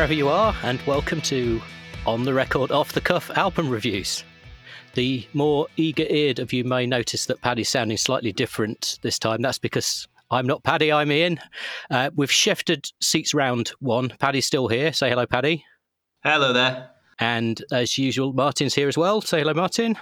wherever 0.00 0.14
you 0.14 0.30
are, 0.30 0.56
and 0.62 0.80
welcome 0.86 1.20
to 1.20 1.60
On 2.06 2.24
the 2.24 2.32
Record 2.32 2.70
Off 2.70 2.94
the 2.94 3.02
Cuff 3.02 3.28
album 3.36 3.68
reviews. 3.68 4.24
The 4.94 5.28
more 5.34 5.66
eager 5.76 6.06
eared 6.08 6.38
of 6.38 6.54
you 6.54 6.64
may 6.64 6.86
notice 6.86 7.26
that 7.26 7.42
Paddy's 7.42 7.68
sounding 7.68 7.98
slightly 7.98 8.32
different 8.32 8.98
this 9.02 9.18
time. 9.18 9.42
That's 9.42 9.58
because 9.58 10.08
I'm 10.30 10.46
not 10.46 10.62
Paddy, 10.62 10.90
I'm 10.90 11.12
Ian. 11.12 11.38
Uh, 11.90 12.08
we've 12.16 12.32
shifted 12.32 12.90
seats 13.02 13.34
round 13.34 13.72
one. 13.80 14.08
Paddy's 14.18 14.46
still 14.46 14.68
here. 14.68 14.94
Say 14.94 15.10
hello, 15.10 15.26
Paddy. 15.26 15.66
Hello 16.24 16.54
there. 16.54 16.88
And 17.18 17.62
as 17.70 17.98
usual, 17.98 18.32
Martin's 18.32 18.74
here 18.74 18.88
as 18.88 18.96
well. 18.96 19.20
Say 19.20 19.40
hello, 19.40 19.52
Martin. 19.52 19.98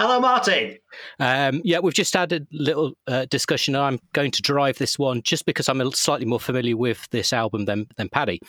Hello, 0.00 0.18
Martin. 0.18 0.76
Um, 1.20 1.60
yeah, 1.62 1.78
we've 1.78 1.94
just 1.94 2.14
had 2.14 2.32
a 2.32 2.40
little 2.50 2.94
uh, 3.06 3.26
discussion. 3.26 3.76
And 3.76 3.84
I'm 3.84 4.00
going 4.12 4.32
to 4.32 4.42
drive 4.42 4.78
this 4.78 4.98
one 4.98 5.22
just 5.22 5.46
because 5.46 5.68
I'm 5.68 5.88
slightly 5.92 6.26
more 6.26 6.40
familiar 6.40 6.76
with 6.76 7.08
this 7.10 7.32
album 7.32 7.66
than 7.66 7.86
than 7.96 8.08
Paddy. 8.08 8.40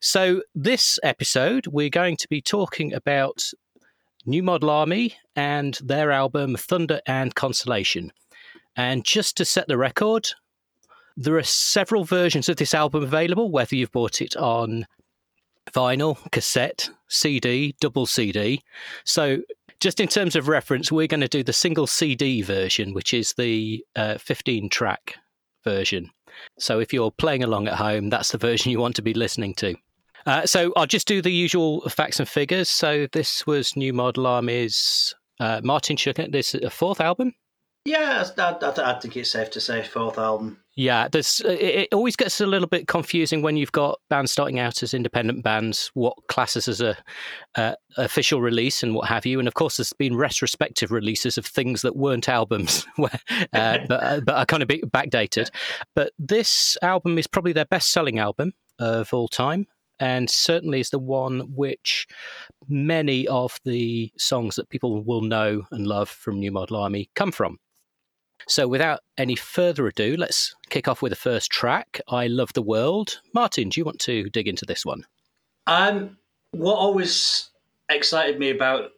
So 0.00 0.42
this 0.56 0.98
episode, 1.04 1.68
we're 1.68 1.88
going 1.88 2.16
to 2.16 2.28
be 2.28 2.42
talking 2.42 2.92
about 2.92 3.48
New 4.26 4.42
Model 4.42 4.70
Army 4.70 5.14
and 5.36 5.78
their 5.84 6.10
album 6.10 6.56
Thunder 6.56 7.00
and 7.06 7.32
Consolation. 7.32 8.12
And 8.74 9.04
just 9.04 9.36
to 9.36 9.44
set 9.44 9.68
the 9.68 9.78
record, 9.78 10.28
there 11.16 11.36
are 11.36 11.44
several 11.44 12.02
versions 12.02 12.48
of 12.48 12.56
this 12.56 12.74
album 12.74 13.04
available, 13.04 13.52
whether 13.52 13.76
you've 13.76 13.92
bought 13.92 14.20
it 14.20 14.36
on 14.36 14.84
vinyl, 15.72 16.18
cassette, 16.32 16.90
CD, 17.08 17.76
double 17.80 18.06
CD. 18.06 18.62
So 19.04 19.38
just 19.80 20.00
in 20.00 20.08
terms 20.08 20.36
of 20.36 20.48
reference, 20.48 20.90
we're 20.90 21.06
going 21.06 21.20
to 21.20 21.28
do 21.28 21.42
the 21.42 21.52
single 21.52 21.86
CD 21.86 22.42
version, 22.42 22.94
which 22.94 23.14
is 23.14 23.34
the 23.36 23.84
uh, 23.96 24.18
15 24.18 24.68
track 24.68 25.16
version. 25.64 26.10
So 26.58 26.80
if 26.80 26.92
you're 26.92 27.10
playing 27.10 27.42
along 27.42 27.68
at 27.68 27.74
home, 27.74 28.10
that's 28.10 28.32
the 28.32 28.38
version 28.38 28.70
you 28.70 28.80
want 28.80 28.96
to 28.96 29.02
be 29.02 29.14
listening 29.14 29.54
to. 29.54 29.74
Uh, 30.26 30.46
so 30.46 30.72
I'll 30.76 30.86
just 30.86 31.08
do 31.08 31.22
the 31.22 31.30
usual 31.30 31.88
facts 31.88 32.18
and 32.20 32.28
figures. 32.28 32.68
So 32.68 33.06
this 33.12 33.46
was 33.46 33.76
New 33.76 33.92
Model 33.92 34.26
Army's 34.26 35.14
uh, 35.40 35.60
Martin 35.62 35.96
Shuckett. 35.96 36.32
This 36.32 36.54
is 36.54 36.62
a 36.62 36.70
fourth 36.70 37.00
album. 37.00 37.34
Yeah, 37.84 38.24
I, 38.36 38.42
I, 38.42 38.96
I, 38.96 39.00
think 39.00 39.16
it's 39.16 39.30
safe 39.30 39.50
to 39.52 39.60
say 39.60 39.82
fourth 39.82 40.18
album. 40.18 40.58
Yeah, 40.78 41.08
there's 41.10 41.40
it, 41.40 41.60
it 41.60 41.88
always 41.92 42.14
gets 42.14 42.40
a 42.40 42.46
little 42.46 42.68
bit 42.68 42.86
confusing 42.86 43.42
when 43.42 43.56
you've 43.56 43.72
got 43.72 43.98
bands 44.08 44.30
starting 44.30 44.60
out 44.60 44.80
as 44.84 44.94
independent 44.94 45.42
bands, 45.42 45.90
what 45.94 46.14
classes 46.28 46.68
as 46.68 46.80
a 46.80 46.96
uh, 47.56 47.74
official 47.96 48.40
release 48.40 48.84
and 48.84 48.94
what 48.94 49.08
have 49.08 49.26
you. 49.26 49.40
And 49.40 49.48
of 49.48 49.54
course, 49.54 49.78
there's 49.78 49.92
been 49.92 50.16
retrospective 50.16 50.92
releases 50.92 51.36
of 51.36 51.44
things 51.44 51.82
that 51.82 51.96
weren't 51.96 52.28
albums, 52.28 52.86
where, 52.96 53.18
uh, 53.52 53.78
but 53.88 54.02
uh, 54.04 54.20
but 54.20 54.36
are 54.36 54.46
kind 54.46 54.62
of 54.62 54.68
backdated. 54.68 55.50
But 55.96 56.12
this 56.16 56.76
album 56.80 57.18
is 57.18 57.26
probably 57.26 57.52
their 57.52 57.64
best-selling 57.64 58.20
album 58.20 58.52
of 58.78 59.12
all 59.12 59.26
time 59.26 59.66
and 59.98 60.30
certainly 60.30 60.78
is 60.78 60.90
the 60.90 61.00
one 61.00 61.40
which 61.56 62.06
many 62.68 63.26
of 63.26 63.58
the 63.64 64.12
songs 64.16 64.54
that 64.54 64.68
people 64.68 65.02
will 65.02 65.22
know 65.22 65.64
and 65.72 65.88
love 65.88 66.08
from 66.08 66.38
New 66.38 66.52
Model 66.52 66.76
Army 66.76 67.10
come 67.16 67.32
from. 67.32 67.58
So, 68.48 68.66
without 68.66 69.00
any 69.18 69.36
further 69.36 69.86
ado, 69.86 70.16
let's 70.16 70.54
kick 70.70 70.88
off 70.88 71.02
with 71.02 71.10
the 71.10 71.16
first 71.16 71.50
track 71.50 72.00
I 72.08 72.28
Love 72.28 72.54
the 72.54 72.62
World. 72.62 73.20
Martin, 73.34 73.68
do 73.68 73.78
you 73.78 73.84
want 73.84 73.98
to 74.00 74.30
dig 74.30 74.48
into 74.48 74.64
this 74.64 74.86
one? 74.86 75.04
Um, 75.66 76.16
what 76.52 76.76
always 76.76 77.50
excited 77.90 78.38
me 78.38 78.48
about 78.48 78.92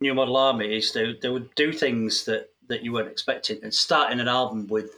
New 0.00 0.14
Model 0.14 0.36
Army 0.36 0.76
is 0.76 0.92
they, 0.92 1.16
they 1.22 1.30
would 1.30 1.54
do 1.54 1.72
things 1.72 2.26
that, 2.26 2.50
that 2.68 2.84
you 2.84 2.92
weren't 2.92 3.10
expecting 3.10 3.58
and 3.62 3.72
starting 3.72 4.20
an 4.20 4.28
album 4.28 4.66
with 4.66 4.90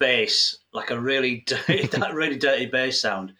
bass, 0.00 0.58
like 0.72 0.90
a 0.90 1.00
really 1.00 1.36
dirty, 1.46 1.86
that 1.86 2.14
really 2.14 2.36
dirty 2.36 2.66
bass 2.66 3.00
sound, 3.00 3.32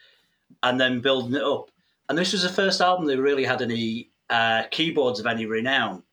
and 0.62 0.80
then 0.80 1.00
building 1.00 1.34
it 1.34 1.42
up. 1.42 1.68
And 2.08 2.16
this 2.16 2.32
was 2.32 2.44
the 2.44 2.48
first 2.48 2.80
album 2.80 3.06
they 3.06 3.16
really 3.16 3.44
had 3.44 3.60
any 3.60 4.10
uh, 4.30 4.64
keyboards 4.70 5.18
of 5.18 5.26
any 5.26 5.46
renown, 5.46 6.04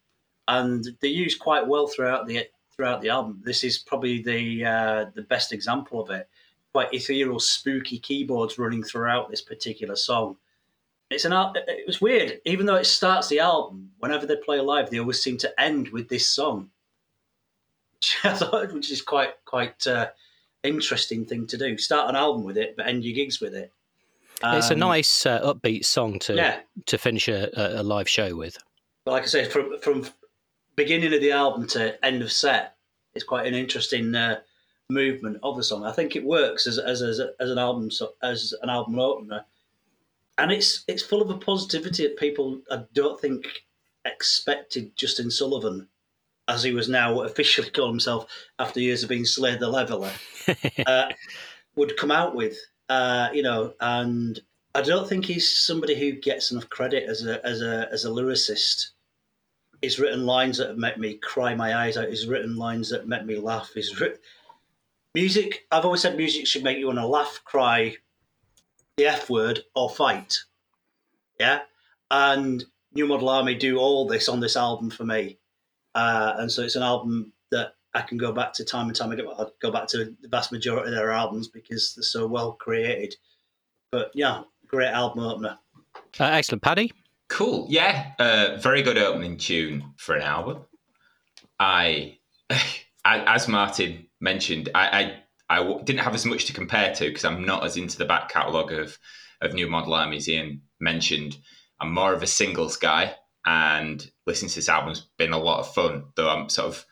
and 0.48 0.84
they 1.00 1.10
used 1.10 1.40
quite 1.40 1.68
well 1.68 1.86
throughout 1.86 2.26
the 2.26 2.48
throughout 2.80 3.02
the 3.02 3.10
album. 3.10 3.42
This 3.44 3.66
is 3.66 3.78
probably 3.78 4.22
the 4.22 4.64
uh, 4.64 5.06
the 5.14 5.24
best 5.24 5.52
example 5.52 6.02
of 6.02 6.10
it. 6.12 6.30
Quite 6.72 6.94
ethereal, 6.94 7.40
spooky 7.40 8.00
keyboards 8.00 8.58
running 8.58 8.84
throughout 8.84 9.30
this 9.30 9.42
particular 9.42 9.98
song. 9.98 10.38
It's 11.10 11.26
an 11.26 11.34
it 11.34 11.86
was 11.86 12.00
weird. 12.00 12.40
Even 12.46 12.66
though 12.66 12.78
it 12.78 12.86
starts 12.86 13.28
the 13.28 13.40
album, 13.40 13.92
whenever 14.00 14.26
they 14.26 14.38
play 14.38 14.62
live, 14.62 14.90
they 14.90 15.00
always 15.00 15.22
seem 15.22 15.36
to 15.40 15.62
end 15.62 15.90
with 15.90 16.08
this 16.08 16.30
song, 16.30 16.70
which 18.72 18.92
is 18.92 19.02
quite 19.02 19.34
quite 19.44 19.86
uh, 19.86 20.08
interesting 20.64 21.26
thing 21.26 21.48
to 21.48 21.58
do. 21.58 21.78
Start 21.78 22.10
an 22.10 22.16
album 22.16 22.46
with 22.46 22.58
it, 22.58 22.78
but 22.78 22.88
end 22.88 23.04
your 23.04 23.14
gigs 23.14 23.42
with 23.42 23.56
it. 23.56 23.74
Um, 24.42 24.58
it's 24.58 24.70
a 24.70 24.74
um, 24.74 24.80
nice 24.80 25.26
uh, 25.26 25.54
upbeat 25.54 25.84
song 25.84 26.18
to 26.20 26.36
yeah. 26.36 26.60
to 26.86 26.98
finish 26.98 27.28
a, 27.28 27.50
a 27.82 27.84
live 27.84 28.08
show 28.08 28.38
with. 28.38 28.58
But 29.04 29.12
like 29.12 29.24
I 29.24 29.28
say, 29.28 29.44
from 29.50 29.78
from 29.82 30.06
beginning 30.80 31.14
of 31.14 31.20
the 31.20 31.32
album 31.32 31.68
to 31.68 32.04
end 32.06 32.22
of 32.22 32.32
set 32.32 32.78
is 33.14 33.22
quite 33.22 33.46
an 33.46 33.54
interesting 33.54 34.16
uh, 34.16 34.40
movement 34.90 35.38
of 35.44 35.58
the 35.58 35.64
song. 35.64 35.84
I 35.84 35.92
think 35.92 36.16
it 36.16 36.24
works 36.24 36.66
as 36.68 36.80
as 36.80 37.02
as, 37.02 37.20
as 37.38 37.52
an 37.52 37.58
album 37.58 37.90
as 38.24 38.54
an 38.62 38.70
album 38.70 38.98
opener, 38.98 39.44
and 40.38 40.54
it's 40.54 40.86
it's 40.88 41.04
full 41.04 41.22
of 41.22 41.30
a 41.30 41.38
positivity 41.38 42.04
that 42.04 42.18
people 42.18 42.62
I 42.72 42.84
don't 42.94 43.20
think 43.20 43.46
expected 44.06 44.96
Justin 44.96 45.30
Sullivan, 45.30 45.90
as 46.48 46.64
he 46.64 46.72
was 46.72 46.88
now 46.88 47.22
officially 47.24 47.70
called 47.76 47.92
himself 47.92 48.28
after 48.58 48.80
years 48.80 49.04
of 49.04 49.10
being 49.10 49.26
Slade 49.26 49.60
the 49.60 49.68
Leveller, 49.68 50.14
uh, 50.86 51.10
would 51.76 51.98
come 51.98 52.12
out 52.12 52.36
with. 52.36 52.58
Uh, 52.88 53.30
you 53.34 53.44
know, 53.44 53.74
and 53.82 54.40
I 54.74 54.82
don't 54.82 55.10
think 55.10 55.26
he's 55.26 55.48
somebody 55.48 55.94
who 55.94 56.14
gets 56.14 56.52
enough 56.52 56.70
credit 56.70 57.04
as 57.04 57.26
a 57.26 57.46
as 57.46 57.62
a 57.62 57.90
as 57.92 58.06
a 58.06 58.10
lyricist 58.10 58.92
He's 59.82 60.00
written 60.00 60.26
lines 60.26 60.58
that 60.58 60.70
have 60.70 60.78
made 60.78 60.98
me 60.98 61.16
cry 61.16 61.56
my 61.56 61.76
eyes 61.76 61.98
out. 61.98 62.10
He's 62.10 62.28
written 62.28 62.58
lines 62.58 62.90
that 62.90 63.08
make 63.08 63.26
me 63.26 63.38
laugh. 63.38 63.72
He's 63.74 64.00
written 64.00 64.20
music. 65.16 65.66
I've 65.72 65.86
always 65.86 66.02
said 66.02 66.18
music 66.18 66.48
should 66.48 66.64
make 66.64 66.78
you 66.78 66.88
want 66.88 67.00
to 67.00 67.08
laugh, 67.08 67.42
cry, 67.46 67.96
the 68.98 69.06
F 69.08 69.30
word, 69.30 69.62
or 69.76 69.90
fight. 69.90 70.38
Yeah, 71.40 71.62
and 72.12 72.64
New 72.94 73.08
Model 73.08 73.30
Army 73.30 73.56
do 73.56 73.78
all 73.78 74.08
this 74.08 74.28
on 74.28 74.40
this 74.40 74.58
album 74.58 74.90
for 74.90 75.06
me, 75.06 75.38
uh, 75.96 76.34
and 76.38 76.52
so 76.52 76.64
it's 76.64 76.76
an 76.76 76.84
album 76.84 77.32
that 77.52 77.76
I 77.94 78.02
can 78.02 78.18
go 78.18 78.32
back 78.32 78.54
to 78.54 78.66
time 78.66 78.88
and 78.88 78.96
time 78.96 79.12
again. 79.12 79.28
I'll 79.28 79.54
go 79.62 79.72
back 79.72 79.88
to 79.90 80.16
the 80.22 80.28
vast 80.28 80.52
majority 80.52 80.90
of 80.90 80.96
their 80.96 81.12
albums 81.12 81.48
because 81.48 81.94
they're 81.96 82.04
so 82.04 82.28
well 82.28 82.54
created. 82.54 83.16
But 83.92 84.12
yeah, 84.14 84.44
great 84.68 84.90
album 84.90 85.24
opener. 85.24 85.58
Uh, 86.20 86.26
excellent, 86.26 86.62
Paddy. 86.62 86.92
Cool. 87.30 87.68
Yeah. 87.70 88.12
Uh, 88.20 88.58
very 88.60 88.82
good 88.82 88.98
opening 88.98 89.38
tune 89.38 89.94
for 89.98 90.16
an 90.16 90.24
album. 90.24 90.66
I, 91.60 92.18
as 93.06 93.48
Martin 93.48 94.08
mentioned, 94.20 94.70
I, 94.74 95.22
I, 95.50 95.62
I 95.62 95.82
didn't 95.84 96.02
have 96.02 96.16
as 96.16 96.26
much 96.26 96.46
to 96.46 96.54
compare 96.54 96.94
to 96.96 97.06
because 97.06 97.26
I'm 97.26 97.46
not 97.46 97.64
as 97.64 97.78
into 97.78 97.98
the 97.98 98.06
back 98.06 98.30
catalogue 98.30 98.72
of, 98.72 98.98
of 99.42 99.54
New 99.54 99.68
Model 99.68 99.94
Army 99.94 100.18
as 100.18 100.28
Ian 100.28 100.62
mentioned. 100.80 101.38
I'm 101.80 101.94
more 101.94 102.14
of 102.14 102.24
a 102.24 102.28
singles 102.28 102.78
guy, 102.78 103.16
and 103.46 104.06
listening 104.28 104.50
to 104.50 104.56
this 104.56 104.70
album's 104.70 105.08
been 105.18 105.32
a 105.32 105.40
lot 105.40 105.60
of 105.60 105.74
fun. 105.74 106.06
Though 106.16 106.30
I'm 106.30 106.50
sort 106.50 106.68
of, 106.68 106.86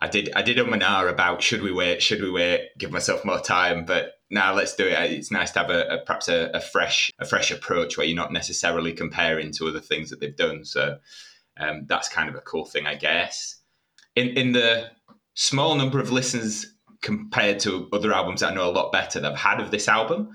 I 0.00 0.08
did 0.08 0.30
I 0.34 0.42
did 0.42 0.58
um 0.58 0.72
and 0.72 0.82
about 1.08 1.42
should 1.42 1.62
we 1.62 1.72
wait, 1.72 2.02
should 2.02 2.22
we 2.22 2.30
wait, 2.30 2.70
give 2.78 2.90
myself 2.90 3.24
more 3.24 3.40
time, 3.40 3.84
but 3.84 4.14
now 4.30 4.54
let's 4.54 4.74
do 4.74 4.86
it. 4.86 5.10
It's 5.10 5.30
nice 5.30 5.50
to 5.52 5.60
have 5.60 5.70
a, 5.70 5.86
a 5.88 5.98
perhaps 6.04 6.28
a, 6.28 6.50
a, 6.54 6.60
fresh 6.60 7.10
a 7.18 7.26
fresh 7.26 7.50
approach 7.50 7.98
where 7.98 8.06
you're 8.06 8.16
not 8.16 8.32
necessarily 8.32 8.92
comparing 8.92 9.52
to 9.52 9.68
other 9.68 9.80
things 9.80 10.08
that 10.10 10.20
they've 10.20 10.36
done. 10.36 10.64
So 10.64 10.98
um, 11.58 11.84
that's 11.86 12.08
kind 12.08 12.28
of 12.28 12.34
a 12.34 12.40
cool 12.40 12.64
thing, 12.64 12.86
I 12.86 12.94
guess. 12.94 13.56
In 14.16 14.28
in 14.28 14.52
the 14.52 14.90
small 15.34 15.74
number 15.74 16.00
of 16.00 16.10
listens 16.10 16.66
compared 17.02 17.58
to 17.60 17.88
other 17.92 18.12
albums 18.12 18.40
that 18.40 18.52
I 18.52 18.54
know 18.54 18.68
a 18.68 18.72
lot 18.72 18.92
better 18.92 19.20
that 19.20 19.32
I've 19.32 19.38
had 19.38 19.60
of 19.60 19.70
this 19.70 19.88
album, 19.88 20.30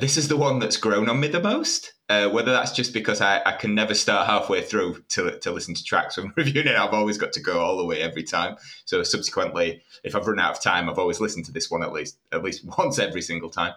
this 0.00 0.16
is 0.16 0.28
the 0.28 0.36
one 0.36 0.58
that's 0.58 0.76
grown 0.76 1.08
on 1.08 1.20
me 1.20 1.28
the 1.28 1.40
most. 1.40 1.92
Uh, 2.12 2.28
whether 2.28 2.52
that's 2.52 2.72
just 2.72 2.92
because 2.92 3.22
I, 3.22 3.40
I, 3.46 3.52
can 3.52 3.74
never 3.74 3.94
start 3.94 4.26
halfway 4.26 4.60
through 4.60 5.02
to, 5.10 5.38
to 5.38 5.50
listen 5.50 5.74
to 5.74 5.82
tracks 5.82 6.18
when 6.18 6.30
reviewing 6.36 6.66
it, 6.66 6.76
I've 6.76 6.92
always 6.92 7.16
got 7.16 7.32
to 7.32 7.40
go 7.40 7.58
all 7.58 7.78
the 7.78 7.86
way 7.86 8.02
every 8.02 8.22
time. 8.22 8.56
So 8.84 9.02
subsequently, 9.02 9.82
if 10.04 10.14
I've 10.14 10.26
run 10.26 10.38
out 10.38 10.58
of 10.58 10.62
time, 10.62 10.90
I've 10.90 10.98
always 10.98 11.20
listened 11.20 11.46
to 11.46 11.52
this 11.52 11.70
one 11.70 11.82
at 11.82 11.90
least 11.90 12.18
at 12.30 12.42
least 12.42 12.64
once 12.78 12.98
every 12.98 13.22
single 13.22 13.48
time. 13.48 13.72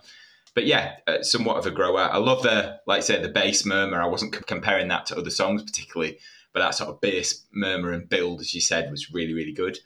But 0.53 0.65
yeah, 0.65 0.97
uh, 1.07 1.23
somewhat 1.23 1.55
of 1.55 1.65
a 1.65 1.71
grower. 1.71 2.09
I 2.11 2.17
love 2.17 2.43
the 2.43 2.77
like 2.85 2.97
I 2.97 3.01
say 3.01 3.21
the 3.21 3.29
bass 3.29 3.65
murmur. 3.65 4.01
I 4.01 4.07
wasn't 4.07 4.35
c- 4.35 4.41
comparing 4.45 4.89
that 4.89 5.05
to 5.05 5.17
other 5.17 5.29
songs 5.29 5.63
particularly, 5.63 6.17
but 6.51 6.59
that 6.59 6.75
sort 6.75 6.89
of 6.89 6.99
bass 6.99 7.45
murmur 7.53 7.93
and 7.93 8.09
build, 8.09 8.41
as 8.41 8.53
you 8.53 8.59
said, 8.59 8.91
was 8.91 9.13
really 9.13 9.33
really 9.33 9.53
good. 9.53 9.79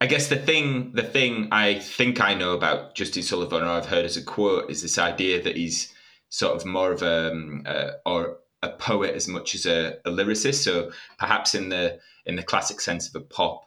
I 0.00 0.06
guess 0.06 0.28
the 0.28 0.36
thing 0.36 0.92
the 0.94 1.02
thing 1.02 1.48
I 1.52 1.74
think 1.74 2.22
I 2.22 2.32
know 2.32 2.54
about 2.54 2.94
Justin 2.94 3.22
Sullivan, 3.22 3.62
or 3.62 3.66
I've 3.66 3.86
heard 3.86 4.06
as 4.06 4.16
a 4.16 4.22
quote, 4.22 4.70
is 4.70 4.80
this 4.80 4.96
idea 4.96 5.42
that 5.42 5.56
he's 5.56 5.92
sort 6.32 6.56
of 6.56 6.64
more 6.64 6.90
of 6.90 7.02
a 7.02 7.30
um, 7.30 7.62
or 8.06 8.38
a 8.62 8.70
poet 8.70 9.14
as 9.14 9.28
much 9.28 9.54
as 9.54 9.66
a, 9.66 9.98
a, 10.06 10.10
lyricist. 10.10 10.62
So 10.62 10.90
perhaps 11.18 11.54
in 11.54 11.68
the 11.68 11.98
in 12.24 12.36
the 12.36 12.42
classic 12.42 12.80
sense 12.80 13.08
of 13.08 13.20
a 13.20 13.24
pop 13.24 13.64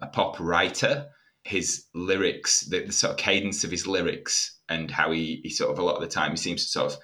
a 0.00 0.06
pop 0.06 0.40
writer, 0.40 1.08
his 1.44 1.84
lyrics, 1.94 2.62
the, 2.62 2.84
the 2.86 2.92
sort 2.92 3.12
of 3.12 3.16
cadence 3.18 3.64
of 3.64 3.70
his 3.70 3.86
lyrics, 3.86 4.58
and 4.68 4.90
how 4.90 5.10
he, 5.10 5.40
he 5.42 5.50
sort 5.50 5.70
of 5.70 5.78
a 5.78 5.82
lot 5.82 5.96
of 5.96 6.00
the 6.00 6.08
time 6.08 6.30
he 6.30 6.36
seems 6.36 6.64
to 6.64 6.70
sort 6.70 6.92
of 6.92 6.98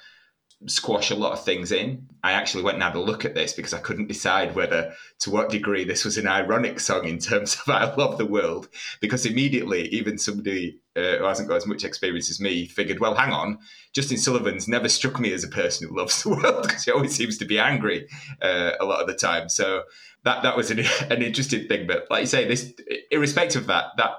squash 0.66 1.10
a 1.10 1.14
lot 1.14 1.32
of 1.32 1.44
things 1.44 1.72
in. 1.72 2.08
I 2.22 2.32
actually 2.32 2.62
went 2.62 2.76
and 2.76 2.82
had 2.82 2.94
a 2.94 3.00
look 3.00 3.26
at 3.26 3.34
this 3.34 3.52
because 3.52 3.74
I 3.74 3.80
couldn't 3.80 4.08
decide 4.08 4.54
whether 4.54 4.94
to 5.20 5.30
what 5.30 5.50
degree 5.50 5.84
this 5.84 6.06
was 6.06 6.16
an 6.16 6.26
ironic 6.26 6.80
song 6.80 7.06
in 7.06 7.18
terms 7.18 7.54
of 7.54 7.68
I 7.68 7.94
love 7.94 8.16
the 8.16 8.24
world. 8.24 8.68
Because 9.00 9.26
immediately, 9.26 9.88
even 9.88 10.16
somebody 10.16 10.80
uh, 10.96 11.18
who 11.18 11.24
hasn't 11.24 11.48
got 11.48 11.56
as 11.56 11.66
much 11.66 11.84
experience 11.84 12.30
as 12.30 12.40
me 12.40 12.66
figured, 12.66 13.00
well, 13.00 13.14
hang 13.14 13.32
on, 13.32 13.58
Justin 13.92 14.16
Sullivan's 14.16 14.66
never 14.66 14.88
struck 14.88 15.20
me 15.20 15.32
as 15.32 15.44
a 15.44 15.48
person 15.48 15.88
who 15.88 15.96
loves 15.96 16.22
the 16.22 16.30
world 16.42 16.62
because 16.62 16.84
he 16.84 16.90
always 16.90 17.14
seems 17.14 17.38
to 17.38 17.44
be 17.44 17.58
angry 17.58 18.08
uh, 18.42 18.72
a 18.80 18.84
lot 18.84 19.00
of 19.00 19.06
the 19.06 19.14
time. 19.14 19.48
So 19.48 19.82
that 20.24 20.42
that 20.42 20.56
was 20.56 20.70
an, 20.70 20.80
an 21.10 21.22
interesting 21.22 21.68
thing. 21.68 21.86
But 21.86 22.06
like 22.10 22.20
you 22.20 22.26
say, 22.26 22.46
this 22.46 22.72
irrespective 23.10 23.62
of 23.62 23.66
that, 23.68 23.86
that 23.96 24.10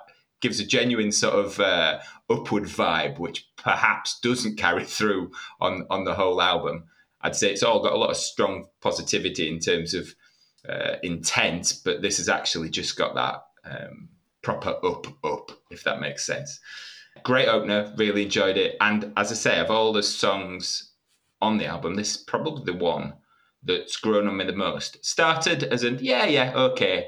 gives 0.42 0.60
a 0.60 0.66
genuine 0.66 1.12
sort 1.12 1.34
of 1.34 1.60
uh, 1.60 2.00
upward 2.30 2.64
vibe, 2.64 3.20
which 3.20 3.48
perhaps 3.58 4.20
doesn't 4.20 4.58
carry 4.58 4.86
through 4.98 5.32
on 5.60 5.86
on 5.90 6.04
the 6.04 6.14
whole 6.14 6.42
album. 6.42 6.86
I'd 7.22 7.36
say 7.36 7.52
it's 7.52 7.64
all 7.64 7.82
got 7.82 7.94
a 7.94 7.98
lot 7.98 8.12
of 8.12 8.18
strong 8.18 8.68
positivity 8.82 9.50
in 9.50 9.60
terms 9.60 9.94
of 9.94 10.14
uh, 10.70 10.98
intent, 11.02 11.80
but 11.84 12.02
this 12.02 12.18
has 12.18 12.30
actually 12.30 12.70
just 12.70 12.96
got 12.96 13.16
that 13.16 13.42
um, 13.66 14.10
proper 14.48 14.78
up 14.86 15.06
up, 15.26 15.52
if 15.70 15.84
that 15.84 16.00
makes 16.00 16.26
sense. 16.26 16.62
Great 17.24 17.50
opener, 17.50 17.94
really 17.98 18.24
enjoyed 18.24 18.56
it, 18.56 18.78
and 18.80 19.12
as 19.18 19.30
I 19.30 19.36
say, 19.36 19.60
of 19.60 19.70
all 19.70 19.92
the 19.92 20.02
songs 20.02 20.94
on 21.42 21.58
the 21.58 21.66
album, 21.66 21.96
this 21.96 22.12
is 22.12 22.18
probably 22.18 22.64
the 22.64 22.78
one 22.78 23.14
that's 23.62 23.98
grown 23.98 24.26
on 24.26 24.38
me 24.38 24.46
the 24.46 24.54
most. 24.54 25.04
Started 25.06 25.66
as 25.66 25.84
an 25.84 25.98
yeah, 26.00 26.26
yeah, 26.26 26.54
okay, 26.56 27.08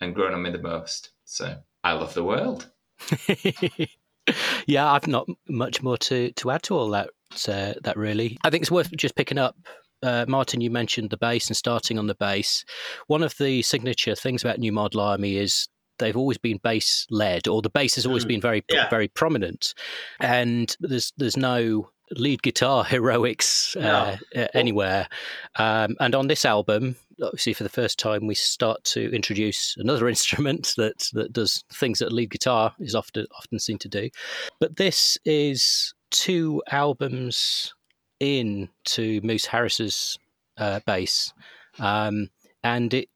and 0.00 0.16
grown 0.16 0.34
on 0.34 0.42
me 0.42 0.50
the 0.50 0.58
most. 0.58 1.10
So 1.24 1.58
I 1.84 1.92
love 1.92 2.14
the 2.14 2.24
world. 2.24 2.68
yeah, 4.66 4.90
I've 4.90 5.06
not 5.06 5.28
much 5.48 5.84
more 5.84 5.98
to, 5.98 6.32
to 6.32 6.50
add 6.50 6.64
to 6.64 6.74
all 6.76 6.90
that. 6.90 7.10
Uh, 7.46 7.74
that 7.84 7.96
really, 7.96 8.36
I 8.42 8.50
think 8.50 8.62
it's 8.62 8.72
worth 8.72 8.90
just 8.96 9.14
picking 9.14 9.38
up. 9.38 9.54
Uh, 10.02 10.24
Martin, 10.26 10.60
you 10.60 10.70
mentioned 10.70 11.10
the 11.10 11.16
bass 11.16 11.46
and 11.46 11.56
starting 11.56 12.00
on 12.00 12.08
the 12.08 12.16
bass. 12.16 12.64
One 13.06 13.22
of 13.22 13.36
the 13.38 13.62
signature 13.62 14.16
things 14.16 14.42
about 14.42 14.58
New 14.58 14.72
Model 14.72 15.00
Army 15.02 15.36
is 15.36 15.68
they've 16.00 16.16
always 16.16 16.38
been 16.38 16.58
bass 16.62 17.06
led, 17.10 17.46
or 17.46 17.62
the 17.62 17.70
bass 17.70 17.94
has 17.94 18.06
always 18.06 18.24
mm. 18.24 18.28
been 18.28 18.40
very 18.40 18.64
yeah. 18.68 18.88
very 18.88 19.08
prominent, 19.08 19.74
and 20.18 20.76
there's 20.80 21.12
there's 21.16 21.36
no 21.36 21.90
lead 22.12 22.42
guitar 22.42 22.84
heroics 22.88 23.76
uh, 23.76 24.16
anywhere. 24.54 25.08
Um, 25.56 25.96
and 26.00 26.14
on 26.14 26.26
this 26.26 26.44
album, 26.44 26.96
obviously 27.22 27.52
for 27.52 27.62
the 27.62 27.68
first 27.68 27.98
time, 27.98 28.26
we 28.26 28.34
start 28.34 28.82
to 28.84 29.14
introduce 29.14 29.76
another 29.78 30.08
instrument 30.14 30.74
that 30.76 31.08
that 31.12 31.32
does 31.32 31.64
things 31.72 32.00
that 32.00 32.12
lead 32.12 32.30
guitar 32.30 32.74
is 32.80 32.94
often 32.94 33.26
often 33.36 33.58
seen 33.58 33.78
to 33.78 33.88
do. 33.88 34.10
But 34.58 34.76
this 34.76 35.18
is 35.24 35.94
two 36.10 36.62
albums 36.70 37.74
in 38.18 38.68
to 38.84 39.20
Moose 39.22 39.46
Harris's 39.46 40.18
uh, 40.58 40.80
bass, 40.86 41.32
um, 41.78 42.28
and 42.62 42.92
it, 42.92 43.08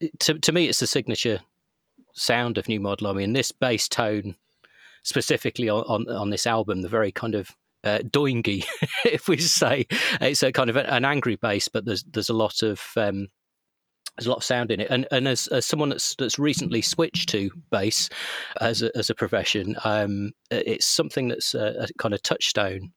it 0.00 0.18
to, 0.20 0.38
to 0.38 0.52
me 0.52 0.68
it's 0.68 0.80
the 0.80 0.86
signature 0.86 1.40
sound 2.20 2.58
of 2.58 2.68
New 2.68 2.80
Model 2.80 3.08
Army, 3.08 3.24
and 3.24 3.34
this 3.34 3.52
bass 3.52 3.88
tone 3.88 4.36
specifically 5.02 5.68
on, 5.68 5.82
on, 5.84 6.08
on 6.14 6.30
this 6.30 6.46
album, 6.46 6.82
the 6.82 6.88
very 6.88 7.10
kind 7.10 7.34
of 7.34 7.50
uh, 7.84 7.98
doingy, 7.98 8.64
if 9.04 9.28
we 9.28 9.38
say 9.38 9.86
it's 10.20 10.42
a 10.42 10.52
kind 10.52 10.70
of 10.70 10.76
an 10.76 11.04
angry 11.04 11.36
bass, 11.36 11.68
but 11.68 11.84
there's 11.84 12.04
there's 12.04 12.28
a 12.28 12.34
lot 12.34 12.62
of 12.62 12.80
um, 12.96 13.28
there's 14.16 14.26
a 14.26 14.30
lot 14.30 14.38
of 14.38 14.44
sound 14.44 14.70
in 14.70 14.80
it. 14.80 14.90
And 14.90 15.06
and 15.10 15.26
as, 15.26 15.46
as 15.48 15.64
someone 15.64 15.88
that's 15.88 16.14
that's 16.16 16.38
recently 16.38 16.82
switched 16.82 17.28
to 17.30 17.50
bass 17.70 18.08
as 18.60 18.82
a, 18.82 18.96
as 18.96 19.08
a 19.08 19.14
profession, 19.14 19.76
um, 19.84 20.32
it's 20.50 20.86
something 20.86 21.28
that's 21.28 21.54
a, 21.54 21.86
a 21.88 21.88
kind 21.98 22.12
of 22.12 22.22
touchstone 22.22 22.92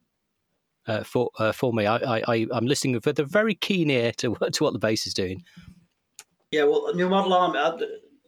uh, 0.87 1.03
for 1.03 1.29
uh, 1.39 1.53
for 1.53 1.71
me. 1.71 1.85
I, 1.85 2.21
I 2.27 2.47
I'm 2.51 2.67
listening 2.67 2.99
with 3.03 3.19
a 3.19 3.23
very 3.23 3.55
keen 3.55 3.89
ear 3.89 4.11
to 4.17 4.35
to 4.51 4.63
what 4.63 4.73
the 4.73 4.79
bass 4.79 5.07
is 5.07 5.13
doing. 5.13 5.43
Yeah, 6.51 6.65
well, 6.65 6.93
New 6.93 7.09
Model 7.09 7.33
Army. 7.33 7.57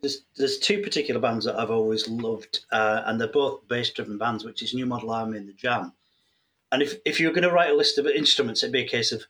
There's 0.01 0.23
there's 0.35 0.59
two 0.59 0.81
particular 0.81 1.19
bands 1.19 1.45
that 1.45 1.57
I've 1.57 1.71
always 1.71 2.07
loved, 2.07 2.65
uh, 2.71 3.03
and 3.05 3.19
they're 3.19 3.27
both 3.27 3.67
bass 3.67 3.91
driven 3.91 4.17
bands, 4.17 4.43
which 4.43 4.61
is 4.61 4.73
New 4.73 4.85
Model 4.85 5.11
Army 5.11 5.37
and 5.37 5.47
the 5.47 5.53
Jam. 5.53 5.93
And 6.71 6.81
if, 6.81 6.95
if 7.05 7.19
you're 7.19 7.31
going 7.31 7.47
to 7.47 7.51
write 7.51 7.71
a 7.71 7.75
list 7.75 7.97
of 7.97 8.05
instruments, 8.05 8.61
it'd 8.61 8.73
be 8.73 8.81
a 8.81 8.87
case 8.87 9.11
of 9.11 9.23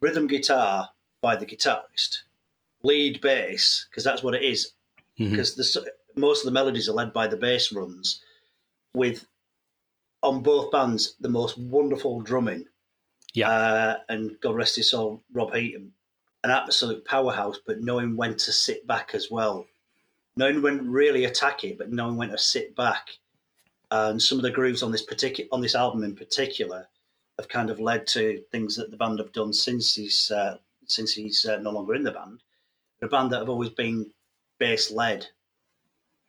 rhythm 0.00 0.26
guitar 0.26 0.90
by 1.20 1.34
the 1.34 1.46
guitarist, 1.46 2.18
lead 2.82 3.20
bass, 3.20 3.86
because 3.90 4.04
that's 4.04 4.22
what 4.22 4.34
it 4.34 4.42
is. 4.42 4.72
Because 5.18 5.56
mm-hmm. 5.56 6.20
most 6.20 6.40
of 6.40 6.46
the 6.46 6.52
melodies 6.52 6.88
are 6.88 6.92
led 6.92 7.12
by 7.12 7.26
the 7.26 7.36
bass 7.36 7.72
runs, 7.72 8.20
with 8.94 9.26
on 10.22 10.42
both 10.42 10.70
bands 10.70 11.16
the 11.20 11.28
most 11.28 11.58
wonderful 11.58 12.20
drumming. 12.20 12.66
Yeah. 13.32 13.50
Uh, 13.50 13.96
and 14.08 14.38
God 14.40 14.54
rest 14.54 14.76
his 14.76 14.90
soul, 14.90 15.22
Rob 15.32 15.52
Heaton, 15.54 15.92
an 16.44 16.50
absolute 16.50 17.04
powerhouse, 17.04 17.58
but 17.66 17.80
knowing 17.80 18.16
when 18.16 18.36
to 18.36 18.52
sit 18.52 18.86
back 18.86 19.10
as 19.14 19.30
well. 19.30 19.66
Knowing 20.36 20.62
when 20.62 20.90
really 20.90 21.24
attack 21.24 21.64
it, 21.64 21.78
but 21.78 21.92
knowing 21.92 22.16
when 22.16 22.30
to 22.30 22.38
sit 22.38 22.74
back 22.74 23.10
and 23.90 24.20
some 24.20 24.38
of 24.38 24.42
the 24.42 24.50
grooves 24.50 24.82
on 24.82 24.90
this 24.90 25.02
particular 25.02 25.48
on 25.52 25.60
this 25.60 25.74
album 25.74 26.02
in 26.02 26.16
particular 26.16 26.88
have 27.38 27.48
kind 27.48 27.70
of 27.70 27.80
led 27.80 28.06
to 28.06 28.42
things 28.50 28.76
that 28.76 28.90
the 28.90 28.96
band 28.96 29.18
have 29.18 29.32
done 29.32 29.52
since 29.52 29.94
he's 29.94 30.30
uh, 30.30 30.56
since 30.86 31.12
he's 31.12 31.44
uh, 31.44 31.58
no 31.58 31.70
longer 31.70 31.94
in 31.94 32.02
the 32.02 32.10
band. 32.10 32.42
They're 32.98 33.08
a 33.08 33.10
band 33.10 33.32
that 33.32 33.38
have 33.38 33.48
always 33.48 33.70
been 33.70 34.10
bass 34.58 34.90
led. 34.90 35.26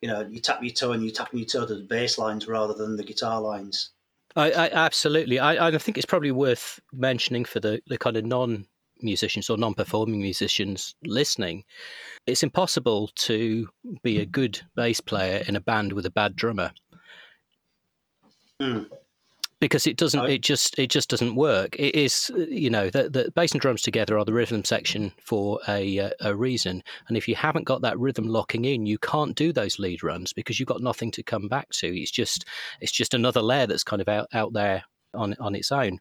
You 0.02 0.10
know, 0.10 0.22
you 0.22 0.40
tap 0.40 0.62
your 0.62 0.74
toe 0.74 0.92
and 0.92 1.04
you 1.04 1.12
tap 1.12 1.34
your 1.34 1.46
toe 1.46 1.66
to 1.66 1.76
the 1.76 1.84
bass 1.84 2.18
lines 2.18 2.48
rather 2.48 2.74
than 2.74 2.98
the 2.98 3.04
guitar 3.04 3.42
lines. 3.42 3.92
I, 4.36 4.52
I 4.52 4.70
absolutely. 4.72 5.40
I, 5.40 5.68
I 5.68 5.78
think 5.78 5.98
it's 5.98 6.06
probably 6.06 6.32
worth 6.32 6.80
mentioning 6.92 7.46
for 7.46 7.60
the, 7.60 7.82
the 7.88 7.98
kind 7.98 8.18
of 8.18 8.26
non 8.26 8.66
musicians 9.02 9.50
or 9.50 9.58
non-performing 9.58 10.22
musicians 10.22 10.96
listening 11.04 11.64
it's 12.28 12.44
impossible 12.44 13.10
to 13.16 13.68
be 14.04 14.20
a 14.20 14.26
good 14.26 14.60
bass 14.76 15.02
player 15.02 15.44
in 15.48 15.56
a 15.56 15.62
band 15.62 15.94
with 15.94 16.06
a 16.06 16.12
bad 16.12 16.36
drummer 16.36 16.72
Mm. 18.62 18.88
Because 19.62 19.88
it 19.88 19.98
doesn't, 19.98 20.26
it 20.26 20.42
just, 20.42 20.78
it 20.78 20.90
just 20.90 21.10
doesn't 21.10 21.36
work. 21.36 21.76
It 21.80 21.96
is, 21.96 22.30
you 22.36 22.70
know, 22.70 22.90
the, 22.90 23.10
the 23.10 23.32
bass 23.36 23.54
and 23.54 23.62
drums 23.62 23.82
together 23.82 24.18
are 24.18 24.26
the 24.26 24.34
rhythm 24.34 24.64
section 24.66 25.14
for 25.24 25.60
a 25.68 25.98
uh, 25.98 26.10
a 26.20 26.36
reason. 26.36 26.84
And 27.08 27.16
if 27.16 27.28
you 27.28 27.36
haven't 27.36 27.64
got 27.64 27.82
that 27.82 27.98
rhythm 27.98 28.28
locking 28.28 28.66
in, 28.66 28.86
you 28.86 28.98
can't 29.00 29.34
do 29.34 29.54
those 29.54 29.80
lead 29.80 30.04
runs 30.04 30.34
because 30.34 30.60
you've 30.60 30.68
got 30.68 30.82
nothing 30.82 31.10
to 31.12 31.24
come 31.24 31.48
back 31.48 31.70
to. 31.70 31.88
It's 31.88 32.12
just, 32.12 32.46
it's 32.82 32.92
just 32.92 33.14
another 33.14 33.42
layer 33.42 33.66
that's 33.66 33.84
kind 33.84 34.02
of 34.02 34.10
out 34.10 34.28
out 34.34 34.52
there 34.52 34.84
on 35.14 35.36
on 35.40 35.56
its 35.56 35.72
own. 35.72 36.00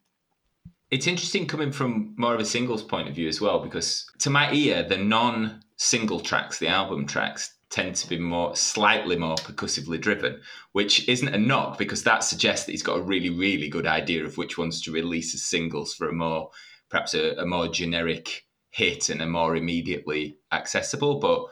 It's 0.91 1.07
interesting 1.07 1.47
coming 1.47 1.71
from 1.71 2.13
more 2.17 2.35
of 2.35 2.39
a 2.39 2.45
singles 2.45 2.83
point 2.83 3.09
of 3.09 3.15
view 3.15 3.27
as 3.27 3.41
well, 3.41 3.59
because 3.59 4.05
to 4.19 4.29
my 4.29 4.51
ear, 4.51 4.83
the 4.83 4.97
non 4.97 5.61
single 5.77 6.19
tracks, 6.19 6.59
the 6.59 6.67
album 6.67 7.05
tracks, 7.05 7.55
tend 7.69 7.95
to 7.95 8.07
be 8.07 8.19
more 8.19 8.55
slightly 8.55 9.17
more 9.17 9.35
percussively 9.35 9.97
driven, 9.97 10.39
which 10.71 11.07
isn't 11.09 11.33
a 11.33 11.37
knock 11.37 11.77
because 11.77 12.03
that 12.03 12.23
suggests 12.23 12.65
that 12.65 12.71
he's 12.71 12.83
got 12.83 12.99
a 12.99 13.03
really, 13.03 13.29
really 13.29 13.67
good 13.67 13.87
idea 13.87 14.23
of 14.23 14.37
which 14.37 14.57
ones 14.57 14.81
to 14.81 14.91
release 14.91 15.33
as 15.33 15.41
singles 15.43 15.93
for 15.93 16.07
a 16.07 16.13
more 16.13 16.49
perhaps 16.89 17.13
a, 17.13 17.31
a 17.33 17.45
more 17.45 17.67
generic 17.67 18.45
hit 18.69 19.09
and 19.09 19.21
a 19.21 19.25
more 19.25 19.55
immediately 19.55 20.37
accessible. 20.51 21.19
But 21.19 21.45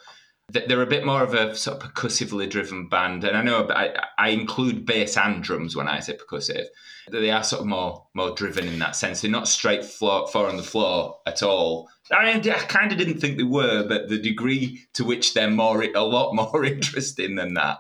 they're 0.50 0.82
a 0.82 0.88
bit 0.88 1.06
more 1.06 1.24
of 1.24 1.34
a 1.34 1.56
sort 1.56 1.78
of 1.78 1.84
percussively 1.84 2.48
driven 2.48 2.88
band, 2.88 3.24
and 3.24 3.38
I 3.38 3.42
know 3.42 3.68
I, 3.70 3.94
I 4.18 4.30
include 4.30 4.86
bass 4.86 5.18
and 5.18 5.42
drums 5.42 5.76
when 5.76 5.88
I 5.88 6.00
say 6.00 6.18
percussive. 6.18 6.66
They 7.10 7.32
are 7.32 7.44
sort 7.44 7.62
of 7.62 7.68
more 7.68 8.08
more 8.14 8.32
driven 8.32 8.68
in 8.68 8.80
that 8.80 8.96
sense. 8.96 9.22
They're 9.22 9.32
not 9.32 9.48
straight 9.48 9.86
floor, 9.86 10.28
four 10.28 10.48
on 10.48 10.58
the 10.58 10.64
floor 10.64 11.18
at 11.26 11.44
all. 11.44 11.90
I, 12.12 12.34
mean, 12.34 12.50
I 12.50 12.60
kind 12.60 12.92
of 12.92 12.98
didn't 12.98 13.20
think 13.20 13.38
they 13.38 13.44
were, 13.44 13.88
but 13.88 14.10
the 14.10 14.20
degree 14.20 14.82
to 14.94 15.06
which 15.06 15.34
they're 15.34 15.50
more 15.50 15.84
a 15.84 16.02
lot 16.02 16.34
more 16.34 16.64
interesting 16.66 17.36
than 17.36 17.54
that 17.56 17.80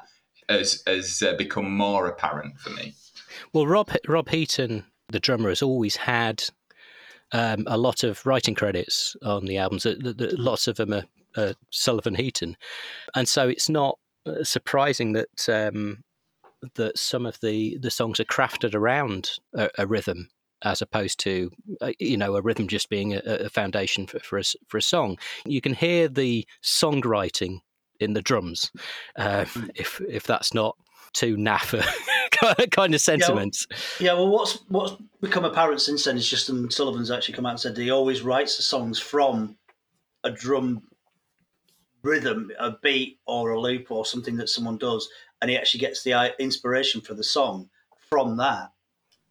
has 0.50 0.84
has 0.88 1.22
uh, 1.22 1.34
become 1.36 1.75
more 1.75 2.08
apparent 2.08 2.60
for 2.60 2.70
me. 2.72 2.93
Well, 3.51 3.67
Rob 3.67 3.91
Rob 4.08 4.29
Heaton, 4.29 4.86
the 5.10 5.20
drummer, 5.20 5.50
has 5.50 5.62
always 5.62 5.98
had 5.98 6.46
um, 7.34 7.65
a 7.67 7.77
lot 7.77 8.03
of 8.03 8.25
writing 8.25 8.55
credits 8.55 9.15
on 9.22 9.46
the 9.46 9.58
albums. 9.58 9.86
Lots 10.00 10.67
of 10.67 10.77
them 10.77 10.93
are 10.93 11.03
uh, 11.35 11.53
Sullivan 11.69 12.15
Heaton, 12.15 12.57
and 13.15 13.27
so 13.27 13.47
it's 13.47 13.69
not 13.69 13.97
uh, 14.25 14.43
surprising 14.43 15.13
that 15.13 15.49
um, 15.49 16.03
that 16.75 16.97
some 16.97 17.25
of 17.25 17.39
the 17.41 17.77
the 17.77 17.91
songs 17.91 18.19
are 18.19 18.25
crafted 18.25 18.73
around 18.73 19.31
a, 19.53 19.69
a 19.77 19.87
rhythm 19.87 20.29
as 20.63 20.81
opposed 20.81 21.19
to 21.19 21.51
uh, 21.81 21.91
you 21.99 22.17
know 22.17 22.35
a 22.35 22.41
rhythm 22.41 22.67
just 22.67 22.89
being 22.89 23.13
a, 23.13 23.21
a 23.25 23.49
foundation 23.49 24.07
for, 24.07 24.19
for 24.19 24.39
a, 24.39 24.43
for 24.67 24.77
a 24.77 24.81
song. 24.81 25.17
You 25.45 25.61
can 25.61 25.73
hear 25.73 26.07
the 26.07 26.47
songwriting 26.63 27.59
in 27.99 28.13
the 28.13 28.21
drums, 28.21 28.71
uh, 29.17 29.45
if 29.75 30.01
if 30.07 30.23
that's 30.23 30.53
not 30.53 30.77
too 31.13 31.37
naff 31.37 31.79
kind 32.71 32.93
of 32.93 33.01
sentiments. 33.01 33.67
Yeah, 33.99 34.07
yeah, 34.07 34.13
well, 34.13 34.29
what's 34.29 34.59
what's 34.69 34.95
become 35.21 35.45
apparent 35.45 35.81
since 35.81 36.05
then 36.05 36.17
is 36.17 36.27
Justin 36.27 36.69
Sullivan's 36.71 37.11
actually 37.11 37.35
come 37.35 37.45
out 37.45 37.51
and 37.51 37.59
said 37.59 37.77
he 37.77 37.91
always 37.91 38.21
writes 38.21 38.57
the 38.57 38.63
songs 38.63 38.99
from 38.99 39.57
a 40.23 40.31
drum 40.31 40.83
rhythm, 42.03 42.51
a 42.60 42.72
beat 42.81 43.19
or 43.25 43.51
a 43.51 43.60
loop 43.60 43.91
or 43.91 44.05
something 44.05 44.36
that 44.38 44.50
someone 44.50 44.77
does, 44.77 45.10
and 45.41 45.50
he 45.50 45.57
actually 45.57 45.79
gets 45.79 46.03
the 46.03 46.13
uh, 46.13 46.29
inspiration 46.39 47.01
for 47.01 47.13
the 47.13 47.24
song 47.24 47.69
from 48.10 48.38
that. 48.38 48.72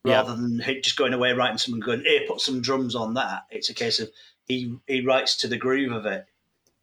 rather 0.04 0.34
than 0.34 0.60
just 0.82 0.96
going 0.96 1.12
away 1.12 1.32
writing 1.32 1.58
something 1.58 1.80
going, 1.80 2.02
here, 2.04 2.22
put 2.26 2.40
some 2.40 2.60
drums 2.60 2.94
on 2.96 3.14
that. 3.14 3.42
It's 3.50 3.70
a 3.70 3.74
case 3.74 4.00
of 4.00 4.10
he 4.46 4.74
he 4.88 5.00
writes 5.00 5.36
to 5.38 5.48
the 5.48 5.56
groove 5.56 5.92
of 5.92 6.06
it. 6.06 6.26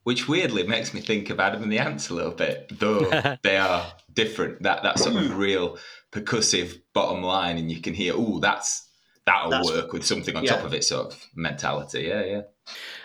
Which 0.03 0.27
weirdly 0.27 0.63
makes 0.63 0.93
me 0.93 1.01
think 1.01 1.29
of 1.29 1.39
Adam 1.39 1.62
and 1.62 1.72
the 1.72 1.79
Ants 1.79 2.10
a 2.10 2.13
little 2.13 2.31
bit, 2.31 2.72
though 2.72 3.38
they 3.43 3.58
are 3.58 3.91
different. 4.13 4.63
That 4.63 4.84
that 4.84 5.00
sort 5.00 5.15
of 5.17 5.38
real 5.38 5.77
percussive 6.12 6.81
bottom 6.93 7.22
line, 7.22 7.58
and 7.58 7.69
you 7.72 7.81
can 7.81 7.93
hear, 7.93 8.13
oh, 8.15 8.39
that's 8.39 8.88
that'll 9.29 9.51
that's, 9.51 9.69
work 9.69 9.93
with 9.93 10.05
something 10.05 10.36
on 10.36 10.43
yeah. 10.43 10.55
top 10.55 10.65
of 10.65 10.74
it, 10.74 10.83
sort 10.83 11.13
of 11.13 11.27
mentality. 11.36 12.03
Yeah, 12.03 12.24
yeah. 12.24 12.41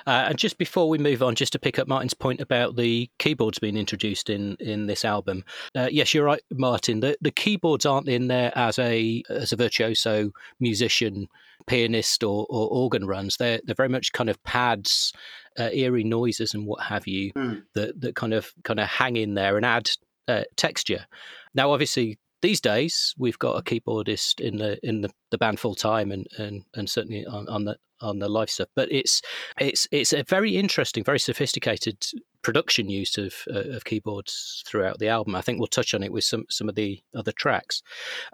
Uh, 0.06 0.26
and 0.28 0.38
just 0.38 0.58
before 0.58 0.88
we 0.88 0.98
move 0.98 1.22
on, 1.22 1.34
just 1.34 1.52
to 1.52 1.58
pick 1.58 1.78
up 1.78 1.88
Martin's 1.88 2.14
point 2.14 2.40
about 2.40 2.76
the 2.76 3.08
keyboards 3.18 3.58
being 3.58 3.76
introduced 3.76 4.28
in 4.28 4.56
in 4.60 4.86
this 4.86 5.04
album, 5.04 5.44
uh, 5.74 5.88
yes, 5.90 6.12
you're 6.12 6.24
right, 6.24 6.42
Martin. 6.52 7.00
The 7.00 7.16
the 7.20 7.30
keyboards 7.30 7.86
aren't 7.86 8.08
in 8.08 8.28
there 8.28 8.52
as 8.54 8.78
a 8.78 9.22
as 9.30 9.52
a 9.52 9.56
virtuoso 9.56 10.32
musician, 10.60 11.28
pianist, 11.66 12.22
or, 12.22 12.46
or 12.50 12.68
organ 12.68 13.06
runs. 13.06 13.36
They're 13.36 13.60
they're 13.64 13.74
very 13.74 13.88
much 13.88 14.12
kind 14.12 14.28
of 14.28 14.42
pads, 14.44 15.12
uh, 15.58 15.70
eerie 15.72 16.04
noises, 16.04 16.54
and 16.54 16.66
what 16.66 16.82
have 16.84 17.06
you 17.06 17.32
mm. 17.32 17.62
that 17.74 18.00
that 18.00 18.14
kind 18.14 18.34
of 18.34 18.52
kind 18.64 18.80
of 18.80 18.88
hang 18.88 19.16
in 19.16 19.34
there 19.34 19.56
and 19.56 19.64
add 19.64 19.90
uh, 20.28 20.44
texture. 20.56 21.06
Now, 21.54 21.72
obviously, 21.72 22.18
these 22.44 22.60
days 22.60 23.14
we've 23.16 23.38
got 23.38 23.56
a 23.56 23.62
keyboardist 23.62 24.38
in 24.38 24.58
the 24.58 24.78
in 24.86 25.00
the, 25.00 25.10
the 25.30 25.38
band 25.38 25.58
full 25.58 25.74
time 25.74 26.12
and, 26.12 26.26
and 26.36 26.62
and 26.74 26.90
certainly 26.90 27.24
on, 27.24 27.48
on 27.48 27.64
the 27.64 27.78
on 28.02 28.18
the 28.18 28.28
live 28.28 28.50
stuff. 28.50 28.68
But 28.76 28.92
it's 28.92 29.22
it's 29.58 29.88
it's 29.90 30.12
a 30.12 30.24
very 30.24 30.58
interesting, 30.58 31.02
very 31.02 31.18
sophisticated 31.18 32.04
production 32.42 32.90
use 32.90 33.16
of 33.16 33.32
uh, 33.50 33.70
of 33.70 33.86
keyboards 33.86 34.62
throughout 34.66 34.98
the 34.98 35.08
album. 35.08 35.34
I 35.34 35.40
think 35.40 35.58
we'll 35.58 35.68
touch 35.68 35.94
on 35.94 36.02
it 36.02 36.12
with 36.12 36.24
some 36.24 36.44
some 36.50 36.68
of 36.68 36.74
the 36.74 37.02
other 37.16 37.32
tracks. 37.32 37.82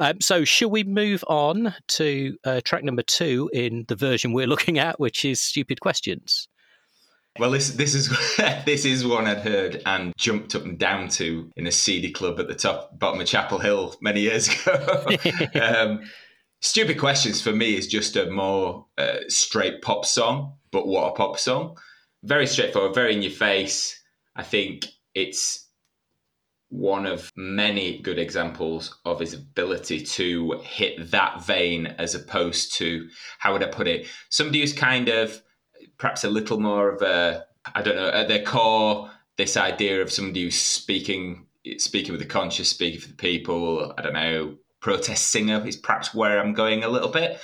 Um, 0.00 0.20
so, 0.20 0.44
shall 0.44 0.70
we 0.70 0.82
move 0.82 1.22
on 1.28 1.76
to 1.90 2.36
uh, 2.44 2.60
track 2.64 2.82
number 2.82 3.02
two 3.02 3.48
in 3.52 3.84
the 3.86 3.94
version 3.94 4.32
we're 4.32 4.46
looking 4.54 4.80
at, 4.80 4.98
which 4.98 5.24
is 5.24 5.40
"Stupid 5.40 5.80
Questions"? 5.80 6.48
Well, 7.38 7.52
this 7.52 7.70
this 7.70 7.94
is 7.94 8.08
this 8.66 8.84
is 8.84 9.06
one 9.06 9.26
I'd 9.26 9.38
heard 9.38 9.82
and 9.86 10.12
jumped 10.16 10.54
up 10.54 10.64
and 10.64 10.78
down 10.78 11.08
to 11.10 11.50
in 11.56 11.66
a 11.66 11.72
seedy 11.72 12.10
club 12.10 12.40
at 12.40 12.48
the 12.48 12.54
top 12.54 12.98
bottom 12.98 13.20
of 13.20 13.26
Chapel 13.26 13.58
Hill 13.58 13.94
many 14.00 14.20
years 14.20 14.48
ago. 14.66 15.06
um, 15.60 16.00
Stupid 16.60 16.98
Questions 16.98 17.40
for 17.40 17.52
me 17.52 17.76
is 17.76 17.86
just 17.86 18.16
a 18.16 18.30
more 18.30 18.86
uh, 18.98 19.18
straight 19.28 19.80
pop 19.80 20.04
song, 20.04 20.54
but 20.70 20.86
what 20.86 21.08
a 21.08 21.12
pop 21.12 21.38
song! 21.38 21.78
Very 22.22 22.46
straightforward, 22.46 22.94
very 22.94 23.14
in 23.14 23.22
your 23.22 23.30
face. 23.30 24.02
I 24.36 24.42
think 24.42 24.86
it's 25.14 25.68
one 26.68 27.06
of 27.06 27.32
many 27.36 27.98
good 27.98 28.18
examples 28.18 28.96
of 29.04 29.18
his 29.18 29.34
ability 29.34 30.02
to 30.02 30.60
hit 30.62 31.10
that 31.10 31.44
vein 31.44 31.86
as 31.98 32.14
opposed 32.14 32.74
to 32.74 33.08
how 33.38 33.52
would 33.52 33.64
I 33.64 33.66
put 33.66 33.88
it? 33.88 34.06
Somebody 34.28 34.60
who's 34.60 34.72
kind 34.72 35.08
of 35.08 35.42
perhaps 36.00 36.24
a 36.24 36.30
little 36.30 36.58
more 36.58 36.88
of 36.88 37.02
a 37.02 37.44
I 37.74 37.82
don't 37.82 37.94
know 37.94 38.08
at 38.08 38.26
their 38.26 38.42
core 38.42 39.10
this 39.36 39.56
idea 39.56 40.02
of 40.02 40.10
somebody 40.10 40.42
who's 40.42 40.58
speaking 40.58 41.46
speaking 41.76 42.12
with 42.12 42.20
the 42.20 42.26
conscious, 42.26 42.70
speaking 42.70 43.00
for 43.00 43.08
the 43.08 43.14
people. 43.14 43.94
I 43.96 44.02
don't 44.02 44.14
know 44.14 44.56
protest 44.80 45.28
singer 45.28 45.62
is 45.66 45.76
perhaps 45.76 46.14
where 46.14 46.40
I'm 46.40 46.54
going 46.54 46.82
a 46.82 46.88
little 46.88 47.10
bit. 47.10 47.38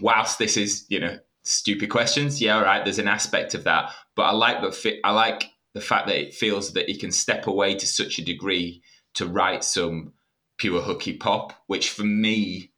Whilst 0.00 0.38
this 0.38 0.56
is 0.56 0.86
you 0.88 0.98
know 0.98 1.18
stupid 1.42 1.90
questions, 1.90 2.40
yeah, 2.40 2.56
all 2.56 2.64
right. 2.64 2.82
There's 2.82 2.98
an 2.98 3.08
aspect 3.08 3.54
of 3.54 3.64
that, 3.64 3.92
but 4.16 4.22
I 4.22 4.32
like 4.32 4.62
that. 4.62 5.00
I 5.04 5.12
like 5.12 5.44
the 5.74 5.80
fact 5.80 6.08
that 6.08 6.18
it 6.18 6.34
feels 6.34 6.72
that 6.72 6.88
he 6.88 6.96
can 6.96 7.12
step 7.12 7.46
away 7.46 7.74
to 7.76 7.86
such 7.86 8.18
a 8.18 8.24
degree 8.24 8.82
to 9.14 9.26
write 9.26 9.62
some 9.62 10.14
pure 10.56 10.80
hooky 10.80 11.12
pop, 11.12 11.52
which 11.66 11.90
for 11.90 12.04
me, 12.04 12.72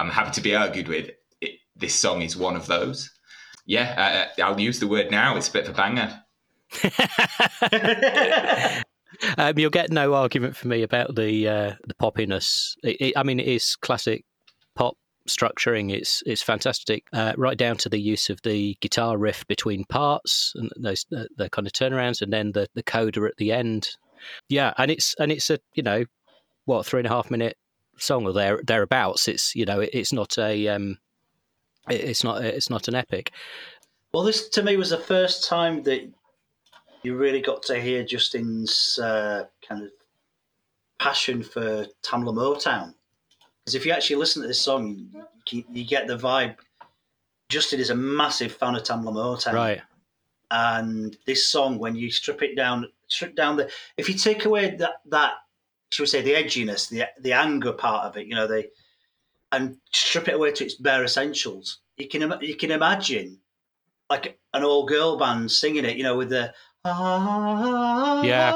I'm 0.00 0.10
happy 0.10 0.32
to 0.32 0.40
be 0.40 0.56
argued 0.56 0.88
with. 0.88 1.10
It, 1.40 1.60
this 1.76 1.94
song 1.94 2.22
is 2.22 2.36
one 2.36 2.56
of 2.56 2.66
those 2.66 3.10
yeah, 3.70 4.26
uh, 4.36 4.42
I'll 4.42 4.58
use 4.58 4.80
the 4.80 4.88
word 4.88 5.12
now. 5.12 5.36
It's 5.36 5.48
a 5.48 5.52
bit 5.52 5.68
of 5.68 5.74
a 5.74 5.76
banger. 5.76 6.24
um, 9.38 9.56
you'll 9.56 9.70
get 9.70 9.92
no 9.92 10.14
argument 10.14 10.56
from 10.56 10.70
me 10.70 10.82
about 10.82 11.14
the 11.14 11.48
uh, 11.48 11.74
the 11.86 11.94
poppiness. 11.94 12.74
It, 12.82 12.96
it, 13.00 13.12
I 13.16 13.22
mean, 13.22 13.38
it 13.38 13.46
is 13.46 13.76
classic 13.76 14.24
pop 14.74 14.96
structuring. 15.28 15.92
It's 15.92 16.20
it's 16.26 16.42
fantastic, 16.42 17.04
uh, 17.12 17.34
right 17.36 17.56
down 17.56 17.76
to 17.76 17.88
the 17.88 18.00
use 18.00 18.28
of 18.28 18.42
the 18.42 18.76
guitar 18.80 19.16
riff 19.16 19.46
between 19.46 19.84
parts 19.84 20.52
and 20.56 20.68
those 20.76 21.06
uh, 21.16 21.26
the 21.36 21.48
kind 21.48 21.68
of 21.68 21.72
turnarounds, 21.72 22.22
and 22.22 22.32
then 22.32 22.50
the 22.50 22.66
the 22.74 22.82
coda 22.82 23.22
at 23.22 23.36
the 23.36 23.52
end. 23.52 23.90
Yeah, 24.48 24.74
and 24.78 24.90
it's 24.90 25.14
and 25.20 25.30
it's 25.30 25.48
a 25.48 25.60
you 25.74 25.84
know 25.84 26.06
what 26.64 26.86
three 26.86 26.98
and 26.98 27.06
a 27.06 27.10
half 27.10 27.30
minute 27.30 27.56
song 27.98 28.26
or 28.26 28.32
there 28.32 28.60
thereabouts. 28.66 29.28
It's 29.28 29.54
you 29.54 29.64
know 29.64 29.78
it, 29.78 29.90
it's 29.92 30.12
not 30.12 30.38
a 30.38 30.66
um, 30.66 30.98
it's 31.88 32.24
not 32.24 32.44
it's 32.44 32.70
not 32.70 32.88
an 32.88 32.94
epic. 32.94 33.32
Well, 34.12 34.24
this 34.24 34.48
to 34.50 34.62
me 34.62 34.76
was 34.76 34.90
the 34.90 34.98
first 34.98 35.48
time 35.48 35.82
that 35.84 36.08
you 37.02 37.16
really 37.16 37.40
got 37.40 37.62
to 37.64 37.80
hear 37.80 38.04
Justin's 38.04 38.98
uh, 39.02 39.44
kind 39.66 39.84
of 39.84 39.90
passion 40.98 41.42
for 41.42 41.86
Tamla 42.02 42.34
Motown. 42.34 42.94
Because 43.60 43.74
if 43.74 43.86
you 43.86 43.92
actually 43.92 44.16
listen 44.16 44.42
to 44.42 44.48
this 44.48 44.60
song, 44.60 45.08
you, 45.48 45.64
you, 45.70 45.84
get 45.84 46.06
the 46.06 46.16
vibe. 46.16 46.56
Justin 47.48 47.80
is 47.80 47.90
a 47.90 47.94
massive 47.94 48.52
fan 48.52 48.74
of 48.74 48.82
Tamla 48.82 49.12
Motown, 49.12 49.52
right? 49.52 49.80
And 50.50 51.16
this 51.26 51.48
song, 51.48 51.78
when 51.78 51.94
you 51.94 52.10
strip 52.10 52.42
it 52.42 52.56
down, 52.56 52.86
strip 53.06 53.36
down 53.36 53.56
the, 53.56 53.70
if 53.96 54.08
you 54.08 54.14
take 54.14 54.44
away 54.44 54.74
that 54.76 54.94
that, 55.06 55.34
should 55.90 56.02
we 56.02 56.06
say, 56.06 56.22
the 56.22 56.34
edginess, 56.34 56.88
the 56.88 57.04
the 57.20 57.32
anger 57.32 57.72
part 57.72 58.06
of 58.06 58.16
it, 58.16 58.26
you 58.26 58.34
know, 58.34 58.46
the 58.46 58.68
and 59.52 59.76
strip 59.92 60.28
it 60.28 60.34
away 60.34 60.52
to 60.52 60.64
its 60.64 60.74
bare 60.74 61.04
essentials. 61.04 61.78
You 61.96 62.08
can 62.08 62.34
you 62.40 62.56
can 62.56 62.70
imagine 62.70 63.38
like 64.08 64.38
an 64.52 64.64
all 64.64 64.86
girl 64.86 65.16
band 65.16 65.50
singing 65.50 65.84
it, 65.84 65.96
you 65.96 66.02
know, 66.02 66.16
with 66.16 66.30
the 66.30 66.52
ah, 66.84 68.22
yeah, 68.22 68.52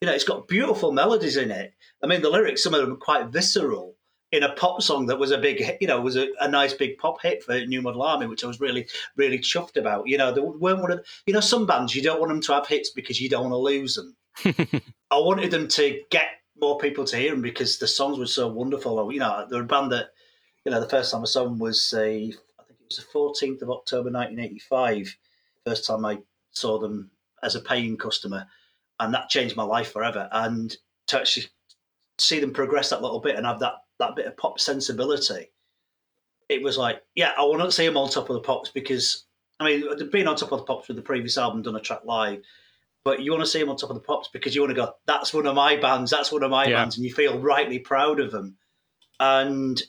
you 0.00 0.06
know, 0.06 0.14
it's 0.14 0.24
got 0.24 0.48
beautiful 0.48 0.92
melodies 0.92 1.36
in 1.36 1.50
it. 1.50 1.74
I 2.02 2.06
mean, 2.06 2.22
the 2.22 2.30
lyrics, 2.30 2.62
some 2.62 2.74
of 2.74 2.80
them 2.80 2.92
are 2.94 2.96
quite 2.96 3.28
visceral 3.28 3.94
in 4.32 4.42
a 4.42 4.52
pop 4.54 4.82
song 4.82 5.06
that 5.06 5.18
was 5.18 5.30
a 5.30 5.38
big, 5.38 5.62
you 5.80 5.86
know, 5.86 6.00
was 6.00 6.16
a, 6.16 6.28
a, 6.40 6.48
nice 6.48 6.72
big 6.72 6.98
pop 6.98 7.20
hit 7.22 7.44
for 7.44 7.60
New 7.66 7.82
Model 7.82 8.02
Army, 8.02 8.26
which 8.26 8.42
I 8.42 8.46
was 8.46 8.60
really, 8.60 8.88
really 9.14 9.38
chuffed 9.38 9.76
about. 9.76 10.08
You 10.08 10.18
know, 10.18 10.32
there 10.32 10.42
weren't 10.42 10.80
one 10.80 10.90
of, 10.90 11.06
you 11.26 11.34
know, 11.34 11.40
some 11.40 11.66
bands 11.66 11.94
you 11.94 12.02
don't 12.02 12.18
want 12.18 12.30
them 12.30 12.40
to 12.40 12.54
have 12.54 12.66
hits 12.66 12.90
because 12.90 13.20
you 13.20 13.28
don't 13.28 13.50
want 13.50 13.52
to 13.52 13.58
lose 13.58 13.94
them. 13.94 14.16
I 15.10 15.18
wanted 15.18 15.50
them 15.50 15.68
to 15.68 16.00
get 16.10 16.28
more 16.62 16.78
people 16.78 17.04
to 17.04 17.16
hear 17.16 17.32
them 17.32 17.42
because 17.42 17.78
the 17.78 17.88
songs 17.88 18.18
were 18.18 18.26
so 18.26 18.48
wonderful. 18.48 19.12
You 19.12 19.18
know, 19.18 19.46
they're 19.50 19.62
a 19.62 19.66
band 19.66 19.90
that, 19.92 20.10
you 20.64 20.70
know, 20.70 20.80
the 20.80 20.88
first 20.88 21.10
time 21.10 21.22
I 21.22 21.26
saw 21.26 21.44
them 21.44 21.58
was 21.58 21.92
a, 21.94 22.32
I 22.60 22.62
think 22.64 22.78
it 22.80 22.86
was 22.88 22.96
the 22.98 23.18
14th 23.18 23.62
of 23.62 23.70
October 23.70 24.10
1985. 24.10 25.14
First 25.66 25.86
time 25.86 26.04
I 26.04 26.18
saw 26.52 26.78
them 26.78 27.10
as 27.42 27.56
a 27.56 27.60
paying 27.60 27.96
customer, 27.96 28.46
and 29.00 29.12
that 29.12 29.28
changed 29.28 29.56
my 29.56 29.64
life 29.64 29.92
forever. 29.92 30.28
And 30.30 30.74
to 31.08 31.18
actually 31.18 31.46
see 32.18 32.38
them 32.38 32.52
progress 32.52 32.90
that 32.90 33.02
little 33.02 33.20
bit 33.20 33.36
and 33.36 33.44
have 33.44 33.58
that 33.60 33.74
that 33.98 34.16
bit 34.16 34.26
of 34.26 34.36
pop 34.36 34.58
sensibility, 34.58 35.50
it 36.48 36.62
was 36.62 36.78
like, 36.78 37.02
yeah, 37.14 37.32
I 37.36 37.42
want 37.42 37.62
to 37.62 37.72
see 37.72 37.86
them 37.86 37.96
on 37.96 38.08
top 38.08 38.30
of 38.30 38.34
the 38.34 38.40
pops 38.40 38.70
because 38.70 39.26
I 39.58 39.64
mean, 39.64 40.10
being 40.10 40.26
on 40.28 40.36
top 40.36 40.52
of 40.52 40.60
the 40.60 40.64
pops 40.64 40.88
with 40.88 40.96
the 40.96 41.02
previous 41.02 41.38
album, 41.38 41.62
done 41.62 41.76
a 41.76 41.80
track 41.80 42.04
live, 42.04 42.42
but 43.04 43.22
you 43.22 43.32
want 43.32 43.42
to 43.42 43.50
see 43.50 43.58
them 43.58 43.68
on 43.68 43.76
top 43.76 43.90
of 43.90 43.96
the 43.96 44.02
pops 44.02 44.28
because 44.28 44.54
you 44.54 44.60
want 44.60 44.70
to 44.70 44.80
go, 44.80 44.94
that's 45.06 45.34
one 45.34 45.46
of 45.46 45.54
my 45.54 45.76
bands, 45.76 46.10
that's 46.10 46.32
one 46.32 46.42
of 46.42 46.50
my 46.50 46.66
yeah. 46.66 46.76
bands, 46.76 46.96
and 46.96 47.04
you 47.04 47.12
feel 47.12 47.38
rightly 47.38 47.78
proud 47.78 48.20
of 48.20 48.30
them. 48.30 48.56
And 49.18 49.82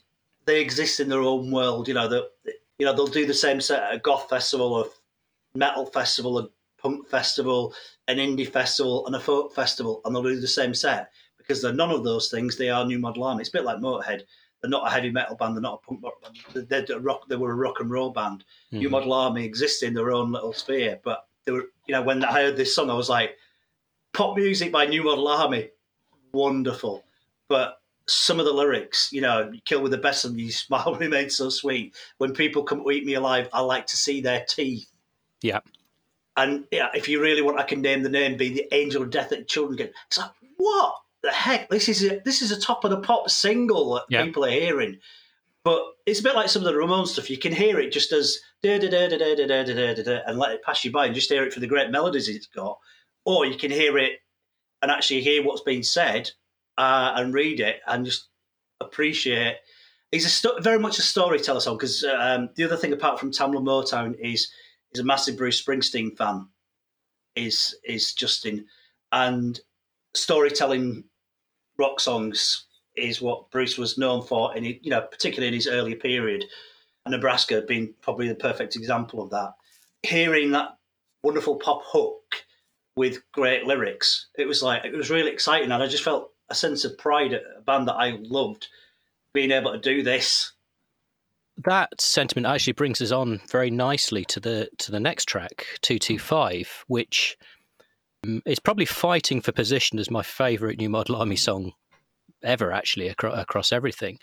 they 0.45 0.61
exist 0.61 0.99
in 0.99 1.09
their 1.09 1.21
own 1.21 1.51
world. 1.51 1.87
You 1.87 1.93
know, 1.93 2.07
that 2.07 2.29
you 2.77 2.85
know 2.85 2.93
they'll 2.93 3.07
do 3.07 3.25
the 3.25 3.33
same 3.33 3.61
set 3.61 3.83
at 3.83 3.95
a 3.95 3.99
goth 3.99 4.29
festival, 4.29 4.81
a 4.81 5.57
metal 5.57 5.85
festival, 5.85 6.39
a 6.39 6.49
punk 6.77 7.07
festival, 7.07 7.73
an 8.07 8.17
indie 8.17 8.47
festival, 8.47 9.05
and 9.07 9.15
a 9.15 9.19
folk 9.19 9.53
festival, 9.53 10.01
and 10.05 10.15
they'll 10.15 10.23
do 10.23 10.39
the 10.39 10.47
same 10.47 10.73
set 10.73 11.11
because 11.37 11.61
they're 11.61 11.73
none 11.73 11.91
of 11.91 12.03
those 12.03 12.29
things. 12.29 12.57
They 12.57 12.69
are 12.69 12.85
New 12.85 12.99
Model 12.99 13.23
Army. 13.23 13.41
It's 13.41 13.49
a 13.49 13.53
bit 13.53 13.65
like 13.65 13.77
Motorhead. 13.77 14.21
They're 14.61 14.69
not 14.69 14.87
a 14.87 14.91
heavy 14.91 15.11
metal 15.11 15.35
band. 15.35 15.55
They're 15.55 15.61
not 15.61 15.81
a 15.83 15.87
punk 15.87 16.01
rock 16.03 16.21
band. 16.21 16.69
They're, 16.69 16.81
they're 16.83 16.99
rock. 16.99 17.27
They 17.27 17.35
were 17.35 17.51
a 17.51 17.55
rock 17.55 17.79
and 17.79 17.91
roll 17.91 18.11
band. 18.11 18.45
Mm-hmm. 18.67 18.79
New 18.79 18.89
Model 18.89 19.13
Army 19.13 19.43
exists 19.43 19.83
in 19.83 19.93
their 19.93 20.11
own 20.11 20.31
little 20.31 20.53
sphere, 20.53 20.99
but 21.03 21.25
they 21.45 21.51
were, 21.51 21.69
you 21.87 21.93
know, 21.93 22.01
when 22.01 22.23
I 22.23 22.31
heard 22.31 22.57
this 22.57 22.75
song, 22.75 22.89
I 22.89 22.95
was 22.95 23.09
like, 23.09 23.37
pop 24.13 24.37
music 24.37 24.71
by 24.71 24.85
New 24.85 25.03
Model 25.03 25.27
Army, 25.27 25.69
wonderful. 26.31 27.03
But 27.49 27.79
some 28.07 28.39
of 28.39 28.45
the 28.45 28.53
lyrics, 28.53 29.09
you 29.11 29.21
know, 29.21 29.51
kill 29.65 29.81
with 29.81 29.91
the 29.91 29.97
best 29.97 30.25
of 30.25 30.37
you, 30.37 30.51
smile 30.51 30.95
remains 30.99 31.37
so 31.37 31.49
sweet. 31.49 31.95
When 32.17 32.33
people 32.33 32.63
come 32.63 32.83
to 32.83 32.91
eat 32.91 33.05
me 33.05 33.15
alive, 33.15 33.49
I 33.53 33.61
like 33.61 33.87
to 33.87 33.97
see 33.97 34.21
their 34.21 34.45
teeth. 34.47 34.89
Yeah. 35.41 35.59
And 36.35 36.65
yeah, 36.71 36.89
if 36.93 37.07
you 37.07 37.21
really 37.21 37.41
want, 37.41 37.59
I 37.59 37.63
can 37.63 37.81
name 37.81 38.01
the 38.01 38.09
name, 38.09 38.37
be 38.37 38.53
the 38.53 38.73
angel 38.73 39.03
of 39.03 39.11
death 39.11 39.29
that 39.29 39.47
children 39.47 39.77
get. 39.77 39.93
It's 40.07 40.17
like, 40.17 40.31
what 40.57 40.95
the 41.21 41.31
heck? 41.31 41.69
This 41.69 41.87
is 41.89 42.03
a 42.03 42.21
this 42.25 42.41
is 42.41 42.51
a 42.51 42.59
top 42.59 42.83
of 42.83 42.89
the 42.89 43.01
pop 43.01 43.29
single 43.29 43.93
that 43.93 44.05
yeah. 44.09 44.23
people 44.23 44.43
are 44.43 44.49
hearing. 44.49 44.99
But 45.63 45.83
it's 46.05 46.19
a 46.19 46.23
bit 46.23 46.35
like 46.35 46.49
some 46.49 46.65
of 46.65 46.65
the 46.65 46.77
Ramones 46.77 47.09
stuff. 47.09 47.29
You 47.29 47.37
can 47.37 47.53
hear 47.53 47.79
it 47.79 47.91
just 47.91 48.11
as 48.11 48.39
and 48.63 50.39
let 50.39 50.51
it 50.51 50.63
pass 50.63 50.83
you 50.83 50.91
by 50.91 51.05
and 51.05 51.15
just 51.15 51.29
hear 51.29 51.43
it 51.43 51.53
for 51.53 51.59
the 51.59 51.67
great 51.67 51.91
melodies 51.91 52.29
it's 52.29 52.47
got. 52.47 52.79
Or 53.25 53.45
you 53.45 53.57
can 53.57 53.71
hear 53.71 53.97
it 53.97 54.19
and 54.81 54.91
actually 54.91 55.21
hear 55.21 55.43
what's 55.43 55.61
being 55.61 55.83
said 55.83 56.29
uh, 56.77 57.13
and 57.15 57.33
read 57.33 57.59
it 57.59 57.77
and 57.87 58.05
just 58.05 58.29
appreciate. 58.79 59.57
he's 60.11 60.45
a 60.45 60.61
very 60.61 60.79
much 60.79 60.99
a 60.99 61.01
storyteller 61.01 61.59
song 61.59 61.77
because 61.77 62.03
um, 62.03 62.49
the 62.55 62.63
other 62.63 62.77
thing 62.77 62.93
apart 62.93 63.19
from 63.19 63.31
Tamla 63.31 63.61
Motown 63.61 64.15
is 64.19 64.51
he's 64.91 65.01
a 65.01 65.05
massive 65.05 65.37
Bruce 65.37 65.63
Springsteen 65.63 66.15
fan. 66.17 66.47
Is 67.35 67.75
is 67.83 68.13
Justin 68.13 68.65
and 69.11 69.59
storytelling 70.13 71.05
rock 71.79 71.99
songs 71.99 72.67
is 72.95 73.21
what 73.21 73.49
Bruce 73.49 73.77
was 73.77 73.97
known 73.97 74.21
for, 74.21 74.55
and 74.55 74.65
you 74.65 74.89
know 74.91 75.01
particularly 75.01 75.47
in 75.47 75.53
his 75.55 75.67
earlier 75.67 75.95
period. 75.95 76.45
Nebraska 77.07 77.61
being 77.61 77.93
probably 78.01 78.27
the 78.27 78.35
perfect 78.35 78.75
example 78.75 79.21
of 79.21 79.29
that. 79.31 79.53
Hearing 80.03 80.51
that 80.51 80.77
wonderful 81.23 81.55
pop 81.57 81.81
hook 81.85 82.21
with 82.95 83.19
great 83.31 83.65
lyrics, 83.65 84.27
it 84.37 84.47
was 84.47 84.61
like 84.61 84.85
it 84.85 84.95
was 84.95 85.09
really 85.09 85.31
exciting, 85.31 85.71
and 85.71 85.83
I 85.83 85.87
just 85.87 86.03
felt 86.03 86.31
a 86.49 86.55
sense 86.55 86.85
of 86.85 86.97
pride 86.97 87.33
at 87.33 87.43
a 87.57 87.61
band 87.61 87.87
that 87.87 87.95
I 87.95 88.17
loved 88.21 88.67
being 89.33 89.51
able 89.51 89.71
to 89.71 89.79
do 89.79 90.03
this. 90.03 90.51
That 91.65 92.01
sentiment 92.01 92.47
actually 92.47 92.73
brings 92.73 93.01
us 93.01 93.11
on 93.11 93.41
very 93.49 93.69
nicely 93.69 94.25
to 94.25 94.39
the 94.39 94.69
to 94.79 94.91
the 94.91 94.99
next 94.99 95.25
track, 95.25 95.65
two 95.81 95.99
two 95.99 96.19
five, 96.19 96.83
which 96.87 97.37
um, 98.25 98.41
is 98.45 98.59
probably 98.59 98.85
fighting 98.85 99.41
for 99.41 99.51
position 99.51 99.99
as 99.99 100.09
my 100.09 100.23
favourite 100.23 100.77
New 100.77 100.89
Model 100.89 101.15
Army 101.15 101.35
song 101.35 101.73
ever, 102.43 102.71
actually 102.71 103.07
across, 103.07 103.39
across 103.39 103.71
everything. 103.71 104.19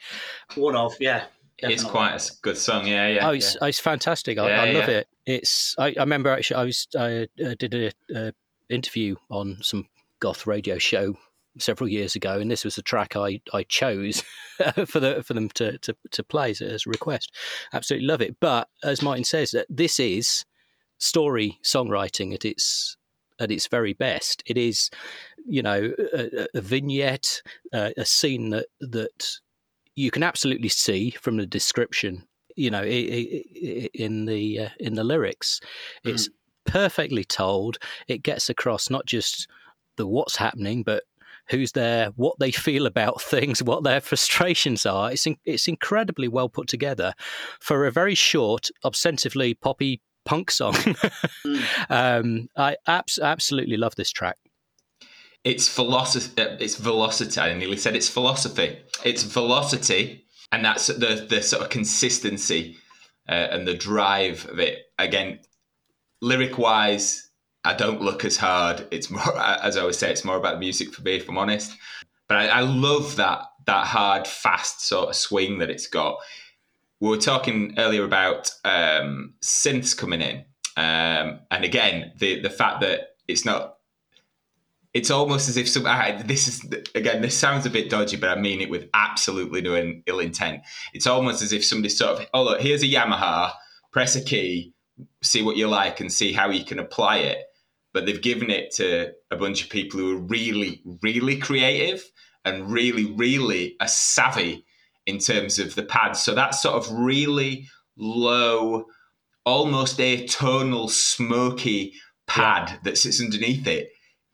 One 0.54 0.76
of, 0.76 0.94
yeah. 1.00 1.24
Definitely. 1.60 1.74
It's 1.74 1.84
quite 1.84 2.16
a 2.16 2.32
good 2.42 2.56
song, 2.56 2.86
yeah, 2.86 3.08
yeah. 3.08 3.28
Oh, 3.28 3.32
it's, 3.32 3.56
yeah. 3.60 3.68
it's 3.68 3.80
fantastic. 3.80 4.38
I, 4.38 4.48
yeah, 4.48 4.62
I 4.62 4.72
love 4.72 4.88
yeah. 4.88 4.96
it. 4.96 5.08
It's. 5.26 5.74
I, 5.78 5.88
I, 5.88 6.00
remember 6.00 6.30
actually, 6.30 6.56
I 6.56 6.64
was 6.64 6.88
I 6.96 7.28
uh, 7.44 7.54
did 7.58 7.92
a, 8.14 8.32
interview 8.70 9.16
on 9.30 9.58
some 9.60 9.88
goth 10.20 10.46
radio 10.46 10.78
show 10.78 11.16
several 11.58 11.88
years 11.88 12.14
ago, 12.14 12.38
and 12.38 12.50
this 12.50 12.64
was 12.64 12.76
the 12.76 12.82
track 12.82 13.16
I, 13.16 13.40
I 13.52 13.64
chose 13.64 14.22
for 14.86 15.00
the 15.00 15.22
for 15.22 15.34
them 15.34 15.48
to, 15.50 15.76
to, 15.78 15.96
to 16.12 16.22
play 16.22 16.50
as, 16.50 16.60
as 16.62 16.86
a 16.86 16.90
request. 16.90 17.34
Absolutely 17.72 18.06
love 18.06 18.22
it. 18.22 18.36
But 18.40 18.68
as 18.82 19.02
Martin 19.02 19.24
says, 19.24 19.54
this 19.68 20.00
is 20.00 20.44
story 20.98 21.58
songwriting 21.62 22.34
at 22.34 22.44
its 22.44 22.96
at 23.38 23.50
its 23.50 23.66
very 23.66 23.92
best. 23.92 24.42
It 24.46 24.56
is, 24.56 24.90
you 25.46 25.62
know, 25.62 25.92
a, 26.14 26.46
a 26.54 26.60
vignette, 26.60 27.42
uh, 27.72 27.90
a 27.96 28.04
scene 28.04 28.50
that 28.50 28.66
that 28.80 29.40
you 29.96 30.10
can 30.10 30.22
absolutely 30.22 30.68
see 30.68 31.10
from 31.10 31.36
the 31.36 31.46
description. 31.46 32.26
You 32.56 32.70
know, 32.70 32.84
in 32.84 34.26
the 34.26 34.58
uh, 34.58 34.68
in 34.78 34.94
the 34.94 35.04
lyrics, 35.04 35.60
it's 36.04 36.28
mm. 36.28 36.32
perfectly 36.66 37.24
told. 37.24 37.78
It 38.08 38.22
gets 38.22 38.50
across 38.50 38.90
not 38.90 39.06
just 39.06 39.48
the 39.96 40.06
what's 40.06 40.36
happening, 40.36 40.82
but 40.82 41.04
who's 41.48 41.72
there, 41.72 42.10
what 42.16 42.38
they 42.38 42.50
feel 42.66 42.86
about 42.86 43.20
things, 43.20 43.62
what 43.62 43.84
their 43.84 44.00
frustrations 44.00 44.86
are. 44.86 45.12
It's 45.12 45.26
in, 45.26 45.36
it's 45.44 45.68
incredibly 45.68 46.28
well 46.28 46.48
put 46.48 46.68
together 46.68 47.14
for 47.60 47.86
a 47.86 47.92
very 47.92 48.14
short, 48.14 48.68
ostensibly 48.84 49.54
poppy 49.54 50.00
punk 50.24 50.50
song. 50.50 50.74
mm. 50.74 51.62
um, 51.90 52.48
I 52.56 52.76
abs- 52.86 53.18
absolutely 53.18 53.76
love 53.76 53.94
this 53.96 54.10
track. 54.10 54.36
It's 55.44 55.68
philosophy. 55.68 56.40
Uh, 56.40 56.56
it's 56.60 56.76
velocity. 56.76 57.40
I 57.40 57.54
nearly 57.54 57.76
said 57.76 57.96
it's 57.96 58.08
philosophy. 58.08 58.78
It's 59.04 59.22
velocity, 59.22 60.24
and 60.52 60.64
that's 60.64 60.88
the 60.88 61.26
the 61.28 61.42
sort 61.42 61.62
of 61.62 61.70
consistency 61.70 62.76
uh, 63.28 63.32
and 63.32 63.66
the 63.66 63.74
drive 63.74 64.46
of 64.50 64.58
it. 64.58 64.78
Again, 64.98 65.40
lyric 66.20 66.58
wise, 66.58 67.30
I 67.64 67.74
don't 67.74 68.02
look 68.02 68.24
as 68.24 68.36
hard. 68.36 68.86
It's 68.90 69.10
more, 69.10 69.38
as 69.62 69.76
I 69.76 69.80
always 69.80 69.98
say, 69.98 70.10
it's 70.10 70.24
more 70.24 70.36
about 70.36 70.54
the 70.54 70.60
music 70.60 70.92
for 70.92 71.02
me, 71.02 71.16
if 71.16 71.28
I'm 71.28 71.38
honest. 71.38 71.76
But 72.28 72.38
I, 72.38 72.46
I 72.46 72.60
love 72.60 73.16
that 73.16 73.44
that 73.66 73.86
hard, 73.86 74.26
fast 74.26 74.82
sort 74.86 75.10
of 75.10 75.16
swing 75.16 75.58
that 75.58 75.70
it's 75.70 75.86
got. 75.86 76.18
We 77.00 77.08
were 77.08 77.18
talking 77.18 77.74
earlier 77.78 78.04
about 78.04 78.50
um, 78.64 79.34
synths 79.42 79.96
coming 79.96 80.20
in, 80.20 80.44
um, 80.76 81.40
and 81.50 81.64
again, 81.64 82.12
the 82.18 82.40
the 82.40 82.50
fact 82.50 82.80
that 82.82 83.10
it's 83.28 83.44
not. 83.44 83.76
It's 84.92 85.10
almost 85.10 85.48
as 85.48 85.56
if 85.56 85.68
some. 85.68 85.86
I, 85.86 86.22
this 86.22 86.48
is 86.48 86.64
again. 86.94 87.22
This 87.22 87.36
sounds 87.36 87.64
a 87.64 87.70
bit 87.70 87.90
dodgy, 87.90 88.16
but 88.16 88.36
I 88.36 88.40
mean 88.40 88.60
it 88.60 88.70
with 88.70 88.88
absolutely 88.92 89.60
no 89.60 90.00
ill 90.06 90.18
intent. 90.18 90.62
It's 90.92 91.06
almost 91.06 91.42
as 91.42 91.52
if 91.52 91.64
somebody 91.64 91.90
sort 91.90 92.20
of. 92.20 92.26
Oh 92.34 92.42
look, 92.42 92.60
here's 92.60 92.82
a 92.82 92.86
Yamaha. 92.86 93.52
Press 93.92 94.16
a 94.16 94.20
key, 94.20 94.72
see 95.22 95.42
what 95.42 95.56
you 95.56 95.68
like, 95.68 96.00
and 96.00 96.12
see 96.12 96.32
how 96.32 96.50
you 96.50 96.64
can 96.64 96.78
apply 96.78 97.18
it 97.18 97.44
but 97.92 98.06
they've 98.06 98.22
given 98.22 98.50
it 98.50 98.72
to 98.72 99.12
a 99.30 99.36
bunch 99.36 99.62
of 99.62 99.70
people 99.70 99.98
who 99.98 100.16
are 100.16 100.20
really, 100.20 100.82
really 101.02 101.36
creative 101.36 102.04
and 102.44 102.70
really, 102.70 103.04
really 103.04 103.76
are 103.80 103.88
savvy 103.88 104.64
in 105.06 105.18
terms 105.18 105.58
of 105.58 105.74
the 105.74 105.82
pads. 105.82 106.20
So 106.20 106.34
that 106.34 106.54
sort 106.54 106.76
of 106.76 106.92
really 106.92 107.68
low, 107.96 108.84
almost 109.44 109.98
atonal, 109.98 110.88
smoky 110.88 111.94
pad 112.26 112.70
yeah. 112.70 112.78
that 112.84 112.98
sits 112.98 113.20
underneath 113.20 113.66
it 113.66 113.90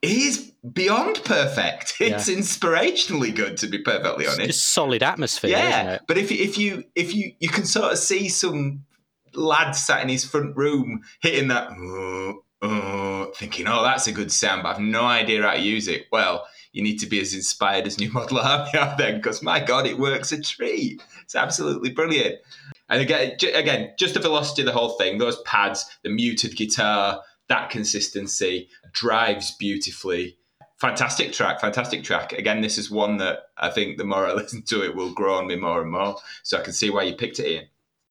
is 0.06 0.52
beyond 0.72 1.22
perfect. 1.24 1.94
It's 2.00 2.28
yeah. 2.28 2.36
inspirationally 2.36 3.34
good, 3.34 3.56
to 3.58 3.66
be 3.66 3.78
perfectly 3.78 4.26
honest. 4.26 4.40
It's 4.40 4.58
just 4.58 4.72
solid 4.72 5.02
atmosphere, 5.02 5.50
yeah. 5.50 5.98
But 6.06 6.18
if 6.18 6.30
if 6.30 6.58
you 6.58 6.84
if 6.94 7.14
you 7.14 7.32
you 7.40 7.48
can 7.48 7.64
sort 7.64 7.92
of 7.92 7.98
see 7.98 8.28
some 8.28 8.84
lad 9.34 9.72
sat 9.72 10.02
in 10.02 10.08
his 10.08 10.24
front 10.24 10.56
room 10.56 11.02
hitting 11.20 11.48
that 11.48 11.70
uh, 12.62 13.26
thinking, 13.34 13.68
oh, 13.68 13.82
that's 13.82 14.06
a 14.06 14.12
good 14.12 14.32
sound, 14.32 14.62
but 14.62 14.70
I've 14.70 14.80
no 14.80 15.02
idea 15.02 15.42
how 15.42 15.52
to 15.52 15.60
use 15.60 15.88
it. 15.88 16.06
Well, 16.10 16.46
you 16.72 16.82
need 16.82 16.98
to 16.98 17.06
be 17.06 17.20
as 17.20 17.34
inspired 17.34 17.86
as 17.86 17.98
New 17.98 18.10
Model 18.12 18.38
Army 18.42 18.76
are 18.78 18.96
then, 18.96 19.16
because 19.16 19.42
my 19.42 19.60
God, 19.60 19.86
it 19.86 19.98
works 19.98 20.32
a 20.32 20.40
treat. 20.40 21.02
It's 21.22 21.34
absolutely 21.34 21.90
brilliant. 21.90 22.36
And 22.88 23.00
again, 23.02 23.36
again, 23.54 23.92
just 23.98 24.14
the 24.14 24.20
velocity 24.20 24.62
of 24.62 24.66
the 24.66 24.72
whole 24.72 24.90
thing, 24.90 25.18
those 25.18 25.40
pads, 25.42 25.84
the 26.02 26.10
muted 26.10 26.56
guitar, 26.56 27.20
that 27.48 27.70
consistency 27.70 28.68
drives 28.92 29.52
beautifully. 29.52 30.36
Fantastic 30.80 31.32
track, 31.32 31.60
fantastic 31.60 32.04
track. 32.04 32.32
Again, 32.32 32.60
this 32.60 32.76
is 32.76 32.90
one 32.90 33.16
that 33.18 33.44
I 33.56 33.70
think 33.70 33.96
the 33.96 34.04
more 34.04 34.26
I 34.26 34.32
listen 34.34 34.62
to 34.64 34.84
it 34.84 34.94
will 34.94 35.12
grow 35.12 35.36
on 35.36 35.46
me 35.46 35.56
more 35.56 35.82
and 35.82 35.90
more. 35.90 36.16
So 36.42 36.58
I 36.58 36.62
can 36.62 36.72
see 36.72 36.90
why 36.90 37.04
you 37.04 37.14
picked 37.14 37.38
it, 37.38 37.46
Ian. 37.46 37.64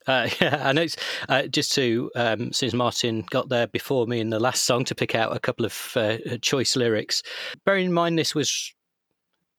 Uh, 0.07 0.29
yeah, 0.41 0.69
and 0.69 0.79
it's 0.79 0.97
uh, 1.29 1.43
just 1.43 1.73
to 1.73 2.11
um, 2.15 2.51
since 2.53 2.73
Martin 2.73 3.25
got 3.29 3.49
there 3.49 3.67
before 3.67 4.07
me 4.07 4.19
in 4.19 4.29
the 4.29 4.39
last 4.39 4.63
song 4.63 4.85
to 4.85 4.95
pick 4.95 5.15
out 5.15 5.35
a 5.35 5.39
couple 5.39 5.65
of 5.65 5.91
uh, 5.95 6.17
choice 6.41 6.75
lyrics. 6.75 7.23
Bearing 7.65 7.87
in 7.87 7.93
mind 7.93 8.17
this 8.17 8.35
was 8.35 8.73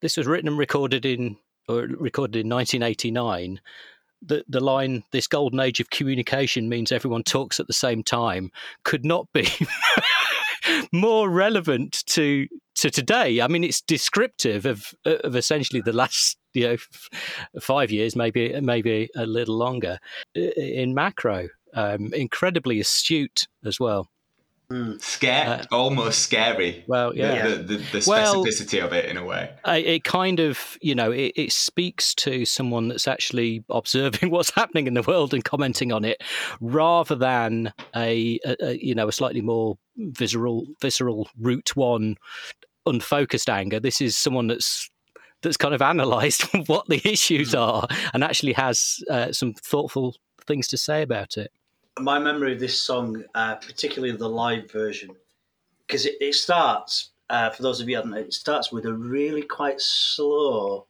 this 0.00 0.16
was 0.16 0.26
written 0.26 0.48
and 0.48 0.58
recorded 0.58 1.04
in 1.04 1.36
or 1.68 1.82
recorded 1.82 2.40
in 2.40 2.48
1989. 2.48 3.60
The 4.22 4.44
the 4.48 4.60
line 4.60 5.04
"This 5.12 5.26
golden 5.26 5.60
age 5.60 5.80
of 5.80 5.90
communication 5.90 6.68
means 6.68 6.92
everyone 6.92 7.22
talks 7.22 7.60
at 7.60 7.66
the 7.66 7.72
same 7.72 8.02
time" 8.02 8.50
could 8.84 9.04
not 9.04 9.26
be 9.32 9.48
more 10.92 11.28
relevant 11.30 12.04
to 12.06 12.46
to 12.76 12.90
today. 12.90 13.40
I 13.40 13.48
mean, 13.48 13.64
it's 13.64 13.80
descriptive 13.80 14.66
of 14.66 14.94
of 15.04 15.36
essentially 15.36 15.80
the 15.80 15.92
last 15.92 16.38
you 16.54 16.68
know 16.68 16.76
five 17.60 17.90
years, 17.90 18.16
maybe 18.16 18.58
maybe 18.60 19.08
a 19.16 19.26
little 19.26 19.56
longer 19.56 19.98
in 20.34 20.94
macro. 20.94 21.48
Um, 21.74 22.14
incredibly 22.14 22.80
astute 22.80 23.48
as 23.62 23.78
well. 23.78 24.08
Mm. 24.70 25.00
Scare, 25.00 25.48
uh, 25.48 25.64
almost 25.70 26.20
scary. 26.20 26.84
Well, 26.88 27.14
yeah, 27.14 27.46
the, 27.46 27.56
the, 27.56 27.76
the 27.76 27.98
specificity 27.98 28.78
well, 28.78 28.86
of 28.86 28.92
it 28.92 29.04
in 29.04 29.16
a 29.16 29.24
way. 29.24 29.54
It 29.64 30.02
kind 30.02 30.40
of, 30.40 30.76
you 30.80 30.94
know, 30.94 31.12
it, 31.12 31.32
it, 31.36 31.52
speaks 31.52 32.14
to 32.16 32.44
someone 32.44 32.88
that's 32.88 33.06
actually 33.06 33.64
observing 33.70 34.30
what's 34.32 34.50
happening 34.50 34.88
in 34.88 34.94
the 34.94 35.02
world 35.02 35.32
and 35.34 35.44
commenting 35.44 35.92
on 35.92 36.04
it, 36.04 36.20
rather 36.60 37.14
than 37.14 37.72
a, 37.94 38.40
a, 38.44 38.56
a 38.60 38.84
you 38.84 38.94
know, 38.94 39.06
a 39.06 39.12
slightly 39.12 39.40
more 39.40 39.78
visceral, 39.96 40.66
visceral 40.80 41.28
route 41.38 41.76
one, 41.76 42.16
unfocused 42.86 43.48
anger. 43.48 43.78
This 43.78 44.00
is 44.00 44.16
someone 44.16 44.48
that's 44.48 44.90
that's 45.42 45.56
kind 45.56 45.74
of 45.74 45.82
analysed 45.82 46.42
what 46.66 46.88
the 46.88 47.00
issues 47.08 47.52
mm. 47.52 47.60
are 47.60 47.86
and 48.12 48.24
actually 48.24 48.54
has 48.54 48.98
uh, 49.08 49.30
some 49.30 49.54
thoughtful 49.54 50.16
things 50.44 50.66
to 50.68 50.76
say 50.76 51.02
about 51.02 51.36
it. 51.36 51.52
My 51.98 52.18
memory 52.18 52.52
of 52.52 52.60
this 52.60 52.80
song, 52.80 53.24
uh, 53.34 53.56
particularly 53.56 54.14
the 54.16 54.28
live 54.28 54.70
version, 54.70 55.10
because 55.86 56.06
it, 56.06 56.16
it, 56.20 56.34
starts, 56.34 57.10
uh, 57.30 57.50
for 57.50 57.62
those 57.62 57.80
of 57.80 57.88
you 57.88 57.96
who 57.96 58.02
haven't, 58.02 58.18
it 58.18 58.34
starts 58.34 58.70
with 58.70 58.84
a 58.86 58.92
really 58.92 59.42
quite 59.42 59.80
slow, 59.80 60.86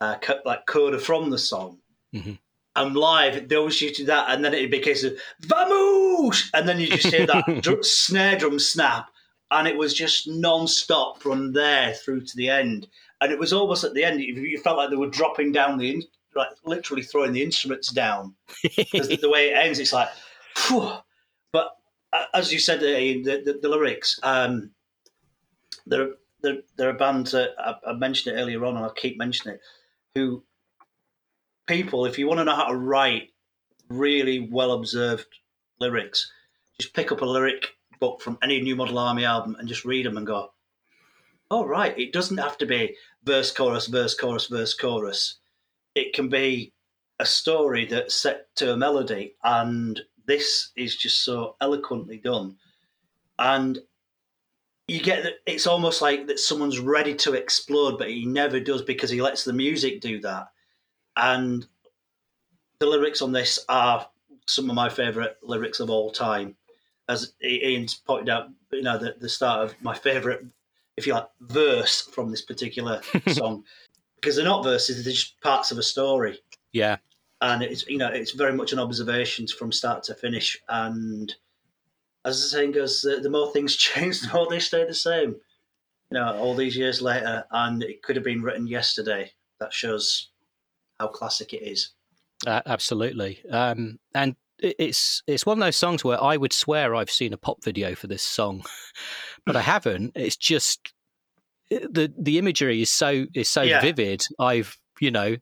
uh, 0.00 0.16
like 0.44 0.66
coda 0.66 0.98
from 0.98 1.30
the 1.30 1.38
song. 1.38 1.78
Mm-hmm. 2.14 2.32
And 2.74 2.96
live, 2.96 3.48
they 3.48 3.56
always 3.56 3.80
used 3.80 3.96
to 3.96 4.04
that, 4.06 4.30
and 4.30 4.44
then 4.44 4.54
it 4.54 4.70
became 4.70 4.82
a 4.82 4.84
case 4.84 5.04
of 5.04 5.12
vamos, 5.40 6.50
and 6.54 6.66
then 6.66 6.80
you 6.80 6.86
just 6.86 7.14
hear 7.14 7.26
that 7.26 7.44
dr- 7.62 7.84
snare 7.84 8.38
drum 8.38 8.58
snap, 8.58 9.08
and 9.50 9.68
it 9.68 9.76
was 9.76 9.92
just 9.92 10.26
non-stop 10.28 11.20
from 11.20 11.52
there 11.52 11.92
through 11.94 12.22
to 12.22 12.36
the 12.36 12.48
end 12.48 12.86
and 13.22 13.30
it 13.30 13.38
was 13.38 13.52
almost 13.52 13.84
at 13.84 13.94
the 13.94 14.04
end 14.04 14.20
you 14.20 14.58
felt 14.58 14.76
like 14.76 14.90
they 14.90 14.96
were 14.96 15.08
dropping 15.08 15.52
down 15.52 15.78
the 15.78 16.02
like 16.34 16.48
literally 16.64 17.02
throwing 17.02 17.32
the 17.32 17.42
instruments 17.42 17.88
down 17.88 18.34
because 18.62 19.08
the 19.08 19.28
way 19.28 19.50
it 19.50 19.56
ends 19.56 19.78
it's 19.78 19.92
like 19.92 20.08
Phew. 20.56 20.92
but 21.52 21.76
uh, 22.12 22.24
as 22.34 22.52
you 22.52 22.58
said 22.58 22.80
the, 22.80 23.22
the, 23.22 23.58
the 23.60 23.68
lyrics 23.68 24.18
um, 24.22 24.70
there, 25.86 26.10
there, 26.42 26.58
there 26.76 26.88
are 26.88 26.94
bands 26.94 27.32
that 27.32 27.50
I, 27.58 27.74
I 27.90 27.92
mentioned 27.94 28.36
it 28.36 28.40
earlier 28.40 28.64
on 28.64 28.76
and 28.76 28.84
I'll 28.84 28.92
keep 28.92 29.18
mentioning 29.18 29.56
it 29.56 29.60
who 30.14 30.42
people, 31.66 32.04
if 32.04 32.18
you 32.18 32.26
want 32.26 32.38
to 32.38 32.44
know 32.44 32.56
how 32.56 32.68
to 32.68 32.76
write 32.76 33.30
really 33.88 34.40
well 34.40 34.72
observed 34.72 35.26
lyrics, 35.80 36.30
just 36.78 36.94
pick 36.94 37.12
up 37.12 37.22
a 37.22 37.26
lyric 37.26 37.68
book 38.00 38.20
from 38.20 38.38
any 38.42 38.60
New 38.60 38.76
Model 38.76 38.98
Army 38.98 39.24
album 39.24 39.56
and 39.58 39.68
just 39.68 39.84
read 39.84 40.06
them 40.06 40.16
and 40.16 40.26
go, 40.26 40.52
oh, 41.50 41.64
right, 41.66 41.96
it 41.98 42.12
doesn't 42.12 42.38
have 42.38 42.58
to 42.58 42.66
be 42.66 42.96
verse, 43.24 43.50
chorus, 43.50 43.86
verse, 43.86 44.14
chorus, 44.14 44.46
verse, 44.46 44.74
chorus. 44.74 45.38
It 45.94 46.12
can 46.14 46.28
be 46.28 46.72
a 47.18 47.26
story 47.26 47.86
that's 47.86 48.14
set 48.14 48.54
to 48.56 48.72
a 48.72 48.76
melody. 48.76 49.36
And 49.44 50.00
this 50.26 50.70
is 50.76 50.96
just 50.96 51.24
so 51.24 51.56
eloquently 51.60 52.18
done. 52.18 52.56
And 53.38 53.78
you 54.88 55.00
get 55.00 55.22
that 55.22 55.34
it's 55.46 55.66
almost 55.66 56.02
like 56.02 56.26
that 56.26 56.38
someone's 56.38 56.78
ready 56.78 57.14
to 57.14 57.34
explode, 57.34 57.98
but 57.98 58.10
he 58.10 58.26
never 58.26 58.60
does 58.60 58.82
because 58.82 59.10
he 59.10 59.22
lets 59.22 59.44
the 59.44 59.52
music 59.52 60.00
do 60.00 60.20
that. 60.20 60.48
And 61.16 61.66
the 62.78 62.86
lyrics 62.86 63.22
on 63.22 63.32
this 63.32 63.58
are 63.68 64.06
some 64.46 64.68
of 64.68 64.74
my 64.74 64.88
favourite 64.88 65.36
lyrics 65.42 65.80
of 65.80 65.90
all 65.90 66.10
time. 66.10 66.56
As 67.08 67.34
Ian's 67.44 67.94
pointed 67.94 68.28
out, 68.28 68.48
you 68.72 68.82
know, 68.82 68.98
the, 68.98 69.14
the 69.20 69.28
start 69.28 69.64
of 69.64 69.82
my 69.82 69.94
favourite, 69.94 70.40
if 70.96 71.06
you 71.06 71.14
like, 71.14 71.28
verse 71.40 72.02
from 72.02 72.30
this 72.30 72.42
particular 72.42 73.00
song, 73.28 73.64
because 74.22 74.36
they're 74.36 74.44
not 74.44 74.64
verses; 74.64 75.04
they're 75.04 75.12
just 75.12 75.40
parts 75.40 75.72
of 75.72 75.78
a 75.78 75.82
story. 75.82 76.38
Yeah, 76.72 76.98
and 77.40 77.62
it's 77.62 77.86
you 77.88 77.98
know 77.98 78.08
it's 78.08 78.30
very 78.30 78.52
much 78.52 78.72
an 78.72 78.78
observation 78.78 79.46
from 79.48 79.72
start 79.72 80.04
to 80.04 80.14
finish. 80.14 80.58
And 80.68 81.34
as 82.24 82.40
the 82.40 82.48
saying 82.48 82.72
goes, 82.72 83.02
the, 83.02 83.16
the 83.16 83.28
more 83.28 83.52
things 83.52 83.76
change, 83.76 84.20
the 84.20 84.32
more 84.32 84.46
they 84.48 84.60
stay 84.60 84.86
the 84.86 84.94
same. 84.94 85.36
You 86.10 86.18
know, 86.18 86.36
all 86.36 86.54
these 86.54 86.76
years 86.76 87.02
later, 87.02 87.44
and 87.50 87.82
it 87.82 88.02
could 88.02 88.16
have 88.16 88.24
been 88.24 88.42
written 88.42 88.66
yesterday. 88.66 89.32
That 89.60 89.72
shows 89.72 90.30
how 90.98 91.08
classic 91.08 91.52
it 91.52 91.62
is. 91.62 91.90
Uh, 92.46 92.60
absolutely, 92.66 93.40
um, 93.50 93.98
and 94.14 94.36
it's 94.58 95.22
it's 95.26 95.46
one 95.46 95.58
of 95.58 95.64
those 95.64 95.76
songs 95.76 96.04
where 96.04 96.22
I 96.22 96.36
would 96.36 96.52
swear 96.52 96.94
I've 96.94 97.10
seen 97.10 97.32
a 97.32 97.36
pop 97.36 97.64
video 97.64 97.94
for 97.94 98.06
this 98.06 98.22
song, 98.22 98.64
but 99.46 99.56
I 99.56 99.62
haven't. 99.62 100.12
It's 100.14 100.36
just 100.36 100.92
the 101.78 102.12
the 102.18 102.38
imagery 102.38 102.82
is 102.82 102.90
so 102.90 103.26
is 103.34 103.48
so 103.48 103.62
yeah. 103.62 103.80
vivid. 103.80 104.22
I've 104.38 104.76
you 105.00 105.10
know 105.10 105.36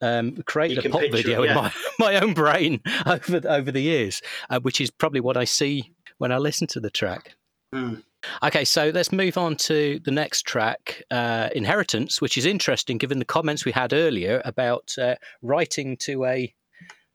um, 0.00 0.36
created 0.46 0.84
a 0.84 0.90
pop 0.90 1.02
video 1.10 1.42
yeah. 1.42 1.50
in 1.50 1.56
my, 1.56 1.72
my 1.98 2.20
own 2.20 2.34
brain 2.34 2.80
over 3.06 3.40
over 3.48 3.70
the 3.70 3.80
years, 3.80 4.22
uh, 4.50 4.60
which 4.60 4.80
is 4.80 4.90
probably 4.90 5.20
what 5.20 5.36
I 5.36 5.44
see 5.44 5.92
when 6.18 6.32
I 6.32 6.38
listen 6.38 6.66
to 6.68 6.80
the 6.80 6.90
track. 6.90 7.36
Mm. 7.74 8.02
Okay, 8.42 8.64
so 8.64 8.90
let's 8.92 9.12
move 9.12 9.38
on 9.38 9.56
to 9.56 10.00
the 10.04 10.10
next 10.10 10.42
track, 10.42 11.04
uh, 11.10 11.50
Inheritance, 11.54 12.20
which 12.20 12.36
is 12.36 12.46
interesting 12.46 12.98
given 12.98 13.20
the 13.20 13.24
comments 13.24 13.64
we 13.64 13.72
had 13.72 13.92
earlier 13.92 14.42
about 14.44 14.92
uh, 15.00 15.14
writing 15.40 15.96
to 15.98 16.24
a 16.24 16.52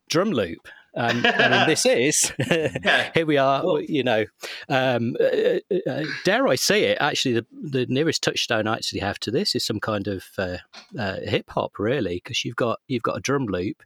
drum 0.10 0.32
loop. 0.32 0.68
Um, 0.96 1.24
I 1.26 1.50
mean, 1.50 1.68
this 1.68 1.86
is 1.86 2.34
here 3.14 3.26
we 3.26 3.38
are. 3.38 3.66
Well, 3.66 3.82
you 3.82 4.04
know, 4.04 4.26
um, 4.70 5.16
uh, 5.20 5.60
uh, 5.72 5.90
uh, 5.90 6.04
dare 6.24 6.48
I 6.48 6.56
say 6.56 6.86
it? 6.86 6.98
Actually, 7.02 7.36
the, 7.36 7.46
the 7.52 7.86
nearest 7.88 8.24
touchstone 8.24 8.68
I 8.68 8.76
actually 8.76 9.02
have 9.02 9.20
to 9.20 9.32
this 9.32 9.56
is 9.56 9.66
some 9.66 9.80
kind 9.80 10.08
of 10.08 10.26
uh, 10.38 10.58
uh 10.98 11.18
hip 11.24 11.50
hop, 11.50 11.80
really, 11.80 12.22
because 12.24 12.46
you've 12.46 12.56
got 12.56 12.80
you've 12.88 13.04
got 13.04 13.18
a 13.18 13.22
drum 13.22 13.46
loop, 13.46 13.84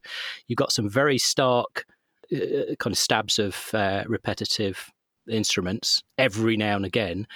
you've 0.47 0.57
got 0.57 0.71
some 0.71 0.89
very 0.89 1.17
stark 1.17 1.85
uh, 2.35 2.75
kind 2.79 2.93
of 2.93 2.97
stabs 2.97 3.39
of 3.39 3.69
repetitive 4.07 4.91
instruments 5.29 6.03
every 6.17 6.57
now 6.57 6.75
and 6.75 6.85
again. 6.85 7.27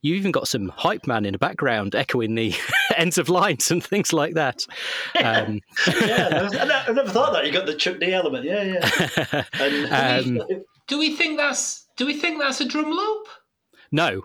You 0.00 0.14
even 0.14 0.30
got 0.30 0.46
some 0.46 0.68
hype 0.68 1.06
man 1.06 1.24
in 1.24 1.32
the 1.32 1.38
background 1.38 1.94
echoing 1.94 2.34
the 2.34 2.54
ends 2.96 3.18
of 3.18 3.28
lines 3.28 3.70
and 3.70 3.82
things 3.82 4.12
like 4.12 4.34
that. 4.34 4.64
Um, 5.22 5.60
yeah, 6.00 6.48
I 6.52 6.92
never 6.92 7.10
thought 7.10 7.32
that. 7.32 7.46
You 7.46 7.52
got 7.52 7.66
the 7.66 7.74
Chuck 7.74 7.98
D 7.98 8.12
element. 8.12 8.44
Yeah, 8.44 8.62
yeah. 8.62 9.44
And, 9.60 10.40
um, 10.40 10.48
do 10.86 10.98
we 10.98 11.14
think 11.16 11.36
that's 11.36 11.86
do 11.96 12.06
we 12.06 12.14
think 12.14 12.40
that's 12.40 12.60
a 12.60 12.64
drum 12.64 12.90
loop? 12.90 13.26
No, 13.90 14.22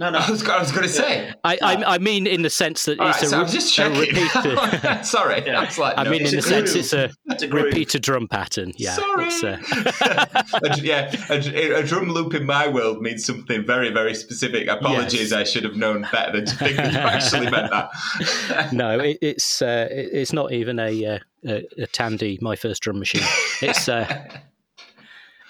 no, 0.00 0.08
no. 0.08 0.18
I 0.26 0.30
was, 0.30 0.42
I 0.48 0.58
was 0.58 0.72
going 0.72 0.84
to 0.84 0.88
say. 0.88 1.30
I, 1.44 1.58
I, 1.62 1.84
I, 1.94 1.98
mean, 1.98 2.26
in 2.26 2.40
the 2.40 2.48
sense 2.48 2.86
that 2.86 2.98
All 2.98 3.08
it's 3.10 3.18
right, 3.18 3.24
a, 3.24 3.28
so 3.28 3.40
I'm 3.40 3.48
just 3.48 3.74
checking. 3.74 4.00
repeated. 4.00 5.04
Sorry, 5.04 5.42
yeah. 5.44 5.70
like, 5.78 5.98
I 5.98 6.08
mean, 6.08 6.26
in 6.26 6.34
the 6.34 6.42
sense 6.42 6.74
it's 6.74 6.94
a, 6.94 7.10
a 7.28 7.48
repeated 7.50 8.02
drum 8.02 8.26
pattern. 8.26 8.72
Yeah. 8.76 8.94
Sorry. 8.94 9.28
A, 9.42 10.80
yeah, 10.82 11.14
a, 11.28 11.80
a, 11.80 11.82
drum 11.82 12.08
loop 12.08 12.32
in 12.32 12.46
my 12.46 12.66
world 12.66 13.02
means 13.02 13.26
something 13.26 13.66
very, 13.66 13.90
very 13.90 14.14
specific. 14.14 14.68
Apologies, 14.68 15.30
yes. 15.30 15.32
I 15.32 15.44
should 15.44 15.64
have 15.64 15.76
known 15.76 16.06
better 16.10 16.32
than 16.32 16.46
to 16.46 16.56
think 16.56 16.76
that 16.78 16.92
you 16.94 16.98
actually 16.98 17.50
meant 17.50 17.70
that. 17.70 18.72
no, 18.72 18.98
it, 18.98 19.18
it's 19.20 19.60
uh, 19.60 19.86
it, 19.90 20.08
it's 20.12 20.32
not 20.32 20.52
even 20.52 20.78
a, 20.78 21.04
uh, 21.04 21.18
a, 21.46 21.66
a 21.76 21.86
Tandy, 21.88 22.38
my 22.40 22.56
first 22.56 22.82
drum 22.82 22.98
machine. 22.98 23.22
It's. 23.60 23.86
Uh, 23.86 24.30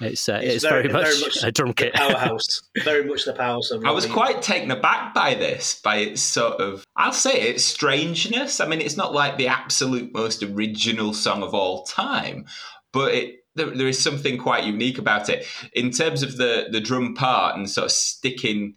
it's 0.00 0.28
uh, 0.28 0.40
it's, 0.42 0.56
it's 0.56 0.64
very, 0.64 0.88
very, 0.88 0.92
much 0.92 1.04
very, 1.04 1.20
much 1.20 1.42
a 1.42 1.52
drum 1.52 1.72
kit 1.72 1.94
powerhouse. 1.94 2.62
very 2.84 3.04
much 3.04 3.24
the 3.24 3.32
powerhouse. 3.32 3.70
Of 3.70 3.84
I 3.84 3.90
was 3.90 4.06
quite 4.06 4.42
taken 4.42 4.70
aback 4.70 5.14
by 5.14 5.34
this, 5.34 5.80
by 5.82 5.96
its 5.96 6.22
sort 6.22 6.60
of 6.60 6.84
I'll 6.96 7.12
say 7.12 7.40
its 7.40 7.64
strangeness. 7.64 8.60
I 8.60 8.66
mean, 8.66 8.80
it's 8.80 8.96
not 8.96 9.12
like 9.12 9.36
the 9.36 9.48
absolute 9.48 10.12
most 10.12 10.42
original 10.42 11.12
song 11.12 11.42
of 11.42 11.54
all 11.54 11.84
time, 11.84 12.46
but 12.92 13.14
it 13.14 13.36
there, 13.54 13.70
there 13.70 13.88
is 13.88 13.98
something 13.98 14.38
quite 14.38 14.64
unique 14.64 14.98
about 14.98 15.28
it 15.28 15.46
in 15.72 15.90
terms 15.90 16.22
of 16.22 16.36
the 16.36 16.68
the 16.70 16.80
drum 16.80 17.14
part 17.14 17.56
and 17.56 17.68
sort 17.68 17.86
of 17.86 17.92
sticking, 17.92 18.74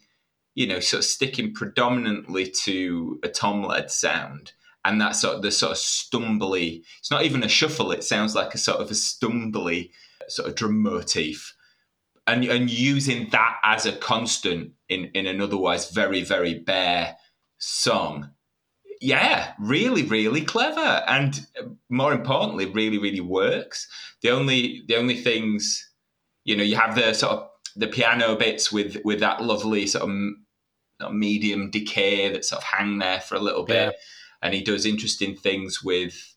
you 0.55 0.67
know, 0.67 0.79
sort 0.79 0.99
of 0.99 1.05
sticking 1.05 1.53
predominantly 1.53 2.49
to 2.63 3.19
a 3.23 3.27
tom 3.27 3.63
led 3.63 3.91
sound 3.91 4.53
and 4.85 4.99
that 4.99 5.15
sort 5.15 5.35
of 5.35 5.41
the 5.41 5.51
sort 5.51 5.71
of 5.71 5.77
stumbly. 5.77 6.83
It's 6.99 7.11
not 7.11 7.23
even 7.23 7.43
a 7.43 7.47
shuffle. 7.47 7.91
It 7.91 8.03
sounds 8.03 8.35
like 8.35 8.53
a 8.53 8.57
sort 8.57 8.79
of 8.79 8.91
a 8.91 8.95
stumbly 8.95 9.91
sort 10.27 10.49
of 10.49 10.55
drum 10.55 10.81
motif 10.81 11.55
and 12.27 12.43
and 12.45 12.69
using 12.69 13.29
that 13.31 13.57
as 13.63 13.85
a 13.85 13.91
constant 13.91 14.71
in 14.89 15.05
in 15.13 15.27
an 15.27 15.41
otherwise 15.41 15.91
very 15.91 16.23
very 16.23 16.59
bare 16.59 17.17
song. 17.57 18.31
Yeah 19.01 19.53
really 19.59 20.03
really 20.03 20.41
clever 20.41 21.03
and 21.07 21.45
more 21.89 22.13
importantly 22.13 22.65
really 22.65 22.97
really 22.97 23.21
works. 23.21 23.87
The 24.21 24.29
only 24.29 24.83
the 24.87 24.95
only 24.95 25.15
things 25.15 25.89
you 26.45 26.55
know 26.55 26.63
you 26.63 26.75
have 26.75 26.95
the 26.95 27.13
sort 27.13 27.33
of 27.33 27.49
the 27.75 27.87
piano 27.87 28.35
bits 28.35 28.71
with 28.71 28.97
with 29.03 29.19
that 29.19 29.43
lovely 29.43 29.87
sort 29.87 30.09
of 30.09 31.13
medium 31.13 31.69
decay 31.69 32.31
that 32.31 32.45
sort 32.45 32.61
of 32.61 32.63
hang 32.63 32.99
there 32.99 33.19
for 33.19 33.35
a 33.35 33.39
little 33.39 33.63
bit. 33.65 33.93
Yeah. 33.93 33.99
and 34.41 34.53
he 34.53 34.61
does 34.61 34.85
interesting 34.85 35.35
things 35.35 35.83
with 35.83 36.32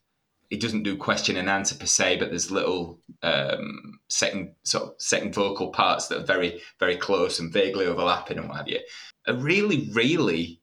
it 0.50 0.60
doesn't 0.60 0.84
do 0.84 0.96
question 0.96 1.36
and 1.36 1.48
answer 1.48 1.74
per 1.74 1.86
se, 1.86 2.18
but 2.18 2.30
there's 2.30 2.50
little 2.50 3.00
um, 3.22 3.98
second 4.08 4.54
sort 4.64 4.84
of 4.84 4.94
second 4.98 5.34
vocal 5.34 5.70
parts 5.70 6.08
that 6.08 6.18
are 6.18 6.26
very 6.26 6.60
very 6.78 6.96
close 6.96 7.40
and 7.40 7.52
vaguely 7.52 7.86
overlapping 7.86 8.38
and 8.38 8.48
what 8.48 8.58
have 8.58 8.68
you. 8.68 8.80
A 9.26 9.34
really 9.34 9.90
really 9.92 10.60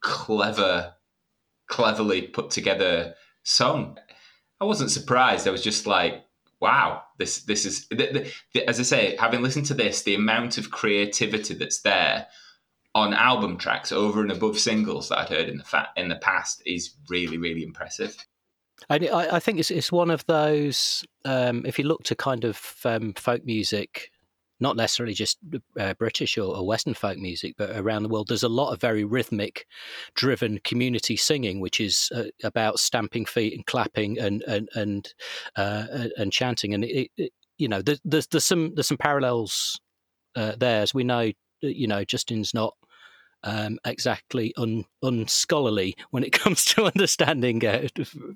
clever, 0.00 0.94
cleverly 1.68 2.22
put 2.22 2.50
together 2.50 3.14
song. 3.42 3.98
I 4.60 4.64
wasn't 4.64 4.90
surprised. 4.90 5.46
I 5.46 5.52
was 5.52 5.62
just 5.62 5.86
like, 5.86 6.24
wow, 6.60 7.02
this 7.18 7.42
this 7.42 7.66
is 7.66 7.88
as 8.66 8.80
I 8.80 8.82
say, 8.82 9.16
having 9.16 9.42
listened 9.42 9.66
to 9.66 9.74
this, 9.74 10.02
the 10.02 10.14
amount 10.14 10.58
of 10.58 10.70
creativity 10.70 11.54
that's 11.54 11.80
there 11.80 12.26
on 12.94 13.12
album 13.14 13.58
tracks 13.58 13.92
over 13.92 14.22
and 14.22 14.32
above 14.32 14.58
singles 14.58 15.08
that 15.08 15.18
I'd 15.18 15.28
heard 15.28 15.48
in 15.48 15.58
the 15.58 15.64
fa- 15.64 15.90
in 15.96 16.08
the 16.08 16.16
past 16.16 16.62
is 16.64 16.94
really 17.08 17.38
really 17.38 17.62
impressive. 17.62 18.16
I, 18.90 18.96
I 19.32 19.40
think 19.40 19.58
it's 19.58 19.70
it's 19.70 19.92
one 19.92 20.10
of 20.10 20.24
those. 20.26 21.04
Um, 21.24 21.64
if 21.66 21.78
you 21.78 21.84
look 21.84 22.04
to 22.04 22.14
kind 22.14 22.44
of 22.44 22.76
um, 22.84 23.12
folk 23.14 23.44
music, 23.44 24.10
not 24.60 24.76
necessarily 24.76 25.14
just 25.14 25.38
uh, 25.78 25.94
British 25.94 26.36
or, 26.38 26.56
or, 26.56 26.66
Western 26.66 26.94
folk 26.94 27.18
music, 27.18 27.54
but 27.56 27.76
around 27.76 28.02
the 28.02 28.08
world, 28.08 28.28
there's 28.28 28.42
a 28.42 28.48
lot 28.48 28.72
of 28.72 28.80
very 28.80 29.04
rhythmic, 29.04 29.66
driven 30.14 30.58
community 30.64 31.16
singing, 31.16 31.60
which 31.60 31.80
is 31.80 32.10
uh, 32.14 32.24
about 32.42 32.78
stamping 32.78 33.24
feet 33.24 33.54
and 33.54 33.66
clapping 33.66 34.18
and 34.18 34.42
and 34.42 34.68
and 34.74 35.14
uh, 35.56 36.08
and 36.16 36.32
chanting. 36.32 36.74
And 36.74 36.84
it, 36.84 37.10
it, 37.16 37.32
you 37.58 37.68
know, 37.68 37.82
there's, 37.82 38.00
there's, 38.04 38.44
some 38.44 38.74
there's 38.74 38.88
some 38.88 38.98
parallels 38.98 39.80
uh, 40.36 40.54
there, 40.58 40.82
as 40.82 40.94
we 40.94 41.04
know. 41.04 41.32
You 41.60 41.88
know, 41.88 42.04
Justin's 42.04 42.54
not 42.54 42.74
um, 43.44 43.78
exactly 43.84 44.52
un, 44.56 44.84
unscholarly 45.02 45.94
when 46.10 46.24
it 46.24 46.32
comes 46.32 46.64
to 46.66 46.84
understanding 46.84 47.64
uh, 47.64 47.88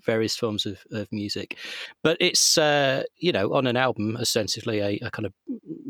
various 0.04 0.36
forms 0.36 0.66
of, 0.66 0.84
of 0.92 1.08
music. 1.12 1.58
But 2.02 2.16
it's, 2.20 2.56
uh, 2.58 3.04
you 3.16 3.32
know, 3.32 3.54
on 3.54 3.66
an 3.66 3.76
album, 3.76 4.16
ostensibly 4.16 4.80
a, 4.80 4.98
a, 5.02 5.10
kind 5.10 5.26
of, 5.26 5.32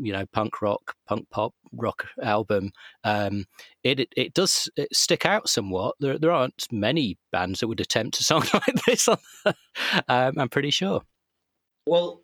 you 0.01 0.13
know, 0.13 0.25
punk 0.33 0.61
rock, 0.61 0.95
punk 1.07 1.29
pop 1.29 1.53
rock 1.71 2.07
album, 2.21 2.71
um, 3.03 3.45
it, 3.83 3.99
it, 3.99 4.09
it 4.15 4.33
does 4.33 4.69
stick 4.91 5.25
out 5.25 5.49
somewhat. 5.49 5.95
There, 5.99 6.17
there 6.17 6.31
aren't 6.31 6.67
many 6.71 7.17
bands 7.31 7.59
that 7.59 7.67
would 7.67 7.81
attempt 7.81 8.19
a 8.19 8.23
song 8.23 8.45
like 8.53 8.85
this, 8.85 9.07
um, 9.47 9.55
I'm 10.07 10.49
pretty 10.49 10.71
sure. 10.71 11.01
Well, 11.85 12.21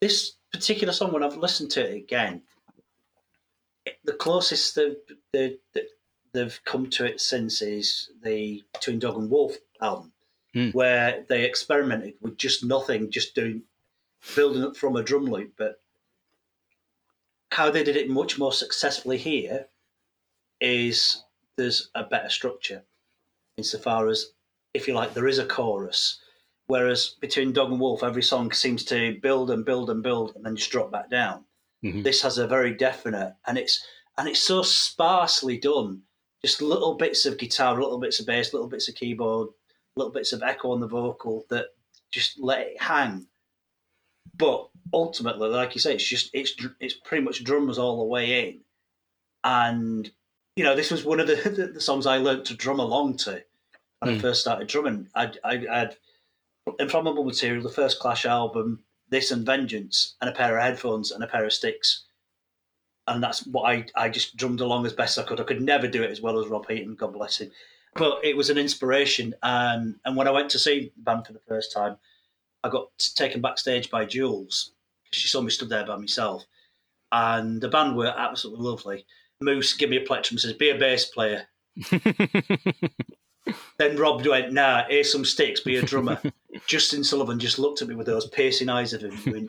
this 0.00 0.32
particular 0.52 0.92
song, 0.92 1.12
when 1.12 1.22
I've 1.22 1.36
listened 1.36 1.70
to 1.72 1.88
it 1.88 1.96
again, 1.96 2.42
the 4.04 4.12
closest 4.12 4.74
the, 4.74 4.96
the, 5.32 5.58
the 5.74 5.86
they've 6.32 6.60
come 6.64 6.88
to 6.90 7.04
it 7.04 7.20
since 7.20 7.62
is 7.62 8.10
the 8.22 8.62
Between 8.72 8.98
Dog 8.98 9.16
and 9.18 9.30
Wolf 9.30 9.56
album. 9.80 10.12
Mm. 10.54 10.74
where 10.74 11.24
they 11.30 11.44
experimented 11.44 12.12
with 12.20 12.36
just 12.36 12.62
nothing, 12.62 13.10
just 13.10 13.34
doing 13.34 13.62
building 14.36 14.62
up 14.62 14.76
from 14.76 14.96
a 14.96 15.02
drum 15.02 15.24
loop. 15.24 15.54
But 15.56 15.80
how 17.52 17.70
they 17.70 17.82
did 17.82 17.96
it 17.96 18.10
much 18.10 18.38
more 18.38 18.52
successfully 18.52 19.16
here 19.16 19.68
is 20.60 21.22
there's 21.56 21.88
a 21.94 22.04
better 22.04 22.28
structure 22.28 22.82
insofar 23.56 24.08
as, 24.08 24.32
if 24.74 24.86
you 24.86 24.92
like, 24.92 25.14
there 25.14 25.26
is 25.26 25.38
a 25.38 25.46
chorus. 25.46 26.20
Whereas 26.66 27.16
between 27.18 27.54
Dog 27.54 27.70
and 27.70 27.80
Wolf, 27.80 28.02
every 28.02 28.22
song 28.22 28.52
seems 28.52 28.84
to 28.84 29.18
build 29.22 29.50
and 29.50 29.64
build 29.64 29.88
and 29.88 30.02
build 30.02 30.36
and 30.36 30.44
then 30.44 30.56
just 30.56 30.70
drop 30.70 30.90
back 30.90 31.08
down. 31.08 31.44
Mhm. 31.82 32.04
This 32.04 32.20
has 32.20 32.36
a 32.36 32.46
very 32.46 32.74
definite, 32.74 33.34
and 33.46 33.56
it's 33.56 33.82
and 34.18 34.28
it's 34.28 34.40
so 34.42 34.62
sparsely 34.62 35.56
done. 35.56 36.02
Just 36.44 36.60
little 36.62 36.94
bits 36.94 37.24
of 37.26 37.38
guitar, 37.38 37.74
little 37.80 37.98
bits 37.98 38.18
of 38.20 38.26
bass, 38.26 38.52
little 38.52 38.68
bits 38.68 38.88
of 38.88 38.94
keyboard, 38.96 39.48
little 39.96 40.12
bits 40.12 40.32
of 40.32 40.42
echo 40.42 40.72
on 40.72 40.80
the 40.80 40.88
vocal 40.88 41.44
that 41.50 41.66
just 42.10 42.38
let 42.40 42.60
it 42.66 42.80
hang. 42.82 43.26
But 44.36 44.68
ultimately, 44.92 45.48
like 45.48 45.74
you 45.74 45.80
say, 45.80 45.94
it's 45.94 46.04
just 46.08 46.30
it's 46.32 46.54
it's 46.80 46.94
pretty 46.94 47.22
much 47.24 47.44
drums 47.44 47.78
all 47.78 47.98
the 47.98 48.04
way 48.04 48.48
in, 48.48 48.60
and 49.44 50.10
you 50.56 50.64
know 50.64 50.74
this 50.74 50.90
was 50.90 51.04
one 51.04 51.20
of 51.20 51.26
the, 51.26 51.34
the, 51.56 51.66
the 51.74 51.80
songs 51.80 52.06
I 52.06 52.16
learned 52.16 52.44
to 52.46 52.54
drum 52.54 52.80
along 52.80 53.18
to 53.18 53.42
when 54.00 54.14
I 54.14 54.18
Mm. 54.18 54.20
first 54.20 54.40
started 54.40 54.68
drumming. 54.68 55.08
I 55.14 55.32
I 55.44 55.66
I 55.70 55.78
had 55.78 55.96
Inflammable 56.80 57.24
Material, 57.24 57.62
the 57.62 57.68
first 57.68 58.00
Clash 58.00 58.24
album, 58.24 58.82
this 59.08 59.30
and 59.30 59.44
Vengeance, 59.46 60.16
and 60.20 60.30
a 60.30 60.32
pair 60.32 60.56
of 60.56 60.62
headphones 60.62 61.10
and 61.12 61.22
a 61.22 61.26
pair 61.28 61.44
of 61.44 61.52
sticks. 61.52 62.04
And 63.06 63.22
that's 63.22 63.46
what 63.46 63.62
I, 63.62 63.84
I 63.96 64.08
just 64.08 64.36
drummed 64.36 64.60
along 64.60 64.86
as 64.86 64.92
best 64.92 65.18
I 65.18 65.24
could. 65.24 65.40
I 65.40 65.44
could 65.44 65.60
never 65.60 65.88
do 65.88 66.02
it 66.02 66.10
as 66.10 66.20
well 66.20 66.38
as 66.38 66.48
Rob 66.48 66.68
Heaton, 66.68 66.94
God 66.94 67.12
bless 67.12 67.38
him. 67.38 67.50
But 67.94 68.24
it 68.24 68.36
was 68.36 68.48
an 68.48 68.58
inspiration. 68.58 69.34
And, 69.42 69.96
and 70.04 70.16
when 70.16 70.28
I 70.28 70.30
went 70.30 70.50
to 70.50 70.58
see 70.58 70.92
the 70.96 71.02
band 71.02 71.26
for 71.26 71.32
the 71.32 71.40
first 71.48 71.72
time, 71.72 71.96
I 72.64 72.68
got 72.68 72.88
taken 73.16 73.40
backstage 73.40 73.90
by 73.90 74.04
Jules. 74.04 74.72
She 75.12 75.28
saw 75.28 75.40
me 75.40 75.50
stood 75.50 75.68
there 75.68 75.84
by 75.84 75.96
myself. 75.96 76.44
And 77.10 77.60
the 77.60 77.68
band 77.68 77.96
were 77.96 78.14
absolutely 78.16 78.64
lovely. 78.64 79.06
Moose 79.40 79.74
gave 79.74 79.90
me 79.90 79.96
a 79.96 80.06
plectrum 80.06 80.36
and 80.36 80.40
says, 80.40 80.52
Be 80.54 80.70
a 80.70 80.78
bass 80.78 81.06
player. 81.06 81.46
Then 83.78 83.96
Rob 83.96 84.24
went, 84.24 84.52
Nah, 84.52 84.84
here's 84.88 85.10
some 85.10 85.24
sticks, 85.24 85.60
be 85.60 85.76
a 85.76 85.82
drummer. 85.82 86.20
Justin 86.66 87.02
Sullivan 87.02 87.38
just 87.38 87.58
looked 87.58 87.82
at 87.82 87.88
me 87.88 87.94
with 87.94 88.06
those 88.06 88.28
piercing 88.28 88.68
eyes 88.68 88.92
of 88.92 89.02
him, 89.02 89.18
going, 89.24 89.48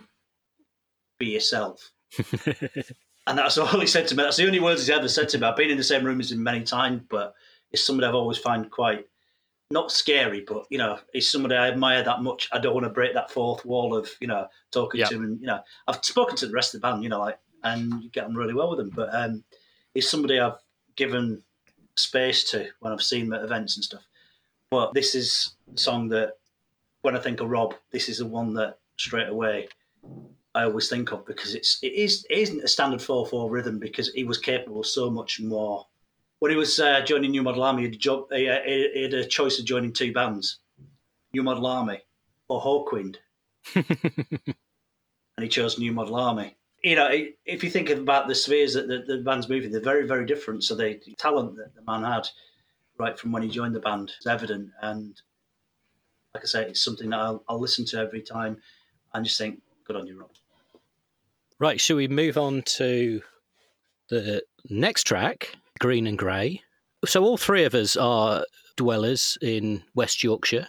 Be 1.19 1.27
yourself. 1.27 1.91
and 3.27 3.37
that's 3.37 3.57
all 3.59 3.79
he 3.79 3.87
said 3.87 4.07
to 4.07 4.15
me. 4.15 4.23
That's 4.23 4.37
the 4.37 4.45
only 4.45 4.59
words 4.59 4.81
he's 4.81 4.89
ever 4.89 5.07
said 5.07 5.29
to 5.29 5.37
me. 5.37 5.47
I've 5.47 5.55
been 5.57 5.69
in 5.71 5.77
the 5.77 5.83
same 5.83 6.03
room 6.03 6.19
as 6.19 6.31
him 6.31 6.43
many 6.43 6.63
times, 6.63 7.01
but 7.09 7.33
it's 7.71 7.85
somebody 7.85 8.07
I've 8.07 8.15
always 8.15 8.37
found 8.37 8.69
quite 8.71 9.07
not 9.71 9.91
scary, 9.91 10.41
but 10.47 10.65
you 10.69 10.77
know, 10.77 10.99
he's 11.13 11.31
somebody 11.31 11.55
I 11.55 11.67
admire 11.69 12.03
that 12.03 12.21
much. 12.21 12.47
I 12.51 12.59
don't 12.59 12.73
want 12.73 12.83
to 12.85 12.89
break 12.91 13.13
that 13.15 13.31
fourth 13.31 13.65
wall 13.65 13.95
of 13.95 14.09
you 14.19 14.27
know 14.27 14.47
talking 14.71 14.99
Yeah. 14.99 15.07
to 15.07 15.15
him. 15.15 15.23
And 15.23 15.41
you 15.41 15.47
know, 15.47 15.59
I've 15.87 16.03
spoken 16.03 16.35
to 16.37 16.47
the 16.47 16.53
rest 16.53 16.75
of 16.75 16.81
the 16.81 16.87
band, 16.87 17.03
you 17.03 17.09
know, 17.09 17.19
like 17.19 17.39
and 17.63 18.03
you 18.03 18.09
get 18.09 18.25
on 18.25 18.35
really 18.35 18.53
well 18.53 18.69
with 18.69 18.79
them. 18.79 18.91
But 18.93 19.09
um, 19.13 19.43
he's 19.93 20.09
somebody 20.09 20.39
I've 20.39 20.57
given 20.95 21.41
space 21.95 22.43
to 22.51 22.67
when 22.81 22.91
I've 22.91 23.01
seen 23.01 23.25
him 23.27 23.33
at 23.33 23.43
events 23.43 23.75
and 23.77 23.83
stuff. 23.83 24.05
But 24.69 24.93
this 24.93 25.15
is 25.15 25.53
a 25.73 25.77
song 25.77 26.09
that 26.09 26.33
when 27.03 27.15
I 27.15 27.19
think 27.19 27.39
of 27.39 27.49
Rob, 27.49 27.73
this 27.91 28.09
is 28.09 28.17
the 28.17 28.25
one 28.25 28.53
that 28.55 28.79
straight 28.97 29.29
away 29.29 29.69
I 30.55 30.63
always 30.65 30.87
think 30.89 31.11
of 31.11 31.25
because 31.25 31.55
it's 31.55 31.79
it 31.81 31.93
is 31.93 32.25
it 32.29 32.37
isn't 32.37 32.63
a 32.63 32.67
standard 32.67 33.01
four 33.01 33.25
four 33.25 33.49
rhythm 33.49 33.79
because 33.79 34.09
he 34.13 34.23
was 34.23 34.37
capable 34.37 34.81
of 34.81 34.85
so 34.87 35.09
much 35.09 35.39
more. 35.39 35.85
When 36.39 36.51
he 36.51 36.57
was 36.57 36.77
uh, 36.79 37.01
joining 37.01 37.31
New 37.31 37.41
Model 37.41 37.63
Army, 37.63 37.83
he 37.83 37.87
had, 37.87 37.95
a 37.95 37.97
job, 37.97 38.25
he, 38.31 38.39
he- 38.65 38.91
he 38.93 39.03
had 39.03 39.13
a 39.13 39.25
choice 39.25 39.57
of 39.59 39.65
joining 39.65 39.93
two 39.93 40.11
bands, 40.13 40.59
New 41.33 41.41
Model 41.43 41.65
Army 41.65 42.01
or 42.49 42.61
Hawkwind, 42.61 43.15
and 43.75 43.83
he 45.39 45.47
chose 45.47 45.79
New 45.79 45.91
Model 45.93 46.15
Army. 46.15 46.55
You 46.83 46.97
know, 46.97 47.09
if 47.45 47.63
you 47.63 47.69
think 47.69 47.89
about 47.89 48.27
the 48.27 48.35
spheres 48.35 48.73
that 48.73 48.89
the, 48.89 48.99
the 49.07 49.23
band's 49.23 49.47
moving, 49.47 49.71
they're 49.71 49.79
very, 49.79 50.05
very 50.05 50.25
different. 50.25 50.65
So 50.65 50.75
the 50.75 50.99
talent 51.17 51.55
that 51.55 51.73
the 51.75 51.81
man 51.89 52.03
had 52.03 52.27
right 52.99 53.17
from 53.17 53.31
when 53.31 53.41
he 53.41 53.47
joined 53.47 53.73
the 53.73 53.79
band 53.79 54.11
is 54.19 54.27
evident. 54.27 54.69
And 54.81 55.19
like 56.33 56.43
I 56.43 56.47
say, 56.47 56.63
it's 56.67 56.83
something 56.83 57.09
that 57.11 57.19
I'll, 57.19 57.41
I'll 57.47 57.59
listen 57.59 57.85
to 57.85 57.99
every 57.99 58.21
time 58.21 58.57
and 59.13 59.23
just 59.23 59.37
think, 59.37 59.61
good 59.85 59.95
on 59.95 60.07
you, 60.07 60.19
Rob. 60.19 60.31
Right, 61.63 61.79
shall 61.79 61.95
we 61.95 62.09
move 62.09 62.37
on 62.37 62.63
to 62.63 63.21
the 64.09 64.43
next 64.69 65.03
track, 65.03 65.55
Green 65.79 66.07
and 66.07 66.17
Grey? 66.17 66.61
So, 67.05 67.23
all 67.23 67.37
three 67.37 67.63
of 67.63 67.73
us 67.73 67.95
are 67.95 68.43
dwellers 68.75 69.37
in 69.41 69.81
West 69.95 70.25
Yorkshire, 70.25 70.67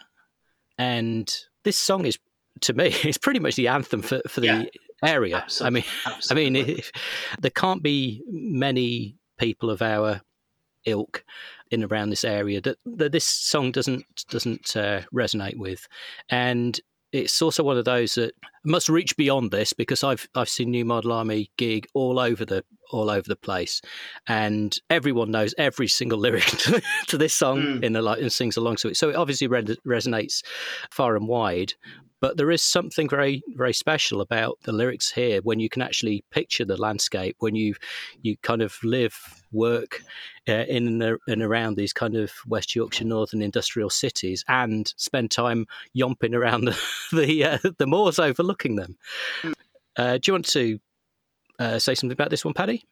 and 0.78 1.36
this 1.64 1.76
song 1.76 2.06
is, 2.06 2.16
to 2.60 2.74
me, 2.74 2.94
it's 3.02 3.18
pretty 3.18 3.40
much 3.40 3.56
the 3.56 3.66
anthem 3.66 4.02
for, 4.02 4.22
for 4.28 4.38
the 4.40 4.46
Yeah, 4.46 4.64
area. 5.02 5.38
absolutely, 5.38 5.66
I 5.66 5.70
mean, 5.70 5.84
I 6.30 6.34
mean, 6.34 6.54
if, 6.54 6.92
there 7.40 7.50
can't 7.50 7.82
be 7.82 8.22
many 8.30 9.16
people 9.36 9.70
of 9.70 9.82
our 9.82 10.20
ilk 10.86 11.24
in 11.72 11.82
and 11.82 11.90
around 11.90 12.10
this 12.10 12.22
area 12.22 12.60
that, 12.60 12.78
that 12.84 13.10
this 13.10 13.24
song 13.26 13.72
doesn't 13.72 14.04
doesn't 14.28 14.76
uh, 14.76 15.00
resonate 15.12 15.56
with, 15.56 15.88
and 16.30 16.80
it's 17.14 17.40
also 17.40 17.62
one 17.62 17.78
of 17.78 17.84
those 17.84 18.16
that 18.16 18.34
must 18.64 18.88
reach 18.88 19.16
beyond 19.16 19.52
this 19.52 19.72
because 19.72 20.02
I've 20.02 20.28
I've 20.34 20.48
seen 20.48 20.70
New 20.70 20.84
Model 20.84 21.12
Army 21.12 21.50
gig 21.56 21.86
all 21.94 22.18
over 22.18 22.44
the 22.44 22.64
all 22.92 23.10
over 23.10 23.26
the 23.28 23.36
place, 23.36 23.80
and 24.26 24.76
everyone 24.90 25.30
knows 25.30 25.54
every 25.58 25.88
single 25.88 26.18
lyric 26.24 26.44
to, 26.44 26.82
to 27.08 27.18
this 27.18 27.34
song 27.34 27.54
Mm. 27.54 27.84
in 27.84 27.92
the 27.92 28.02
like 28.02 28.20
and 28.20 28.32
sings 28.32 28.56
along 28.56 28.76
to 28.76 28.88
it. 28.88 28.96
So 28.96 29.10
it 29.10 29.16
obviously 29.16 29.46
re- 29.46 29.62
resonates 29.86 30.42
far 30.90 31.16
and 31.16 31.28
wide. 31.28 31.74
But 32.20 32.38
there 32.38 32.50
is 32.50 32.62
something 32.62 33.08
very 33.08 33.42
very 33.54 33.74
special 33.74 34.20
about 34.22 34.58
the 34.64 34.72
lyrics 34.72 35.10
here 35.12 35.40
when 35.42 35.60
you 35.60 35.68
can 35.68 35.82
actually 35.82 36.24
picture 36.30 36.64
the 36.64 36.76
landscape 36.80 37.36
when 37.40 37.54
you 37.54 37.74
you 38.22 38.36
kind 38.42 38.62
of 38.62 38.78
live 38.82 39.14
work 39.52 40.00
uh, 40.48 40.64
in 40.66 41.02
and, 41.02 41.18
and 41.28 41.42
around 41.42 41.76
these 41.76 41.92
kind 41.92 42.16
of 42.16 42.32
West 42.46 42.74
Yorkshire 42.74 43.04
northern 43.04 43.42
industrial 43.42 43.90
cities 43.90 44.42
and 44.48 44.94
spend 44.96 45.30
time 45.32 45.66
yomping 45.94 46.34
around 46.34 46.64
the 46.64 46.80
the, 47.12 47.44
uh, 47.44 47.58
the 47.78 47.86
moors 47.86 48.18
overlooking 48.18 48.76
them. 48.76 48.96
Uh, 49.96 50.14
do 50.14 50.22
you 50.26 50.32
want 50.32 50.46
to 50.46 50.78
uh, 51.58 51.78
say 51.78 51.94
something 51.94 52.12
about 52.12 52.30
this 52.30 52.44
one, 52.44 52.54
Paddy? 52.54 52.84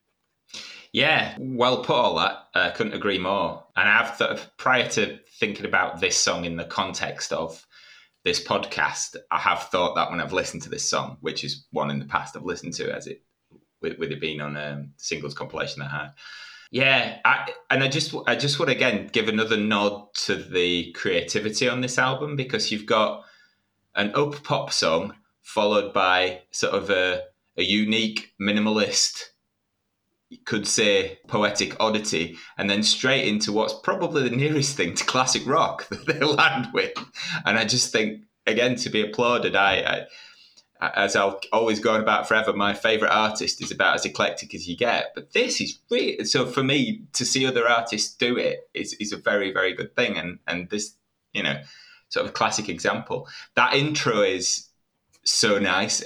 Yeah, 0.92 1.36
well 1.38 1.82
put 1.82 1.96
all 1.96 2.16
that. 2.16 2.48
I 2.54 2.70
couldn't 2.70 2.92
agree 2.92 3.18
more. 3.18 3.64
And 3.76 3.88
I've 3.88 4.18
th- 4.18 4.40
prior 4.58 4.88
to 4.90 5.18
thinking 5.40 5.64
about 5.64 6.00
this 6.00 6.16
song 6.16 6.44
in 6.44 6.56
the 6.56 6.64
context 6.64 7.32
of 7.32 7.66
this 8.24 8.44
podcast, 8.44 9.16
I 9.30 9.38
have 9.38 9.64
thought 9.64 9.94
that 9.94 10.10
when 10.10 10.20
I've 10.20 10.34
listened 10.34 10.62
to 10.62 10.68
this 10.68 10.88
song, 10.88 11.16
which 11.20 11.44
is 11.44 11.66
one 11.72 11.90
in 11.90 11.98
the 11.98 12.04
past 12.04 12.36
I've 12.36 12.44
listened 12.44 12.74
to 12.74 12.94
as 12.94 13.06
it 13.06 13.22
with, 13.80 13.98
with 13.98 14.12
it 14.12 14.20
being 14.20 14.40
on 14.40 14.56
um, 14.56 14.92
singles 14.96 15.34
compilation 15.34 15.82
I 15.82 15.88
had. 15.88 16.12
Yeah, 16.70 17.18
I, 17.24 17.50
and 17.70 17.82
I 17.82 17.88
just 17.88 18.14
I 18.26 18.34
just 18.34 18.58
would 18.58 18.70
again 18.70 19.10
give 19.12 19.28
another 19.28 19.58
nod 19.58 20.14
to 20.24 20.36
the 20.36 20.92
creativity 20.92 21.68
on 21.68 21.82
this 21.82 21.98
album 21.98 22.34
because 22.34 22.72
you've 22.72 22.86
got 22.86 23.24
an 23.94 24.12
up 24.14 24.42
pop 24.42 24.72
song 24.72 25.14
followed 25.42 25.92
by 25.92 26.42
sort 26.50 26.72
of 26.72 26.88
a, 26.88 27.22
a 27.56 27.62
unique 27.62 28.32
minimalist 28.40 29.32
you 30.32 30.38
could 30.46 30.66
say 30.66 31.18
poetic 31.28 31.78
oddity, 31.78 32.38
and 32.56 32.70
then 32.70 32.82
straight 32.82 33.28
into 33.28 33.52
what's 33.52 33.74
probably 33.74 34.26
the 34.26 34.34
nearest 34.34 34.78
thing 34.78 34.94
to 34.94 35.04
classic 35.04 35.46
rock 35.46 35.86
that 35.90 36.06
they 36.06 36.20
land 36.20 36.68
with. 36.72 36.96
And 37.44 37.58
I 37.58 37.66
just 37.66 37.92
think, 37.92 38.22
again, 38.46 38.76
to 38.76 38.88
be 38.88 39.02
applauded. 39.02 39.54
I, 39.54 39.74
I 39.74 40.06
as 40.96 41.14
I'll 41.14 41.38
always 41.52 41.78
go 41.78 41.94
on 41.94 42.00
about 42.00 42.26
forever, 42.26 42.52
my 42.54 42.74
favourite 42.74 43.12
artist 43.12 43.62
is 43.62 43.70
about 43.70 43.94
as 43.94 44.04
eclectic 44.04 44.54
as 44.54 44.66
you 44.66 44.76
get. 44.76 45.12
But 45.14 45.32
this 45.32 45.60
is 45.60 45.78
really 45.90 46.24
so 46.24 46.46
for 46.46 46.64
me 46.64 47.02
to 47.12 47.24
see 47.24 47.46
other 47.46 47.68
artists 47.68 48.14
do 48.16 48.36
it 48.36 48.68
is 48.74 48.94
is 48.94 49.12
a 49.12 49.18
very 49.18 49.52
very 49.52 49.74
good 49.74 49.94
thing. 49.94 50.16
And 50.16 50.38
and 50.48 50.68
this 50.70 50.94
you 51.34 51.42
know 51.42 51.60
sort 52.08 52.26
of 52.26 52.32
classic 52.32 52.68
example. 52.68 53.28
That 53.54 53.74
intro 53.74 54.22
is 54.22 54.66
so 55.24 55.58
nice. 55.58 56.02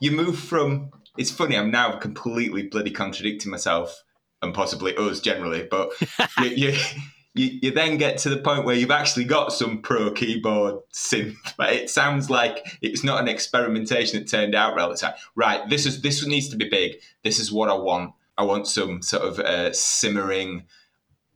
You 0.00 0.12
move 0.12 0.38
from 0.38 0.90
it's 1.16 1.30
funny. 1.30 1.56
I'm 1.56 1.70
now 1.70 1.96
completely 1.98 2.64
bloody 2.64 2.90
contradicting 2.90 3.50
myself 3.50 4.04
and 4.42 4.54
possibly 4.54 4.96
us 4.96 5.20
generally, 5.20 5.66
but 5.70 5.92
you, 6.40 6.48
you, 6.48 6.74
you 7.34 7.58
you 7.62 7.70
then 7.72 7.98
get 7.98 8.18
to 8.18 8.28
the 8.28 8.38
point 8.38 8.64
where 8.64 8.74
you've 8.74 8.90
actually 8.90 9.24
got 9.24 9.52
some 9.52 9.82
pro 9.82 10.10
keyboard 10.12 10.76
synth. 10.92 11.36
But 11.56 11.72
it 11.72 11.90
sounds 11.90 12.30
like 12.30 12.78
it's 12.80 13.04
not 13.04 13.20
an 13.20 13.28
experimentation 13.28 14.18
that 14.18 14.30
turned 14.30 14.54
out 14.54 14.76
well. 14.76 14.90
It's 14.92 15.02
like 15.02 15.16
right, 15.34 15.68
this 15.68 15.86
is 15.86 16.00
this 16.02 16.26
needs 16.26 16.48
to 16.50 16.56
be 16.56 16.68
big. 16.68 16.96
This 17.22 17.38
is 17.38 17.52
what 17.52 17.68
I 17.68 17.74
want. 17.74 18.14
I 18.38 18.44
want 18.44 18.66
some 18.66 19.02
sort 19.02 19.24
of 19.24 19.38
uh, 19.38 19.72
simmering, 19.72 20.64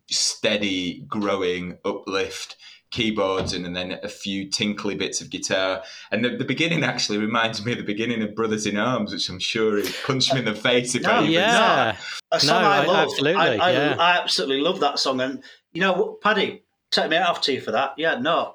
steady, 0.09 1.05
growing 1.07 1.77
uplift 1.85 2.57
keyboards 2.95 3.53
and, 3.53 3.67
and 3.67 3.75
then 3.75 3.99
a 4.03 4.09
few 4.09 4.49
tinkly 4.49 4.95
bits 4.95 5.21
of 5.21 5.29
guitar. 5.29 5.83
And 6.13 6.25
the, 6.25 6.37
the 6.37 6.45
beginning 6.45 6.85
actually 6.85 7.19
reminds 7.19 7.65
me 7.65 7.73
of 7.73 7.79
the 7.79 7.85
beginning 7.85 8.23
of 8.23 8.35
Brothers 8.35 8.67
in 8.67 8.77
Arms, 8.77 9.13
which 9.13 9.29
I'm 9.29 9.41
sure 9.41 9.77
is 9.79 9.95
punch 10.05 10.33
me 10.33 10.39
in 10.39 10.45
the 10.45 10.55
face 10.55 10.95
if 10.95 11.03
No, 11.03 11.11
I 11.11 11.21
even 11.23 11.33
yeah. 11.33 11.97
A 12.31 12.41
song 12.41 12.63
No, 12.63 12.69
I 12.69 12.77
I- 12.83 12.87
love. 12.87 12.97
absolutely, 13.09 13.41
I, 13.43 13.57
I, 13.57 13.73
yeah. 13.73 13.97
I 13.99 14.19
absolutely 14.19 14.61
love 14.61 14.81
that 14.81 14.99
song. 14.99 15.21
And 15.21 15.43
you 15.73 15.81
know 15.81 16.19
Paddy, 16.23 16.63
take 16.91 17.11
me 17.11 17.17
off 17.17 17.41
to 17.43 17.53
you 17.53 17.61
for 17.61 17.73
that. 17.73 17.95
Yeah, 17.97 18.15
no. 18.21 18.55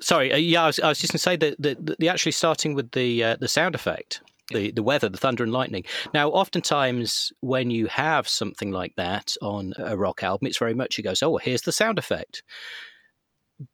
sorry, 0.00 0.32
uh, 0.32 0.36
yeah, 0.36 0.64
I 0.64 0.66
was, 0.66 0.80
I 0.80 0.88
was 0.88 0.98
just 0.98 1.12
going 1.12 1.18
to 1.18 1.22
say 1.30 1.36
that 1.36 1.60
the, 1.60 1.96
the, 1.98 2.08
actually 2.08 2.32
starting 2.32 2.74
with 2.74 2.92
the 2.92 3.24
uh, 3.24 3.36
the 3.40 3.48
sound 3.48 3.74
effect, 3.74 4.20
the 4.50 4.70
the 4.72 4.82
weather, 4.82 5.08
the 5.08 5.18
thunder 5.18 5.42
and 5.44 5.52
lightning. 5.52 5.84
Now, 6.12 6.28
oftentimes 6.30 7.32
when 7.40 7.70
you 7.70 7.86
have 7.86 8.28
something 8.28 8.70
like 8.72 8.94
that 8.96 9.34
on 9.40 9.72
a 9.78 9.96
rock 9.96 10.22
album, 10.22 10.48
it's 10.48 10.58
very 10.58 10.74
much 10.74 10.98
it 10.98 11.02
goes, 11.02 11.22
oh, 11.22 11.38
here's 11.38 11.62
the 11.62 11.72
sound 11.72 11.98
effect. 11.98 12.42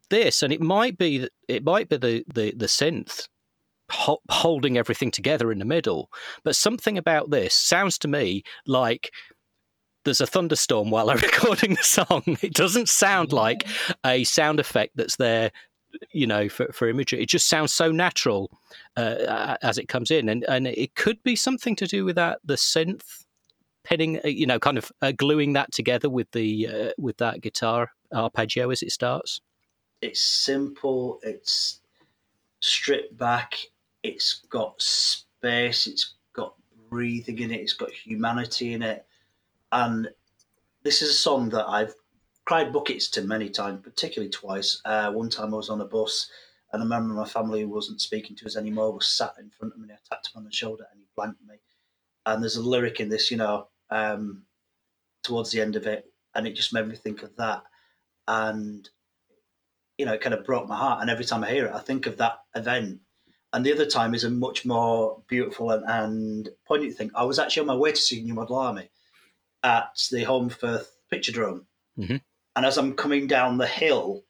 This, 0.09 0.43
and 0.43 0.51
it 0.51 0.61
might 0.61 0.97
be 0.97 1.29
it 1.47 1.63
might 1.63 1.89
be 1.89 1.97
the 1.97 2.23
the, 2.33 2.53
the 2.55 2.65
synth 2.65 3.27
holding 3.89 4.77
everything 4.77 5.11
together 5.11 5.51
in 5.51 5.59
the 5.59 5.65
middle, 5.65 6.09
but 6.43 6.55
something 6.55 6.97
about 6.97 7.29
this 7.29 7.55
sounds 7.55 7.97
to 7.99 8.07
me 8.07 8.43
like 8.65 9.11
there's 10.03 10.21
a 10.21 10.27
thunderstorm 10.27 10.89
while 10.89 11.09
I'm 11.09 11.17
recording 11.21 11.75
the 11.75 11.83
song. 11.83 12.23
It 12.41 12.53
doesn't 12.53 12.89
sound 12.89 13.31
like 13.31 13.67
a 14.05 14.23
sound 14.23 14.59
effect 14.59 14.93
that's 14.95 15.15
there 15.17 15.51
you 16.11 16.27
know, 16.27 16.49
for, 16.49 16.71
for 16.71 16.87
imagery. 16.87 17.21
It 17.21 17.29
just 17.29 17.47
sounds 17.47 17.73
so 17.73 17.91
natural 17.91 18.51
uh, 18.95 19.55
as 19.61 19.77
it 19.77 19.87
comes 19.87 20.11
in, 20.11 20.29
and 20.29 20.43
and 20.45 20.67
it 20.67 20.95
could 20.95 21.21
be 21.23 21.35
something 21.35 21.75
to 21.77 21.87
do 21.87 22.05
with 22.05 22.15
that 22.15 22.39
the 22.43 22.55
synth 22.55 23.25
pinning, 23.83 24.19
uh, 24.23 24.27
you 24.27 24.45
know, 24.45 24.59
kind 24.59 24.77
of 24.77 24.91
uh, 25.01 25.11
gluing 25.11 25.53
that 25.53 25.71
together 25.71 26.09
with 26.09 26.29
the 26.31 26.67
uh, 26.67 26.91
with 26.97 27.17
that 27.17 27.41
guitar 27.41 27.91
arpeggio 28.13 28.69
as 28.69 28.81
it 28.81 28.91
starts. 28.91 29.41
It's 30.01 30.21
simple. 30.21 31.19
It's 31.23 31.79
stripped 32.59 33.17
back. 33.17 33.55
It's 34.03 34.41
got 34.49 34.81
space. 34.81 35.87
It's 35.87 36.15
got 36.33 36.55
breathing 36.89 37.39
in 37.39 37.51
it. 37.51 37.61
It's 37.61 37.73
got 37.73 37.91
humanity 37.91 38.73
in 38.73 38.81
it, 38.81 39.05
and 39.71 40.09
this 40.83 41.01
is 41.01 41.09
a 41.09 41.13
song 41.13 41.49
that 41.49 41.67
I've 41.67 41.93
cried 42.45 42.71
buckets 42.71 43.09
to 43.09 43.21
many 43.21 43.49
times, 43.49 43.81
particularly 43.83 44.31
twice. 44.31 44.81
Uh, 44.85 45.11
one 45.11 45.29
time 45.29 45.53
I 45.53 45.57
was 45.57 45.69
on 45.69 45.81
a 45.81 45.85
bus 45.85 46.29
and 46.71 46.81
I 46.81 46.85
remember 46.85 47.13
my 47.13 47.27
family 47.27 47.61
who 47.61 47.69
wasn't 47.69 48.01
speaking 48.01 48.35
to 48.37 48.45
us 48.45 48.55
anymore 48.55 48.93
was 48.93 49.07
sat 49.07 49.33
in 49.39 49.49
front 49.49 49.73
of 49.73 49.79
me. 49.79 49.89
And 49.89 49.93
I 49.93 49.97
tapped 50.07 50.27
him 50.27 50.37
on 50.37 50.45
the 50.45 50.51
shoulder 50.51 50.85
and 50.91 50.99
he 50.99 51.07
blanked 51.15 51.41
me. 51.47 51.55
And 52.25 52.41
there's 52.41 52.57
a 52.57 52.61
lyric 52.61 52.99
in 52.99 53.09
this, 53.09 53.31
you 53.31 53.37
know, 53.37 53.67
um, 53.89 54.43
towards 55.23 55.51
the 55.51 55.61
end 55.61 55.75
of 55.75 55.87
it, 55.87 56.11
and 56.35 56.45
it 56.45 56.55
just 56.55 56.73
made 56.73 56.87
me 56.87 56.95
think 56.95 57.23
of 57.23 57.35
that. 57.37 57.63
And 58.27 58.89
you 59.97 60.05
know, 60.05 60.13
it 60.13 60.21
kind 60.21 60.33
of 60.33 60.45
broke 60.45 60.67
my 60.67 60.75
heart. 60.75 61.01
And 61.01 61.09
every 61.09 61.25
time 61.25 61.43
I 61.43 61.51
hear 61.51 61.65
it, 61.65 61.73
I 61.73 61.79
think 61.79 62.05
of 62.05 62.17
that 62.17 62.39
event. 62.55 62.99
And 63.53 63.65
the 63.65 63.73
other 63.73 63.85
time 63.85 64.13
is 64.13 64.23
a 64.23 64.29
much 64.29 64.65
more 64.65 65.21
beautiful 65.27 65.71
and, 65.71 65.83
and 65.87 66.49
poignant 66.67 66.95
thing. 66.95 67.11
I 67.15 67.23
was 67.23 67.39
actually 67.39 67.61
on 67.61 67.67
my 67.67 67.75
way 67.75 67.91
to 67.91 67.97
see 67.97 68.21
New 68.21 68.33
Model 68.33 68.57
Army 68.57 68.89
at 69.63 69.89
the 70.11 70.25
Holmfirth 70.25 70.87
Picturedrome. 71.11 71.65
Mm-hmm. 71.97 72.17
And 72.55 72.65
as 72.65 72.77
I'm 72.77 72.93
coming 72.93 73.27
down 73.27 73.57
the 73.57 73.67
hill 73.67 74.23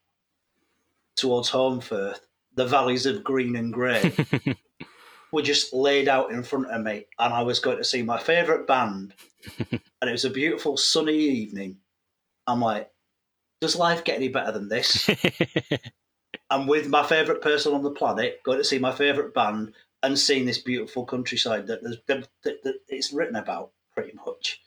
towards 1.16 1.50
Holmfirth, 1.50 2.20
the 2.54 2.66
valleys 2.66 3.06
of 3.06 3.24
green 3.24 3.56
and 3.56 3.74
grey 3.74 4.14
were 5.32 5.42
just 5.42 5.74
laid 5.74 6.08
out 6.08 6.32
in 6.32 6.44
front 6.44 6.68
of 6.68 6.82
me. 6.82 7.06
And 7.20 7.34
I 7.34 7.42
was 7.42 7.60
going 7.60 7.78
to 7.78 7.84
see 7.84 8.04
my 8.04 8.20
favourite 8.20 8.68
band. 8.68 9.14
and 9.72 10.10
it 10.10 10.12
was 10.12 10.26
a 10.26 10.30
beautiful 10.30 10.78
sunny 10.78 11.18
evening. 11.18 11.78
I'm 12.46 12.62
like, 12.62 12.90
does 13.60 13.76
life 13.76 14.04
get 14.04 14.18
any 14.18 14.30
better 14.30 14.52
than 14.52 14.70
this? 14.70 15.10
I'm 16.50 16.68
with 16.68 16.88
my 16.88 17.04
favourite 17.04 17.42
person 17.42 17.74
on 17.74 17.84
the 17.84 17.92
planet, 17.92 18.42
going 18.44 18.58
to 18.58 18.64
see 18.64 18.80
my 18.80 18.94
favourite 18.94 19.34
band 19.34 19.74
and 20.04 20.18
seeing 20.18 20.46
this 20.46 20.60
beautiful 20.60 21.06
countryside 21.06 21.68
that, 21.68 21.82
that, 21.84 22.28
that, 22.44 22.64
that 22.64 22.76
it's 22.88 23.12
written 23.12 23.36
about 23.36 23.72
pretty 23.94 24.14
much. 24.26 24.62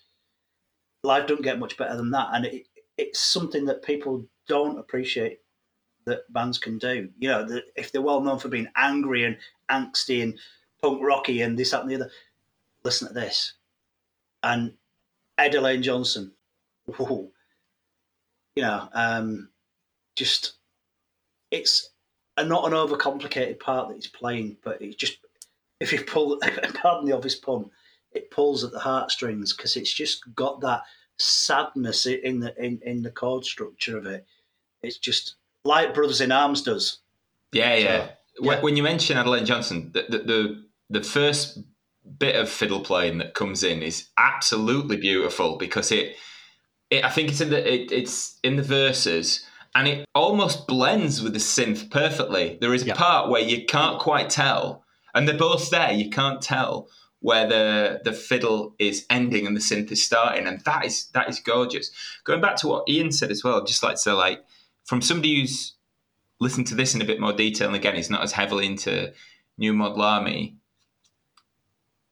Life 1.03 1.27
don't 1.27 1.43
get 1.43 1.59
much 1.59 1.77
better 1.77 1.97
than 1.97 2.11
that. 2.11 2.29
And 2.33 2.47
it, 2.47 2.67
it's 2.99 3.21
something 3.21 3.65
that 3.67 3.83
people 3.83 4.27
don't 4.49 4.79
appreciate 4.79 5.39
that 6.05 6.31
bands 6.33 6.59
can 6.59 6.79
do. 6.79 7.09
You 7.19 7.29
know, 7.29 7.45
that 7.47 7.65
if 7.77 7.93
they're 7.93 8.03
well 8.03 8.21
known 8.21 8.39
for 8.39 8.49
being 8.49 8.69
angry 8.77 9.25
and 9.25 9.39
angsty 9.71 10.23
and 10.23 10.39
punk 10.83 11.01
rocky 11.03 11.41
and 11.43 11.59
this, 11.59 11.71
that, 11.71 11.83
and 11.83 11.91
the 11.91 11.95
other, 11.95 12.11
listen 12.85 13.09
to 13.09 13.15
this. 13.15 13.55
And 14.43 14.75
Ed 15.39 15.55
Alleyne-Johnson, 15.55 16.33
whoa, 16.87 17.31
you 18.57 18.63
know, 18.63 18.89
um, 18.93 19.49
just 20.17 20.55
it's 21.51 21.91
a, 22.37 22.45
not 22.45 22.67
an 22.67 22.73
overcomplicated 22.73 23.61
part 23.61 23.89
that 23.89 23.95
he's 23.95 24.07
playing, 24.07 24.57
but 24.63 24.81
it 24.81 24.99
just 24.99 25.19
if 25.81 25.93
you 25.93 26.03
pull, 26.05 26.39
pardon 26.75 27.07
the 27.07 27.15
obvious 27.15 27.37
pun, 27.37 27.71
it 28.13 28.31
pulls 28.31 28.65
at 28.65 28.73
the 28.73 28.79
heartstrings 28.79 29.53
because 29.53 29.77
it's 29.77 29.93
just 29.93 30.23
got 30.35 30.61
that 30.61 30.83
sadness 31.19 32.07
in 32.07 32.41
the 32.41 32.55
in, 32.63 32.81
in 32.85 33.03
the 33.03 33.11
chord 33.11 33.45
structure 33.45 33.97
of 33.97 34.07
it. 34.07 34.27
It's 34.83 34.99
just 34.99 35.37
like 35.65 35.95
Brothers 35.95 36.21
in 36.21 36.33
Arms 36.33 36.63
does. 36.63 36.99
Yeah, 37.53 37.75
yeah. 37.75 38.07
So, 38.07 38.13
yeah. 38.43 38.61
When 38.61 38.77
you 38.77 38.83
mention 38.83 39.19
Ed 39.19 39.27
Alleyne-Johnson, 39.27 39.91
the, 39.93 40.07
the, 40.09 40.19
the 40.19 40.65
the 40.91 41.03
first 41.03 41.59
bit 42.19 42.37
of 42.37 42.49
fiddle 42.49 42.81
playing 42.81 43.19
that 43.19 43.35
comes 43.35 43.63
in 43.63 43.83
is 43.83 44.09
absolutely 44.17 44.97
beautiful 44.97 45.57
because 45.57 45.93
it, 45.93 46.17
it 46.91 47.05
I 47.05 47.11
think 47.11 47.31
it's 47.31 47.41
in 47.41 47.51
the 47.51 47.75
it, 47.75 47.93
it's 47.93 48.39
in 48.43 48.57
the 48.57 48.63
verses 48.63 49.47
and 49.75 49.87
it 49.87 50.05
almost 50.15 50.67
blends 50.67 51.23
with 51.23 51.33
the 51.33 51.39
synth 51.39 51.91
perfectly. 51.91 52.59
There 52.61 52.75
is 52.75 52.83
a 52.83 52.87
yeah. 52.87 52.95
part 52.95 53.31
where 53.31 53.41
you 53.41 53.65
can't 53.67 54.01
quite 54.01 54.29
tell, 54.29 54.85
and 55.15 55.29
they're 55.29 55.39
both 55.39 55.71
there. 55.71 55.93
You 55.93 56.11
can't 56.11 56.43
tell 56.43 56.89
where 57.21 57.47
the 57.47 58.01
the 58.05 58.13
fiddle 58.13 58.75
is 58.79 59.07
ending 59.11 59.47
and 59.47 59.55
the 59.55 59.61
synth 59.61 59.91
is 59.93 60.03
starting, 60.03 60.47
and 60.47 60.61
that 60.65 60.85
is 60.85 61.07
that 61.15 61.29
is 61.29 61.39
gorgeous. 61.41 61.91
Going 62.25 62.41
back 62.41 62.57
to 62.57 62.69
what 62.69 62.89
Ian 62.89 63.13
said 63.13 63.31
as 63.31 63.45
well, 63.45 63.61
I'd 63.61 63.67
just 63.67 63.83
like 63.83 64.01
to 64.03 64.15
like 64.15 64.45
from 64.85 65.03
somebody 65.03 65.41
who's 65.41 65.75
listened 66.41 66.67
to 66.69 66.75
this 66.75 66.95
in 66.95 67.03
a 67.03 67.05
bit 67.05 67.21
more 67.21 67.33
detail, 67.33 67.69
and 67.69 67.77
again, 67.77 67.95
he's 67.95 68.11
not 68.11 68.23
as 68.23 68.33
heavily 68.33 68.67
into 68.67 69.13
New 69.57 69.73
Model 69.73 70.03
Army. 70.03 70.57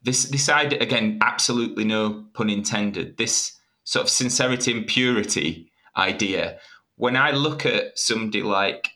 This 0.01 0.23
this 0.23 0.47
idea 0.47 0.79
again, 0.79 1.19
absolutely 1.21 1.83
no 1.83 2.25
pun 2.33 2.49
intended. 2.49 3.17
This 3.17 3.58
sort 3.89 4.03
of 4.03 4.09
sincerity 4.11 4.71
and 4.71 4.85
purity 4.85 5.71
idea. 5.97 6.59
When 6.97 7.15
I 7.15 7.31
look 7.31 7.65
at 7.65 7.97
somebody 7.97 8.43
like 8.43 8.91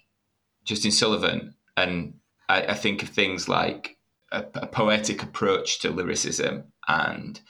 Justin 0.66 0.92
Sullivan, 0.92 1.56
and 1.76 2.14
I, 2.48 2.62
I 2.62 2.74
think 2.76 3.02
of 3.02 3.10
things 3.10 3.50
like 3.50 3.98
a, 4.32 4.46
a 4.54 4.68
poetic 4.68 5.24
approach 5.24 5.80
to 5.80 5.90
lyricism 5.90 6.66
and 6.88 7.42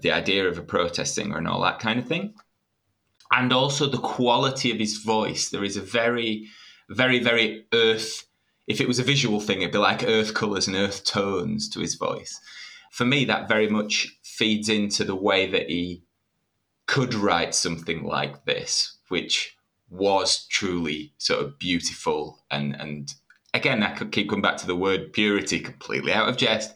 the 0.00 0.10
idea 0.10 0.48
of 0.48 0.56
a 0.56 0.62
protest 0.62 1.14
singer 1.14 1.36
and 1.36 1.46
all 1.46 1.60
that 1.64 1.80
kind 1.80 1.98
of 1.98 2.06
thing. 2.06 2.32
And 3.30 3.52
also 3.52 3.86
the 3.90 3.98
quality 3.98 4.70
of 4.70 4.78
his 4.78 4.96
voice. 4.96 5.50
There 5.50 5.64
is 5.64 5.76
a 5.76 5.82
very, 5.82 6.48
very, 6.88 7.22
very 7.22 7.66
earth. 7.74 8.26
If 8.66 8.80
it 8.80 8.88
was 8.88 8.98
a 8.98 9.10
visual 9.12 9.40
thing, 9.40 9.60
it'd 9.60 9.72
be 9.72 9.78
like 9.78 10.02
earth 10.02 10.32
colors 10.32 10.66
and 10.66 10.74
earth 10.76 11.04
tones 11.04 11.68
to 11.70 11.80
his 11.80 11.96
voice. 11.96 12.40
For 12.90 13.04
me, 13.04 13.26
that 13.26 13.48
very 13.48 13.68
much 13.68 14.16
feeds 14.22 14.70
into 14.70 15.04
the 15.04 15.14
way 15.14 15.46
that 15.50 15.68
he 15.68 16.05
could 16.86 17.14
write 17.14 17.54
something 17.54 18.04
like 18.04 18.44
this, 18.44 18.96
which 19.08 19.56
was 19.88 20.46
truly 20.46 21.12
sort 21.18 21.44
of 21.44 21.58
beautiful 21.58 22.44
and 22.50 22.74
and 22.80 23.14
again, 23.56 23.82
I 23.82 23.90
could 23.90 24.12
keep 24.12 24.28
coming 24.28 24.42
back 24.42 24.58
to 24.58 24.66
the 24.66 24.76
word 24.76 25.12
purity 25.12 25.60
completely 25.60 26.12
out 26.12 26.28
of 26.28 26.36
jest. 26.36 26.74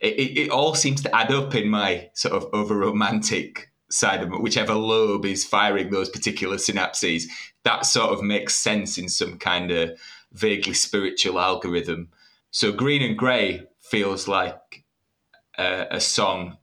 It, 0.00 0.14
it, 0.14 0.38
it 0.38 0.50
all 0.50 0.74
seems 0.74 1.02
to 1.02 1.14
add 1.14 1.30
up 1.32 1.54
in 1.54 1.68
my 1.68 2.08
sort 2.14 2.34
of 2.34 2.48
over 2.54 2.76
romantic 2.76 3.70
side 3.90 4.22
of 4.22 4.30
whichever 4.30 4.74
lobe 4.74 5.26
is 5.26 5.44
firing 5.44 5.90
those 5.90 6.08
particular 6.08 6.56
synapses. 6.56 7.24
That 7.64 7.84
sort 7.84 8.12
of 8.12 8.22
makes 8.22 8.54
sense 8.54 8.96
in 8.96 9.08
some 9.08 9.38
kind 9.38 9.70
of 9.70 9.98
vaguely 10.32 10.74
spiritual 10.74 11.40
algorithm. 11.40 12.08
So 12.50 12.72
Green 12.72 13.02
and 13.02 13.18
Grey 13.18 13.66
feels 13.80 14.28
like 14.28 14.84
a, 15.58 15.86
a 15.90 16.00
song 16.00 16.56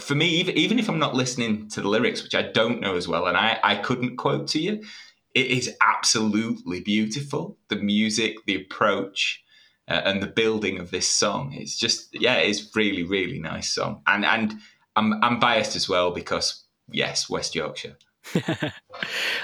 for 0.00 0.14
me, 0.14 0.28
even, 0.28 0.56
even 0.56 0.78
if 0.78 0.88
I'm 0.88 0.98
not 0.98 1.14
listening 1.14 1.68
to 1.70 1.80
the 1.80 1.88
lyrics, 1.88 2.22
which 2.22 2.34
I 2.34 2.42
don't 2.42 2.80
know 2.80 2.96
as 2.96 3.08
well, 3.08 3.26
and 3.26 3.36
I, 3.36 3.58
I 3.62 3.76
couldn't 3.76 4.16
quote 4.16 4.48
to 4.48 4.60
you, 4.60 4.82
it 5.34 5.46
is 5.46 5.74
absolutely 5.80 6.80
beautiful. 6.80 7.58
The 7.68 7.76
music, 7.76 8.36
the 8.46 8.56
approach, 8.56 9.42
uh, 9.88 10.02
and 10.04 10.22
the 10.22 10.26
building 10.26 10.78
of 10.78 10.90
this 10.90 11.08
song. 11.08 11.52
It's 11.52 11.78
just 11.78 12.08
yeah, 12.12 12.36
it's 12.36 12.74
really 12.74 13.02
really 13.02 13.38
nice 13.38 13.68
song. 13.68 14.02
And 14.06 14.24
and 14.24 14.54
I'm 14.96 15.22
I'm 15.22 15.40
biased 15.40 15.76
as 15.76 15.88
well 15.88 16.12
because 16.12 16.64
yes, 16.90 17.28
West 17.28 17.54
Yorkshire. 17.54 17.96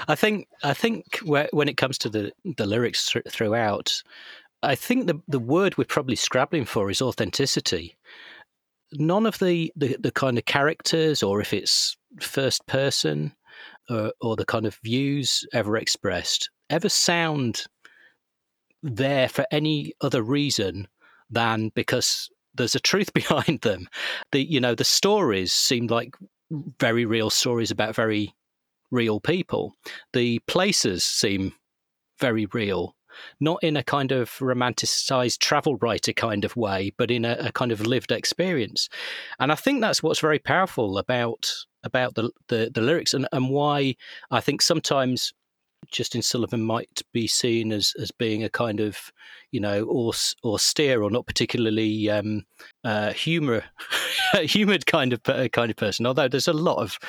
I 0.07 0.15
think 0.15 0.47
I 0.63 0.73
think 0.73 1.19
when 1.23 1.67
it 1.67 1.77
comes 1.77 1.97
to 1.99 2.09
the 2.09 2.31
the 2.57 2.65
lyrics 2.65 3.13
throughout, 3.29 4.01
I 4.63 4.75
think 4.75 5.07
the 5.07 5.21
the 5.27 5.39
word 5.39 5.77
we're 5.77 5.85
probably 5.85 6.15
scrabbling 6.15 6.65
for 6.65 6.89
is 6.89 7.01
authenticity. 7.01 7.95
None 8.93 9.25
of 9.25 9.37
the, 9.39 9.71
the, 9.75 9.97
the 9.99 10.11
kind 10.11 10.37
of 10.37 10.45
characters, 10.45 11.21
or 11.21 11.41
if 11.41 11.53
it's 11.53 11.95
first 12.19 12.65
person, 12.65 13.33
or, 13.89 14.11
or 14.21 14.35
the 14.35 14.45
kind 14.45 14.65
of 14.65 14.77
views 14.83 15.45
ever 15.53 15.77
expressed 15.77 16.49
ever 16.69 16.89
sound 16.89 17.63
there 18.83 19.27
for 19.27 19.45
any 19.51 19.93
other 20.01 20.21
reason 20.21 20.87
than 21.29 21.69
because 21.75 22.29
there's 22.55 22.75
a 22.75 22.79
truth 22.79 23.13
behind 23.13 23.61
them. 23.61 23.87
The 24.31 24.43
you 24.43 24.59
know 24.59 24.75
the 24.75 24.83
stories 24.83 25.53
seem 25.53 25.87
like 25.87 26.15
very 26.79 27.05
real 27.05 27.29
stories 27.29 27.71
about 27.71 27.95
very 27.95 28.33
real 28.91 29.19
people. 29.19 29.73
The 30.13 30.39
places 30.47 31.03
seem 31.03 31.53
very 32.19 32.47
real. 32.47 32.95
Not 33.39 33.63
in 33.63 33.77
a 33.77 33.83
kind 33.83 34.11
of 34.11 34.29
romanticized 34.39 35.39
travel 35.39 35.77
writer 35.77 36.13
kind 36.13 36.45
of 36.45 36.55
way, 36.55 36.93
but 36.97 37.11
in 37.11 37.25
a, 37.25 37.37
a 37.39 37.51
kind 37.51 37.71
of 37.71 37.85
lived 37.85 38.11
experience. 38.11 38.89
And 39.39 39.51
I 39.51 39.55
think 39.55 39.81
that's 39.81 40.03
what's 40.03 40.19
very 40.19 40.39
powerful 40.39 40.97
about 40.97 41.51
about 41.83 42.15
the 42.15 42.29
the, 42.47 42.71
the 42.73 42.81
lyrics 42.81 43.13
and, 43.13 43.27
and 43.31 43.49
why 43.49 43.95
I 44.31 44.41
think 44.41 44.61
sometimes 44.61 45.33
Justin 45.91 46.21
Sullivan 46.21 46.63
might 46.63 47.01
be 47.13 47.27
seen 47.27 47.71
as 47.71 47.93
as 47.99 48.11
being 48.11 48.43
a 48.43 48.49
kind 48.49 48.79
of 48.79 49.11
you 49.51 49.59
know 49.59 50.11
austere 50.43 51.01
or 51.01 51.09
not 51.09 51.25
particularly 51.25 52.09
um, 52.09 52.43
uh, 52.83 53.13
humor 53.13 53.63
humored 54.41 54.85
kind 54.85 55.13
of 55.13 55.23
kind 55.51 55.71
of 55.71 55.77
person. 55.77 56.05
Although 56.05 56.27
there's 56.27 56.47
a 56.47 56.53
lot 56.53 56.77
of 56.77 56.99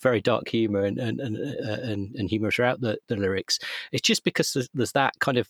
very 0.00 0.20
dark 0.20 0.48
humor 0.48 0.84
and 0.84 0.98
and 0.98 1.20
and, 1.20 1.36
uh, 1.36 1.72
and, 1.82 2.14
and 2.16 2.28
humor 2.28 2.50
throughout 2.50 2.80
the, 2.80 2.98
the 3.08 3.16
lyrics. 3.16 3.58
It's 3.92 4.06
just 4.06 4.24
because 4.24 4.52
there's, 4.52 4.68
there's 4.74 4.92
that 4.92 5.14
kind 5.20 5.38
of 5.38 5.48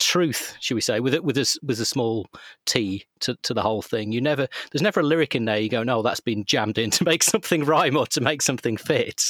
truth, 0.00 0.56
should 0.60 0.74
we 0.74 0.80
say, 0.80 0.98
with 0.98 1.14
it 1.14 1.22
with 1.22 1.38
a 1.38 1.58
with 1.62 1.80
a 1.80 1.84
small 1.84 2.26
T 2.66 3.06
to, 3.20 3.36
to 3.42 3.54
the 3.54 3.62
whole 3.62 3.82
thing. 3.82 4.10
You 4.10 4.20
never 4.20 4.48
there's 4.72 4.82
never 4.82 5.00
a 5.00 5.04
lyric 5.04 5.34
in 5.34 5.44
there. 5.44 5.58
You 5.58 5.68
go, 5.68 5.82
no, 5.84 6.02
that's 6.02 6.20
been 6.20 6.44
jammed 6.44 6.78
in 6.78 6.90
to 6.90 7.04
make 7.10 7.22
something 7.22 7.64
rhyme 7.64 7.96
or 7.96 8.06
to 8.08 8.20
make 8.20 8.42
something 8.42 8.76
fit. 8.76 9.22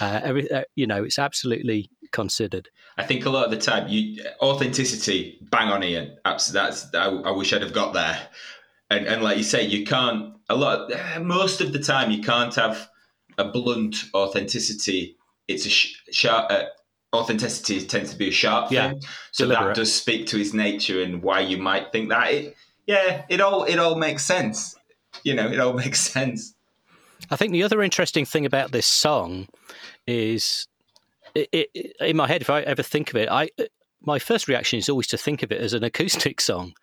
Uh, 0.00 0.20
every, 0.24 0.50
uh, 0.50 0.64
you 0.74 0.86
know, 0.86 1.04
it's 1.04 1.18
absolutely 1.18 1.90
considered. 2.10 2.68
I 2.96 3.04
think 3.04 3.26
a 3.26 3.30
lot 3.30 3.44
of 3.44 3.50
the 3.50 3.58
time, 3.58 3.88
you 3.88 4.24
authenticity, 4.40 5.38
bang 5.50 5.68
on, 5.68 5.84
Ian. 5.84 6.16
That's 6.24 6.94
I, 6.94 7.08
I 7.08 7.30
wish 7.30 7.52
I'd 7.52 7.62
have 7.62 7.72
got 7.72 7.92
there. 7.92 8.28
And 8.90 9.06
and 9.06 9.22
like 9.22 9.36
you 9.36 9.44
say, 9.44 9.64
you 9.64 9.84
can't 9.84 10.34
a 10.48 10.56
lot. 10.56 10.90
Most 11.22 11.60
of 11.60 11.72
the 11.72 11.78
time, 11.78 12.10
you 12.10 12.22
can't 12.22 12.54
have 12.54 12.88
a 13.38 13.44
blunt 13.44 14.04
authenticity. 14.14 15.16
It's 15.48 15.66
a 15.66 15.70
sh- 15.70 16.02
sharp. 16.10 16.50
Uh, 16.50 16.64
authenticity 17.14 17.84
tends 17.86 18.12
to 18.12 18.16
be 18.16 18.28
a 18.28 18.32
sharp 18.32 18.70
yeah, 18.70 18.90
thing, 18.90 19.02
so 19.32 19.44
deliberate. 19.44 19.68
that 19.68 19.76
does 19.76 19.94
speak 19.94 20.26
to 20.26 20.36
his 20.36 20.52
nature 20.52 21.02
and 21.02 21.22
why 21.22 21.40
you 21.40 21.56
might 21.56 21.92
think 21.92 22.08
that. 22.08 22.32
It, 22.32 22.56
yeah, 22.86 23.24
it 23.28 23.40
all 23.40 23.64
it 23.64 23.78
all 23.78 23.96
makes 23.96 24.24
sense. 24.24 24.76
You 25.22 25.34
know, 25.34 25.46
it 25.46 25.60
all 25.60 25.72
makes 25.84 26.00
sense. 26.00 26.54
I 27.30 27.36
think 27.36 27.52
the 27.52 27.62
other 27.62 27.82
interesting 27.82 28.24
thing 28.24 28.44
about 28.44 28.72
this 28.72 28.86
song 28.86 29.48
is, 30.06 30.66
it, 31.34 31.48
it, 31.52 31.96
in 32.00 32.16
my 32.16 32.26
head, 32.26 32.42
if 32.42 32.50
I 32.50 32.60
ever 32.62 32.82
think 32.82 33.10
of 33.10 33.16
it, 33.16 33.28
I 33.30 33.50
my 34.02 34.18
first 34.18 34.48
reaction 34.48 34.78
is 34.78 34.88
always 34.88 35.06
to 35.08 35.18
think 35.18 35.42
of 35.42 35.50
it 35.50 35.60
as 35.60 35.72
an 35.72 35.84
acoustic 35.84 36.40
song. 36.40 36.74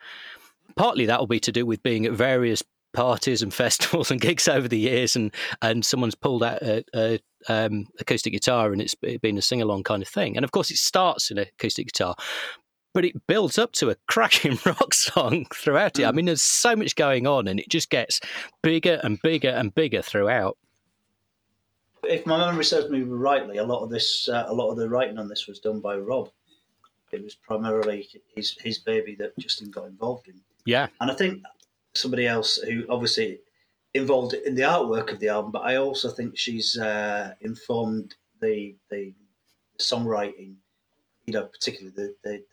Partly 0.76 1.06
that 1.06 1.20
will 1.20 1.28
be 1.28 1.40
to 1.42 1.52
do 1.52 1.66
with 1.66 1.84
being 1.84 2.06
at 2.06 2.14
various 2.14 2.64
parties 2.94 3.42
and 3.42 3.54
festivals 3.54 4.12
and 4.12 4.22
gigs 4.22 4.48
over 4.48 4.68
the 4.68 4.80
years, 4.80 5.16
and 5.16 5.34
and 5.62 5.86
someone's 5.86 6.16
pulled 6.16 6.44
out 6.44 6.62
a, 6.62 6.84
a 6.96 7.20
um, 7.48 7.88
acoustic 8.00 8.34
guitar 8.34 8.72
and 8.72 8.82
it's 8.82 8.96
been 8.96 9.38
a 9.38 9.42
sing 9.42 9.62
along 9.62 9.84
kind 9.84 10.02
of 10.02 10.08
thing. 10.08 10.36
And 10.36 10.44
of 10.44 10.52
course, 10.52 10.72
it 10.72 10.78
starts 10.78 11.32
in 11.32 11.38
acoustic 11.38 11.88
guitar, 11.88 12.16
but 12.94 13.06
it 13.06 13.28
builds 13.28 13.58
up 13.58 13.72
to 13.74 13.90
a 13.90 13.96
cracking 14.08 14.60
rock 14.66 14.94
song 14.94 15.46
throughout 15.54 16.00
it. 16.00 16.06
I 16.06 16.12
mm. 16.12 16.16
mean, 16.16 16.26
there's 16.26 16.44
so 16.44 16.76
much 16.76 16.96
going 16.96 17.28
on, 17.28 17.48
and 17.48 17.60
it 17.60 17.70
just 17.70 17.90
gets 17.90 18.20
bigger 18.62 19.00
and 19.04 19.22
bigger 19.22 19.50
and 19.50 19.74
bigger 19.74 20.02
throughout. 20.02 20.58
If 22.04 22.26
my 22.26 22.38
memory 22.38 22.66
serves 22.66 22.90
me 22.90 23.04
rightly, 23.04 23.58
a 23.58 23.64
lot 23.64 23.84
of 23.84 23.92
this, 23.92 24.28
uh, 24.28 24.46
a 24.48 24.54
lot 24.54 24.72
of 24.72 24.78
the 24.78 24.90
writing 24.90 25.20
on 25.20 25.28
this 25.28 25.48
was 25.48 25.60
done 25.60 25.80
by 25.80 25.98
Rob. 25.98 26.30
It 27.12 27.24
was 27.24 27.36
primarily 27.36 28.08
his 28.34 28.58
his 28.62 28.80
baby 28.80 29.16
that 29.20 29.38
Justin 29.38 29.70
got 29.70 29.86
involved 29.86 30.28
in. 30.28 30.40
Yeah, 30.66 30.88
and 31.00 31.12
I 31.12 31.14
think 31.14 31.44
somebody 31.94 32.28
else 32.28 32.58
who 32.58 32.86
obviously 32.90 33.40
involved 33.94 34.34
in 34.34 34.56
the 34.56 34.62
artwork 34.62 35.12
of 35.12 35.20
the 35.20 35.30
album, 35.30 35.52
but 35.52 35.64
I 35.64 35.76
also 35.76 36.10
think 36.10 36.38
she's 36.38 36.78
uh, 36.78 37.34
informed 37.42 38.16
the, 38.42 38.76
the 38.90 39.14
songwriting, 39.80 40.56
you 41.26 41.34
know, 41.34 41.46
particularly 41.46 41.94
the, 41.96 42.16
the, 42.24 42.44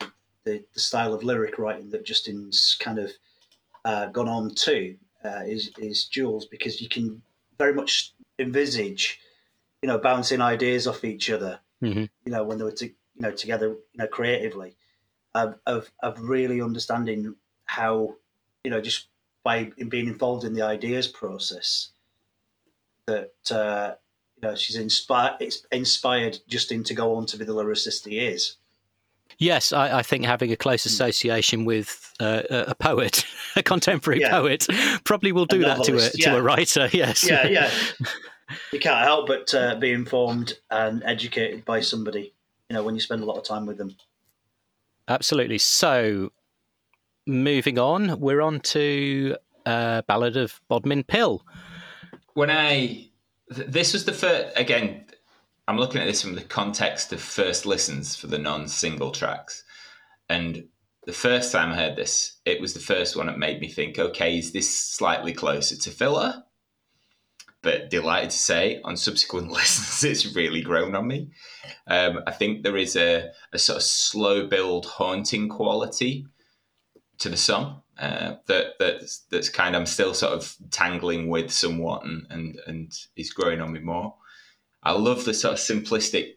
the, 0.44 0.64
the, 0.74 0.80
style 0.80 1.14
of 1.14 1.22
lyric 1.22 1.58
writing 1.58 1.90
that 1.90 2.04
Justin's 2.04 2.76
kind 2.80 2.98
of 2.98 3.12
uh, 3.84 4.06
gone 4.06 4.28
on 4.28 4.54
to 4.54 4.96
uh, 5.24 5.42
is, 5.46 5.70
is 5.78 6.08
Joolz, 6.12 6.44
because 6.50 6.80
you 6.80 6.88
can 6.88 7.22
very 7.56 7.74
much 7.74 8.14
envisage, 8.38 9.20
you 9.82 9.86
know, 9.86 9.98
bouncing 9.98 10.40
ideas 10.40 10.86
off 10.86 11.04
each 11.04 11.30
other, 11.30 11.60
mm-hmm. 11.82 12.04
you 12.24 12.32
know, 12.32 12.44
when 12.44 12.58
they 12.58 12.64
were, 12.64 12.72
to, 12.72 12.86
you 12.86 12.94
know, 13.20 13.30
together, 13.30 13.68
you 13.68 13.98
know, 13.98 14.06
creatively, 14.06 14.74
of, 15.34 15.58
of, 15.66 15.90
of 16.02 16.20
really 16.20 16.60
understanding 16.60 17.34
how, 17.66 18.14
you 18.64 18.70
know, 18.70 18.80
just 18.80 19.08
by 19.48 19.72
being 19.88 20.08
involved 20.08 20.44
in 20.44 20.52
the 20.52 20.60
ideas 20.60 21.08
process 21.08 21.92
that 23.06 23.32
uh, 23.50 23.94
you 24.36 24.46
know 24.46 24.54
she's 24.54 24.76
inspired 24.76 25.36
it's 25.40 25.66
inspired 25.72 26.38
Justin 26.46 26.84
to 26.84 26.92
go 26.92 27.14
on 27.14 27.24
to 27.24 27.38
be 27.38 27.46
the 27.46 27.54
lyricist 27.54 28.06
he 28.06 28.18
is. 28.18 28.56
Yes, 29.38 29.72
I, 29.72 30.00
I 30.00 30.02
think 30.02 30.26
having 30.26 30.52
a 30.52 30.56
close 30.56 30.84
hmm. 30.84 30.88
association 30.88 31.64
with 31.64 32.12
uh, 32.20 32.42
a 32.50 32.74
poet, 32.74 33.24
a 33.56 33.62
contemporary 33.62 34.20
yeah. 34.20 34.32
poet, 34.32 34.66
probably 35.04 35.32
will 35.32 35.46
do 35.46 35.60
that 35.60 35.82
to 35.84 35.96
a 35.96 36.10
yeah. 36.14 36.32
to 36.32 36.36
a 36.36 36.42
writer. 36.42 36.90
Yes. 36.92 37.26
Yeah, 37.26 37.46
yeah. 37.46 37.70
you 38.72 38.80
can't 38.80 39.02
help 39.02 39.28
but 39.28 39.54
uh, 39.54 39.76
be 39.76 39.92
informed 39.92 40.58
and 40.70 41.02
educated 41.04 41.64
by 41.64 41.80
somebody. 41.80 42.34
You 42.68 42.74
know, 42.74 42.82
when 42.82 42.94
you 42.94 43.00
spend 43.00 43.22
a 43.22 43.24
lot 43.24 43.38
of 43.38 43.44
time 43.44 43.64
with 43.64 43.78
them. 43.78 43.96
Absolutely. 45.08 45.56
So, 45.56 46.32
moving 47.28 47.78
on, 47.78 48.18
we're 48.18 48.40
on 48.40 48.60
to 48.60 49.36
uh, 49.66 50.02
Ballad 50.02 50.36
of 50.36 50.60
Bodmin 50.68 51.04
Pill. 51.04 51.44
When 52.34 52.50
I 52.50 53.10
this 53.48 53.92
was 53.92 54.04
the 54.04 54.12
first 54.12 54.56
again, 54.56 55.04
I'm 55.68 55.78
looking 55.78 56.00
at 56.00 56.06
this 56.06 56.22
from 56.22 56.34
the 56.34 56.42
context 56.42 57.12
of 57.12 57.20
first 57.20 57.66
listens 57.66 58.16
for 58.16 58.26
the 58.26 58.38
non-single 58.38 59.12
tracks, 59.12 59.62
and 60.28 60.64
the 61.04 61.12
first 61.12 61.52
time 61.52 61.72
I 61.72 61.76
heard 61.76 61.96
this, 61.96 62.38
it 62.44 62.60
was 62.60 62.74
the 62.74 62.80
first 62.80 63.16
one 63.16 63.26
that 63.26 63.38
made 63.38 63.60
me 63.60 63.68
think, 63.68 63.98
okay, 63.98 64.38
is 64.38 64.52
this 64.52 64.78
slightly 64.78 65.32
closer 65.32 65.76
to 65.76 65.90
filler? 65.90 66.44
But 67.62 67.90
delighted 67.90 68.30
to 68.30 68.36
say, 68.36 68.80
on 68.84 68.96
subsequent 68.96 69.50
listens, 69.50 70.04
it's 70.04 70.36
really 70.36 70.60
grown 70.60 70.94
on 70.94 71.06
me. 71.06 71.30
Um, 71.86 72.20
I 72.26 72.32
think 72.32 72.62
there 72.62 72.76
is 72.76 72.94
a, 72.94 73.30
a 73.52 73.58
sort 73.58 73.78
of 73.78 73.82
slow 73.82 74.46
build, 74.46 74.86
haunting 74.86 75.48
quality 75.48 76.26
to 77.18 77.28
the 77.28 77.36
song 77.36 77.82
uh, 77.98 78.36
that 78.46 78.74
that's 78.78 79.24
that's 79.30 79.48
kind 79.48 79.74
of 79.74 79.80
I'm 79.80 79.86
still 79.86 80.14
sort 80.14 80.32
of 80.32 80.54
tangling 80.70 81.28
with 81.28 81.50
somewhat 81.50 82.04
and 82.04 82.26
and 82.30 82.60
and 82.66 82.92
is 83.16 83.32
growing 83.32 83.60
on 83.60 83.72
me 83.72 83.80
more. 83.80 84.14
I 84.82 84.92
love 84.92 85.24
the 85.24 85.34
sort 85.34 85.54
of 85.54 85.58
simplistic 85.58 86.34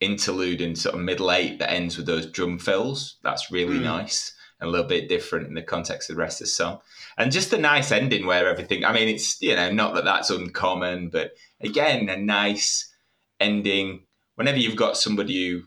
interlude 0.00 0.60
in 0.60 0.74
sort 0.74 0.94
of 0.94 1.02
middle 1.02 1.30
eight 1.30 1.58
that 1.58 1.70
ends 1.70 1.96
with 1.96 2.06
those 2.06 2.26
drum 2.26 2.58
fills. 2.58 3.16
That's 3.22 3.50
really 3.50 3.78
mm. 3.78 3.82
nice 3.82 4.34
and 4.58 4.68
a 4.68 4.70
little 4.70 4.86
bit 4.86 5.08
different 5.08 5.48
in 5.48 5.54
the 5.54 5.62
context 5.62 6.08
of 6.08 6.16
the 6.16 6.22
rest 6.22 6.40
of 6.40 6.46
the 6.46 6.50
song. 6.50 6.80
And 7.18 7.30
just 7.30 7.52
a 7.52 7.58
nice 7.58 7.92
ending 7.92 8.24
where 8.24 8.48
everything. 8.48 8.84
I 8.84 8.92
mean, 8.92 9.08
it's 9.08 9.40
you 9.42 9.54
know 9.54 9.70
not 9.70 9.94
that 9.94 10.04
that's 10.04 10.30
uncommon, 10.30 11.10
but 11.10 11.32
again 11.60 12.08
a 12.08 12.16
nice 12.16 12.90
ending. 13.38 14.04
Whenever 14.36 14.58
you've 14.58 14.76
got 14.76 14.96
somebody 14.96 15.50
who, 15.50 15.62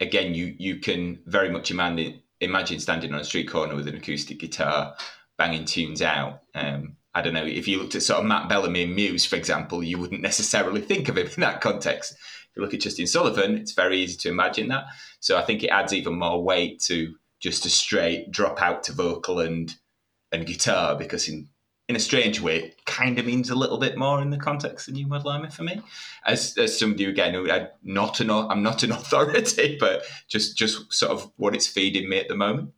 again, 0.00 0.34
you 0.34 0.56
you 0.58 0.80
can 0.80 1.20
very 1.26 1.48
much 1.48 1.70
imagine 1.70 2.22
imagine 2.40 2.80
standing 2.80 3.12
on 3.12 3.20
a 3.20 3.24
street 3.24 3.48
corner 3.48 3.74
with 3.74 3.88
an 3.88 3.96
acoustic 3.96 4.38
guitar, 4.38 4.94
banging 5.36 5.64
tunes 5.64 6.02
out. 6.02 6.42
Um, 6.54 6.96
I 7.14 7.22
don't 7.22 7.34
know 7.34 7.44
if 7.44 7.66
you 7.66 7.78
looked 7.78 7.94
at 7.94 8.02
sort 8.02 8.20
of 8.20 8.26
Matt 8.26 8.48
Bellamy 8.48 8.84
and 8.84 8.94
Muse, 8.94 9.24
for 9.24 9.36
example, 9.36 9.82
you 9.82 9.98
wouldn't 9.98 10.22
necessarily 10.22 10.80
think 10.80 11.08
of 11.08 11.18
him 11.18 11.26
in 11.26 11.40
that 11.40 11.60
context. 11.60 12.12
If 12.12 12.56
you 12.56 12.62
look 12.62 12.74
at 12.74 12.80
Justin 12.80 13.06
Sullivan, 13.06 13.56
it's 13.56 13.72
very 13.72 13.98
easy 13.98 14.16
to 14.18 14.28
imagine 14.28 14.68
that. 14.68 14.84
So 15.20 15.36
I 15.36 15.42
think 15.42 15.62
it 15.62 15.68
adds 15.68 15.92
even 15.92 16.18
more 16.18 16.42
weight 16.42 16.80
to 16.82 17.14
just 17.40 17.66
a 17.66 17.70
straight 17.70 18.30
drop 18.30 18.60
out 18.62 18.82
to 18.84 18.92
vocal 18.92 19.40
and 19.40 19.74
and 20.30 20.46
guitar 20.46 20.94
because 20.94 21.28
in 21.28 21.48
in 21.88 21.96
a 21.96 22.00
strange 22.00 22.40
way, 22.40 22.74
kind 22.84 23.18
of 23.18 23.24
means 23.24 23.48
a 23.48 23.54
little 23.54 23.78
bit 23.78 23.96
more 23.96 24.20
in 24.20 24.28
the 24.30 24.36
context 24.36 24.88
of 24.88 24.94
New 24.94 25.06
Model 25.06 25.30
Army 25.30 25.48
for 25.48 25.62
me. 25.62 25.80
As, 26.26 26.56
as 26.58 26.78
somebody 26.78 27.06
again 27.06 27.32
who 27.32 27.50
I 27.50 27.68
not 27.82 28.20
an 28.20 28.30
I'm 28.30 28.62
not 28.62 28.82
an 28.82 28.92
authority, 28.98 29.76
but 29.80 30.04
just 30.28 30.56
just 30.56 30.92
sort 30.92 31.12
of 31.12 31.30
what 31.36 31.54
it's 31.54 31.66
feeding 31.66 32.08
me 32.08 32.18
at 32.18 32.28
the 32.28 32.36
moment. 32.36 32.72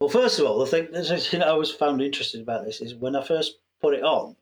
Well, 0.00 0.08
first 0.08 0.40
of 0.40 0.46
all, 0.46 0.58
the 0.58 0.66
thing 0.66 0.88
that 0.90 1.44
I 1.46 1.52
was 1.52 1.70
found 1.70 2.02
interesting 2.02 2.42
about 2.42 2.64
this 2.64 2.80
is 2.80 2.94
when 2.94 3.14
I 3.14 3.22
first 3.22 3.58
put 3.80 3.94
it 3.94 4.02
on, 4.02 4.34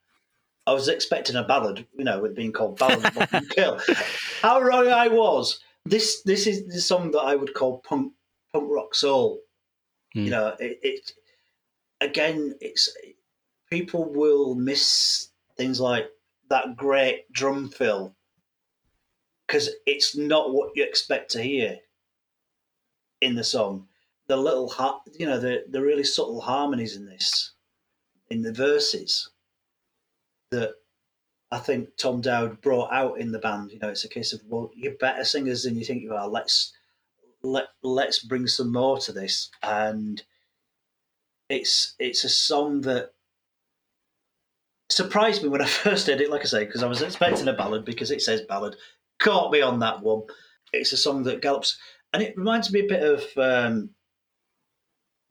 I 0.67 0.73
was 0.73 0.89
expecting 0.89 1.37
a 1.37 1.43
ballad, 1.43 1.87
you 1.99 2.05
know, 2.05 2.21
with 2.21 2.35
being 2.35 2.53
called 2.53 2.79
Ballad 2.79 3.05
of 3.05 3.49
Kill. 3.51 3.81
How 4.43 4.61
wrong 4.61 4.89
I 4.89 5.09
was. 5.09 5.61
This 5.85 6.23
this 6.23 6.47
is 6.47 6.67
the 6.67 6.81
song 6.81 7.11
that 7.11 7.21
I 7.21 7.35
would 7.35 7.53
call 7.53 7.79
punk 7.79 8.13
punk 8.53 8.67
rock 8.71 8.95
soul. 8.95 9.41
Mm. 10.17 10.25
You 10.25 10.31
know, 10.31 10.57
it, 10.61 10.79
it 10.83 11.13
again, 12.01 12.55
it's 12.61 12.89
people 13.71 14.13
will 14.13 14.55
miss 14.55 15.29
things 15.57 15.81
like 15.81 16.11
that 16.49 16.77
great 16.77 17.31
drum 17.33 17.69
fill 17.69 18.15
because 19.47 19.71
it's 19.87 20.17
not 20.17 20.53
what 20.53 20.71
you 20.77 20.85
expect 20.85 21.31
to 21.31 21.43
hear 21.43 21.79
in 23.21 23.35
the 23.35 23.45
song. 23.45 23.87
The 24.29 24.37
little, 24.37 24.73
you 25.19 25.27
know, 25.27 25.41
the 25.41 25.65
the 25.69 25.83
really 25.83 26.05
subtle 26.05 26.41
harmonies 26.41 26.95
in 26.97 27.07
this, 27.07 27.53
in 28.31 28.43
the 28.43 28.53
verses, 28.53 29.29
that 30.53 30.75
I 31.51 31.59
think 31.59 31.97
Tom 31.97 32.21
Dowd 32.21 32.61
brought 32.61 32.93
out 32.93 33.19
in 33.19 33.33
the 33.33 33.41
band. 33.41 33.73
You 33.73 33.81
know, 33.81 33.89
it's 33.89 34.05
a 34.05 34.09
case 34.09 34.33
of 34.33 34.41
well, 34.47 34.71
you're 34.75 34.95
better 34.95 35.25
singers 35.25 35.65
than 35.65 35.77
you 35.77 35.85
think 35.85 36.03
you 36.03 36.15
are. 36.15 36.29
Let's 36.29 36.73
let 37.43 37.69
let's 37.83 38.21
bring 38.21 38.47
some 38.47 38.73
more 38.73 38.99
to 38.99 39.13
this, 39.13 39.51
and 39.65 40.23
it's 41.49 41.97
it's 41.99 42.23
a 42.23 42.29
song 42.29 42.83
that 42.83 43.11
surprised 44.91 45.43
me 45.43 45.49
when 45.49 45.63
I 45.63 45.67
first 45.85 46.07
heard 46.07 46.21
it. 46.21 46.31
Like 46.31 46.43
I 46.43 46.45
say, 46.45 46.65
because 46.65 46.83
I 46.83 46.87
was 46.89 47.03
expecting 47.03 47.49
a 47.49 47.53
ballad 47.53 47.85
because 47.85 48.11
it 48.11 48.23
says 48.23 48.43
ballad. 48.43 48.77
Caught 49.21 49.53
me 49.53 49.61
on 49.61 49.79
that 49.81 50.03
one. 50.03 50.23
It's 50.73 50.93
a 50.93 50.97
song 50.97 51.23
that 51.25 51.43
gallops, 51.43 51.77
and 52.13 52.23
it 52.23 52.37
reminds 52.37 52.73
me 52.73 52.81
a 52.81 52.89
bit 52.89 53.03
of 53.03 53.25
um, 53.37 53.91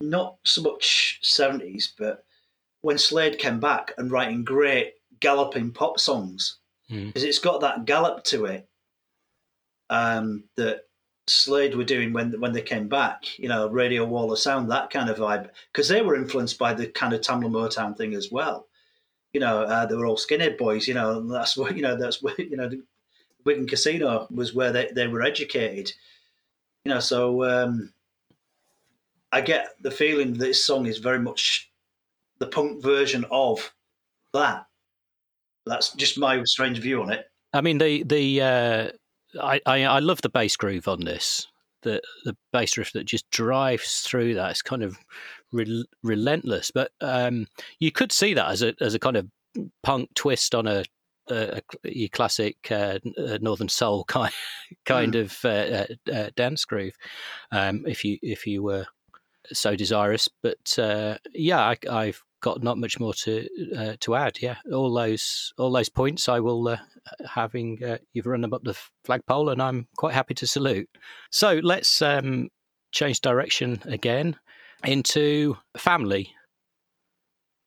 not 0.00 0.36
so 0.44 0.62
much 0.62 1.18
seventies, 1.22 1.92
but 1.98 2.24
when 2.82 2.98
Slade 2.98 3.38
came 3.38 3.60
back 3.60 3.92
and 3.98 4.10
writing 4.10 4.44
great 4.44 4.94
galloping 5.20 5.70
pop 5.72 5.98
songs 6.00 6.58
because 6.88 7.22
Mm. 7.22 7.28
it's 7.28 7.38
got 7.38 7.60
that 7.60 7.84
gallop 7.84 8.24
to 8.24 8.46
it 8.46 8.68
um, 9.90 10.44
that 10.56 10.82
Slade 11.26 11.74
were 11.76 11.84
doing 11.84 12.12
when 12.12 12.38
when 12.40 12.52
they 12.52 12.62
came 12.62 12.88
back. 12.88 13.38
You 13.38 13.48
know, 13.48 13.68
Radio 13.68 14.04
Wall 14.04 14.32
of 14.32 14.38
Sound, 14.38 14.70
that 14.70 14.90
kind 14.90 15.08
of 15.10 15.18
vibe, 15.18 15.50
because 15.72 15.88
they 15.88 16.02
were 16.02 16.16
influenced 16.16 16.58
by 16.58 16.74
the 16.74 16.86
kind 16.88 17.12
of 17.12 17.20
Tamla 17.20 17.50
Motown 17.50 17.96
thing 17.96 18.14
as 18.14 18.30
well. 18.32 18.66
You 19.32 19.40
know, 19.40 19.62
uh, 19.62 19.86
they 19.86 19.94
were 19.94 20.06
all 20.06 20.16
skinhead 20.16 20.58
boys. 20.58 20.88
You 20.88 20.94
know, 20.94 21.18
and 21.18 21.30
that's 21.30 21.56
what 21.56 21.76
you 21.76 21.82
know. 21.82 21.96
That's 21.96 22.22
where 22.22 22.40
you 22.40 22.56
know, 22.56 22.68
the 22.68 22.82
Wigan 23.44 23.66
Casino 23.66 24.26
was 24.30 24.54
where 24.54 24.72
they, 24.72 24.90
they 24.94 25.06
were 25.06 25.22
educated. 25.22 25.92
You 26.84 26.94
know, 26.94 27.00
so 27.00 27.44
um, 27.44 27.92
I 29.32 29.40
get 29.40 29.70
the 29.80 29.90
feeling 29.90 30.32
that 30.32 30.38
this 30.38 30.64
song 30.64 30.86
is 30.86 30.98
very 30.98 31.18
much 31.18 31.70
the 32.38 32.46
punk 32.46 32.82
version 32.82 33.24
of 33.30 33.72
that. 34.32 34.66
That's 35.66 35.92
just 35.94 36.18
my 36.18 36.42
strange 36.44 36.78
view 36.78 37.02
on 37.02 37.12
it. 37.12 37.26
I 37.52 37.60
mean, 37.60 37.78
the 37.78 38.02
the 38.02 38.40
uh, 38.40 38.88
I, 39.40 39.60
I 39.66 39.84
I 39.84 39.98
love 39.98 40.22
the 40.22 40.28
bass 40.28 40.56
groove 40.56 40.88
on 40.88 41.04
this. 41.04 41.46
The 41.82 42.00
the 42.24 42.36
bass 42.52 42.76
riff 42.76 42.92
that 42.92 43.04
just 43.04 43.28
drives 43.30 44.00
through 44.00 44.34
that. 44.34 44.50
It's 44.50 44.62
kind 44.62 44.82
of 44.82 44.96
rel- 45.52 45.84
relentless. 46.02 46.70
But 46.70 46.92
um, 47.00 47.46
you 47.78 47.90
could 47.90 48.12
see 48.12 48.34
that 48.34 48.48
as 48.48 48.62
a 48.62 48.74
as 48.80 48.94
a 48.94 48.98
kind 48.98 49.16
of 49.16 49.28
punk 49.82 50.10
twist 50.14 50.54
on 50.54 50.66
a, 50.66 50.84
a, 51.28 51.60
a 51.84 52.08
classic 52.08 52.56
uh, 52.70 52.98
uh, 53.18 53.38
Northern 53.40 53.68
Soul 53.68 54.04
kind 54.08 54.32
kind 54.84 55.14
of 55.14 55.36
uh, 55.44 55.48
uh, 55.48 55.86
uh, 56.12 56.30
dance 56.36 56.64
groove, 56.64 56.96
um, 57.52 57.84
if 57.86 58.04
you 58.04 58.18
if 58.22 58.46
you 58.46 58.62
were 58.62 58.86
so 59.52 59.76
desirous. 59.76 60.28
But 60.42 60.78
uh, 60.78 61.18
yeah, 61.34 61.60
I, 61.60 61.76
I've 61.90 62.22
got 62.40 62.62
not 62.62 62.78
much 62.78 62.98
more 62.98 63.14
to 63.14 63.46
uh, 63.76 63.96
to 64.00 64.14
add. 64.14 64.38
Yeah, 64.40 64.56
all 64.72 64.92
those 64.92 65.52
all 65.58 65.70
those 65.70 65.88
points 65.88 66.28
I 66.28 66.40
will 66.40 66.68
uh, 66.68 66.78
having 67.28 67.82
uh, 67.84 67.98
you've 68.12 68.26
run 68.26 68.40
them 68.40 68.54
up 68.54 68.64
the 68.64 68.78
flagpole, 69.04 69.50
and 69.50 69.62
I'm 69.62 69.88
quite 69.96 70.14
happy 70.14 70.34
to 70.34 70.46
salute. 70.46 70.88
So 71.30 71.60
let's 71.62 72.02
um, 72.02 72.48
change 72.92 73.20
direction 73.20 73.80
again 73.86 74.36
into 74.84 75.56
family. 75.76 76.32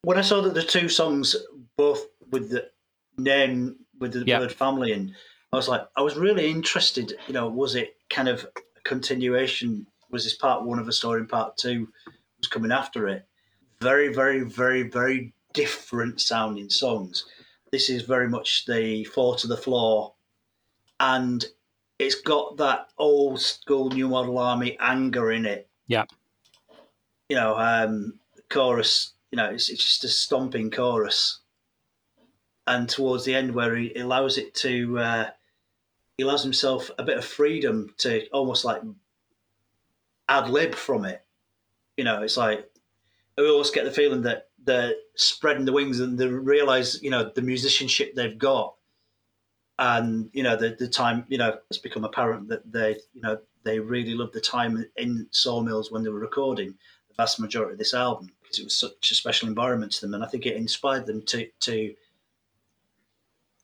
When 0.04 0.18
I 0.18 0.22
saw 0.22 0.42
that 0.42 0.54
the 0.54 0.64
two 0.64 0.90
songs 0.90 1.36
both 1.78 2.06
with 2.32 2.50
the 2.50 2.70
name 3.18 3.78
with 4.00 4.14
the 4.14 4.24
Yeah. 4.26 4.40
word 4.40 4.52
family 4.52 4.92
in, 4.92 5.16
I 5.52 5.56
was 5.56 5.68
like, 5.70 5.88
I 5.96 6.02
was 6.02 6.16
really 6.16 6.50
interested. 6.50 7.14
You 7.28 7.34
know, 7.34 7.48
was 7.48 7.76
it 7.76 7.96
kind 8.10 8.28
of 8.28 8.46
a 8.56 8.82
continuation? 8.82 9.88
Was 10.10 10.24
this 10.24 10.36
part 10.36 10.64
one 10.64 10.80
of 10.80 10.88
a 10.88 10.92
story 10.92 11.20
and 11.22 11.30
part 11.30 11.58
two 11.58 11.88
was 12.38 12.48
coming 12.48 12.72
after 12.72 13.08
it? 13.08 13.28
Very, 13.80 14.14
very, 14.14 14.42
very, 14.42 14.84
very 14.84 15.34
different 15.54 16.20
sounding 16.20 16.70
songs. 16.70 17.26
This 17.72 17.90
is 17.90 18.02
very 18.04 18.28
much 18.30 18.66
the 18.66 19.04
four 19.06 19.36
to 19.38 19.48
the 19.48 19.58
floor, 19.58 20.16
and 21.00 21.44
it's 22.00 22.16
got 22.22 22.58
that 22.58 22.90
old 22.98 23.40
school 23.40 23.90
New 23.90 24.10
Model 24.10 24.38
Army 24.38 24.78
anger 24.80 25.32
in 25.32 25.46
it. 25.46 25.70
Yeah. 25.88 26.06
You 27.30 27.36
know, 27.36 27.58
um, 27.58 28.20
chorus. 28.50 29.14
You 29.32 29.38
know, 29.38 29.50
it's, 29.50 29.70
it's 29.70 29.84
just 29.84 30.04
a 30.04 30.10
stomping 30.10 30.70
chorus, 30.70 31.40
and 32.68 32.88
towards 32.88 33.26
the 33.26 33.34
end 33.34 33.56
where 33.56 33.76
he 33.76 33.94
allows 33.96 34.38
it 34.38 34.54
to, 34.56 35.00
uh, 35.00 35.30
he 36.18 36.24
allows 36.24 36.44
himself 36.44 36.92
a 37.00 37.04
bit 37.04 37.18
of 37.18 37.26
freedom 37.26 37.94
to 37.98 38.28
almost 38.30 38.64
like 38.64 38.82
ad 40.30 40.50
lib 40.50 40.76
from 40.76 41.06
it. 41.06 41.26
You 41.98 42.04
know, 42.04 42.22
it's 42.22 42.38
like 42.38 42.70
we 43.38 43.50
always 43.50 43.72
get 43.72 43.86
the 43.86 43.92
feeling 43.92 44.22
that 44.24 44.50
they're 44.64 44.94
spreading 45.16 45.66
the 45.66 45.74
wings 45.74 46.00
and 46.00 46.18
they 46.18 46.28
realize, 46.28 47.02
you 47.02 47.10
know, 47.10 47.32
the 47.34 47.42
musicianship 47.42 48.16
they've 48.16 48.38
got, 48.38 48.76
and 49.80 50.30
you 50.34 50.44
know, 50.44 50.56
the 50.56 50.76
the 50.78 50.88
time, 50.88 51.26
you 51.28 51.38
know, 51.38 51.58
it's 51.70 51.80
become 51.80 52.06
apparent 52.06 52.50
that 52.50 52.72
they, 52.72 52.98
you 53.14 53.22
know, 53.22 53.40
they 53.64 53.80
really 53.80 54.14
loved 54.14 54.34
the 54.34 54.42
time 54.42 54.86
in 54.96 55.28
Sawmills 55.32 55.92
when 55.92 56.04
they 56.04 56.10
were 56.10 56.20
recording 56.20 56.76
the 57.16 57.24
vast 57.24 57.40
majority 57.40 57.74
of 57.74 57.80
this 57.80 57.94
album 57.94 58.32
because 58.42 58.60
it 58.60 58.66
was 58.66 58.78
such 58.78 59.12
a 59.12 59.16
special 59.16 59.48
environment 59.48 59.92
to 59.94 60.02
them, 60.02 60.14
and 60.14 60.24
I 60.24 60.28
think 60.28 60.46
it 60.46 60.56
inspired 60.56 61.06
them 61.06 61.22
to 61.24 61.48
to 61.62 61.96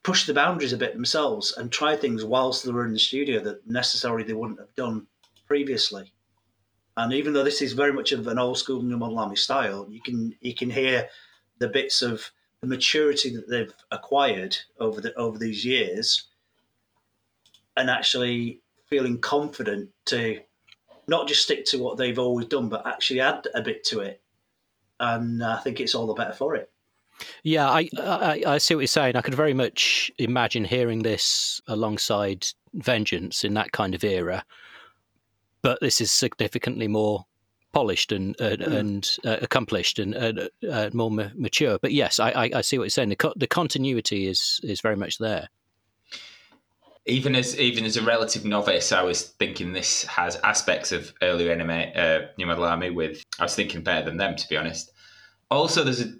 push 0.03 0.25
the 0.25 0.33
boundaries 0.33 0.73
a 0.73 0.77
bit 0.77 0.93
themselves 0.93 1.53
and 1.57 1.71
try 1.71 1.95
things 1.95 2.23
whilst 2.23 2.63
they 2.63 2.71
were 2.71 2.85
in 2.85 2.93
the 2.93 2.99
studio 2.99 3.39
that 3.41 3.67
necessarily 3.67 4.23
they 4.23 4.33
wouldn't 4.33 4.59
have 4.59 4.73
done 4.75 5.05
previously. 5.45 6.13
And 6.95 7.13
even 7.13 7.33
though 7.33 7.43
this 7.43 7.61
is 7.61 7.73
very 7.73 7.93
much 7.93 8.11
of 8.11 8.27
an 8.27 8.39
old 8.39 8.57
school 8.57 8.81
New 8.81 8.97
Model 8.97 9.19
Army 9.19 9.35
style, 9.35 9.85
you 9.89 10.01
can 10.01 10.35
you 10.41 10.55
can 10.55 10.69
hear 10.69 11.09
the 11.59 11.67
bits 11.67 12.01
of 12.01 12.31
the 12.61 12.67
maturity 12.67 13.35
that 13.35 13.49
they've 13.49 13.73
acquired 13.91 14.57
over 14.79 15.01
the 15.01 15.13
over 15.15 15.37
these 15.37 15.65
years, 15.65 16.27
and 17.77 17.89
actually 17.89 18.61
feeling 18.89 19.19
confident 19.19 19.89
to 20.05 20.41
not 21.09 21.27
just 21.27 21.43
stick 21.43 21.65
to 21.65 21.79
what 21.79 21.97
they've 21.97 22.19
always 22.19 22.47
done, 22.47 22.69
but 22.69 22.85
actually 22.87 23.19
add 23.19 23.47
a 23.53 23.61
bit 23.61 23.83
to 23.85 23.99
it. 23.99 24.21
And 24.99 25.43
I 25.43 25.57
think 25.57 25.79
it's 25.79 25.95
all 25.95 26.07
the 26.07 26.13
better 26.13 26.33
for 26.33 26.55
it. 26.55 26.69
Yeah, 27.43 27.69
I, 27.69 27.89
I 27.97 28.43
I 28.47 28.57
see 28.59 28.75
what 28.75 28.81
you're 28.81 28.87
saying. 28.87 29.15
I 29.17 29.21
could 29.21 29.35
very 29.35 29.53
much 29.53 30.09
imagine 30.17 30.63
hearing 30.63 31.03
this 31.03 31.61
alongside 31.67 32.47
Vengeance 32.73 33.43
in 33.43 33.53
that 33.55 33.71
kind 33.73 33.93
of 33.93 34.03
era, 34.05 34.45
but 35.61 35.79
this 35.81 35.99
is 35.99 36.11
significantly 36.11 36.87
more 36.87 37.25
polished 37.73 38.11
and 38.11 38.39
uh, 38.41 38.55
Mm. 38.57 38.75
and 38.79 39.17
uh, 39.25 39.37
accomplished 39.41 39.99
and 39.99 40.15
uh, 40.15 40.47
uh, 40.71 40.89
more 40.93 41.11
ma- 41.11 41.29
mature. 41.35 41.77
But 41.79 41.91
yes, 41.91 42.19
I, 42.19 42.29
I, 42.31 42.49
I 42.55 42.61
see 42.61 42.77
what 42.77 42.85
you're 42.85 42.89
saying. 42.89 43.09
The, 43.09 43.15
co- 43.17 43.33
the 43.35 43.47
continuity 43.47 44.27
is 44.27 44.59
is 44.63 44.79
very 44.81 44.95
much 44.95 45.17
there. 45.17 45.49
Even 47.05 47.35
as 47.35 47.57
even 47.57 47.85
as 47.85 47.97
a 47.97 48.03
relative 48.03 48.45
novice, 48.45 48.91
I 48.91 49.03
was 49.03 49.23
thinking 49.23 49.73
this 49.73 50.03
has 50.05 50.35
aspects 50.37 50.91
of 50.91 51.13
earlier 51.21 51.55
NMA, 51.55 51.97
uh, 51.97 52.27
New 52.37 52.45
Model 52.45 52.65
Army. 52.65 52.89
With 52.89 53.23
I 53.39 53.43
was 53.43 53.55
thinking 53.55 53.83
better 53.83 54.05
than 54.05 54.17
them, 54.17 54.35
to 54.35 54.49
be 54.49 54.57
honest. 54.57 54.91
Also, 55.49 55.83
there's 55.83 56.01
a 56.01 56.13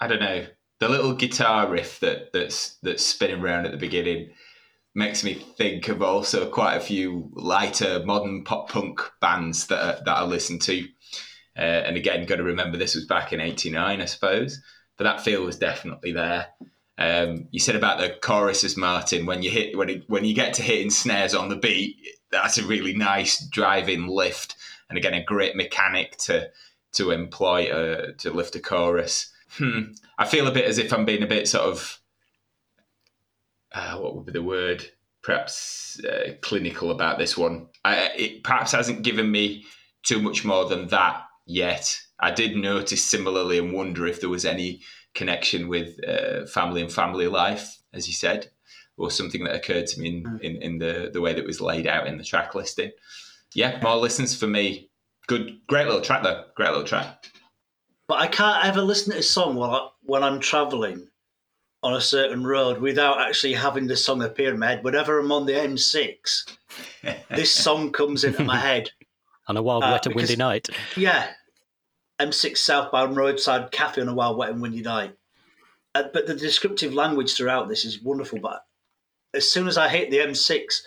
I 0.00 0.08
don't 0.08 0.20
know 0.20 0.46
the 0.80 0.88
little 0.88 1.14
guitar 1.14 1.68
riff 1.68 2.00
that 2.00 2.32
that's 2.32 2.76
that's 2.82 3.04
spinning 3.04 3.40
around 3.40 3.66
at 3.66 3.72
the 3.72 3.78
beginning 3.78 4.30
makes 4.94 5.22
me 5.22 5.34
think 5.34 5.88
of 5.88 6.02
also 6.02 6.50
quite 6.50 6.74
a 6.74 6.80
few 6.80 7.30
lighter 7.34 8.02
modern 8.04 8.42
pop 8.42 8.70
punk 8.70 9.00
bands 9.20 9.68
that 9.68 10.04
that 10.04 10.16
I 10.16 10.24
listen 10.24 10.58
to. 10.60 10.86
Uh, 11.56 11.60
and 11.60 11.96
again, 11.96 12.26
got 12.26 12.36
to 12.36 12.42
remember 12.42 12.76
this 12.76 12.94
was 12.94 13.06
back 13.06 13.32
in 13.32 13.40
'89, 13.40 14.00
I 14.00 14.04
suppose, 14.06 14.60
but 14.96 15.04
that 15.04 15.20
feel 15.20 15.44
was 15.44 15.58
definitely 15.58 16.12
there. 16.12 16.46
Um, 17.00 17.48
you 17.50 17.58
said 17.58 17.76
about 17.76 17.98
the 17.98 18.10
choruses, 18.20 18.76
Martin. 18.76 19.24
When 19.24 19.42
you 19.42 19.50
hit 19.50 19.76
when 19.76 19.88
it, 19.88 20.04
when 20.08 20.24
you 20.24 20.34
get 20.34 20.52
to 20.54 20.62
hitting 20.62 20.90
snares 20.90 21.34
on 21.34 21.48
the 21.48 21.56
beat, 21.56 21.96
that's 22.30 22.58
a 22.58 22.66
really 22.66 22.94
nice 22.94 23.42
driving 23.46 24.06
lift, 24.06 24.54
and 24.88 24.98
again 24.98 25.14
a 25.14 25.24
great 25.24 25.56
mechanic 25.56 26.18
to 26.18 26.50
to 26.92 27.10
employ 27.10 27.70
uh, 27.70 28.12
to 28.18 28.30
lift 28.30 28.54
a 28.54 28.60
chorus. 28.60 29.32
Hmm. 29.52 29.92
I 30.18 30.26
feel 30.26 30.46
a 30.46 30.52
bit 30.52 30.66
as 30.66 30.76
if 30.76 30.92
I'm 30.92 31.06
being 31.06 31.22
a 31.22 31.26
bit 31.26 31.48
sort 31.48 31.64
of 31.64 32.00
uh, 33.72 33.96
what 33.96 34.14
would 34.14 34.26
be 34.26 34.32
the 34.32 34.42
word? 34.42 34.84
Perhaps 35.22 36.00
uh, 36.04 36.34
clinical 36.42 36.90
about 36.90 37.18
this 37.18 37.36
one. 37.36 37.68
I, 37.84 38.10
it 38.16 38.44
perhaps 38.44 38.72
hasn't 38.72 39.02
given 39.02 39.30
me 39.30 39.64
too 40.02 40.20
much 40.20 40.44
more 40.44 40.66
than 40.66 40.88
that 40.88 41.22
yet. 41.46 41.98
I 42.18 42.30
did 42.30 42.56
notice 42.56 43.02
similarly 43.02 43.58
and 43.58 43.72
wonder 43.72 44.06
if 44.06 44.20
there 44.20 44.30
was 44.30 44.44
any 44.44 44.80
connection 45.14 45.68
with 45.68 45.98
uh, 46.06 46.46
family 46.46 46.80
and 46.82 46.92
family 46.92 47.26
life, 47.26 47.78
as 47.92 48.06
you 48.06 48.14
said, 48.14 48.50
or 48.96 49.10
something 49.10 49.44
that 49.44 49.54
occurred 49.54 49.86
to 49.88 50.00
me 50.00 50.08
in, 50.08 50.22
Mm. 50.24 50.40
in, 50.40 50.62
in 50.62 50.78
the, 50.78 51.10
the 51.12 51.20
way 51.20 51.32
that 51.34 51.44
was 51.46 51.60
laid 51.60 51.86
out 51.86 52.06
in 52.06 52.18
the 52.18 52.24
track 52.24 52.54
listing. 52.54 52.90
Yeah, 53.54 53.80
more 53.82 53.96
listens 53.96 54.36
for 54.36 54.46
me. 54.46 54.90
Good, 55.26 55.60
great 55.66 55.86
little 55.86 56.00
track 56.02 56.22
though. 56.22 56.44
Great 56.54 56.68
little 56.70 56.84
track. 56.84 57.24
But 58.08 58.18
I 58.20 58.26
can't 58.26 58.64
ever 58.64 58.82
listen 58.82 59.12
to 59.12 59.18
a 59.18 59.22
song 59.22 59.54
while 59.56 59.70
I, 59.70 59.88
when 60.02 60.22
I'm 60.22 60.40
travelling 60.40 61.08
on 61.82 61.94
a 61.94 62.00
certain 62.00 62.44
road 62.44 62.80
without 62.80 63.20
actually 63.20 63.54
having 63.54 63.86
the 63.86 63.96
song 63.96 64.22
appear 64.22 64.52
in 64.52 64.58
my 64.58 64.66
head. 64.68 64.84
Whenever 64.84 65.18
I'm 65.18 65.32
on 65.32 65.46
the 65.46 65.52
M6, 65.54 66.56
this 67.30 67.52
song 67.64 67.90
comes 67.92 68.22
into 68.24 68.44
my 68.44 68.58
head. 68.58 68.90
On 69.48 69.56
a 69.56 69.62
wild, 69.62 69.82
Uh, 69.84 69.90
wet, 69.92 70.06
and 70.06 70.14
windy 70.14 70.36
night. 70.36 70.68
Yeah, 70.96 71.30
M6 72.20 72.56
southbound 72.58 73.16
roadside 73.16 73.70
cafe 73.70 74.02
on 74.02 74.08
a 74.08 74.14
wild, 74.14 74.36
wet, 74.36 74.50
and 74.50 74.60
windy 74.60 74.82
night. 74.82 75.16
Uh, 75.94 76.04
but 76.12 76.26
the 76.26 76.34
descriptive 76.34 76.94
language 76.94 77.34
throughout 77.34 77.68
this 77.68 77.84
is 77.84 78.02
wonderful. 78.02 78.38
But 78.38 78.64
as 79.34 79.50
soon 79.50 79.66
as 79.66 79.76
I 79.76 79.88
hit 79.88 80.10
the 80.10 80.18
M6, 80.18 80.82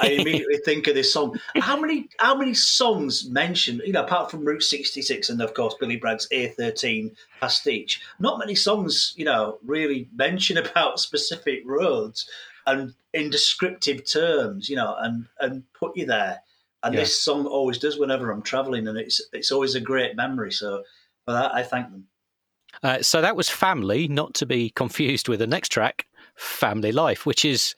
I 0.00 0.08
immediately 0.20 0.58
think 0.64 0.86
of 0.86 0.94
this 0.94 1.12
song. 1.12 1.38
How 1.56 1.78
many 1.78 2.08
how 2.18 2.36
many 2.36 2.54
songs 2.54 3.28
mention, 3.28 3.80
you 3.84 3.92
know, 3.92 4.04
apart 4.04 4.30
from 4.30 4.44
Route 4.44 4.62
66 4.62 5.28
and 5.28 5.42
of 5.42 5.54
course 5.54 5.74
Billy 5.78 5.96
Bragg's 5.96 6.28
A13 6.32 7.14
pastiche, 7.40 8.00
not 8.18 8.38
many 8.38 8.54
songs, 8.54 9.14
you 9.16 9.24
know, 9.24 9.58
really 9.64 10.08
mention 10.14 10.56
about 10.58 11.00
specific 11.00 11.62
roads 11.64 12.28
and 12.66 12.94
in 13.14 13.30
descriptive 13.30 14.10
terms, 14.10 14.68
you 14.68 14.76
know, 14.76 14.94
and 14.98 15.26
and 15.40 15.62
put 15.72 15.96
you 15.96 16.06
there. 16.06 16.42
And 16.82 16.94
Yeah. 16.94 17.00
this 17.00 17.20
song 17.20 17.46
always 17.46 17.78
does 17.78 17.98
whenever 17.98 18.30
I'm 18.30 18.42
traveling, 18.42 18.86
and 18.88 18.96
it's 18.96 19.20
it's 19.32 19.50
always 19.50 19.74
a 19.74 19.80
great 19.80 20.14
memory. 20.16 20.52
So 20.52 20.84
for 21.24 21.32
that, 21.32 21.54
I 21.54 21.62
thank 21.62 21.90
them. 21.90 22.08
Uh, 22.82 23.02
so 23.02 23.20
that 23.20 23.36
was 23.36 23.48
Family, 23.48 24.06
not 24.08 24.34
to 24.34 24.46
be 24.46 24.70
confused 24.70 25.28
with 25.28 25.40
the 25.40 25.46
next 25.46 25.70
track, 25.70 26.06
Family 26.36 26.92
Life, 26.92 27.26
which 27.26 27.44
is 27.44 27.74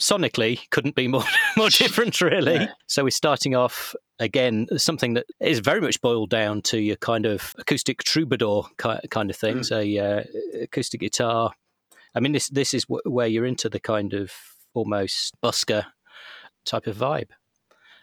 sonically 0.00 0.60
couldn't 0.70 0.94
be 0.94 1.08
more 1.08 1.24
more 1.56 1.70
different, 1.70 2.20
really. 2.20 2.54
Yeah. 2.54 2.72
So 2.86 3.04
we're 3.04 3.10
starting 3.10 3.56
off 3.56 3.94
again 4.18 4.66
something 4.76 5.14
that 5.14 5.26
is 5.40 5.58
very 5.58 5.80
much 5.80 6.00
boiled 6.00 6.30
down 6.30 6.62
to 6.62 6.78
your 6.78 6.96
kind 6.96 7.26
of 7.26 7.54
acoustic 7.58 8.04
troubadour 8.04 8.64
kind 8.76 9.30
of 9.30 9.36
things, 9.36 9.72
a 9.72 9.98
uh, 9.98 10.22
acoustic 10.62 11.00
guitar. 11.00 11.52
I 12.14 12.20
mean, 12.20 12.32
this 12.32 12.48
this 12.48 12.74
is 12.74 12.84
wh- 12.84 13.04
where 13.06 13.26
you're 13.26 13.46
into 13.46 13.68
the 13.68 13.80
kind 13.80 14.14
of 14.14 14.32
almost 14.74 15.34
busker 15.42 15.86
type 16.64 16.86
of 16.86 16.96
vibe. 16.96 17.30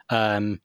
Um, 0.10 0.62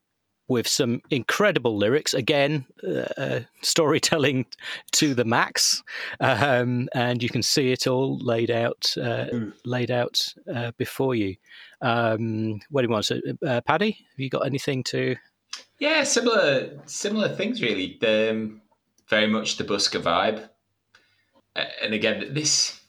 with 0.48 0.66
some 0.66 1.02
incredible 1.10 1.76
lyrics. 1.76 2.14
Again, 2.14 2.64
uh, 2.82 3.06
uh, 3.18 3.40
storytelling 3.60 4.46
to 4.92 5.14
the 5.14 5.24
max, 5.24 5.82
um, 6.20 6.88
and 6.94 7.22
you 7.22 7.28
can 7.28 7.42
see 7.42 7.70
it 7.70 7.86
all 7.86 8.18
laid 8.18 8.50
out, 8.50 8.94
uh, 8.96 9.26
Mm. 9.30 9.52
laid 9.66 9.90
out 9.90 10.26
uh, 10.52 10.72
before 10.78 11.14
you. 11.14 11.36
Um, 11.82 12.60
what 12.70 12.80
do 12.80 12.86
you 12.86 12.92
want? 12.92 13.04
So, 13.04 13.20
uh, 13.46 13.60
Paddy, 13.60 13.90
have 13.90 14.18
you 14.18 14.30
got 14.30 14.46
anything 14.46 14.82
to? 14.84 15.16
Yeah, 15.78 16.02
similar 16.04 16.70
similar 16.86 17.28
things 17.36 17.62
really. 17.62 17.98
Um, 18.02 18.62
very 19.08 19.26
much 19.26 19.58
the 19.58 19.64
busker 19.64 20.00
vibe, 20.00 20.48
and 21.82 21.94
again, 21.94 22.32
this 22.32 22.80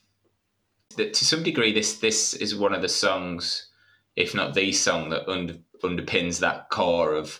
that 0.96 1.14
to 1.14 1.26
some 1.26 1.44
degree, 1.44 1.74
this 1.74 2.00
this 2.00 2.34
is 2.34 2.56
one 2.56 2.74
of 2.74 2.82
the 2.82 2.90
songs, 2.90 3.68
if 4.16 4.34
not 4.34 4.54
the 4.54 4.72
song, 4.72 5.10
that 5.10 5.28
under, 5.30 5.56
underpins 5.82 6.40
that 6.40 6.70
core 6.70 7.14
of 7.14 7.40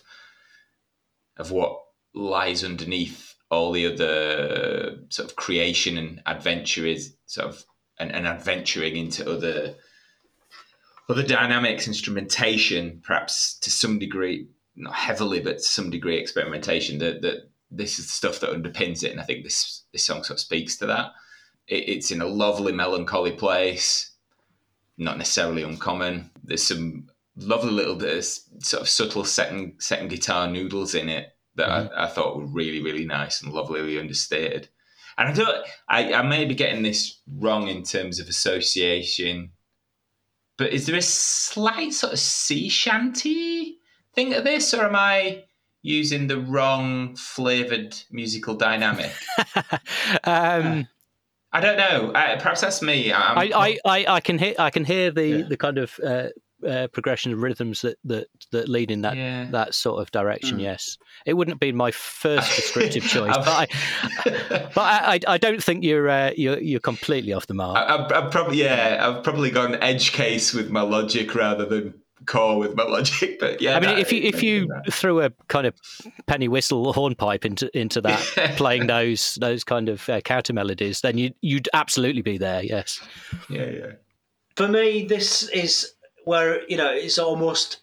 of 1.36 1.50
what 1.50 1.80
lies 2.14 2.64
underneath 2.64 3.34
all 3.50 3.72
the 3.72 3.86
other 3.86 4.98
sort 5.08 5.28
of 5.28 5.36
creation 5.36 5.96
and 5.96 6.22
adventure 6.26 6.86
is 6.86 7.16
sort 7.26 7.48
of 7.48 7.64
and, 7.98 8.12
and 8.12 8.26
adventuring 8.26 8.96
into 8.96 9.30
other 9.30 9.74
other 11.08 11.22
dynamics, 11.24 11.88
instrumentation, 11.88 13.00
perhaps 13.02 13.58
to 13.58 13.70
some 13.70 13.98
degree, 13.98 14.46
not 14.76 14.94
heavily, 14.94 15.40
but 15.40 15.56
to 15.56 15.62
some 15.62 15.90
degree 15.90 16.16
experimentation. 16.16 16.98
That 16.98 17.22
that 17.22 17.50
this 17.70 17.98
is 17.98 18.06
the 18.06 18.12
stuff 18.12 18.40
that 18.40 18.50
underpins 18.50 19.02
it, 19.02 19.10
and 19.10 19.20
I 19.20 19.24
think 19.24 19.44
this 19.44 19.82
this 19.92 20.04
song 20.04 20.22
sort 20.22 20.38
of 20.38 20.40
speaks 20.40 20.76
to 20.76 20.86
that. 20.86 21.12
It, 21.66 21.88
it's 21.88 22.10
in 22.12 22.22
a 22.22 22.26
lovely 22.26 22.72
melancholy 22.72 23.32
place, 23.32 24.12
not 24.98 25.18
necessarily 25.18 25.64
uncommon. 25.64 26.30
There's 26.44 26.62
some 26.62 27.09
lovely 27.36 27.70
little 27.70 27.94
bit 27.96 28.16
of 28.18 28.24
sort 28.24 28.82
of 28.82 28.88
subtle 28.88 29.24
second 29.24 29.74
second 29.78 30.08
guitar 30.08 30.48
noodles 30.48 30.94
in 30.94 31.08
it 31.08 31.28
that 31.56 31.68
I, 31.70 32.04
I 32.04 32.06
thought 32.08 32.36
were 32.36 32.46
really 32.46 32.82
really 32.82 33.04
nice 33.06 33.42
and 33.42 33.52
lovelyly 33.52 33.98
understated. 33.98 34.68
And 35.18 35.28
I 35.28 35.32
don't, 35.32 35.66
I, 35.88 36.14
I 36.14 36.22
may 36.22 36.46
be 36.46 36.54
getting 36.54 36.82
this 36.82 37.20
wrong 37.30 37.68
in 37.68 37.82
terms 37.82 38.20
of 38.20 38.28
association, 38.28 39.50
but 40.56 40.72
is 40.72 40.86
there 40.86 40.96
a 40.96 41.02
slight 41.02 41.92
sort 41.92 42.14
of 42.14 42.18
sea 42.18 42.70
shanty 42.70 43.78
thing 44.14 44.32
to 44.32 44.40
this, 44.40 44.72
or 44.72 44.84
am 44.84 44.96
I 44.96 45.44
using 45.82 46.26
the 46.26 46.38
wrong 46.38 47.16
flavored 47.16 47.96
musical 48.10 48.54
dynamic? 48.54 49.12
um, 50.24 50.86
I 51.52 51.60
don't 51.60 51.76
know. 51.76 52.12
I, 52.14 52.36
perhaps 52.36 52.62
that's 52.62 52.80
me. 52.80 53.12
I'm, 53.12 53.36
I, 53.38 53.50
I, 53.54 53.78
I, 53.84 54.14
I 54.14 54.20
can 54.20 54.38
hear 54.38 54.54
I 54.58 54.70
can 54.70 54.84
hear 54.84 55.10
the, 55.10 55.26
Yeah. 55.26 55.42
the 55.48 55.56
kind 55.56 55.76
of 55.78 55.98
uh, 56.06 56.28
uh, 56.66 56.86
progression 56.88 57.32
of 57.32 57.42
rhythms 57.42 57.82
that, 57.82 57.96
that, 58.04 58.26
that 58.52 58.68
lead 58.68 58.90
in 58.90 59.02
that 59.02 59.16
Yeah. 59.16 59.46
that 59.50 59.74
sort 59.74 60.00
of 60.02 60.10
direction. 60.10 60.58
Mm. 60.58 60.62
Yes, 60.62 60.98
it 61.26 61.34
wouldn't 61.34 61.60
be 61.60 61.72
my 61.72 61.90
first 61.90 62.54
descriptive 62.56 63.04
choice, 63.04 63.36
but 63.36 63.48
I, 63.48 63.66
but 64.74 64.78
I, 64.78 65.14
I, 65.14 65.20
I 65.34 65.38
don't 65.38 65.62
think 65.62 65.84
you're 65.84 66.08
uh, 66.08 66.32
you're 66.36 66.58
you're 66.58 66.80
completely 66.80 67.32
off 67.32 67.46
the 67.46 67.54
mark. 67.54 67.76
I, 67.76 67.94
I've, 67.96 68.12
I've 68.24 68.30
probably 68.30 68.58
yeah, 68.62 68.98
I've 69.00 69.22
probably 69.24 69.50
gone 69.50 69.74
edge 69.76 70.12
case 70.12 70.52
with 70.52 70.70
my 70.70 70.82
logic 70.82 71.34
rather 71.34 71.64
than 71.64 71.94
core 72.26 72.58
with 72.58 72.74
my 72.76 72.82
logic. 72.96 73.38
But 73.40 73.60
yeah, 73.62 73.76
I 73.76 73.80
mean, 73.80 73.90
that- 73.90 73.98
if 73.98 74.12
you 74.12 74.22
if 74.22 74.42
you 74.42 74.68
threw 74.90 75.22
a 75.22 75.30
kind 75.48 75.66
of 75.66 75.74
penny 76.26 76.48
whistle 76.48 76.92
hornpipe 76.92 77.44
into 77.44 77.70
into 77.78 78.00
that, 78.02 78.20
playing 78.56 78.86
those 78.86 79.36
those 79.40 79.64
kind 79.64 79.88
of 79.88 80.08
uh, 80.08 80.20
counter 80.20 80.52
melodies, 80.52 81.00
then 81.00 81.16
you 81.18 81.32
you'd 81.40 81.68
absolutely 81.72 82.22
be 82.22 82.36
there. 82.38 82.62
Yes. 82.62 83.00
yeah, 83.48 83.64
yeah, 83.70 83.86
For 84.56 84.68
me, 84.68 85.06
this 85.06 85.48
is 85.48 85.94
where 86.30 86.64
you 86.68 86.76
know 86.76 86.92
it's 86.92 87.18
almost, 87.18 87.80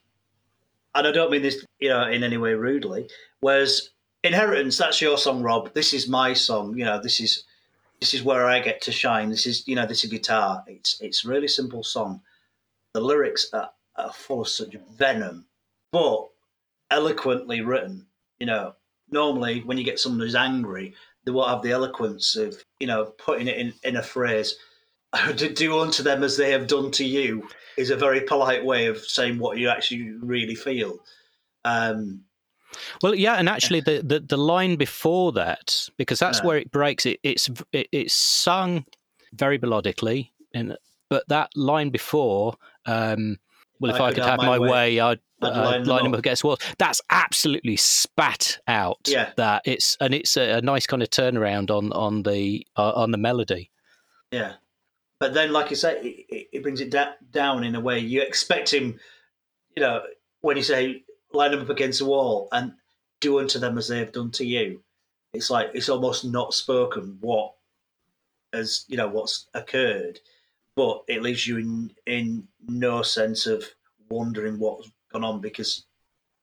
and 0.96 1.06
I 1.06 1.12
don't 1.12 1.30
mean 1.30 1.42
this 1.42 1.66
you 1.80 1.90
know 1.90 2.08
in 2.08 2.24
any 2.24 2.38
way 2.38 2.54
rudely. 2.54 3.10
Whereas 3.42 3.90
inheritance, 4.24 4.78
that's 4.78 5.02
your 5.02 5.18
song, 5.18 5.44
Rob. 5.44 5.74
This 5.74 5.94
is 5.94 6.08
my 6.08 6.32
song. 6.32 6.78
You 6.78 6.86
know, 6.86 7.02
this 7.02 7.20
is 7.20 7.44
this 8.00 8.14
is 8.14 8.24
where 8.24 8.46
I 8.46 8.62
get 8.62 8.80
to 8.84 8.92
shine. 8.94 9.30
This 9.30 9.46
is 9.46 9.68
you 9.68 9.76
know 9.76 9.86
this 9.86 10.06
is 10.06 10.10
guitar. 10.10 10.64
It's 10.66 10.98
it's 11.02 11.26
really 11.26 11.50
simple 11.50 11.84
song. 11.84 12.22
The 12.94 13.02
lyrics 13.02 13.48
are, 13.52 13.70
are 13.98 14.14
full 14.14 14.44
of 14.44 14.48
such 14.48 14.78
venom, 14.98 15.46
but 15.92 16.30
eloquently 16.90 17.60
written. 17.60 18.06
You 18.40 18.46
know, 18.46 18.76
normally 19.12 19.60
when 19.60 19.78
you 19.78 19.84
get 19.84 20.00
someone 20.00 20.22
who's 20.22 20.36
angry, 20.36 20.96
they 21.26 21.34
won't 21.34 21.50
have 21.50 21.64
the 21.64 21.72
eloquence 21.72 22.38
of 22.38 22.64
you 22.80 22.88
know 22.88 23.08
putting 23.18 23.50
it 23.50 23.58
in 23.58 23.74
in 23.84 23.98
a 23.98 24.02
phrase. 24.04 24.56
To 25.16 25.54
do 25.54 25.80
unto 25.80 26.04
them 26.04 26.24
as 26.24 26.38
they 26.38 26.52
have 26.52 26.68
done 26.68 26.92
to 26.92 27.06
you 27.06 27.48
is 27.78 27.90
a 27.90 27.96
very 27.96 28.22
polite 28.22 28.66
way 28.66 28.88
of 28.88 28.98
saying 29.00 29.40
what 29.40 29.58
you 29.58 29.70
actually 29.70 30.12
really 30.22 30.56
feel. 30.56 31.00
Um, 31.64 32.22
Well, 33.02 33.16
yeah, 33.16 33.36
and 33.36 33.48
actually, 33.48 33.80
the, 33.82 34.02
the, 34.04 34.20
the 34.20 34.38
line 34.38 34.76
before 34.76 35.32
that, 35.34 35.90
because 35.98 36.20
that's 36.20 36.40
Yeah. 36.40 36.46
where 36.46 36.58
it 36.58 36.72
breaks. 36.72 37.06
It, 37.06 37.20
it's 37.24 37.50
it, 37.72 37.88
it's 37.92 38.14
sung 38.14 38.86
very 39.34 39.58
melodically, 39.58 40.32
and 40.54 40.76
but 41.10 41.24
that 41.30 41.50
line 41.56 41.90
before, 41.90 42.56
um, 42.86 43.38
well, 43.80 43.96
if 43.96 44.02
I, 44.02 44.12
could 44.12 44.24
have 44.24 44.40
my 44.40 44.60
way, 44.60 45.00
I'd, 45.00 45.20
I'd 45.42 45.48
uh, 45.48 45.64
line 45.64 45.84
them 45.84 45.90
line 45.90 46.04
them 46.04 46.14
up. 46.14 46.18
up 46.18 46.20
against 46.20 46.44
walls. 46.44 46.60
That's 46.78 47.00
absolutely 47.10 47.78
spat 47.78 48.60
out. 48.68 49.00
Yeah. 49.08 49.32
that 49.38 49.62
it's 49.66 49.96
and 50.02 50.14
it's 50.14 50.36
a, 50.36 50.58
a 50.58 50.62
nice 50.62 50.86
kind 50.88 51.02
of 51.02 51.10
turnaround 51.10 51.72
on 51.72 51.92
on 51.94 52.24
the 52.24 52.66
uh, 52.76 52.92
on 52.92 53.12
the 53.12 53.18
melody. 53.18 53.72
yeah. 54.32 54.54
But 55.20 55.34
then, 55.34 55.52
like 55.52 55.70
you 55.70 55.76
say, 55.76 56.02
it, 56.30 56.50
it- 56.54 56.64
brings 56.64 56.82
it 56.82 56.92
da- 56.92 57.16
down 57.32 57.64
in 57.64 57.76
a 57.76 57.80
way 57.80 58.00
you 58.00 58.22
expect 58.22 58.74
him. 58.74 59.00
You 59.76 59.82
know, 59.84 60.04
when 60.42 60.58
you 60.58 60.64
say 60.64 61.06
line 61.34 61.52
them 61.52 61.62
up 61.62 61.70
against 61.70 62.00
the 62.00 62.06
wall 62.06 62.50
and 62.52 62.74
do 63.22 63.40
unto 63.40 63.60
them 63.60 63.78
as 63.78 63.88
they 63.88 64.00
have 64.00 64.12
done 64.14 64.32
to 64.32 64.46
you, 64.46 64.84
it's 65.34 65.50
like 65.50 65.72
it's 65.74 65.90
almost 65.90 66.26
not 66.26 66.54
spoken 66.54 67.18
what 67.22 67.56
as 68.54 68.86
you 68.88 68.98
know 68.98 69.08
what's 69.08 69.48
occurred, 69.54 70.20
but 70.76 71.04
it 71.08 71.22
leaves 71.22 71.48
you 71.48 71.58
in 71.58 71.92
in 72.06 72.48
no 72.68 73.02
sense 73.02 73.46
of 73.48 73.66
wondering 74.10 74.60
what's 74.60 74.92
gone 75.12 75.24
on 75.24 75.42
because 75.42 75.86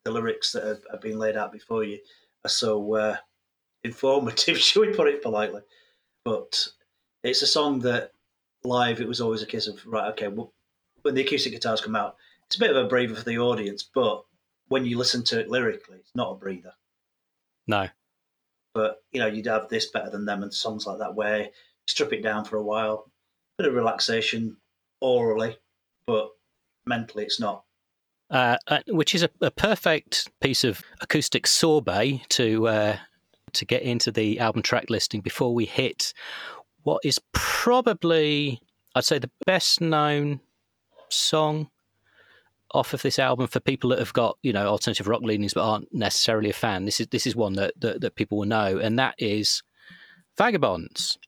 the 0.05 0.12
lyrics 0.12 0.53
that 0.53 0.64
have, 0.64 0.85
have 0.91 1.01
been 1.03 1.18
laid 1.18 1.37
out 1.37 1.53
before 1.53 1.85
you 1.85 2.01
are 2.45 2.51
so 2.51 2.95
uh, 2.97 3.16
informative, 3.85 4.59
should 4.59 4.89
we 4.89 4.95
put 4.95 5.09
it 5.09 5.22
politely? 5.22 5.62
But 6.25 6.68
it's 7.25 7.43
a 7.43 7.49
song 7.49 7.81
that 7.81 8.14
live 8.65 9.01
it 9.01 9.09
was 9.09 9.21
always 9.21 9.43
a 9.43 9.47
case 9.47 9.67
of 9.67 9.85
right, 9.87 10.11
okay, 10.12 10.29
well, 10.29 10.53
when 11.03 11.15
the 11.15 11.23
acoustic 11.23 11.53
guitars 11.53 11.81
come 11.81 11.97
out, 11.97 12.17
it's 12.47 12.57
a 12.57 12.61
bit 12.61 12.71
of 12.71 12.77
a 12.77 12.89
breather 12.89 13.15
for 13.15 13.25
the 13.25 13.39
audience, 13.39 13.83
but 13.83 14.25
when 14.69 14.85
you 14.87 14.97
listen 14.99 15.23
to 15.25 15.41
it 15.41 15.49
lyrically, 15.51 15.99
it's 15.99 16.15
not 16.15 16.33
a 16.33 16.35
breather. 16.35 16.73
No, 17.67 17.89
But 18.75 19.03
you 19.12 19.21
know, 19.21 19.27
you'd 19.27 19.47
have 19.47 19.69
this 19.69 19.87
better 19.91 20.11
than 20.11 20.25
them 20.25 20.43
and 20.43 20.53
songs 20.53 20.87
like 20.87 20.99
that 20.99 21.15
where 21.15 21.43
you 21.45 21.49
strip 21.87 22.12
it 22.12 22.23
down 22.23 22.45
for 22.45 22.57
a 22.57 22.62
while, 22.62 23.11
bit 23.59 23.69
of 23.69 23.75
relaxation 23.75 24.57
orally, 25.01 25.57
but 26.07 26.31
mentally 26.87 27.25
it's 27.25 27.41
not. 27.41 27.65
uh, 28.31 28.57
uh, 28.69 28.81
which 28.89 29.15
is 29.15 29.23
a, 29.23 29.31
a 29.41 29.51
perfect 29.51 30.31
piece 30.41 30.65
of 30.65 30.83
acoustic 31.01 31.47
sorbet 31.47 32.23
to 32.31 32.67
uh, 32.69 32.97
to 33.53 33.65
get 33.65 33.83
into 33.83 34.11
the 34.11 34.41
album 34.41 34.62
track 34.62 34.91
listing 34.91 35.21
before 35.21 35.55
we 35.55 35.65
hit 35.65 36.12
what 36.85 37.01
is 37.05 37.20
probably 37.32 38.61
I'd 38.95 39.05
say 39.05 39.18
the 39.18 39.30
best 39.45 39.80
known 39.80 40.41
song 41.09 41.68
off 42.70 42.93
of 42.93 43.03
this 43.03 43.18
album 43.18 43.47
for 43.47 43.61
people 43.61 43.91
that 43.91 43.99
have 43.99 44.12
got 44.12 44.37
you 44.43 44.53
know 44.53 44.66
alternative 44.66 45.09
rock 45.09 45.22
leanings 45.22 45.55
but 45.55 45.68
aren't 45.68 45.93
necessarily 45.93 46.51
a 46.51 46.55
fan. 46.55 46.85
This 46.85 47.01
is 47.01 47.09
this 47.09 47.26
is 47.26 47.35
one 47.37 47.55
that 47.55 47.72
that, 47.80 48.01
that 48.01 48.14
people 48.14 48.39
will 48.39 48.47
know, 48.47 48.78
and 48.78 48.99
that 48.99 49.14
is 49.18 49.62
Vagabonds. 50.39 51.18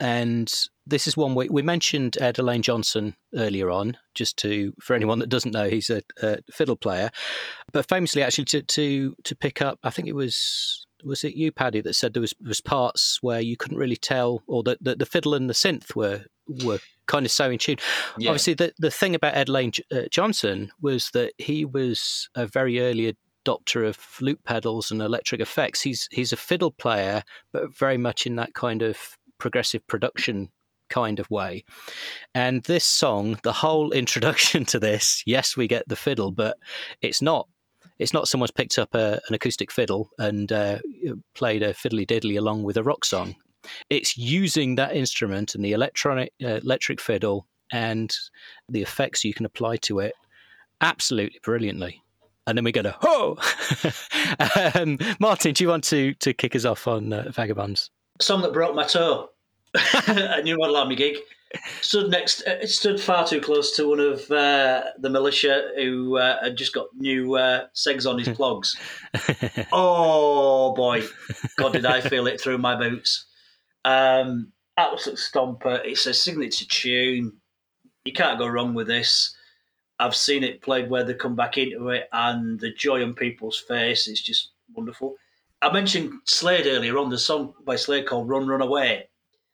and 0.00 0.52
this 0.86 1.06
is 1.06 1.16
one 1.16 1.34
we, 1.34 1.48
we 1.48 1.62
mentioned 1.62 2.18
Ed 2.20 2.38
Alleyne-Johnson 2.40 3.14
earlier 3.36 3.70
on, 3.70 3.96
just 4.14 4.36
to 4.38 4.72
for 4.80 4.94
anyone 4.94 5.20
that 5.20 5.28
doesn't 5.28 5.52
know, 5.52 5.68
he's 5.68 5.90
a, 5.90 6.02
a 6.22 6.38
fiddle 6.50 6.76
player, 6.76 7.10
but 7.72 7.88
famously 7.88 8.22
actually 8.22 8.46
to 8.46 8.62
to 8.62 9.14
to 9.22 9.36
pick 9.36 9.62
up, 9.62 9.78
I 9.84 9.90
think 9.90 10.08
it 10.08 10.14
was 10.14 10.86
was 11.04 11.24
it 11.24 11.34
you, 11.34 11.52
Paddy, 11.52 11.80
that 11.80 11.94
said 11.94 12.14
there 12.14 12.20
was 12.20 12.34
was 12.44 12.60
parts 12.60 13.18
where 13.22 13.40
you 13.40 13.56
couldn't 13.56 13.78
really 13.78 13.96
tell, 13.96 14.42
or 14.46 14.62
that 14.64 14.82
the, 14.82 14.96
the, 14.96 15.06
fiddle 15.06 15.34
and 15.34 15.48
the 15.48 15.54
synth 15.54 15.94
were 15.94 16.24
were 16.64 16.78
kind 17.06 17.26
of 17.26 17.32
so 17.32 17.50
in 17.50 17.58
tune. 17.58 17.78
Yeah. 18.18 18.30
Obviously, 18.30 18.54
the 18.54 18.72
the 18.78 18.90
thing 18.90 19.14
about 19.14 19.36
Ed 19.36 19.48
Alleyne 19.48 19.72
uh, 19.90 20.02
Johnson 20.10 20.70
was 20.80 21.10
that 21.10 21.32
he 21.38 21.64
was 21.64 22.28
a 22.34 22.46
very 22.46 22.80
early 22.80 23.14
adopter 23.44 23.86
of 23.86 23.98
loop 24.20 24.42
pedals 24.44 24.90
and 24.90 25.00
electric 25.00 25.40
effects. 25.40 25.82
He's 25.82 26.08
he's 26.10 26.32
a 26.32 26.36
fiddle 26.36 26.70
player, 26.70 27.22
but 27.52 27.74
very 27.76 27.98
much 27.98 28.26
in 28.26 28.36
that 28.36 28.54
kind 28.54 28.82
of 28.82 29.18
progressive 29.38 29.86
production 29.86 30.50
kind 30.92 31.18
of 31.18 31.30
way. 31.30 31.64
And 32.34 32.62
this 32.64 32.84
song, 32.84 33.38
the 33.42 33.52
whole 33.52 33.90
introduction 34.02 34.64
to 34.66 34.78
this, 34.78 35.22
yes, 35.26 35.56
we 35.56 35.66
get 35.66 35.88
the 35.88 35.96
fiddle, 35.96 36.30
but 36.30 36.58
it's 37.00 37.22
not. 37.22 37.48
It's 38.02 38.12
not 38.12 38.26
someone's 38.26 38.50
picked 38.50 38.78
up 38.78 38.94
a, 38.94 39.20
an 39.28 39.34
acoustic 39.34 39.70
fiddle 39.70 40.10
and 40.18 40.50
uh, 40.50 40.78
played 41.34 41.62
a 41.62 41.72
fiddly 41.72 42.04
diddly 42.04 42.36
along 42.36 42.64
with 42.64 42.76
a 42.76 42.82
rock 42.82 43.04
song. 43.04 43.36
It's 43.90 44.18
using 44.18 44.74
that 44.74 44.96
instrument 44.96 45.54
and 45.54 45.64
the 45.64 45.72
electronic 45.72 46.32
uh, 46.42 46.58
electric 46.64 47.00
fiddle 47.00 47.46
and 47.70 48.12
the 48.68 48.82
effects 48.82 49.24
you 49.24 49.32
can 49.32 49.46
apply 49.46 49.76
to 49.76 50.00
it 50.00 50.14
absolutely 50.80 51.38
brilliantly. 51.44 52.02
And 52.48 52.58
then 52.58 52.64
we 52.64 52.72
go 52.72 52.82
to 52.82 52.96
ho. 52.98 53.38
um, 54.74 54.98
Martin, 55.20 55.52
do 55.52 55.62
you 55.62 55.68
want 55.68 55.84
to 55.84 56.14
to 56.14 56.32
kick 56.32 56.56
us 56.56 56.64
off 56.64 56.88
on 56.88 57.12
uh, 57.12 57.30
Vagabonds? 57.30 57.90
Song 58.20 58.42
that 58.42 58.52
broke 58.52 58.74
my 58.74 58.84
toe. 58.84 59.30
a 60.08 60.42
new 60.42 60.56
model 60.58 60.76
army 60.76 60.96
gig. 60.96 61.18
Stood 61.80 62.10
next. 62.10 62.42
Uh, 62.46 62.58
it 62.62 62.68
stood 62.68 63.00
far 63.00 63.26
too 63.26 63.40
close 63.40 63.74
to 63.76 63.88
one 63.88 64.00
of 64.00 64.30
uh, 64.30 64.84
the 64.98 65.10
militia 65.10 65.72
who 65.76 66.16
uh, 66.16 66.42
had 66.42 66.56
just 66.56 66.72
got 66.72 66.86
new 66.96 67.34
uh, 67.36 67.66
segs 67.74 68.08
on 68.08 68.18
his 68.18 68.28
plugs. 68.28 68.76
oh 69.72 70.74
boy, 70.74 71.02
God, 71.56 71.72
did 71.72 71.86
I 71.86 72.00
feel 72.00 72.26
it 72.26 72.40
through 72.40 72.58
my 72.58 72.76
boots! 72.76 73.26
Um, 73.84 74.52
absolute 74.76 75.18
stomper. 75.18 75.84
It's 75.84 76.06
a 76.06 76.14
signature 76.14 76.66
tune. 76.66 77.32
You 78.04 78.12
can't 78.12 78.38
go 78.38 78.46
wrong 78.46 78.74
with 78.74 78.86
this. 78.86 79.36
I've 79.98 80.16
seen 80.16 80.42
it 80.42 80.62
played 80.62 80.90
where 80.90 81.04
they 81.04 81.14
come 81.14 81.36
back 81.36 81.58
into 81.58 81.90
it, 81.90 82.08
and 82.12 82.58
the 82.58 82.72
joy 82.72 83.02
on 83.02 83.14
people's 83.14 83.58
face 83.58 84.08
is 84.08 84.20
just 84.20 84.52
wonderful. 84.74 85.14
I 85.60 85.72
mentioned 85.72 86.12
Slade 86.24 86.66
earlier 86.66 86.98
on. 86.98 87.08
The 87.08 87.18
song 87.18 87.54
by 87.64 87.76
Slade 87.76 88.06
called 88.06 88.28
"Run, 88.28 88.46
Run 88.48 88.62
Away." 88.62 89.08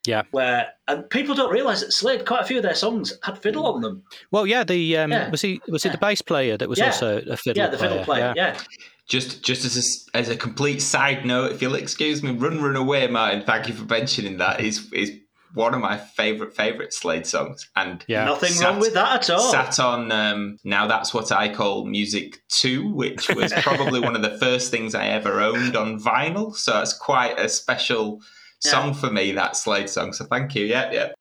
Yeah. 0.05 0.23
Where 0.31 0.69
and 0.87 1.09
people 1.09 1.35
don't 1.35 1.51
realise 1.51 1.81
that 1.81 1.91
Slade, 1.91 2.25
quite 2.25 2.41
a 2.41 2.45
few 2.45 2.57
of 2.57 2.63
their 2.63 2.75
songs 2.75 3.13
had 3.23 3.37
fiddle 3.37 3.65
on 3.67 3.81
them. 3.81 4.03
Well, 4.31 4.47
yeah, 4.47 4.63
the 4.63 4.97
um, 4.97 5.11
yeah. 5.11 5.29
was 5.29 5.41
he 5.41 5.61
was 5.67 5.83
he 5.83 5.89
the 5.89 5.97
bass 5.97 6.21
player 6.21 6.57
that 6.57 6.69
was 6.69 6.79
yeah. 6.79 6.87
also 6.87 7.17
a 7.17 7.37
fiddle? 7.37 7.61
Yeah, 7.61 7.69
the 7.69 7.77
player. 7.77 7.89
fiddle 7.89 8.05
player. 8.05 8.33
Yeah. 8.35 8.53
yeah. 8.53 8.59
Just 9.07 9.43
just 9.43 9.65
as 9.65 9.75
a, 10.13 10.17
as 10.17 10.29
a 10.29 10.35
complete 10.35 10.81
side 10.81 11.25
note, 11.25 11.51
if 11.51 11.61
you'll 11.61 11.75
excuse 11.75 12.23
me, 12.23 12.31
"Run 12.31 12.61
Run 12.61 12.75
Away," 12.75 13.07
Martin. 13.07 13.43
Thank 13.43 13.67
you 13.67 13.73
for 13.73 13.85
mentioning 13.85 14.37
that. 14.37 14.61
Is 14.61 14.91
is 14.93 15.11
one 15.53 15.73
of 15.73 15.81
my 15.81 15.97
favorite 15.97 16.55
favorite 16.55 16.93
Slade 16.93 17.25
songs, 17.25 17.69
and 17.75 18.05
yeah. 18.07 18.25
nothing 18.25 18.51
sat, 18.51 18.69
wrong 18.69 18.79
with 18.79 18.93
that 18.93 19.23
at 19.23 19.29
all. 19.31 19.51
Sat 19.51 19.79
on 19.79 20.11
um, 20.11 20.57
now 20.63 20.87
that's 20.87 21.13
what 21.13 21.31
I 21.31 21.53
call 21.53 21.85
music 21.85 22.41
two, 22.49 22.93
which 22.93 23.29
was 23.29 23.51
probably 23.53 23.99
one 24.09 24.15
of 24.15 24.21
the 24.21 24.37
first 24.37 24.71
things 24.71 24.93
I 24.95 25.07
ever 25.07 25.41
owned 25.41 25.75
on 25.75 25.99
vinyl. 25.99 26.55
So 26.55 26.79
it's 26.81 26.93
quite 26.93 27.39
a 27.39 27.49
special 27.49 28.21
yeah. 28.63 28.71
song 28.71 28.93
for 28.93 29.09
me, 29.09 29.31
that 29.33 29.55
Slade 29.55 29.89
song. 29.89 30.13
So 30.13 30.25
thank 30.25 30.55
you. 30.55 30.65
Yeah, 30.65 30.91
yeah. 30.91 31.11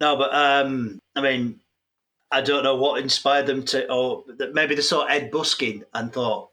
No, 0.00 0.16
but 0.16 0.34
um, 0.34 0.98
I 1.14 1.20
mean, 1.20 1.60
I 2.30 2.40
don't 2.40 2.64
know 2.64 2.76
what 2.76 3.02
inspired 3.02 3.46
them 3.46 3.64
to, 3.66 3.90
or 3.92 4.24
maybe 4.52 4.74
they 4.74 4.82
saw 4.82 5.04
Ed 5.04 5.30
Buskin 5.30 5.84
and 5.94 6.12
thought, 6.12 6.50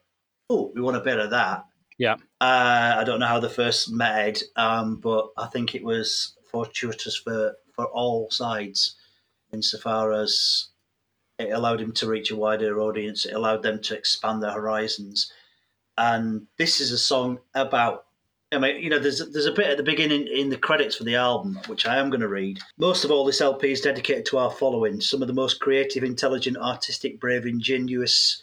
"Oh, 0.49 0.71
we 0.75 0.81
want 0.81 0.97
a 0.97 1.01
bit 1.01 1.19
of 1.19 1.29
that." 1.31 1.65
Yeah. 1.97 2.15
Uh, 2.39 2.95
I 2.97 3.03
don't 3.05 3.19
know 3.19 3.27
how 3.27 3.39
they 3.39 3.49
first 3.49 3.91
met 3.91 4.27
Ed, 4.27 4.41
um, 4.55 4.97
but 4.97 5.29
I 5.37 5.47
think 5.47 5.73
it 5.73 5.83
was 5.83 6.35
fortuitous 6.51 7.17
for 7.17 7.55
for 7.73 7.85
all 7.85 8.29
sides, 8.31 8.95
insofar 9.53 10.11
as 10.11 10.67
it 11.39 11.51
allowed 11.51 11.79
him 11.79 11.93
to 11.93 12.07
reach 12.07 12.31
a 12.31 12.35
wider 12.35 12.81
audience. 12.81 13.25
It 13.25 13.33
allowed 13.33 13.63
them 13.63 13.79
to 13.83 13.95
expand 13.95 14.41
their 14.41 14.51
horizons. 14.51 15.31
And 15.97 16.47
this 16.57 16.79
is 16.79 16.91
a 16.91 16.97
song 16.97 17.39
about 17.53 18.06
I 18.53 18.59
mean, 18.59 18.81
you 18.81 18.89
know, 18.89 18.99
there's 18.99 19.19
there's 19.31 19.45
a 19.45 19.51
bit 19.51 19.67
at 19.69 19.75
the 19.75 19.83
beginning 19.83 20.25
in 20.27 20.49
the 20.49 20.57
credits 20.57 20.95
for 20.95 21.03
the 21.03 21.15
album, 21.15 21.59
which 21.67 21.85
I 21.85 21.97
am 21.97 22.09
going 22.09 22.21
to 22.21 22.29
read. 22.29 22.59
Most 22.77 23.03
of 23.03 23.11
all, 23.11 23.25
this 23.25 23.41
LP 23.41 23.71
is 23.71 23.81
dedicated 23.81 24.25
to 24.27 24.37
our 24.37 24.51
following: 24.51 25.01
some 25.01 25.21
of 25.21 25.27
the 25.27 25.33
most 25.33 25.59
creative, 25.59 26.03
intelligent, 26.03 26.55
artistic, 26.55 27.19
brave, 27.19 27.45
ingenuous, 27.45 28.41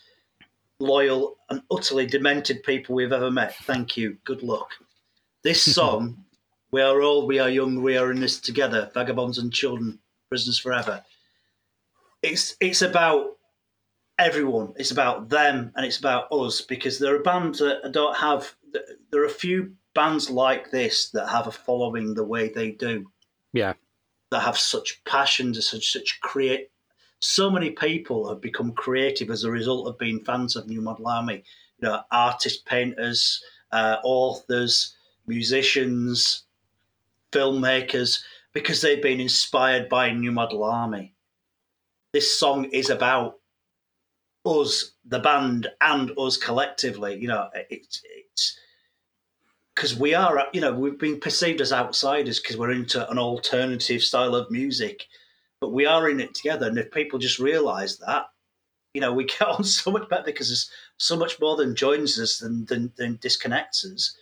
loyal, 0.79 1.39
and 1.49 1.63
utterly 1.71 2.05
demented 2.05 2.63
people 2.65 2.95
we've 2.95 3.13
ever 3.13 3.31
met. 3.31 3.57
Thank 3.63 3.97
you. 3.97 4.19
Good 4.25 4.43
luck. 4.43 4.69
This 5.43 5.63
song, 5.75 6.23
"We 6.71 6.83
are 6.83 7.01
old, 7.01 7.27
we 7.27 7.39
are 7.39 7.49
young, 7.49 7.83
we 7.83 7.97
are 7.97 8.11
in 8.11 8.21
this 8.21 8.39
together." 8.39 8.91
Vagabonds 8.93 9.39
and 9.39 9.51
children, 9.51 9.99
prisoners 10.29 10.59
forever. 10.59 11.03
It's 12.23 12.57
it's 12.61 12.83
about 12.83 13.39
everyone. 14.19 14.75
It's 14.77 14.91
about 14.91 15.31
them, 15.31 15.73
and 15.75 15.87
it's 15.87 15.99
about 15.99 16.31
us 16.31 16.61
because 16.61 16.99
there 16.99 17.17
are 17.17 17.23
bands 17.23 17.61
that 17.61 17.91
don't 17.93 18.19
have. 18.19 18.55
There 19.11 19.23
are 19.23 19.27
a 19.27 19.31
few 19.31 19.73
bands 19.95 20.31
like 20.31 20.71
this 20.71 21.11
that 21.11 21.29
have 21.29 21.47
a 21.47 21.53
following 21.53 22.15
the 22.15 22.25
way 22.25 22.49
they 22.49 22.73
do. 22.73 23.07
Yeah. 23.53 23.75
That 24.31 24.41
have 24.41 24.59
such 24.59 25.03
passion, 25.05 25.55
such 25.55 25.93
such 25.93 26.21
create. 26.21 26.71
So 27.21 27.51
many 27.51 27.71
people 27.71 28.29
have 28.29 28.41
become 28.41 28.73
creative 28.73 29.31
as 29.31 29.45
a 29.45 29.51
result 29.51 29.89
of 29.89 29.99
being 29.99 30.25
fans 30.25 30.57
of 30.57 30.69
New 30.69 30.83
Model 30.83 31.09
Army. 31.09 31.45
You 31.79 31.89
know, 31.89 32.01
artists, 32.11 32.63
painters, 32.67 33.43
uh, 33.73 33.97
authors, 34.05 34.97
musicians, 35.27 36.45
filmmakers, 37.33 38.23
because 38.53 38.81
they've 38.81 39.03
been 39.03 39.21
inspired 39.21 39.89
by 39.89 40.13
New 40.13 40.33
Model 40.33 40.65
Army. 40.65 41.15
This 42.13 42.39
song 42.39 42.67
is 42.67 42.91
about 42.91 43.41
us, 44.45 44.93
the 45.05 45.19
band, 45.19 45.69
and 45.81 46.13
us 46.19 46.37
collectively. 46.37 47.19
You 47.19 47.29
know, 47.29 47.49
it's 47.55 48.03
it's 48.05 48.24
because 49.75 49.97
we 49.97 50.15
are, 50.15 50.47
you 50.53 50.61
know, 50.61 50.73
we've 50.73 50.99
been 50.99 51.19
perceived 51.19 51.61
as 51.61 51.73
outsiders 51.73 52.39
because 52.39 52.57
we're 52.57 52.71
into 52.71 53.09
an 53.11 53.19
alternative 53.19 54.03
style 54.03 54.35
of 54.35 54.51
music, 54.51 55.07
but 55.61 55.73
we 55.73 55.85
are 55.85 56.09
in 56.09 56.21
it 56.21 56.35
together. 56.35 56.69
And 56.69 56.79
if 56.79 56.91
people 56.93 57.19
just 57.19 57.39
realise 57.39 57.97
that, 57.97 58.27
you 58.93 59.01
know, 59.01 59.13
we 59.13 59.25
get 59.25 59.43
on 59.43 59.65
so 59.65 59.91
much 59.91 60.09
better 60.09 60.25
because 60.25 60.49
there's 60.49 60.71
so 60.99 61.17
much 61.17 61.41
more 61.41 61.57
than 61.57 61.75
joins 61.75 62.21
us 62.21 62.39
than, 62.39 62.65
than, 62.67 62.93
than 62.97 63.19
disconnects 63.21 63.85
us. 63.85 64.17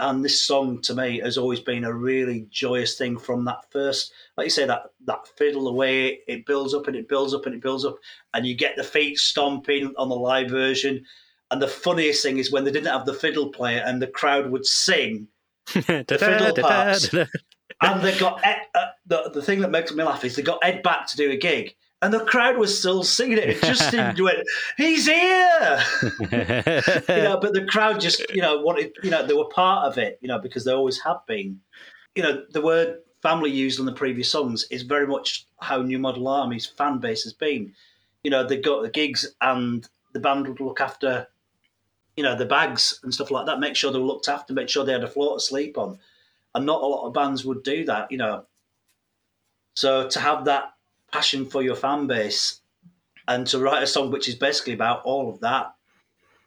And 0.00 0.24
this 0.24 0.44
song 0.44 0.80
to 0.82 0.94
me 0.94 1.18
has 1.20 1.36
always 1.36 1.58
been 1.58 1.82
a 1.82 1.92
really 1.92 2.46
joyous 2.50 2.96
thing 2.96 3.18
from 3.18 3.44
that 3.46 3.64
first, 3.72 4.12
like 4.36 4.44
you 4.44 4.50
say, 4.50 4.64
that 4.64 4.92
that 5.06 5.26
fiddle 5.36 5.66
away, 5.66 6.20
it 6.28 6.46
builds 6.46 6.72
up 6.72 6.86
and 6.86 6.94
it 6.94 7.08
builds 7.08 7.34
up 7.34 7.46
and 7.46 7.54
it 7.56 7.60
builds 7.60 7.84
up, 7.84 7.96
and 8.32 8.46
you 8.46 8.54
get 8.54 8.76
the 8.76 8.84
feet 8.84 9.18
stomping 9.18 9.92
on 9.96 10.08
the 10.08 10.14
live 10.14 10.50
version 10.50 11.04
and 11.50 11.62
the 11.62 11.68
funniest 11.68 12.22
thing 12.22 12.38
is 12.38 12.52
when 12.52 12.64
they 12.64 12.70
didn't 12.70 12.92
have 12.92 13.06
the 13.06 13.14
fiddle 13.14 13.48
player 13.50 13.82
and 13.84 14.02
the 14.02 14.06
crowd 14.06 14.50
would 14.50 14.66
sing 14.66 15.28
the 15.72 16.16
fiddle 16.18 16.54
parts. 16.54 17.12
and 17.12 18.02
they 18.02 18.18
got 18.18 18.44
Ed, 18.44 18.58
uh, 18.74 18.86
the, 19.06 19.30
the 19.34 19.42
thing 19.42 19.60
that 19.60 19.70
makes 19.70 19.92
me 19.92 20.04
laugh 20.04 20.24
is 20.24 20.36
they 20.36 20.42
got 20.42 20.58
Ed 20.62 20.82
back 20.82 21.06
to 21.08 21.16
do 21.16 21.30
a 21.30 21.36
gig. 21.36 21.74
And 22.00 22.14
the 22.14 22.24
crowd 22.24 22.58
was 22.58 22.78
still 22.78 23.02
singing 23.02 23.38
it. 23.38 23.48
It 23.48 23.62
just 23.62 23.90
didn't 23.90 24.20
went, 24.20 24.38
he's 24.76 25.06
here. 25.06 25.82
you 26.02 26.28
know, 26.28 27.38
but 27.40 27.54
the 27.54 27.66
crowd 27.68 28.00
just, 28.00 28.24
you 28.32 28.40
know, 28.40 28.60
wanted, 28.60 28.92
you 29.02 29.10
know, 29.10 29.26
they 29.26 29.34
were 29.34 29.48
part 29.48 29.86
of 29.86 29.98
it, 29.98 30.18
you 30.20 30.28
know, 30.28 30.38
because 30.38 30.64
they 30.64 30.72
always 30.72 31.00
have 31.00 31.26
been. 31.26 31.60
You 32.14 32.22
know, 32.22 32.44
the 32.50 32.60
word 32.60 32.98
family 33.22 33.50
used 33.50 33.80
on 33.80 33.86
the 33.86 33.92
previous 33.92 34.30
songs 34.30 34.64
is 34.70 34.82
very 34.82 35.06
much 35.06 35.46
how 35.60 35.82
New 35.82 35.98
Model 35.98 36.28
Army's 36.28 36.66
fan 36.66 36.98
base 36.98 37.24
has 37.24 37.32
been. 37.32 37.72
You 38.22 38.30
know, 38.30 38.46
they 38.46 38.58
got 38.58 38.82
the 38.82 38.90
gigs 38.90 39.26
and 39.40 39.88
the 40.12 40.20
band 40.20 40.46
would 40.46 40.60
look 40.60 40.80
after 40.80 41.26
you 42.18 42.24
know, 42.24 42.34
the 42.34 42.44
bags 42.44 42.98
and 43.04 43.14
stuff 43.14 43.30
like 43.30 43.46
that, 43.46 43.60
make 43.60 43.76
sure 43.76 43.92
they 43.92 43.98
were 44.00 44.04
looked 44.04 44.28
after, 44.28 44.52
make 44.52 44.68
sure 44.68 44.84
they 44.84 44.90
had 44.90 45.04
a 45.04 45.08
floor 45.08 45.36
to 45.36 45.40
sleep 45.40 45.78
on. 45.78 46.00
And 46.52 46.66
not 46.66 46.82
a 46.82 46.86
lot 46.86 47.06
of 47.06 47.14
bands 47.14 47.44
would 47.44 47.62
do 47.62 47.84
that, 47.84 48.10
you 48.10 48.18
know. 48.18 48.44
So 49.74 50.08
to 50.08 50.18
have 50.18 50.46
that 50.46 50.72
passion 51.12 51.46
for 51.46 51.62
your 51.62 51.76
fan 51.76 52.08
base 52.08 52.60
and 53.28 53.46
to 53.46 53.60
write 53.60 53.84
a 53.84 53.86
song 53.86 54.10
which 54.10 54.28
is 54.28 54.34
basically 54.34 54.72
about 54.72 55.02
all 55.04 55.30
of 55.30 55.38
that 55.40 55.72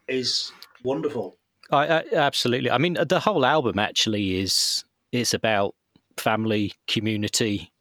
is 0.09 0.51
wonderful. 0.83 1.37
I, 1.71 1.87
I, 1.87 2.03
absolutely. 2.15 2.69
I 2.69 2.77
mean, 2.77 2.97
the 3.07 3.21
whole 3.21 3.45
album 3.45 3.79
actually 3.79 4.41
is 4.41 4.83
is 5.13 5.33
about 5.33 5.73
family, 6.17 6.73
community, 6.87 7.71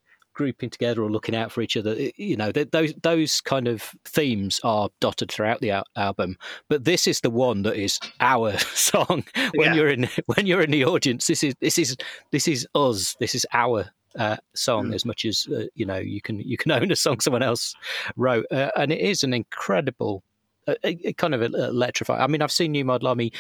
grouping 0.41 0.71
together 0.71 1.03
or 1.03 1.11
looking 1.11 1.37
out 1.37 1.53
for 1.53 1.61
each 1.61 1.77
other. 1.77 1.95
You 2.17 2.35
know, 2.35 2.51
those 2.51 2.95
those 3.03 3.43
kind 3.43 3.69
of 3.69 3.95
themes 4.07 4.59
are 4.65 4.89
dotted 4.99 5.31
throughout 5.31 5.61
the 5.61 5.73
al- 5.73 5.87
album. 5.97 6.39
But 6.71 6.87
this 6.87 7.07
is 7.07 7.21
the 7.21 7.29
one 7.29 7.61
that 7.65 7.77
is 7.77 8.01
our 8.21 8.57
song 8.59 9.23
when 9.55 9.69
yeah. 9.69 9.75
you're 9.75 9.89
in 9.89 10.09
when 10.25 10.47
you're 10.47 10.63
in 10.63 10.71
the 10.71 10.87
audience. 10.87 11.27
This 11.27 11.45
is 11.45 11.55
this 11.61 11.77
is 11.77 11.95
this 12.31 12.49
is 12.49 12.67
us. 12.75 13.17
This 13.21 13.35
is 13.35 13.47
our 13.53 13.91
uh, 14.19 14.39
song 14.55 14.89
mm. 14.89 14.95
as 14.95 15.05
much 15.05 15.27
as 15.27 15.47
uh, 15.55 15.67
you 15.75 15.85
know 15.85 15.99
you 15.99 16.23
can 16.23 16.41
you 16.41 16.57
can 16.57 16.73
own 16.79 16.91
a 16.91 16.97
song 16.97 17.21
someone 17.21 17.43
else 17.43 17.75
wrote, 18.17 18.47
uh, 18.51 18.71
and 18.77 18.91
it 18.91 19.01
is 19.01 19.23
an 19.23 19.35
incredible, 19.35 20.23
uh, 20.69 20.75
kind 21.19 21.35
of 21.35 21.43
electrifying. 21.43 22.23
I 22.23 22.29
mean, 22.29 22.41
I've 22.41 22.51
seen 22.51 22.73
New 22.73 22.87
Model 22.87 23.09
Army. 23.09 23.31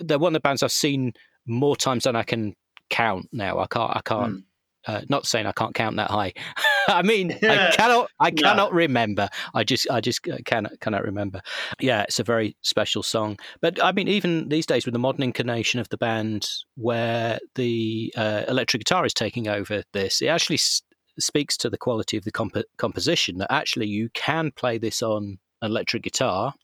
They're 0.00 0.18
one 0.18 0.30
of 0.34 0.40
the 0.40 0.48
bands 0.48 0.62
I've 0.62 0.72
seen 0.72 1.12
more 1.44 1.76
times 1.76 2.04
than 2.04 2.16
I 2.16 2.22
can 2.22 2.56
count. 2.88 3.28
Now 3.32 3.58
I 3.58 3.66
can't 3.66 3.94
I 3.94 4.00
can't. 4.02 4.36
Mm. 4.36 4.42
Uh, 4.86 5.02
not 5.08 5.26
saying 5.26 5.46
I 5.46 5.52
can't 5.52 5.74
count 5.74 5.96
that 5.96 6.10
high. 6.10 6.32
I 6.88 7.02
mean, 7.02 7.32
I 7.42 7.72
cannot, 7.72 8.10
I 8.20 8.30
cannot 8.30 8.70
no. 8.70 8.76
remember. 8.76 9.28
I 9.54 9.64
just, 9.64 9.90
I 9.90 10.00
just 10.00 10.22
cannot, 10.44 10.78
cannot 10.80 11.02
remember. 11.04 11.40
Yeah, 11.80 12.02
it's 12.02 12.20
a 12.20 12.24
very 12.24 12.56
special 12.62 13.02
song. 13.02 13.38
But 13.60 13.82
I 13.82 13.92
mean, 13.92 14.08
even 14.08 14.48
these 14.48 14.66
days 14.66 14.84
with 14.84 14.92
the 14.92 14.98
modern 15.00 15.22
incarnation 15.22 15.80
of 15.80 15.88
the 15.88 15.96
band, 15.96 16.48
where 16.76 17.38
the 17.56 18.12
uh, 18.16 18.44
electric 18.48 18.84
guitar 18.84 19.04
is 19.04 19.14
taking 19.14 19.48
over 19.48 19.82
this, 19.92 20.22
it 20.22 20.28
actually 20.28 20.56
s- 20.56 20.82
speaks 21.18 21.56
to 21.58 21.70
the 21.70 21.78
quality 21.78 22.16
of 22.16 22.24
the 22.24 22.32
comp- 22.32 22.56
composition. 22.78 23.38
That 23.38 23.52
actually 23.52 23.86
you 23.88 24.08
can 24.14 24.52
play 24.52 24.78
this 24.78 25.02
on 25.02 25.38
electric 25.62 26.04
guitar. 26.04 26.54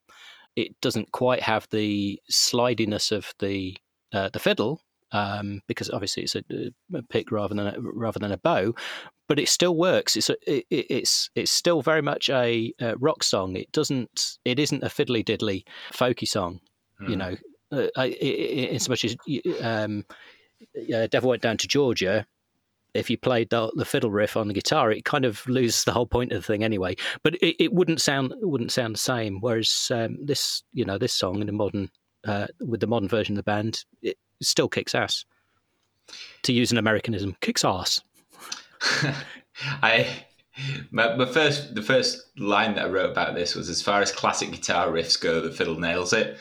It 0.54 0.80
doesn't 0.80 1.12
quite 1.12 1.42
have 1.42 1.66
the 1.70 2.20
slidiness 2.30 3.10
of 3.10 3.32
the 3.38 3.76
uh, 4.12 4.28
the 4.32 4.38
fiddle, 4.38 4.80
um, 5.12 5.60
because 5.66 5.90
obviously 5.90 6.24
it's 6.24 6.34
a, 6.34 6.42
a, 6.94 7.02
pick 7.02 7.30
rather 7.30 7.54
than 7.54 7.66
a, 7.66 7.74
rather 7.78 8.18
than 8.18 8.32
a 8.32 8.38
bow, 8.38 8.74
but 9.28 9.38
it 9.38 9.48
still 9.48 9.76
works. 9.76 10.16
It's 10.16 10.30
a, 10.30 10.36
it, 10.46 10.66
it's 10.70 11.30
it's 11.34 11.50
still 11.50 11.82
very 11.82 12.02
much 12.02 12.28
a, 12.30 12.72
a, 12.80 12.96
rock 12.96 13.22
song. 13.22 13.56
It 13.56 13.70
doesn't 13.72 14.38
it 14.44 14.58
isn't 14.58 14.82
a 14.82 14.88
fiddly 14.88 15.24
diddly 15.24 15.64
folky 15.92 16.26
song, 16.26 16.60
mm. 17.00 17.08
you 17.08 17.14
hmm. 17.14 17.18
know. 17.18 17.36
Uh, 17.70 17.88
as 17.96 18.86
much 18.90 19.02
as 19.02 19.16
um, 19.62 20.04
uh, 20.94 21.06
Devil 21.06 21.30
Went 21.30 21.40
Down 21.40 21.56
to 21.56 21.66
Georgia, 21.66 22.26
if 22.92 23.08
you 23.08 23.16
played 23.16 23.48
the, 23.48 23.72
the, 23.76 23.86
fiddle 23.86 24.10
riff 24.10 24.36
on 24.36 24.48
the 24.48 24.54
guitar, 24.54 24.92
it 24.92 25.06
kind 25.06 25.24
of 25.24 25.46
loses 25.46 25.84
the 25.84 25.92
whole 25.92 26.06
point 26.06 26.32
of 26.32 26.42
the 26.42 26.46
thing 26.46 26.62
anyway. 26.62 26.94
But 27.22 27.36
it, 27.36 27.56
it 27.58 27.72
wouldn't 27.72 28.00
sound 28.00 28.32
it 28.32 28.46
wouldn't 28.46 28.72
sound 28.72 28.94
the 28.94 28.98
same. 28.98 29.40
Whereas 29.40 29.90
um, 29.90 30.18
this, 30.22 30.62
you 30.72 30.84
know, 30.84 30.98
this 30.98 31.14
song 31.14 31.40
in 31.40 31.48
a 31.48 31.52
modern 31.52 31.88
uh, 32.26 32.46
with 32.60 32.80
the 32.80 32.86
modern 32.86 33.08
version 33.08 33.34
of 33.34 33.36
the 33.36 33.42
band, 33.50 33.84
it, 34.02 34.18
still 34.40 34.68
kicks 34.68 34.94
ass. 34.94 35.24
To 36.42 36.52
use 36.52 36.72
an 36.72 36.78
Americanism, 36.78 37.36
kicks 37.40 37.64
ass. 37.64 38.00
I 39.82 40.24
my, 40.90 41.14
my, 41.16 41.24
first 41.24 41.74
the 41.74 41.82
first 41.82 42.20
line 42.36 42.74
that 42.74 42.86
I 42.86 42.88
wrote 42.88 43.10
about 43.10 43.34
this 43.34 43.54
was 43.54 43.68
as 43.68 43.80
far 43.80 44.02
as 44.02 44.12
classic 44.12 44.50
guitar 44.50 44.88
riffs 44.88 45.20
go, 45.20 45.40
the 45.40 45.50
fiddle 45.50 45.78
nails 45.78 46.12
it. 46.12 46.36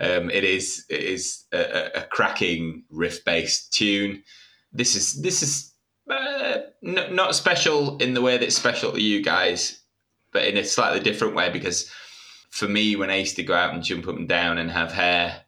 Um, 0.00 0.28
it 0.30 0.44
is 0.44 0.84
it 0.90 1.00
is 1.00 1.44
a, 1.52 1.90
a 1.94 2.02
cracking 2.02 2.84
riff 2.90 3.24
based 3.24 3.72
tune. 3.72 4.22
This 4.72 4.96
is 4.96 5.22
this 5.22 5.42
is 5.42 5.72
uh, 6.10 6.58
n- 6.84 7.14
not 7.14 7.34
special 7.34 7.96
in 7.98 8.14
the 8.14 8.20
way 8.20 8.36
that 8.36 8.44
it's 8.44 8.56
special 8.56 8.92
to 8.92 9.00
you 9.00 9.22
guys, 9.22 9.80
but 10.32 10.44
in 10.44 10.56
a 10.56 10.64
slightly 10.64 11.00
different 11.00 11.36
way 11.36 11.48
because 11.48 11.90
for 12.54 12.68
me, 12.68 12.94
when 12.94 13.10
I 13.10 13.16
used 13.16 13.34
to 13.34 13.42
go 13.42 13.52
out 13.52 13.74
and 13.74 13.82
jump 13.82 14.06
up 14.06 14.14
and 14.14 14.28
down 14.28 14.58
and 14.58 14.70
have 14.70 14.92
hair 14.92 15.42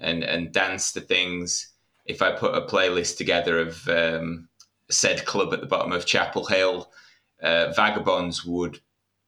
and 0.00 0.24
and 0.24 0.50
dance 0.50 0.92
to 0.92 1.00
things. 1.00 1.74
If 2.06 2.22
I 2.22 2.32
put 2.32 2.54
a 2.54 2.62
playlist 2.62 3.18
together 3.18 3.60
of 3.60 3.86
um, 3.86 4.48
said 4.90 5.26
club 5.26 5.52
at 5.52 5.60
the 5.60 5.66
bottom 5.66 5.92
of 5.92 6.06
Chapel 6.06 6.46
Hill, 6.46 6.90
uh, 7.42 7.74
Vagabonds 7.76 8.46
would 8.46 8.80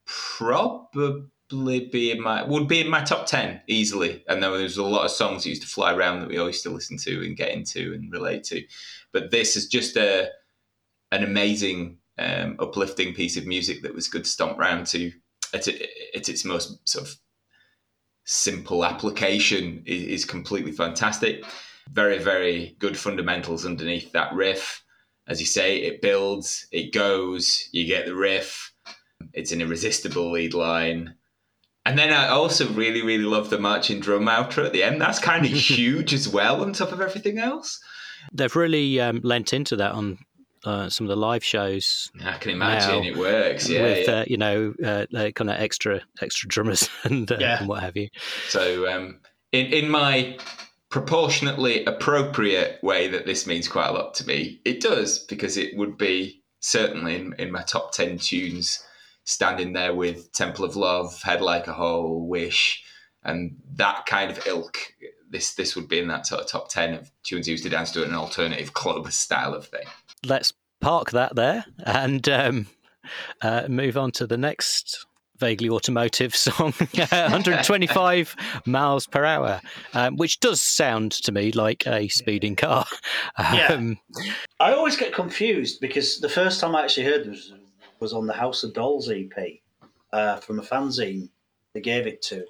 probably 0.07 1.89
be 1.93 2.11
in 2.11 2.23
my 2.23 2.43
would 2.43 2.67
be 2.67 2.81
in 2.81 2.89
my 2.89 3.03
top 3.03 3.27
ten 3.27 3.61
easily. 3.67 4.25
And 4.27 4.43
there 4.43 4.51
was 4.51 4.79
a 4.79 4.83
lot 4.83 5.05
of 5.05 5.11
songs 5.11 5.43
that 5.43 5.51
used 5.51 5.61
to 5.61 5.69
fly 5.69 5.93
around 5.93 6.21
that 6.21 6.29
we 6.31 6.39
always 6.39 6.55
used 6.55 6.65
to 6.65 6.71
listen 6.71 6.97
to 7.01 7.23
and 7.23 7.37
get 7.37 7.51
into 7.51 7.93
and 7.93 8.11
relate 8.11 8.45
to. 8.45 8.65
But 9.13 9.31
this 9.31 9.57
is 9.57 9.67
just 9.67 9.97
a 9.99 10.31
an 11.13 11.23
amazing, 11.23 11.99
um, 12.17 12.57
uplifting 12.61 13.13
piece 13.13 13.37
of 13.37 13.45
music 13.45 13.83
that 13.83 13.95
was 13.95 14.09
good 14.09 14.25
to 14.25 14.31
stomp 14.31 14.57
round 14.57 14.87
to 14.87 15.13
at, 15.55 15.69
at 15.69 16.29
its 16.29 16.45
most 16.45 16.89
sort 16.89 17.07
of 17.07 17.17
simple 18.25 18.85
application 18.85 19.83
is, 19.87 20.03
is 20.05 20.25
completely 20.25 20.73
fantastic. 20.73 21.45
Very, 21.91 22.19
very 22.19 22.77
good 22.79 22.97
fundamentals 22.97 23.67
underneath 23.67 24.13
that 24.13 24.33
riff. 24.33 24.85
As 25.27 25.41
you 25.41 25.47
say, 25.47 25.79
it 25.79 26.03
builds, 26.03 26.67
it 26.73 26.93
goes, 26.93 27.69
you 27.73 27.87
get 27.87 28.07
the 28.07 28.15
riff. 28.15 28.73
It's 29.33 29.53
an 29.53 29.61
irresistible 29.61 30.33
lead 30.33 30.55
line. 30.55 31.15
And 31.87 31.99
then 31.99 32.13
I 32.13 32.29
also 32.29 32.69
really, 32.69 33.03
really 33.03 33.25
love 33.25 33.51
the 33.51 33.59
marching 33.59 34.01
drum 34.01 34.27
outro 34.27 34.67
at 34.67 34.73
the 34.73 34.83
end. 34.83 35.01
That's 35.01 35.19
kind 35.19 35.45
of 35.45 35.53
huge 35.53 36.13
as 36.13 36.29
well, 36.29 36.63
on 36.63 36.73
top 36.73 36.93
of 36.93 37.01
everything 37.01 37.39
else. 37.39 37.81
They've 38.33 38.55
really 38.55 39.01
um, 39.01 39.21
lent 39.25 39.53
into 39.53 39.77
that 39.77 39.93
on 39.93 40.19
uh, 40.65 40.89
some 40.89 41.07
of 41.07 41.09
the 41.09 41.17
live 41.17 41.45
shows. 41.45 42.11
I 42.25 42.39
can 42.39 42.53
imagine 42.53 43.05
it 43.05 43.17
works. 43.17 43.69
Yeah, 43.69 43.83
with 43.83 44.09
yeah. 44.09 44.15
Uh, 44.15 44.25
you 44.27 44.37
know 44.37 44.75
uh, 44.85 45.07
kind 45.11 45.51
of 45.51 45.61
extra 45.61 46.01
extra 46.21 46.49
drummers 46.49 46.89
and, 47.05 47.31
uh, 47.31 47.37
yeah. 47.39 47.61
and 47.61 47.69
what 47.69 47.83
have 47.83 47.97
you. 47.97 48.09
So 48.49 48.91
um, 48.93 49.21
in 49.53 49.67
in 49.67 49.91
my 49.91 50.39
proportionately 50.91 51.85
appropriate 51.85 52.83
way 52.83 53.07
that 53.09 53.25
this 53.25 53.47
means 53.47 53.69
quite 53.69 53.89
a 53.89 53.93
lot 53.93 54.15
to 54.15 54.27
me, 54.27 54.61
it 54.65 54.81
does 54.81 55.21
because 55.21 55.57
it 55.57 55.77
would 55.77 55.97
be 55.97 56.43
certainly 56.59 57.17
in, 57.17 57.35
in 57.39 57.53
my 57.53 57.63
top 57.63 57.93
ten 57.93 58.19
tunes, 58.19 58.83
standing 59.25 59.73
there 59.73 59.95
with 59.95 60.33
Temple 60.33 60.65
of 60.65 60.77
Love, 60.77 61.23
Head 61.23 61.41
Like 61.41 61.69
a 61.69 61.73
Hole, 61.73 62.29
Wish, 62.29 62.85
and 63.25 63.57
that 63.75 64.05
kind 64.07 64.31
of 64.31 64.47
ilk. 64.47 64.77
This 65.31 65.55
this 65.55 65.77
would 65.77 65.89
be 65.89 66.01
in 66.01 66.09
that 66.09 66.27
sort 66.27 66.43
of 66.43 66.49
top 66.49 66.69
ten 66.69 66.93
of 66.93 67.11
tunes 67.23 67.49
used 67.49 67.63
to 67.63 67.71
dance 67.71 67.93
to 67.93 68.05
an 68.05 68.15
alternative 68.15 68.75
club 68.75 69.11
style 69.13 69.55
of 69.55 69.67
thing 69.67 69.87
let's 70.25 70.53
park 70.81 71.11
that 71.11 71.37
there 71.37 71.65
and 71.85 72.29
um, 72.29 72.67
uh, 73.43 73.67
move 73.69 73.97
on 73.97 74.11
to 74.13 74.27
the 74.27 74.37
next 74.37 75.07
vaguely 75.39 75.71
automotive 75.71 76.37
song 76.37 76.73
125 76.95 78.37
miles 78.67 79.07
per 79.07 79.25
hour 79.25 79.61
um, 79.95 80.17
which 80.17 80.39
does 80.41 80.61
sound 80.61 81.13
to 81.13 81.33
me 81.33 81.51
like 81.53 81.87
a 81.87 82.09
speeding 82.09 82.57
car. 82.57 82.87
Um, 83.37 83.99
yeah. 84.17 84.33
i 84.59 84.73
always 84.73 84.97
get 84.97 85.15
confused 85.15 85.81
because 85.81 86.19
the 86.21 86.29
first 86.29 86.61
time 86.61 86.75
i 86.75 86.83
actually 86.83 87.07
heard 87.07 87.25
this 87.25 87.53
was 88.01 88.13
on 88.13 88.27
the 88.27 88.35
house 88.35 88.65
of 88.65 88.75
dolls 88.75 89.09
ep 89.09 89.33
uh, 90.13 90.37
from 90.37 90.59
a 90.59 90.63
fanzine 90.63 91.29
they 91.73 91.81
gave 91.81 92.07
it 92.07 92.21
to. 92.23 92.45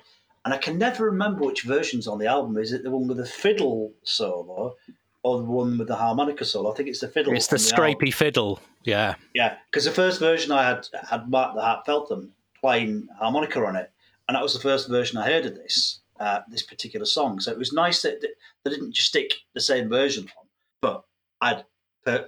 And 0.44 0.54
i 0.54 0.58
can 0.58 0.78
never 0.78 1.04
remember 1.04 1.44
which 1.44 1.62
version's 1.62 2.08
on 2.08 2.18
the 2.18 2.26
album. 2.26 2.56
Is 2.56 2.72
it 2.72 2.82
the 2.82 2.90
one 2.90 3.06
with 3.06 3.18
the 3.18 3.26
fiddle 3.26 3.92
solo 4.02 4.74
or 5.22 5.38
the 5.38 5.44
one 5.44 5.78
with 5.78 5.88
the 5.88 5.96
harmonica 5.96 6.44
solo. 6.44 6.72
I 6.72 6.74
think 6.74 6.88
it's 6.88 7.00
the 7.00 7.08
fiddle. 7.08 7.34
It's 7.34 7.48
the 7.48 7.56
scrapey 7.56 8.00
the 8.00 8.10
fiddle. 8.10 8.60
Yeah. 8.84 9.14
Yeah, 9.34 9.56
because 9.70 9.84
the 9.84 9.90
first 9.90 10.18
version 10.20 10.52
I 10.52 10.64
had 10.64 10.86
had 11.08 11.28
Mark 11.28 11.54
the 11.54 11.60
Heart 11.60 11.86
Feltham 11.86 12.32
playing 12.60 13.08
harmonica 13.18 13.64
on 13.64 13.76
it, 13.76 13.90
and 14.28 14.34
that 14.34 14.42
was 14.42 14.54
the 14.54 14.60
first 14.60 14.88
version 14.88 15.18
I 15.18 15.26
heard 15.26 15.46
of 15.46 15.54
this 15.54 16.00
uh, 16.18 16.40
this 16.48 16.62
particular 16.62 17.06
song. 17.06 17.40
So 17.40 17.50
it 17.50 17.58
was 17.58 17.72
nice 17.72 18.02
that 18.02 18.20
they 18.20 18.70
didn't 18.70 18.92
just 18.92 19.08
stick 19.08 19.32
the 19.54 19.60
same 19.60 19.88
version 19.88 20.24
on, 20.38 20.46
but 20.80 21.04
I'd 21.40 21.64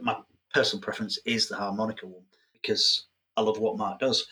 my 0.02 0.16
personal 0.52 0.82
preference 0.82 1.18
is 1.24 1.48
the 1.48 1.56
harmonica 1.56 2.06
one 2.06 2.22
because 2.52 3.06
I 3.36 3.40
love 3.40 3.58
what 3.58 3.78
Mark 3.78 4.00
does. 4.00 4.26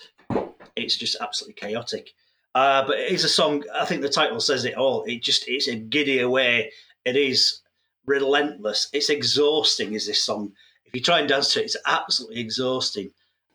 It's 0.77 0.97
just 0.97 1.17
absolutely 1.21 1.55
chaotic. 1.55 2.11
Uh, 2.55 2.87
but 2.87 2.99
it 2.99 3.11
is 3.11 3.25
a 3.25 3.29
song. 3.29 3.65
I 3.75 3.85
think 3.85 4.03
the 4.03 4.09
title 4.09 4.41
says 4.41 4.65
it 4.65 4.75
all. 4.75 5.05
It 5.05 5.23
just 5.23 5.49
it's 5.49 5.69
a 5.69 5.77
giddy 5.77 6.21
away. 6.21 6.73
It 7.05 7.17
is 7.17 7.61
relentless. 8.07 8.89
It's 8.93 9.11
exhausting, 9.11 9.95
is 9.95 10.07
this 10.07 10.23
song. 10.23 10.53
If 10.85 10.95
you 10.95 11.01
try 11.01 11.21
and 11.21 11.29
dance 11.29 11.53
to 11.53 11.61
it, 11.61 11.67
it's 11.67 11.77
absolutely 11.87 12.41
exhausting. 12.41 13.11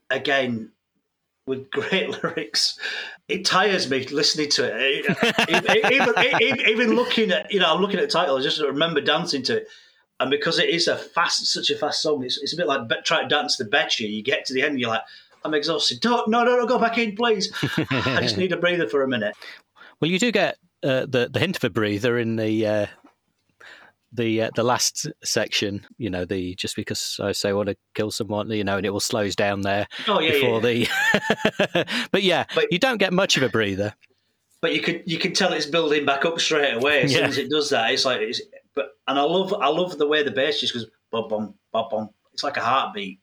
Again, 0.09 0.71
with 1.47 1.69
great 1.71 2.09
lyrics. 2.09 2.79
It 3.27 3.45
tires 3.45 3.89
me 3.89 4.05
listening 4.07 4.49
to 4.51 4.65
it. 4.65 5.05
even, 5.49 6.13
even, 6.41 6.69
even, 6.69 6.95
looking 6.95 7.31
at, 7.31 7.51
you 7.51 7.59
know, 7.59 7.73
I'm 7.73 7.81
looking 7.81 7.99
at 7.99 8.03
the 8.03 8.11
title, 8.11 8.37
I 8.37 8.41
just 8.41 8.61
remember 8.61 9.01
dancing 9.01 9.43
to 9.43 9.57
it. 9.57 9.67
And 10.19 10.31
because 10.31 10.59
it 10.59 10.69
is 10.69 10.87
a 10.87 10.95
fast, 10.95 11.45
such 11.47 11.69
a 11.69 11.77
fast 11.77 12.01
song, 12.01 12.23
it's, 12.23 12.37
it's 12.37 12.53
a 12.53 12.57
bit 12.57 12.67
like 12.67 12.87
trying 13.03 13.27
to 13.27 13.35
dance 13.35 13.57
the 13.57 13.65
Betcha. 13.65 14.07
You 14.07 14.23
get 14.23 14.45
to 14.45 14.53
the 14.53 14.61
end, 14.61 14.79
you're 14.79 14.89
like, 14.89 15.01
I'm 15.43 15.53
exhausted. 15.53 15.99
Don't, 15.99 16.27
no, 16.29 16.43
no, 16.43 16.57
no, 16.57 16.65
go 16.65 16.79
back 16.79 16.97
in, 16.97 17.15
please. 17.15 17.51
I 17.89 18.21
just 18.21 18.37
need 18.37 18.51
a 18.51 18.57
breather 18.57 18.87
for 18.87 19.03
a 19.03 19.07
minute. 19.07 19.35
Well, 19.99 20.09
you 20.09 20.17
do 20.17 20.31
get 20.31 20.57
uh, 20.83 21.05
the 21.05 21.29
the 21.31 21.39
hint 21.39 21.57
of 21.57 21.63
a 21.63 21.69
breather 21.69 22.17
in 22.17 22.35
the 22.35 22.65
uh, 22.65 22.85
the 24.15 24.43
uh, 24.43 24.49
the 24.55 24.63
last 24.63 25.07
section, 25.23 25.85
you 25.97 26.09
know, 26.09 26.25
the 26.25 26.55
just 26.55 26.75
because 26.75 27.19
I 27.21 27.31
say 27.31 27.49
I 27.49 27.53
want 27.53 27.69
to 27.69 27.77
kill 27.93 28.11
someone, 28.11 28.49
you 28.51 28.63
know, 28.63 28.77
and 28.77 28.85
it 28.85 28.89
all 28.89 28.99
slows 28.99 29.35
down 29.35 29.61
there 29.61 29.87
oh, 30.07 30.19
yeah, 30.19 30.31
before 30.31 30.61
yeah. 30.61 30.87
the. 31.73 32.07
but 32.11 32.23
yeah, 32.23 32.45
but, 32.53 32.71
you 32.71 32.79
don't 32.79 32.97
get 32.97 33.13
much 33.13 33.37
of 33.37 33.43
a 33.43 33.49
breather. 33.49 33.93
But 34.61 34.73
you 34.73 34.81
could 34.81 35.03
you 35.05 35.19
can 35.19 35.33
tell 35.33 35.53
it's 35.53 35.65
building 35.65 36.05
back 36.05 36.25
up 36.25 36.39
straight 36.39 36.73
away 36.73 37.03
as 37.03 37.11
yeah. 37.11 37.19
soon 37.19 37.27
as 37.27 37.37
it 37.37 37.49
does 37.49 37.69
that. 37.69 37.91
It's 37.91 38.05
like 38.05 38.21
it's 38.21 38.41
but 38.73 38.97
and 39.07 39.19
I 39.19 39.23
love 39.23 39.53
I 39.53 39.67
love 39.67 39.97
the 39.97 40.07
way 40.07 40.23
the 40.23 40.31
bass 40.31 40.59
just 40.59 40.73
goes 40.73 40.85
bum 41.11 41.27
bum 41.27 41.53
bum 41.71 41.87
bum. 41.91 42.09
It's 42.33 42.43
like 42.43 42.57
a 42.57 42.61
heartbeat. 42.61 43.19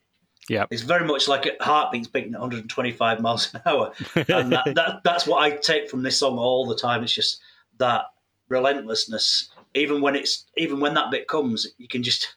Yeah, 0.48 0.66
it's 0.70 0.82
very 0.82 1.06
much 1.06 1.28
like 1.28 1.46
a 1.46 1.62
heartbeat's 1.62 2.08
beating 2.08 2.34
at 2.34 2.40
125 2.40 3.20
miles 3.20 3.54
an 3.54 3.62
hour, 3.64 3.92
and 4.14 4.52
that, 4.52 4.72
that 4.74 5.00
that's 5.04 5.26
what 5.26 5.42
I 5.42 5.56
take 5.56 5.88
from 5.88 6.02
this 6.02 6.18
song 6.18 6.36
all 6.36 6.66
the 6.66 6.74
time. 6.74 7.02
It's 7.02 7.12
just 7.12 7.40
that 7.78 8.06
relentlessness 8.48 9.50
even 9.74 10.00
when 10.00 10.16
it's 10.16 10.46
even 10.56 10.80
when 10.80 10.94
that 10.94 11.10
bit 11.10 11.28
comes, 11.28 11.66
you 11.78 11.88
can 11.88 12.02
just 12.02 12.34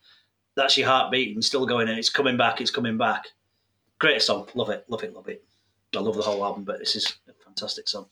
that's 0.55 0.77
your 0.77 0.87
heart 0.87 1.11
beating, 1.11 1.41
still 1.41 1.65
going, 1.65 1.89
and 1.89 1.99
it's 1.99 2.09
coming 2.09 2.37
back, 2.37 2.61
it's 2.61 2.71
coming 2.71 2.97
back. 2.97 3.25
Great 3.99 4.21
song, 4.21 4.47
love 4.55 4.69
it, 4.69 4.85
love 4.87 5.03
it, 5.03 5.13
love 5.13 5.27
it. 5.27 5.43
I 5.95 5.99
love 5.99 6.15
the 6.15 6.21
whole 6.21 6.43
album, 6.43 6.63
but 6.63 6.79
this 6.79 6.95
is 6.95 7.15
a 7.27 7.33
fantastic 7.43 7.87
song. 7.87 8.07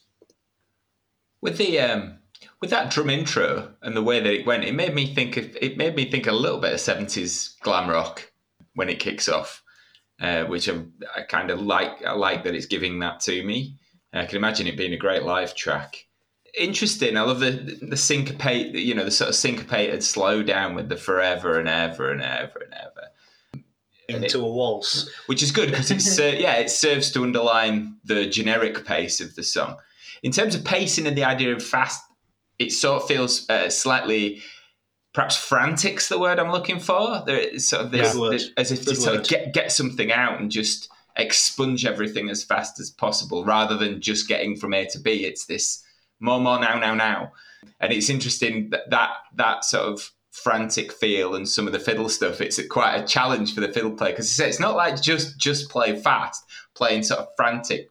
With 1.41 1.57
the 1.57 1.79
um, 1.79 2.19
with 2.61 2.69
that 2.69 2.91
drum 2.91 3.09
intro 3.09 3.73
and 3.81 3.95
the 3.95 4.03
way 4.03 4.19
that 4.19 4.33
it 4.33 4.45
went, 4.45 4.63
it 4.63 4.75
made 4.75 4.93
me 4.93 5.13
think 5.13 5.37
of 5.37 5.55
it 5.59 5.77
made 5.77 5.95
me 5.95 6.09
think 6.09 6.27
a 6.27 6.31
little 6.31 6.59
bit 6.59 6.73
of 6.73 6.79
seventies 6.79 7.55
glam 7.61 7.89
rock 7.89 8.31
when 8.75 8.89
it 8.89 8.99
kicks 8.99 9.27
off, 9.27 9.63
uh, 10.21 10.45
which 10.45 10.69
I, 10.69 10.81
I 11.15 11.21
kind 11.23 11.51
of 11.51 11.61
like. 11.61 12.03
I 12.05 12.13
like 12.13 12.43
that 12.43 12.55
it's 12.55 12.65
giving 12.65 12.99
that 12.99 13.19
to 13.21 13.43
me. 13.43 13.77
I 14.13 14.25
can 14.25 14.37
imagine 14.37 14.67
it 14.67 14.77
being 14.77 14.93
a 14.93 14.97
great 14.97 15.23
live 15.23 15.55
track. 15.55 16.05
Interesting. 16.57 17.17
I 17.17 17.21
love 17.21 17.39
the 17.39 17.79
the 17.81 17.97
syncopate, 17.97 18.75
you 18.75 18.93
know, 18.93 19.05
the 19.05 19.11
sort 19.11 19.29
of 19.29 19.35
syncopated 19.35 20.03
slow 20.03 20.43
down 20.43 20.75
with 20.75 20.89
the 20.89 20.97
forever 20.97 21.59
and 21.59 21.67
ever 21.67 22.11
and 22.11 22.21
ever 22.21 22.59
and 22.59 22.73
ever 22.73 23.03
into 24.07 24.39
a 24.39 24.51
waltz, 24.51 25.09
which 25.27 25.41
is 25.41 25.51
good 25.51 25.69
because 25.69 25.91
it's 25.91 26.19
uh, 26.19 26.35
yeah, 26.37 26.55
it 26.55 26.69
serves 26.69 27.11
to 27.11 27.23
underline 27.23 27.95
the 28.03 28.25
generic 28.25 28.85
pace 28.85 29.21
of 29.21 29.35
the 29.35 29.43
song. 29.43 29.77
In 30.21 30.31
terms 30.31 30.55
of 30.55 30.63
pacing 30.63 31.07
and 31.07 31.17
the 31.17 31.23
idea 31.23 31.53
of 31.53 31.63
fast, 31.63 32.03
it 32.59 32.71
sort 32.71 33.01
of 33.01 33.07
feels 33.07 33.49
uh, 33.49 33.69
slightly 33.69 34.41
perhaps 35.13 35.35
frantic's 35.35 36.09
the 36.09 36.19
word 36.19 36.39
I'm 36.39 36.51
looking 36.51 36.79
for. 36.79 37.23
There, 37.25 37.57
sort 37.59 37.85
of 37.85 37.91
this, 37.91 38.13
Good 38.13 38.33
this- 38.33 38.49
as 38.57 38.71
if 38.71 38.85
to 38.85 38.95
sort 38.95 39.19
of 39.19 39.27
get 39.27 39.53
get 39.53 39.71
something 39.71 40.11
out 40.11 40.39
and 40.39 40.51
just 40.51 40.89
expunge 41.15 41.85
everything 41.85 42.29
as 42.29 42.43
fast 42.43 42.79
as 42.79 42.89
possible, 42.89 43.45
rather 43.45 43.77
than 43.77 44.01
just 44.01 44.27
getting 44.27 44.55
from 44.55 44.73
A 44.73 44.85
to 44.87 44.99
B. 44.99 45.25
It's 45.25 45.45
this 45.45 45.82
more, 46.23 46.39
more 46.39 46.59
now, 46.59 46.79
now, 46.79 46.95
now, 46.95 47.33
and 47.79 47.91
it's 47.91 48.09
interesting 48.09 48.69
that 48.71 48.89
that 48.89 49.11
that 49.35 49.65
sort 49.65 49.83
of 49.83 50.11
frantic 50.31 50.91
feel 50.91 51.35
and 51.35 51.47
some 51.47 51.67
of 51.67 51.73
the 51.73 51.79
fiddle 51.79 52.09
stuff. 52.09 52.41
It's 52.41 52.59
quite 52.67 52.95
a 52.95 53.05
challenge 53.05 53.53
for 53.53 53.61
the 53.61 53.71
fiddle 53.71 53.91
player 53.91 54.13
because 54.13 54.39
it's 54.39 54.59
not 54.59 54.75
like 54.75 55.01
just 55.01 55.37
just 55.37 55.69
play 55.69 55.99
fast, 55.99 56.43
playing 56.75 57.03
sort 57.03 57.19
of 57.19 57.27
frantic 57.35 57.89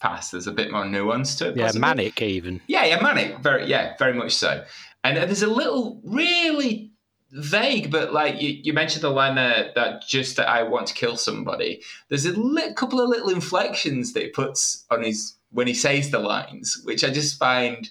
fast. 0.00 0.32
There's 0.32 0.46
a 0.46 0.52
bit 0.52 0.70
more 0.70 0.84
nuance 0.84 1.36
to 1.36 1.48
it. 1.48 1.56
Yeah, 1.56 1.64
possibly. 1.66 1.80
manic 1.80 2.22
even. 2.22 2.60
Yeah, 2.66 2.84
yeah, 2.84 3.00
manic. 3.00 3.38
Very, 3.38 3.66
yeah, 3.66 3.94
very 3.98 4.12
much 4.12 4.32
so. 4.34 4.64
And 5.02 5.16
uh, 5.16 5.24
there's 5.26 5.42
a 5.42 5.48
little, 5.48 6.00
really 6.04 6.92
vague, 7.32 7.90
but 7.90 8.12
like 8.12 8.40
you, 8.42 8.50
you 8.62 8.72
mentioned 8.72 9.02
the 9.02 9.10
line 9.10 9.34
there 9.36 9.72
that 9.74 10.06
just 10.06 10.36
that 10.36 10.48
I 10.48 10.62
want 10.62 10.86
to 10.88 10.94
kill 10.94 11.16
somebody. 11.16 11.82
There's 12.08 12.26
a 12.26 12.32
li- 12.32 12.74
couple 12.74 13.00
of 13.00 13.08
little 13.08 13.30
inflections 13.30 14.12
that 14.12 14.22
he 14.22 14.28
puts 14.28 14.84
on 14.90 15.02
his 15.02 15.34
when 15.50 15.66
he 15.66 15.74
says 15.74 16.10
the 16.10 16.18
lines, 16.18 16.80
which 16.84 17.02
I 17.04 17.10
just 17.10 17.38
find 17.38 17.88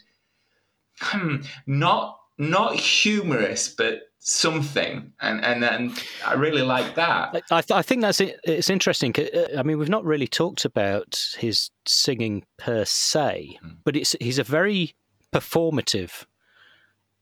hmm, 1.00 1.38
not 1.66 2.20
not 2.38 2.76
humorous, 2.76 3.68
but 3.70 4.02
something. 4.20 5.12
And 5.22 5.44
and 5.44 5.64
and 5.64 6.04
I 6.26 6.34
really 6.34 6.62
like 6.62 6.96
that. 6.96 7.36
I, 7.52 7.62
th- 7.62 7.72
I 7.72 7.82
think 7.82 8.02
that's 8.02 8.22
it. 8.22 8.39
It's 8.44 8.70
interesting. 8.70 9.14
uh, 9.18 9.58
I 9.58 9.64
mean, 9.64 9.78
we've 9.80 9.89
not 9.89 10.06
really 10.06 10.28
talked 10.28 10.66
about 10.66 11.20
his 11.38 11.72
singing 11.88 12.46
per 12.58 12.86
se, 12.86 13.58
Hmm. 13.62 13.70
but 13.84 13.96
it's 13.96 14.16
he's 14.20 14.39
a 14.39 14.44
very 14.44 14.94
performative 15.34 16.26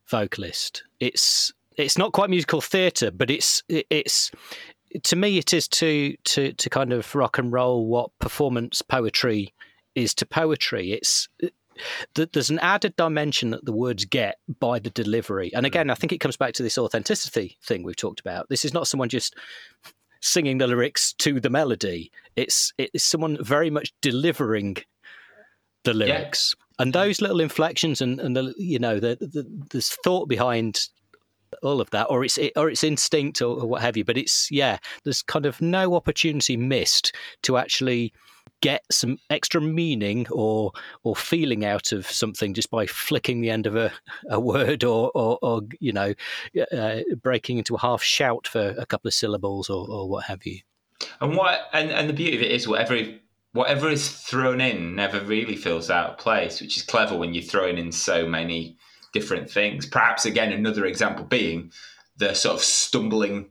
vocalist. 0.08 0.84
It's 1.00 1.54
it's 1.80 1.98
not 1.98 2.14
quite 2.14 2.30
musical 2.30 2.62
theatre, 2.62 3.12
but 3.12 3.32
it's 3.32 3.64
it's 3.70 4.32
to 5.04 5.16
me 5.16 5.38
it 5.38 5.54
is 5.54 5.68
to 5.68 6.16
to 6.26 6.54
to 6.54 6.70
kind 6.70 6.94
of 6.94 7.16
rock 7.16 7.38
and 7.38 7.52
roll 7.52 7.88
what 7.88 8.12
performance 8.20 8.82
poetry 8.82 9.54
is 9.96 10.14
to 10.16 10.26
poetry. 10.26 10.92
It's 10.92 11.28
th- 12.16 12.30
there's 12.34 12.50
an 12.50 12.60
added 12.60 12.96
dimension 12.96 13.52
that 13.52 13.66
the 13.66 13.72
words 13.72 14.06
get 14.06 14.38
by 14.60 14.80
the 14.80 14.90
delivery. 14.90 15.52
And 15.54 15.64
mm. 15.64 15.68
again, 15.68 15.90
I 15.90 15.96
think 15.96 16.12
it 16.12 16.20
comes 16.20 16.38
back 16.38 16.54
to 16.54 16.64
this 16.64 16.78
authenticity 16.78 17.58
thing 17.64 17.84
we've 17.84 17.96
talked 17.96 18.20
about. 18.20 18.50
This 18.50 18.66
is 18.66 18.74
not 18.74 18.88
someone 18.88 19.10
just 19.10 19.36
singing 20.22 20.58
the 20.58 20.68
lyrics 20.68 21.14
to 21.14 21.40
the 21.40 21.50
melody. 21.50 22.12
It's 22.36 22.74
it's 22.78 23.06
someone 23.06 23.38
very 23.42 23.70
much 23.70 23.94
delivering 24.02 24.78
the 25.84 25.94
lyrics. 25.94 26.56
And 26.78 26.94
those 26.94 27.22
little 27.22 27.42
inflections 27.42 28.02
and, 28.02 28.20
and 28.20 28.36
the 28.36 28.54
you 28.58 28.80
know 28.80 29.00
the, 29.00 29.18
the 29.20 29.46
there's 29.72 29.90
thought 29.90 30.28
behind 30.28 30.90
all 31.64 31.82
of 31.82 31.90
that, 31.92 32.08
or 32.10 32.24
it's 32.24 32.40
or 32.56 32.70
it's 32.70 32.84
instinct 32.84 33.42
or, 33.42 33.62
or 33.62 33.68
what 33.68 33.82
have 33.82 33.98
you. 33.98 34.04
But 34.04 34.18
it's 34.18 34.50
yeah, 34.52 34.78
there's 35.04 35.22
kind 35.22 35.46
of 35.46 35.62
no 35.62 35.96
opportunity 35.96 36.58
missed 36.58 37.16
to 37.44 37.58
actually 37.58 38.14
get 38.62 38.84
some 38.92 39.18
extra 39.30 39.62
meaning 39.62 40.28
or 40.32 40.72
or 41.04 41.16
feeling 41.16 41.64
out 41.64 41.92
of 41.92 42.06
something 42.06 42.54
just 42.54 42.70
by 42.70 42.86
flicking 42.86 43.42
the 43.42 43.50
end 43.50 43.66
of 43.66 43.76
a, 43.76 43.92
a 44.30 44.40
word 44.40 44.84
or, 44.84 45.12
or 45.16 45.38
or 45.42 45.62
you 45.80 45.94
know 45.94 46.14
uh, 46.72 47.00
breaking 47.22 47.58
into 47.58 47.76
a 47.76 47.80
half 47.80 48.04
shout 48.04 48.48
for 48.48 48.76
a 48.78 48.86
couple 48.86 49.08
of 49.08 49.14
syllables 49.14 49.70
or, 49.70 49.88
or 49.90 50.10
what 50.10 50.26
have 50.26 50.46
you. 50.46 50.60
And 51.22 51.36
what 51.36 51.70
and, 51.74 51.90
and 51.92 52.10
the 52.10 52.14
beauty 52.14 52.36
of 52.36 52.44
it 52.44 52.52
is 52.52 52.68
whatever 52.68 52.98
whatever 53.54 53.90
is 53.90 54.10
thrown 54.10 54.62
in 54.62 54.96
never 54.96 55.22
really 55.22 55.56
feels 55.56 55.90
out 55.90 56.12
of 56.12 56.18
place, 56.18 56.62
which 56.62 56.78
is 56.78 56.84
clever 56.84 57.18
when 57.18 57.34
you're 57.34 57.44
throwing 57.44 57.78
in 57.78 57.92
so 57.92 58.28
many 58.28 58.78
different 59.14 59.50
things. 59.50 59.86
Perhaps 59.86 60.26
again 60.26 60.52
another 60.52 60.86
example 60.86 61.26
being 61.26 61.72
the 62.18 62.34
sort 62.34 62.56
of 62.56 62.62
stumbling 62.64 63.50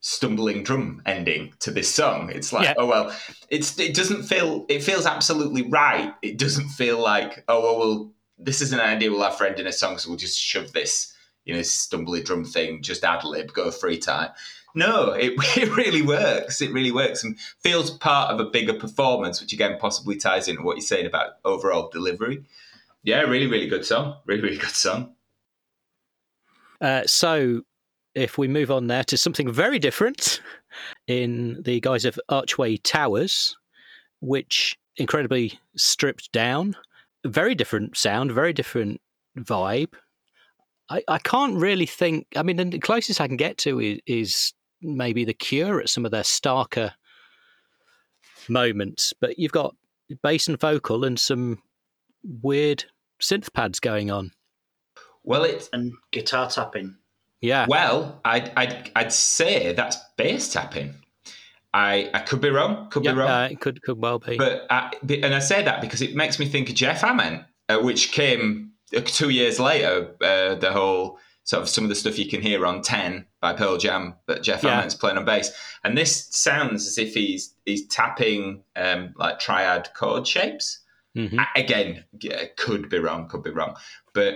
stumbling 0.00 0.64
drum 0.64 1.00
ending 1.06 1.54
to 1.60 1.70
this 1.70 1.92
song. 1.92 2.28
It's 2.30 2.52
like, 2.52 2.64
Yeah. 2.64 2.74
oh 2.76 2.86
well, 2.86 3.16
it's 3.50 3.78
it 3.78 3.94
doesn't 3.94 4.24
feel 4.24 4.66
it 4.68 4.82
feels 4.82 5.06
absolutely 5.06 5.62
right. 5.62 6.12
It 6.22 6.38
doesn't 6.38 6.68
feel 6.68 7.00
like, 7.00 7.44
oh 7.48 7.62
well, 7.62 7.78
well 7.78 8.12
this 8.38 8.60
is 8.60 8.72
an 8.72 8.80
idea 8.80 9.10
we'll 9.10 9.22
have 9.22 9.36
friend 9.36 9.58
in 9.58 9.66
a 9.66 9.72
song, 9.72 9.98
so 9.98 10.08
we'll 10.08 10.18
just 10.18 10.38
shove 10.38 10.72
this, 10.72 11.14
you 11.44 11.54
know, 11.54 11.60
stumbly 11.60 12.24
drum 12.24 12.44
thing, 12.44 12.82
just 12.82 13.04
ad 13.04 13.24
lib, 13.24 13.52
go 13.52 13.70
free 13.70 13.98
time. 13.98 14.30
No, 14.74 15.10
it, 15.12 15.34
it 15.56 15.76
really 15.76 16.02
works. 16.02 16.60
It 16.60 16.72
really 16.72 16.90
works 16.92 17.22
and 17.22 17.38
feels 17.60 17.90
part 17.90 18.32
of 18.32 18.40
a 18.40 18.50
bigger 18.50 18.74
performance, 18.74 19.40
which 19.40 19.52
again 19.52 19.78
possibly 19.78 20.16
ties 20.16 20.48
into 20.48 20.62
what 20.62 20.76
you're 20.76 20.82
saying 20.86 21.06
about 21.06 21.34
overall 21.44 21.90
delivery. 21.90 22.42
Yeah, 23.02 23.22
really, 23.22 23.46
really 23.46 23.66
good 23.66 23.84
song. 23.84 24.16
Really, 24.26 24.42
really 24.42 24.58
good 24.58 24.70
song. 24.70 25.14
Uh, 26.80 27.02
so, 27.06 27.62
if 28.14 28.38
we 28.38 28.46
move 28.48 28.70
on 28.70 28.86
there 28.86 29.04
to 29.04 29.16
something 29.16 29.50
very 29.50 29.78
different 29.78 30.40
in 31.06 31.62
the 31.62 31.80
guise 31.80 32.04
of 32.04 32.18
Archway 32.28 32.76
Towers, 32.82 33.56
which 34.20 34.78
incredibly 34.96 35.58
stripped 35.76 36.30
down, 36.32 36.76
very 37.24 37.54
different 37.54 37.96
sound, 37.96 38.32
very 38.32 38.52
different 38.52 39.00
vibe. 39.38 39.94
I, 40.90 41.02
I 41.08 41.18
can't 41.18 41.56
really 41.56 41.86
think. 41.86 42.26
I 42.36 42.42
mean, 42.42 42.56
the 42.56 42.78
closest 42.78 43.20
I 43.20 43.28
can 43.28 43.36
get 43.36 43.58
to 43.58 43.80
is, 43.80 43.98
is 44.06 44.52
maybe 44.82 45.24
the 45.24 45.34
Cure 45.34 45.80
at 45.80 45.88
some 45.88 46.04
of 46.04 46.10
their 46.10 46.22
starker 46.22 46.92
moments, 48.48 49.12
but 49.20 49.38
you've 49.38 49.52
got 49.52 49.74
bass 50.22 50.48
and 50.48 50.60
vocal 50.60 51.04
and 51.04 51.18
some 51.18 51.62
weird 52.42 52.84
synth 53.22 53.52
pads 53.52 53.80
going 53.80 54.10
on. 54.10 54.32
Well, 55.24 55.44
it's 55.44 55.68
and 55.72 55.92
guitar 56.10 56.50
tapping. 56.50 56.96
Yeah. 57.40 57.66
well, 57.68 58.20
I'd, 58.24 58.52
I'd 58.56 58.90
I'd 58.94 59.12
say 59.12 59.72
that's 59.72 59.96
bass 60.16 60.52
tapping. 60.52 60.94
I 61.74 62.10
I 62.12 62.20
could 62.20 62.40
be 62.40 62.50
wrong. 62.50 62.88
Could 62.90 63.04
Yeah, 63.04 63.12
be 63.12 63.18
wrong. 63.18 63.30
uh, 63.30 63.48
it 63.50 63.60
could 63.60 63.82
could 63.82 63.98
well 64.00 64.18
be. 64.18 64.36
But 64.36 64.66
I, 64.70 64.92
and 65.08 65.34
I 65.34 65.38
say 65.38 65.62
that 65.62 65.80
because 65.80 66.02
it 66.02 66.14
makes 66.14 66.38
me 66.38 66.46
think 66.46 66.68
of 66.68 66.74
Jeff 66.74 67.02
Ament, 67.02 67.44
uh, 67.68 67.78
which 67.78 68.12
came 68.12 68.72
uh, 68.96 69.00
two 69.04 69.30
years 69.30 69.58
later. 69.58 70.14
Uh, 70.20 70.54
the 70.56 70.70
whole 70.72 71.18
sort 71.44 71.62
of 71.62 71.68
some 71.68 71.82
of 71.84 71.88
the 71.88 71.96
stuff 71.96 72.18
you 72.18 72.28
can 72.28 72.40
hear 72.42 72.64
on 72.66 72.82
Ten 72.82 73.26
by 73.40 73.52
Pearl 73.52 73.76
Jam, 73.78 74.14
but 74.26 74.42
Jeff 74.42 74.62
Yeah. 74.62 74.74
Ament's 74.78 74.94
playing 74.94 75.18
on 75.18 75.24
bass, 75.24 75.50
and 75.82 75.96
this 75.98 76.26
sounds 76.30 76.86
as 76.86 76.98
if 76.98 77.14
he's 77.14 77.54
he's 77.64 77.86
tapping 77.88 78.62
um, 78.76 79.14
like 79.16 79.38
triad 79.40 79.88
chord 79.94 80.26
shapes. 80.28 80.80
Mhm. 81.16 81.46
Again, 81.56 82.04
yeah, 82.20 82.44
could 82.56 82.88
be 82.88 82.98
wrong, 82.98 83.28
could 83.28 83.42
be 83.42 83.50
wrong, 83.50 83.76
but 84.14 84.34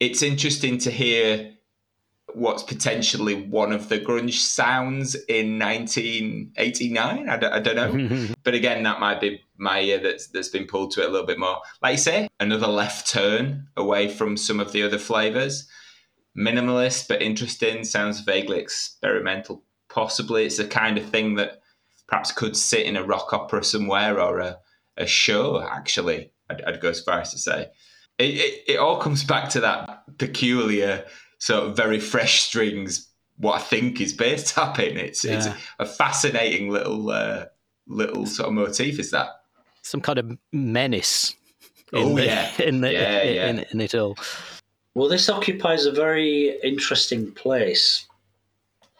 it's 0.00 0.22
interesting 0.22 0.78
to 0.78 0.90
hear 0.90 1.52
what's 2.34 2.62
potentially 2.62 3.34
one 3.34 3.72
of 3.72 3.88
the 3.88 3.98
grunge 3.98 4.34
sounds 4.34 5.14
in 5.28 5.58
1989. 5.58 7.28
I 7.28 7.36
don't, 7.36 7.52
I 7.52 7.58
don't 7.60 7.76
know. 7.76 8.28
But 8.44 8.54
again, 8.54 8.82
that 8.84 9.00
might 9.00 9.20
be 9.20 9.42
my 9.56 9.80
ear 9.80 9.98
that's 9.98 10.28
that's 10.28 10.48
been 10.48 10.66
pulled 10.66 10.92
to 10.92 11.02
it 11.02 11.08
a 11.08 11.10
little 11.10 11.26
bit 11.26 11.38
more. 11.38 11.58
Like 11.82 11.92
you 11.92 11.98
say, 11.98 12.28
another 12.40 12.66
left 12.66 13.08
turn 13.08 13.68
away 13.76 14.08
from 14.08 14.36
some 14.36 14.60
of 14.60 14.72
the 14.72 14.82
other 14.82 14.98
flavors. 14.98 15.68
Minimalist 16.36 17.08
but 17.08 17.22
interesting. 17.22 17.84
Sounds 17.84 18.20
vaguely 18.20 18.58
experimental. 18.58 19.62
Possibly, 19.88 20.44
it's 20.46 20.56
the 20.56 20.66
kind 20.66 20.96
of 20.98 21.04
thing 21.06 21.34
that 21.34 21.60
perhaps 22.06 22.32
could 22.32 22.56
sit 22.56 22.86
in 22.86 22.96
a 22.96 23.04
rock 23.04 23.32
opera 23.32 23.62
somewhere 23.64 24.20
or 24.20 24.38
a, 24.38 24.58
a 25.00 25.06
show. 25.06 25.60
Actually, 25.60 26.32
I'd, 26.48 26.62
I'd 26.62 26.80
go 26.80 26.90
as 26.90 27.00
far 27.00 27.20
as 27.20 27.32
to 27.32 27.38
say. 27.38 27.68
It, 28.18 28.34
it, 28.34 28.72
it 28.72 28.78
all 28.78 28.98
comes 28.98 29.24
back 29.24 29.48
to 29.50 29.60
that 29.60 30.18
peculiar 30.18 31.04
sort 31.38 31.64
of 31.64 31.76
very 31.76 31.98
fresh 31.98 32.42
strings. 32.42 33.08
What 33.38 33.54
I 33.54 33.64
think 33.64 34.00
is 34.00 34.12
bass 34.12 34.52
tapping. 34.54 34.96
It's 34.96 35.24
it's 35.24 35.48
a 35.78 35.86
fascinating 35.86 36.70
little 36.70 37.10
uh, 37.10 37.46
little 37.86 38.26
sort 38.26 38.48
of 38.48 38.54
motif. 38.54 38.98
Is 38.98 39.10
that? 39.10 39.28
Some 39.82 40.00
kind 40.00 40.18
of 40.18 40.38
menace. 40.52 41.34
Oh, 41.92 42.14
the, 42.14 42.26
yeah. 42.26 42.62
in, 42.62 42.82
the, 42.82 42.92
Yeah, 42.92 43.22
yeah. 43.22 43.46
in 43.48 43.64
in 43.72 43.80
it 43.80 43.94
all. 43.94 44.16
Well, 44.94 45.08
this 45.08 45.28
occupies 45.28 45.86
a 45.86 45.92
very 45.92 46.58
interesting 46.62 47.32
place 47.32 48.06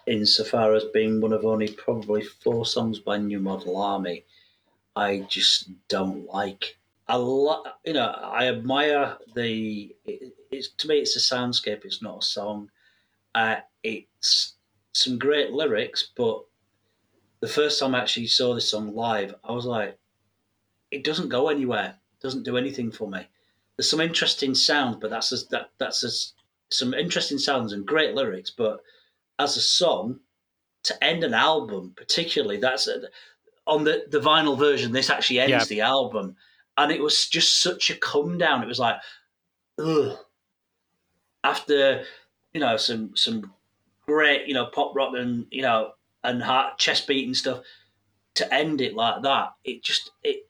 insofar 0.06 0.74
as 0.74 0.84
being 0.94 1.20
one 1.20 1.32
of 1.32 1.44
only 1.44 1.68
probably 1.68 2.22
four 2.22 2.64
songs 2.64 2.98
by 2.98 3.18
New 3.18 3.38
Model 3.38 3.76
Army 3.76 4.24
I 4.96 5.20
just 5.28 5.70
don't 5.88 6.26
like. 6.26 6.78
I 7.08 7.16
lo- 7.16 7.64
you 7.84 7.92
know, 7.92 8.08
I 8.08 8.48
admire 8.48 9.16
the. 9.34 9.94
It, 10.04 10.34
it's 10.50 10.68
to 10.68 10.88
me, 10.88 10.98
it's 10.98 11.16
a 11.16 11.34
soundscape. 11.34 11.84
It's 11.84 12.02
not 12.02 12.22
a 12.22 12.26
song. 12.26 12.70
Uh, 13.34 13.56
it's 13.82 14.54
some 14.92 15.18
great 15.18 15.52
lyrics, 15.52 16.10
but 16.16 16.44
the 17.40 17.48
first 17.48 17.78
time 17.80 17.94
I 17.94 18.00
actually 18.00 18.26
saw 18.26 18.54
this 18.54 18.70
song 18.70 18.94
live, 18.94 19.34
I 19.44 19.52
was 19.52 19.64
like, 19.64 19.98
it 20.90 21.04
doesn't 21.04 21.28
go 21.28 21.48
anywhere. 21.48 21.94
It 22.12 22.22
doesn't 22.22 22.42
do 22.42 22.56
anything 22.56 22.90
for 22.90 23.08
me. 23.08 23.26
There's 23.76 23.88
some 23.88 24.00
interesting 24.00 24.54
sounds, 24.54 24.96
but 25.00 25.10
that's 25.10 25.32
a, 25.32 25.48
that 25.50 25.70
that's 25.78 26.02
a, 26.04 26.74
some 26.74 26.92
interesting 26.92 27.38
sounds 27.38 27.72
and 27.72 27.86
great 27.86 28.14
lyrics. 28.14 28.50
But 28.50 28.80
as 29.38 29.56
a 29.56 29.62
song, 29.62 30.20
to 30.82 31.04
end 31.04 31.24
an 31.24 31.34
album, 31.34 31.94
particularly, 31.96 32.58
that's 32.58 32.88
a, 32.88 33.02
on 33.70 33.84
the 33.84 34.04
the 34.10 34.20
vinyl 34.20 34.58
version. 34.58 34.92
This 34.92 35.08
actually 35.08 35.40
ends 35.40 35.68
the 35.68 35.80
album, 35.80 36.36
and 36.76 36.92
it 36.92 37.00
was 37.00 37.26
just 37.28 37.62
such 37.62 37.90
a 37.90 37.94
come 37.96 38.36
down. 38.36 38.62
It 38.62 38.68
was 38.68 38.78
like, 38.78 38.96
ugh. 39.78 40.18
After 41.42 42.04
you 42.52 42.60
know 42.60 42.76
some 42.76 43.16
some 43.16 43.52
great 44.06 44.46
you 44.46 44.54
know 44.54 44.66
pop 44.66 44.94
rock 44.94 45.14
and 45.16 45.46
you 45.50 45.62
know 45.62 45.92
and 46.24 46.42
heart 46.42 46.78
chest 46.78 47.06
beating 47.06 47.34
stuff 47.34 47.60
to 48.34 48.52
end 48.52 48.80
it 48.80 48.94
like 48.94 49.22
that 49.22 49.52
it 49.64 49.82
just 49.82 50.10
it 50.22 50.48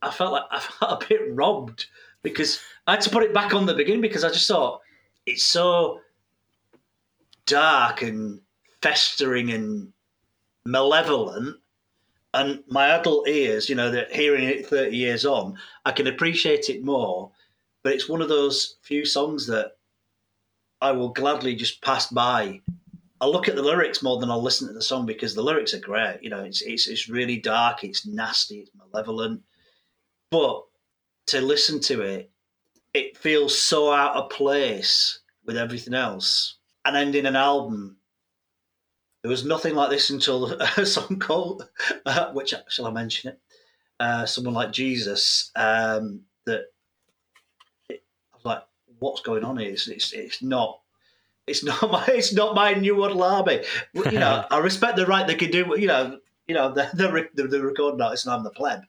i 0.00 0.10
felt 0.10 0.32
like 0.32 0.44
i 0.50 0.58
felt 0.60 1.02
a 1.02 1.06
bit 1.06 1.20
robbed 1.34 1.86
because 2.22 2.60
i 2.86 2.92
had 2.92 3.00
to 3.00 3.10
put 3.10 3.22
it 3.22 3.34
back 3.34 3.54
on 3.54 3.66
the 3.66 3.74
beginning 3.74 4.00
because 4.00 4.24
i 4.24 4.28
just 4.28 4.48
thought 4.48 4.80
it's 5.26 5.44
so 5.44 6.00
dark 7.46 8.02
and 8.02 8.40
festering 8.80 9.50
and 9.50 9.92
malevolent 10.64 11.56
and 12.34 12.62
my 12.68 12.88
adult 12.88 13.28
ears 13.28 13.68
you 13.68 13.74
know 13.74 13.90
that 13.90 14.12
hearing 14.12 14.44
it 14.44 14.66
30 14.66 14.96
years 14.96 15.24
on 15.24 15.56
i 15.84 15.92
can 15.92 16.06
appreciate 16.06 16.68
it 16.68 16.84
more 16.84 17.30
but 17.82 17.92
it's 17.92 18.08
one 18.08 18.22
of 18.22 18.28
those 18.28 18.76
few 18.82 19.04
songs 19.04 19.46
that 19.46 19.72
i 20.80 20.90
will 20.90 21.10
gladly 21.10 21.54
just 21.54 21.82
pass 21.82 22.06
by 22.06 22.60
I'll 23.22 23.30
look 23.30 23.46
at 23.46 23.54
the 23.54 23.62
lyrics 23.62 24.02
more 24.02 24.18
than 24.18 24.32
I'll 24.32 24.42
listen 24.42 24.66
to 24.66 24.74
the 24.74 24.82
song 24.82 25.06
because 25.06 25.32
the 25.32 25.44
lyrics 25.44 25.72
are 25.74 25.78
great. 25.78 26.18
You 26.22 26.30
know, 26.30 26.40
it's 26.40 26.60
it's 26.60 26.88
it's 26.88 27.08
really 27.08 27.36
dark, 27.36 27.84
it's 27.84 28.04
nasty, 28.04 28.58
it's 28.58 28.72
malevolent. 28.74 29.42
But 30.32 30.64
to 31.28 31.40
listen 31.40 31.78
to 31.82 32.00
it, 32.00 32.32
it 32.92 33.16
feels 33.16 33.56
so 33.56 33.92
out 33.92 34.16
of 34.16 34.30
place 34.30 35.20
with 35.46 35.56
everything 35.56 35.94
else. 35.94 36.56
And 36.84 36.96
ending 36.96 37.26
an 37.26 37.36
album, 37.36 37.96
there 39.22 39.30
was 39.30 39.44
nothing 39.44 39.74
like 39.74 39.90
this 39.90 40.10
until 40.10 40.52
a 40.76 40.84
song 40.84 41.18
called, 41.18 41.68
uh, 42.04 42.32
which 42.32 42.54
shall 42.68 42.86
I 42.86 42.90
mention 42.90 43.30
it? 43.30 43.40
Uh, 43.98 44.26
someone 44.26 44.54
like 44.54 44.72
Jesus. 44.72 45.50
Um, 45.54 46.22
that 46.44 46.64
I 47.90 47.98
was 48.34 48.44
like, 48.44 48.62
what's 48.98 49.20
going 49.20 49.44
on 49.44 49.58
here? 49.58 49.70
It's, 49.70 49.86
it's, 49.88 50.12
it's 50.12 50.42
not 50.42 50.80
it's 51.46 51.64
not 51.64 51.90
my 51.90 52.04
it's 52.08 52.32
not 52.32 52.54
my 52.54 52.74
new 52.74 52.96
model 52.96 53.22
army. 53.22 53.62
You 53.94 54.12
know, 54.12 54.44
I 54.50 54.58
respect 54.58 54.96
the 54.96 55.06
right 55.06 55.26
they 55.26 55.34
can 55.34 55.50
do. 55.50 55.74
You 55.78 55.86
know, 55.86 56.18
you 56.46 56.54
know 56.54 56.72
the 56.72 56.88
the, 56.94 57.28
the, 57.34 57.48
the 57.48 57.62
recording 57.62 58.00
artist 58.00 58.26
and 58.26 58.34
I'm 58.34 58.44
the 58.44 58.50
pleb. 58.50 58.82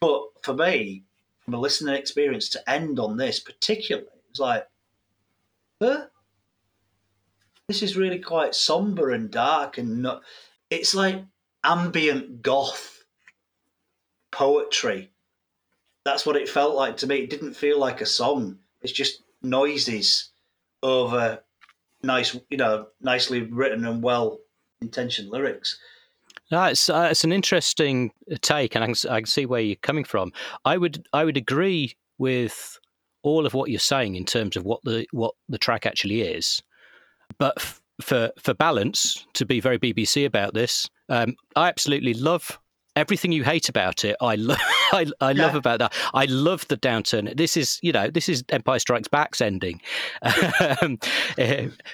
But 0.00 0.22
for 0.42 0.54
me, 0.54 1.04
from 1.44 1.54
a 1.54 1.58
listening 1.58 1.94
experience 1.94 2.48
to 2.50 2.70
end 2.70 2.98
on 3.00 3.16
this 3.16 3.40
particularly, 3.40 4.08
it's 4.30 4.38
like, 4.38 4.68
huh? 5.82 6.06
This 7.68 7.82
is 7.82 7.96
really 7.96 8.18
quite 8.18 8.54
somber 8.54 9.10
and 9.10 9.30
dark 9.30 9.76
and 9.76 10.02
not. 10.02 10.22
It's 10.70 10.94
like 10.94 11.22
ambient 11.62 12.40
goth 12.40 13.04
poetry. 14.30 15.10
That's 16.04 16.24
what 16.24 16.36
it 16.36 16.48
felt 16.48 16.74
like 16.74 16.96
to 16.98 17.06
me. 17.06 17.16
It 17.16 17.30
didn't 17.30 17.54
feel 17.54 17.78
like 17.78 18.00
a 18.00 18.06
song. 18.06 18.58
It's 18.80 18.92
just 18.92 19.22
noises 19.42 20.30
over 20.82 21.42
nice, 22.02 22.38
you 22.48 22.56
know, 22.56 22.86
nicely 23.02 23.42
written 23.42 23.84
and 23.84 24.02
well 24.02 24.38
intentioned 24.80 25.28
lyrics. 25.28 25.78
It's 26.50 26.88
uh, 26.88 27.08
it's 27.10 27.24
an 27.24 27.32
interesting 27.32 28.12
take, 28.40 28.74
and 28.74 28.82
I 28.82 28.86
can, 28.86 29.10
I 29.10 29.20
can 29.20 29.26
see 29.26 29.44
where 29.44 29.60
you're 29.60 29.76
coming 29.76 30.04
from. 30.04 30.32
I 30.64 30.78
would 30.78 31.06
I 31.12 31.24
would 31.24 31.36
agree 31.36 31.94
with 32.16 32.78
all 33.22 33.44
of 33.44 33.52
what 33.52 33.68
you're 33.68 33.78
saying 33.78 34.14
in 34.16 34.24
terms 34.24 34.56
of 34.56 34.64
what 34.64 34.80
the 34.84 35.06
what 35.10 35.34
the 35.50 35.58
track 35.58 35.84
actually 35.84 36.22
is, 36.22 36.62
but 37.38 37.54
f- 37.58 37.80
for 38.00 38.30
for 38.38 38.54
balance, 38.54 39.26
to 39.34 39.44
be 39.44 39.60
very 39.60 39.78
BBC 39.78 40.24
about 40.24 40.54
this, 40.54 40.88
um, 41.08 41.34
I 41.56 41.68
absolutely 41.68 42.14
love 42.14 42.58
everything 42.98 43.32
you 43.32 43.44
hate 43.44 43.68
about 43.68 44.04
it, 44.04 44.16
I 44.20 44.34
love. 44.34 44.58
I, 44.92 45.06
I 45.20 45.30
yeah. 45.30 45.42
love 45.42 45.54
about 45.54 45.78
that. 45.80 45.94
I 46.14 46.24
love 46.24 46.66
the 46.68 46.76
downturn. 46.76 47.36
This 47.36 47.56
is, 47.56 47.78
you 47.82 47.92
know, 47.92 48.08
this 48.08 48.28
is 48.28 48.42
Empire 48.48 48.78
Strikes 48.78 49.08
Back's 49.08 49.40
ending. 49.40 49.80
um, 50.82 50.98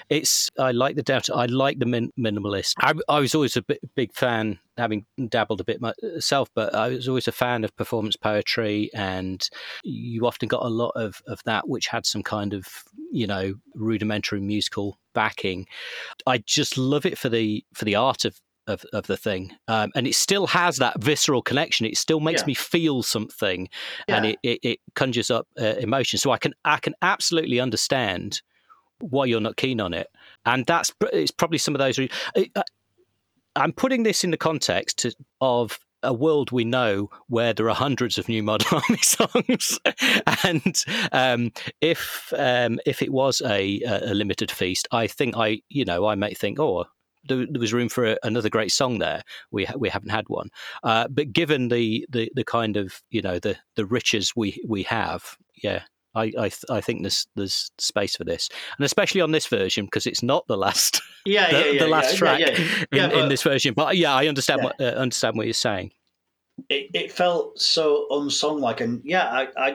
it's. 0.09 0.49
I 0.57 0.71
like 0.71 0.95
the 0.95 1.03
downturn. 1.03 1.37
I 1.37 1.45
like 1.45 1.79
the 1.79 1.85
min- 1.85 2.13
minimalist. 2.17 2.73
I, 2.79 2.93
I, 3.07 3.19
was 3.19 3.35
always 3.35 3.55
a 3.57 3.61
bit, 3.61 3.79
big 3.95 4.13
fan, 4.13 4.59
having 4.77 5.05
dabbled 5.29 5.61
a 5.61 5.63
bit 5.63 5.81
myself, 5.81 6.49
but 6.55 6.73
I 6.73 6.89
was 6.89 7.07
always 7.07 7.27
a 7.27 7.33
fan 7.33 7.63
of 7.63 7.75
performance 7.75 8.15
poetry, 8.15 8.89
and 8.93 9.47
you 9.83 10.25
often 10.25 10.47
got 10.47 10.63
a 10.63 10.69
lot 10.69 10.91
of 10.95 11.21
of 11.27 11.41
that, 11.45 11.67
which 11.67 11.87
had 11.87 12.05
some 12.05 12.23
kind 12.23 12.53
of, 12.53 12.65
you 13.11 13.27
know, 13.27 13.53
rudimentary 13.75 14.41
musical 14.41 14.97
backing. 15.13 15.67
I 16.27 16.39
just 16.39 16.77
love 16.77 17.05
it 17.05 17.17
for 17.17 17.29
the 17.29 17.63
for 17.73 17.85
the 17.85 17.95
art 17.95 18.25
of 18.25 18.39
of, 18.67 18.85
of 18.93 19.07
the 19.07 19.17
thing. 19.17 19.51
Um, 19.67 19.91
and 19.95 20.07
it 20.07 20.15
still 20.15 20.47
has 20.47 20.77
that 20.77 21.01
visceral 21.01 21.41
connection. 21.41 21.85
It 21.85 21.97
still 21.97 22.19
makes 22.19 22.41
yeah. 22.41 22.47
me 22.47 22.53
feel 22.53 23.03
something 23.03 23.69
yeah. 24.07 24.17
and 24.17 24.25
it, 24.25 24.39
it, 24.43 24.59
it, 24.63 24.79
conjures 24.95 25.29
up 25.29 25.47
uh, 25.59 25.75
emotion. 25.79 26.19
So 26.19 26.31
I 26.31 26.37
can, 26.37 26.53
I 26.63 26.77
can 26.77 26.93
absolutely 27.01 27.59
understand 27.59 28.41
why 28.99 29.25
you're 29.25 29.41
not 29.41 29.57
keen 29.57 29.81
on 29.81 29.93
it. 29.93 30.07
And 30.45 30.65
that's, 30.65 30.93
it's 31.13 31.31
probably 31.31 31.57
some 31.57 31.75
of 31.75 31.79
those. 31.79 31.99
I'm 33.55 33.73
putting 33.73 34.03
this 34.03 34.23
in 34.23 34.31
the 34.31 34.37
context 34.37 35.05
of 35.41 35.79
a 36.05 36.13
world 36.13 36.51
we 36.51 36.63
know 36.63 37.09
where 37.27 37.53
there 37.53 37.69
are 37.69 37.75
hundreds 37.75 38.17
of 38.17 38.29
New 38.29 38.43
Model 38.43 38.81
Army 38.89 38.99
songs, 39.01 39.79
and 40.43 40.83
um, 41.11 41.51
if 41.81 42.31
um, 42.37 42.79
if 42.85 43.01
it 43.01 43.11
was 43.11 43.41
a, 43.41 43.81
a, 43.81 44.13
limited 44.13 44.51
feast, 44.51 44.87
I 44.91 45.07
think 45.07 45.35
I 45.35 45.61
you 45.69 45.83
know 45.83 46.05
I 46.05 46.15
might 46.15 46.37
think, 46.37 46.59
oh, 46.59 46.85
there, 47.27 47.45
there 47.49 47.59
was 47.59 47.73
room 47.73 47.89
for 47.89 48.05
a, 48.05 48.17
another 48.23 48.49
great 48.49 48.71
song 48.71 48.99
there. 48.99 49.23
We 49.51 49.65
ha- 49.65 49.77
we 49.77 49.89
haven't 49.89 50.09
had 50.09 50.27
one, 50.27 50.49
uh, 50.83 51.07
but 51.07 51.33
given 51.33 51.69
the, 51.69 52.05
the 52.09 52.31
the 52.35 52.43
kind 52.43 52.77
of 52.77 53.01
you 53.09 53.21
know 53.21 53.39
the 53.39 53.57
the 53.75 53.85
riches 53.85 54.33
we 54.35 54.61
we 54.67 54.83
have, 54.83 55.37
yeah, 55.61 55.83
I 56.13 56.23
I, 56.23 56.49
th- 56.49 56.65
I, 56.69 56.81
think 56.81 57.01
there's 57.01 57.27
there's 57.35 57.71
space 57.77 58.15
for 58.15 58.23
this, 58.23 58.49
and 58.77 58.85
especially 58.85 59.21
on 59.21 59.31
this 59.31 59.45
version 59.47 59.85
because 59.85 60.07
it's 60.07 60.23
not 60.23 60.47
the 60.47 60.57
last 60.57 61.01
yeah, 61.25 61.51
the, 61.51 61.57
yeah, 61.57 61.71
yeah 61.71 61.79
the 61.79 61.87
last 61.87 62.13
yeah, 62.13 62.17
track 62.17 62.39
yeah, 62.39 62.47
in, 62.49 62.87
but, 62.91 63.13
in, 63.13 63.29
this 63.29 63.43
version. 63.43 63.73
But 63.73 63.97
yeah, 63.97 64.13
I 64.13 64.27
understand 64.27 64.63
what 64.63 64.79
uh, 64.79 64.85
understand 64.85 65.37
what 65.37 65.45
you're 65.45 65.53
saying. 65.53 65.91
It, 66.69 66.89
it 66.93 67.11
felt 67.11 67.59
so 67.59 68.07
unsung 68.11 68.61
like, 68.61 68.79
and 68.79 69.01
yeah, 69.03 69.25
I, 69.29 69.47
I 69.57 69.69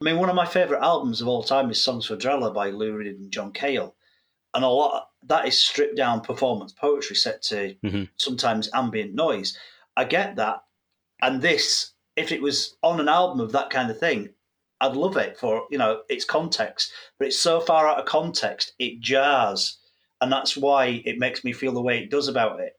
I 0.00 0.04
mean, 0.04 0.16
one 0.16 0.30
of 0.30 0.34
my 0.34 0.46
favorite 0.46 0.82
albums 0.82 1.20
of 1.20 1.28
all 1.28 1.42
time 1.42 1.70
is 1.70 1.82
"Songs 1.82 2.06
for 2.06 2.16
Drella" 2.16 2.54
by 2.54 2.70
Lou 2.70 2.96
Reed 2.96 3.16
and 3.16 3.30
John 3.30 3.52
Cale, 3.52 3.94
and 4.54 4.64
a 4.64 4.68
lot 4.68 5.09
that 5.26 5.46
is 5.46 5.62
stripped 5.62 5.96
down 5.96 6.20
performance 6.20 6.72
poetry 6.72 7.16
set 7.16 7.42
to 7.42 7.74
mm-hmm. 7.84 8.04
sometimes 8.16 8.70
ambient 8.74 9.14
noise. 9.14 9.56
I 9.96 10.04
get 10.04 10.36
that, 10.36 10.64
and 11.20 11.42
this, 11.42 11.92
if 12.16 12.32
it 12.32 12.42
was 12.42 12.76
on 12.82 13.00
an 13.00 13.08
album 13.08 13.40
of 13.40 13.52
that 13.52 13.70
kind 13.70 13.90
of 13.90 13.98
thing, 13.98 14.30
I'd 14.80 14.96
love 14.96 15.16
it 15.16 15.38
for 15.38 15.66
you 15.70 15.78
know 15.78 16.02
its 16.08 16.24
context. 16.24 16.92
But 17.18 17.28
it's 17.28 17.38
so 17.38 17.60
far 17.60 17.86
out 17.86 17.98
of 17.98 18.06
context, 18.06 18.72
it 18.78 19.00
jars, 19.00 19.78
and 20.20 20.32
that's 20.32 20.56
why 20.56 21.02
it 21.04 21.18
makes 21.18 21.44
me 21.44 21.52
feel 21.52 21.72
the 21.72 21.82
way 21.82 21.98
it 21.98 22.10
does 22.10 22.28
about 22.28 22.60
it. 22.60 22.74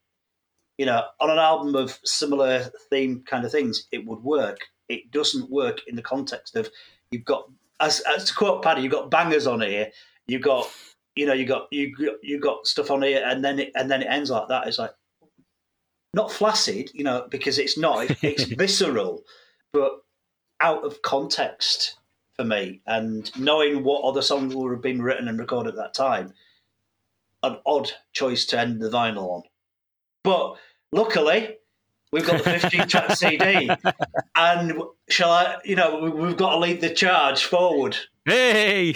You 0.78 0.88
know, 0.88 1.04
on 1.20 1.30
an 1.30 1.38
album 1.38 1.76
of 1.76 2.00
similar 2.04 2.72
theme 2.90 3.24
kind 3.28 3.46
of 3.46 3.52
things, 3.52 3.88
it 3.92 4.06
would 4.06 4.24
work. 4.24 4.60
It 4.90 5.12
doesn't 5.12 5.50
work 5.50 5.82
in 5.88 5.96
the 5.96 6.02
context 6.02 6.56
of 6.56 6.70
you've 7.12 7.24
got, 7.24 7.50
as, 7.80 8.02
as 8.02 8.26
to 8.26 8.34
quote 8.34 8.64
Paddy, 8.64 8.82
you've 8.82 8.92
got 8.92 9.12
bangers 9.12 9.46
on 9.46 9.62
here. 9.62 9.92
You've 10.28 10.42
got 10.42 10.68
you 11.16 11.26
know, 11.26 11.34
you 11.34 11.46
got 11.46 11.68
you 11.72 11.94
you 12.22 12.40
got 12.40 12.68
stuff 12.68 12.92
on 12.92 13.02
here, 13.02 13.24
and 13.26 13.44
then 13.44 13.60
it, 13.60 13.72
and 13.76 13.90
then 13.90 14.02
it 14.02 14.08
ends 14.08 14.30
like 14.30 14.48
that. 14.48 14.68
It's 14.68 14.80
like 14.80 14.92
not 16.14 16.32
flaccid, 16.32 16.92
you 16.94 17.04
know, 17.04 17.28
because 17.30 17.58
it's 17.58 17.78
not. 17.78 18.10
It's 18.24 18.44
visceral, 18.44 19.24
but 19.74 20.02
out 20.60 20.84
of 20.84 21.02
context 21.02 21.98
for 22.36 22.46
me. 22.46 22.82
And 22.86 23.32
knowing 23.38 23.84
what 23.84 24.04
other 24.04 24.22
songs 24.22 24.56
would 24.56 24.72
have 24.72 24.82
been 24.82 25.02
written 25.02 25.28
and 25.28 25.40
recorded 25.40 25.70
at 25.70 25.76
that 25.78 25.94
time, 25.94 26.34
an 27.44 27.58
odd 27.66 27.92
choice 28.14 28.46
to 28.48 28.60
end 28.60 28.82
the 28.82 28.90
vinyl 28.90 29.30
on. 29.30 29.44
But 30.24 30.56
luckily, 30.92 31.58
we've 32.12 32.26
got 32.26 32.44
the 32.44 32.60
15 32.60 32.88
track 32.88 33.12
CD, 33.16 33.70
and 34.36 34.82
shall 35.10 35.32
I? 35.32 35.58
You 35.66 35.76
know, 35.76 36.12
we've 36.14 36.38
got 36.38 36.52
to 36.52 36.58
lead 36.58 36.82
the 36.82 36.94
charge 36.94 37.44
forward. 37.44 37.98
Hey. 38.26 38.96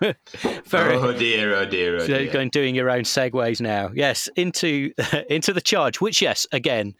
Very, 0.66 0.94
oh 0.96 1.12
dear, 1.12 1.54
oh 1.54 1.64
dear, 1.64 1.96
oh 1.96 2.00
so 2.00 2.18
dear. 2.18 2.30
going 2.30 2.50
doing 2.50 2.74
your 2.74 2.90
own 2.90 3.02
segues 3.02 3.60
now. 3.60 3.90
Yes, 3.94 4.28
into 4.36 4.92
into 5.30 5.52
the 5.52 5.60
charge, 5.60 6.00
which 6.00 6.20
yes, 6.20 6.46
again, 6.52 6.94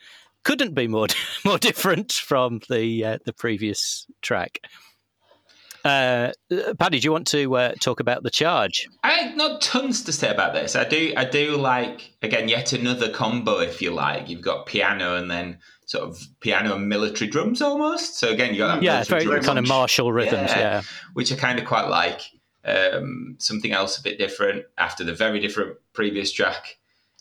couldn't 0.45 0.75
be 0.75 0.89
more 0.89 1.09
more 1.45 1.59
different 1.59 2.13
from 2.13 2.61
the 2.69 3.05
uh, 3.05 3.19
the 3.25 3.33
previous 3.33 4.07
track. 4.23 4.61
Uh, 5.85 6.33
Paddy, 6.81 6.99
do 6.99 7.05
you 7.05 7.13
want 7.13 7.29
to 7.29 7.57
uh, 7.57 7.73
talk 7.81 8.01
about 8.01 8.25
the 8.25 8.31
charge? 8.31 8.89
I 9.05 9.13
have 9.13 9.37
not 9.37 9.63
tons 9.63 10.03
to 10.05 10.13
say 10.13 10.29
about 10.29 10.53
this. 10.53 10.75
I 10.75 10.83
do, 10.83 11.13
I 11.17 11.25
do 11.25 11.57
like 11.57 12.13
again 12.23 12.49
yet 12.49 12.73
another 12.73 13.09
combo, 13.09 13.61
if 13.61 13.81
you 13.81 13.93
like. 13.93 14.29
You've 14.29 14.41
got 14.43 14.67
piano 14.67 15.15
and 15.15 15.31
then 15.31 15.59
sort 15.87 16.09
of 16.09 16.21
piano 16.41 16.75
and 16.75 16.89
military 16.89 17.31
drums 17.31 17.63
almost. 17.63 18.19
So 18.19 18.31
again, 18.31 18.53
you 18.53 18.59
got 18.59 18.75
that 18.75 18.83
Yeah, 18.83 19.05
very 19.05 19.41
kind 19.43 19.61
of 19.61 19.69
martial 19.69 20.13
rhythms. 20.13 20.51
Yeah. 20.51 20.59
Yeah, 20.59 20.83
which 21.15 21.33
I 21.33 21.37
kind 21.37 21.61
of 21.61 21.65
quite 21.65 21.89
like. 21.89 22.23
Um, 22.67 23.37
something 23.39 23.71
else 23.71 23.97
a 23.97 24.03
bit 24.03 24.19
different 24.19 24.65
after 24.77 25.05
the 25.05 25.15
very 25.15 25.39
different 25.39 25.77
previous 25.93 26.33
track. 26.33 26.79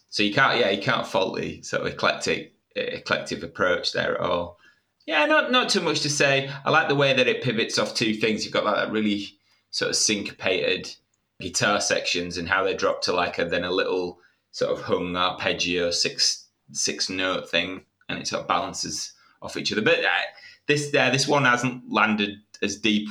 So 0.10 0.24
you 0.24 0.34
can't, 0.34 0.60
yeah, 0.60 0.72
you 0.72 0.82
can't 0.82 1.06
fault 1.06 1.38
the 1.38 1.62
sort 1.62 1.84
of 1.84 1.94
eclectic, 1.94 2.56
eclectic 2.76 3.44
approach 3.44 3.92
there 3.94 4.16
at 4.16 4.22
all. 4.22 4.58
Yeah, 5.06 5.26
not 5.26 5.52
not 5.52 5.70
too 5.70 5.82
much 5.82 6.02
to 6.02 6.10
say. 6.10 6.50
I 6.66 6.72
like 6.72 6.88
the 6.88 6.96
way 6.96 7.14
that 7.14 7.28
it 7.28 7.44
pivots 7.44 7.78
off 7.78 7.94
two 7.94 8.16
things. 8.16 8.44
You've 8.44 8.54
got 8.54 8.66
like 8.66 8.76
that 8.76 8.92
really 8.92 9.38
sort 9.70 9.90
of 9.90 9.96
syncopated 9.96 10.96
guitar 11.40 11.80
sections 11.80 12.38
and 12.38 12.48
how 12.48 12.64
they 12.64 12.74
drop 12.74 13.04
to 13.04 13.14
like 13.14 13.38
a 13.38 13.46
then 13.46 13.66
a 13.66 13.72
little 13.72 14.20
sort 14.52 14.72
of 14.72 14.84
hung 14.84 15.16
arpeggio 15.16 15.92
six 15.92 16.48
six 16.72 17.08
note 17.08 17.48
thing, 17.48 17.86
and 18.10 18.18
it 18.18 18.28
sort 18.28 18.42
of 18.42 18.48
balances 18.48 19.14
off 19.44 19.58
each 19.58 19.72
other. 19.72 19.84
But 19.84 20.00
uh, 20.00 20.26
this 20.66 20.92
uh, 20.96 21.12
this 21.12 21.28
one 21.28 21.46
hasn't 21.46 21.84
landed 21.92 22.40
as 22.62 22.76
deep 22.78 23.08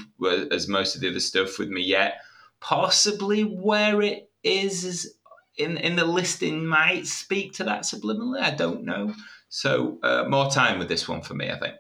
as 0.51 0.69
most 0.69 0.95
of 0.95 1.01
the 1.01 1.09
other 1.11 1.21
stuff 1.21 1.59
with 1.59 1.69
me 1.69 1.83
yet. 1.83 2.19
Possibly 2.61 3.43
where 3.43 4.01
it 4.03 4.31
is 4.43 4.85
is 4.85 5.15
in 5.59 5.77
in 5.79 5.97
the 5.97 6.05
listing 6.05 6.65
might 6.67 7.07
speak 7.07 7.53
to 7.55 7.65
that 7.65 7.83
subliminally. 7.83 8.41
I 8.41 8.51
don't 8.51 8.85
know. 8.85 9.13
So 9.51 9.99
uh, 10.03 10.25
more 10.29 10.51
time 10.51 10.79
with 10.79 10.89
this 10.89 11.07
one 11.09 11.21
for 11.23 11.35
me, 11.35 11.51
I 11.51 11.59
think. 11.59 11.75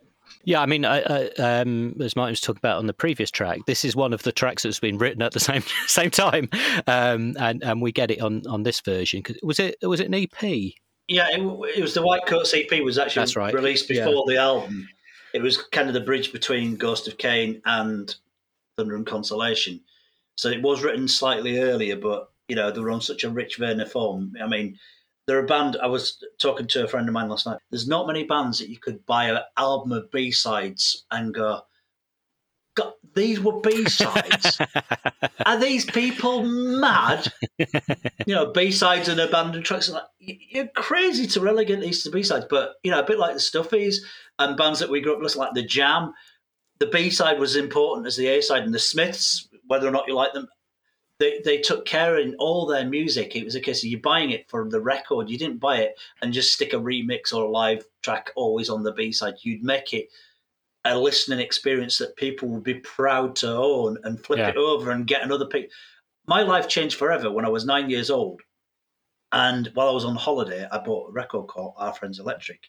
yeah. 0.44 0.60
I 0.60 0.66
mean, 0.66 0.84
I, 0.84 1.00
I, 1.00 1.26
um, 1.60 1.96
as 2.00 2.14
Martin 2.14 2.32
was 2.32 2.40
talking 2.40 2.58
about 2.60 2.78
on 2.78 2.86
the 2.86 2.92
previous 2.94 3.30
track, 3.30 3.60
this 3.66 3.84
is 3.84 3.96
one 3.96 4.12
of 4.12 4.22
the 4.22 4.30
tracks 4.30 4.62
that's 4.62 4.78
been 4.78 4.98
written 4.98 5.22
at 5.22 5.32
the 5.32 5.40
same 5.40 5.62
same 5.86 6.10
time, 6.10 6.48
um, 6.86 7.34
and 7.38 7.62
and 7.64 7.80
we 7.82 7.90
get 7.90 8.10
it 8.10 8.20
on 8.20 8.42
on 8.46 8.62
this 8.62 8.80
version. 8.80 9.22
'Cause 9.22 9.36
Was 9.42 9.58
it 9.58 9.76
was 9.82 10.00
it 10.00 10.06
an 10.08 10.14
EP? 10.14 10.74
Yeah, 11.08 11.26
it, 11.32 11.40
it 11.76 11.82
was 11.82 11.94
the 11.94 12.02
White 12.02 12.26
Coat 12.26 12.48
EP 12.54 12.82
was 12.82 12.98
actually 12.98 13.20
That's 13.22 13.36
right. 13.36 13.52
released 13.54 13.90
Yeah. 13.90 14.04
before 14.06 14.24
the 14.26 14.36
album. 14.38 14.86
It 15.34 15.42
was 15.42 15.58
kind 15.58 15.88
of 15.88 15.94
the 15.94 16.00
bridge 16.00 16.32
between 16.32 16.76
Ghost 16.76 17.08
of 17.08 17.18
Cain 17.18 17.60
and 17.66 18.14
Thunder 18.76 18.96
and 18.96 19.06
Consolation. 19.06 19.80
So 20.36 20.48
it 20.48 20.62
was 20.62 20.82
written 20.82 21.08
slightly 21.08 21.58
earlier, 21.58 21.96
but 21.96 22.30
you 22.48 22.56
know 22.56 22.70
they 22.70 22.80
were 22.80 22.90
on 22.90 23.00
such 23.00 23.24
a 23.24 23.30
rich 23.30 23.56
vein 23.56 23.80
of 23.80 23.90
form. 23.90 24.34
I 24.42 24.46
mean, 24.46 24.78
they're 25.26 25.44
a 25.44 25.46
band. 25.46 25.76
I 25.82 25.86
was 25.86 26.22
talking 26.40 26.66
to 26.68 26.84
a 26.84 26.88
friend 26.88 27.08
of 27.08 27.12
mine 27.12 27.28
last 27.28 27.46
night. 27.46 27.58
There's 27.70 27.88
not 27.88 28.06
many 28.06 28.24
bands 28.24 28.58
that 28.58 28.68
you 28.68 28.78
could 28.78 29.04
buy 29.06 29.24
an 29.24 29.40
album 29.56 29.92
of 29.92 30.10
B 30.10 30.30
sides 30.30 31.04
and 31.10 31.34
go, 31.34 31.62
God, 32.74 32.92
these 33.14 33.40
were 33.40 33.60
B 33.60 33.84
sides. 33.86 34.60
Are 35.46 35.58
these 35.58 35.84
people 35.84 36.42
mad? 36.44 37.32
you 37.58 38.34
know, 38.34 38.52
B 38.52 38.70
sides 38.70 39.08
and 39.08 39.20
abandoned 39.20 39.64
tracks. 39.64 39.88
Like, 39.88 40.02
you're 40.18 40.68
crazy 40.68 41.26
to 41.28 41.40
relegate 41.40 41.80
these 41.80 42.02
to 42.02 42.10
B 42.10 42.22
sides, 42.22 42.46
but 42.50 42.74
you 42.82 42.90
know, 42.90 43.00
a 43.00 43.06
bit 43.06 43.18
like 43.18 43.34
the 43.34 43.40
Stuffies 43.40 43.98
and 44.38 44.56
bands 44.56 44.80
that 44.80 44.90
we 44.90 45.00
grew 45.00 45.14
up 45.14 45.22
listening, 45.22 45.44
like 45.44 45.54
the 45.54 45.62
Jam. 45.62 46.12
The 46.80 46.86
B 46.86 47.10
side 47.10 47.38
was 47.38 47.54
important 47.54 48.06
as 48.06 48.16
the 48.16 48.26
A 48.26 48.42
side, 48.42 48.64
and 48.64 48.74
the 48.74 48.80
Smiths, 48.80 49.48
whether 49.66 49.86
or 49.86 49.92
not 49.92 50.08
you 50.08 50.14
like 50.14 50.32
them, 50.32 50.48
they 51.20 51.40
they 51.44 51.58
took 51.58 51.84
care 51.84 52.18
in 52.18 52.34
all 52.38 52.66
their 52.66 52.84
music. 52.84 53.36
It 53.36 53.44
was 53.44 53.54
a 53.54 53.60
case 53.60 53.84
of 53.84 53.90
you 53.90 54.00
buying 54.00 54.30
it 54.30 54.48
for 54.50 54.68
the 54.68 54.80
record. 54.80 55.30
You 55.30 55.38
didn't 55.38 55.60
buy 55.60 55.78
it 55.78 55.94
and 56.20 56.32
just 56.32 56.52
stick 56.52 56.72
a 56.72 56.76
remix 56.76 57.32
or 57.32 57.44
a 57.44 57.50
live 57.50 57.84
track 58.02 58.32
always 58.34 58.68
on 58.68 58.82
the 58.82 58.92
B 58.92 59.12
side. 59.12 59.34
You'd 59.42 59.62
make 59.62 59.92
it 59.92 60.08
a 60.84 60.98
listening 60.98 61.40
experience 61.40 61.98
that 61.98 62.16
people 62.16 62.48
would 62.48 62.62
be 62.62 62.74
proud 62.74 63.34
to 63.36 63.50
own 63.50 63.96
and 64.04 64.22
flip 64.24 64.38
Yeah. 64.38 64.48
it 64.50 64.56
over 64.56 64.90
and 64.90 65.06
get 65.06 65.22
another 65.22 65.46
pick. 65.46 65.70
My 66.26 66.42
life 66.42 66.68
changed 66.68 66.96
forever 66.96 67.30
when 67.30 67.44
I 67.44 67.48
was 67.48 67.64
nine 67.64 67.88
years 67.90 68.10
old. 68.10 68.42
And 69.32 69.70
while 69.74 69.88
I 69.88 69.92
was 69.92 70.04
on 70.04 70.14
holiday, 70.16 70.66
I 70.70 70.78
bought 70.78 71.08
a 71.08 71.12
record 71.12 71.48
called 71.48 71.74
Our 71.76 71.92
Friends 71.94 72.18
Electric. 72.20 72.68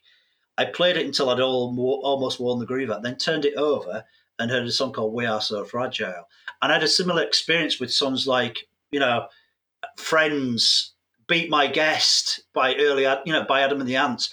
I 0.58 0.66
played 0.66 0.98
it 0.98 1.06
until 1.06 1.30
I'd 1.30 1.40
all, 1.42 1.76
almost 2.04 2.40
worn 2.40 2.60
the 2.60 2.66
groove 2.66 2.90
out, 2.90 3.04
then 3.04 3.18
turned 3.18 3.46
it 3.46 3.56
over 3.56 4.04
and 4.40 4.50
heard 4.50 4.66
a 4.66 4.72
song 4.72 4.94
called 4.94 5.14
We 5.14 5.26
Are 5.26 5.42
So 5.42 5.64
Fragile. 5.66 6.28
And 6.62 6.72
I 6.72 6.76
had 6.76 6.84
a 6.84 6.88
similar 6.88 7.22
experience 7.24 7.80
with 7.80 7.92
songs 7.94 8.26
like, 8.28 8.58
you 8.92 9.00
know, 9.00 9.28
Friends, 9.98 10.94
Beat 11.28 11.50
My 11.50 11.68
Guest 11.68 12.42
by 12.54 12.76
early, 12.76 13.04
you 13.26 13.34
know, 13.34 13.44
by 13.44 13.62
Adam 13.62 13.80
and 13.80 13.90
the 13.90 13.96
Ants. 13.98 14.30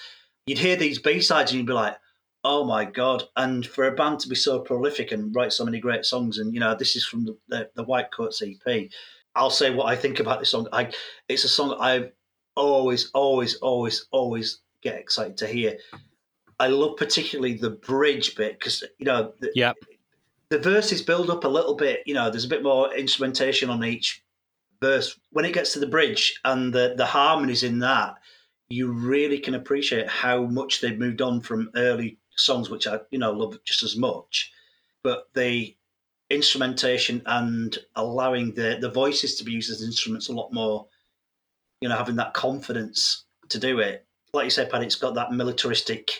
You'd 0.46 0.59
hear 0.59 0.76
these 0.76 0.98
B 0.98 1.20
sides 1.20 1.50
and 1.50 1.59
you'd 1.59 1.66
be 1.66 1.72
like, 1.72 1.96
oh 2.44 2.64
my 2.64 2.85
God. 2.85 3.24
And 3.36 3.66
for 3.66 3.85
a 3.85 3.94
band 3.94 4.20
to 4.20 4.28
be 4.28 4.35
so 4.35 4.60
prolific 4.60 5.12
and 5.12 5.35
write 5.35 5.52
so 5.52 5.64
many 5.64 5.81
great 5.81 6.05
songs, 6.05 6.39
and, 6.39 6.52
you 6.52 6.60
know, 6.60 6.74
this 6.74 6.97
is 6.97 7.05
from 7.05 7.24
the, 7.24 7.36
the, 7.48 7.70
the 7.77 7.85
White 7.85 8.10
Coats 8.10 8.43
EP. 8.43 8.89
I'll 9.35 9.51
say 9.51 9.70
what 9.70 9.86
I 9.86 9.97
think 9.97 10.20
about 10.20 10.40
this 10.40 10.51
song. 10.51 10.69
I, 10.73 10.93
it's 11.28 11.44
a 11.44 11.48
song 11.48 11.77
I 11.81 12.10
always, 12.56 13.10
always, 13.14 13.56
always, 13.56 14.06
always 14.10 14.60
get 14.82 14.97
excited 14.97 15.36
to 15.39 15.47
hear. 15.47 15.78
I 16.59 16.66
love 16.69 16.97
particularly 16.97 17.55
the 17.55 17.70
bridge 17.70 18.36
bit 18.36 18.59
because, 18.59 18.85
you 18.98 19.06
know, 19.06 19.32
the, 19.40 19.51
Yep. 19.55 19.77
the 20.51 20.59
verses 20.59 21.01
build 21.02 21.31
up 21.31 21.44
a 21.44 21.48
little 21.48 21.74
bit. 21.74 22.02
You 22.06 22.14
know, 22.14 22.31
there's 22.31 22.44
a 22.44 22.48
bit 22.48 22.62
more 22.62 22.94
instrumentation 22.94 23.70
on 23.70 23.85
each 23.85 24.23
verse. 24.81 25.19
When 25.31 25.44
it 25.44 25.55
gets 25.55 25.73
to 25.73 25.78
the 25.81 25.86
bridge 25.86 26.39
and 26.44 26.73
the, 26.73 26.94
the 26.97 27.06
harmonies 27.06 27.62
in 27.62 27.78
that, 27.81 28.16
you 28.69 28.93
really 28.93 29.39
can 29.39 29.55
appreciate 29.55 30.09
how 30.09 30.43
much 30.44 30.81
they've 30.81 30.98
moved 30.98 31.23
on 31.23 31.40
from 31.40 31.70
early 31.77 32.19
songs, 32.43 32.70
which 32.70 32.86
I, 32.86 33.01
you 33.10 33.19
know, 33.19 33.32
love 33.32 33.59
just 33.64 33.82
as 33.82 33.97
much. 33.97 34.52
But 35.02 35.28
the 35.35 35.74
instrumentation 36.31 37.23
and 37.27 37.77
allowing 37.94 38.55
the, 38.55 38.78
the 38.81 38.90
voices 38.90 39.36
to 39.36 39.44
be 39.44 39.52
used 39.52 39.70
as 39.70 39.82
instruments 39.82 40.28
a 40.28 40.32
lot 40.32 40.52
more, 40.52 40.86
you 41.81 41.89
know, 41.89 41.97
having 41.97 42.16
that 42.16 42.35
confidence 42.35 43.24
to 43.48 43.59
do 43.59 43.78
it. 43.81 44.06
Like 44.32 44.44
you 44.44 44.51
said, 44.51 44.70
Paddy, 44.70 44.86
it's 44.86 44.94
got 44.94 45.14
that 45.14 45.32
militaristic, 45.32 46.10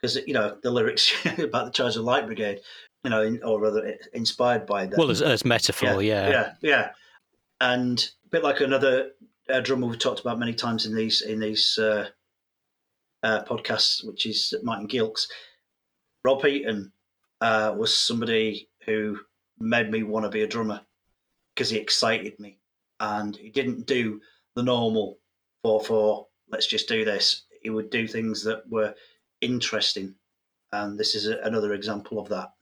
because, 0.00 0.16
you 0.26 0.32
know, 0.32 0.56
the 0.62 0.70
lyrics 0.70 1.12
about 1.38 1.66
the 1.66 1.70
Charge 1.70 1.96
of 1.96 2.04
Light 2.04 2.26
Brigade, 2.26 2.60
you 3.04 3.10
know, 3.10 3.22
in, 3.22 3.42
or 3.42 3.60
rather 3.60 3.96
inspired 4.14 4.66
by 4.66 4.86
that. 4.86 4.98
Well, 4.98 5.10
as, 5.10 5.20
as 5.20 5.44
metaphor, 5.44 6.02
yeah. 6.02 6.30
yeah, 6.30 6.52
yeah. 6.62 6.90
And 7.60 8.10
a 8.26 8.28
bit 8.30 8.42
like 8.42 8.60
another 8.60 9.10
uh, 9.50 9.60
drummer 9.60 9.86
we've 9.86 9.98
talked 9.98 10.20
about 10.20 10.38
many 10.38 10.54
times 10.54 10.86
in 10.86 10.94
these 10.94 11.22
in 11.22 11.40
these 11.40 11.78
uh, 11.78 12.08
uh, 13.22 13.44
podcasts, 13.44 14.06
which 14.06 14.26
is 14.26 14.54
Martin 14.62 14.88
Gilks. 14.88 15.26
Rob 16.24 16.42
Heaton 16.42 16.92
uh, 17.40 17.74
was 17.76 17.96
somebody 17.96 18.68
who 18.86 19.18
made 19.58 19.90
me 19.90 20.02
want 20.02 20.24
to 20.24 20.30
be 20.30 20.42
a 20.42 20.48
drummer 20.48 20.80
because 21.54 21.70
he 21.70 21.78
excited 21.78 22.38
me, 22.38 22.58
and 23.00 23.36
he 23.36 23.50
didn't 23.50 23.86
do 23.86 24.20
the 24.54 24.62
normal 24.62 25.18
four 25.62 25.82
four. 25.82 26.26
Let's 26.48 26.66
just 26.66 26.88
do 26.88 27.04
this. 27.04 27.44
He 27.62 27.70
would 27.70 27.90
do 27.90 28.06
things 28.06 28.42
that 28.44 28.68
were 28.68 28.94
interesting, 29.40 30.14
and 30.72 30.98
this 30.98 31.14
is 31.14 31.26
a, 31.26 31.38
another 31.40 31.74
example 31.74 32.18
of 32.18 32.28
that. 32.28 32.52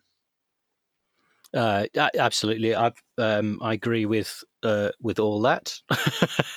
Uh, 1.53 1.87
absolutely, 2.17 2.77
I 2.77 2.93
um, 3.19 3.59
I 3.61 3.73
agree 3.73 4.07
with 4.07 4.45
uh, 4.63 4.91
with 5.01 5.19
all 5.19 5.41
that, 5.43 5.75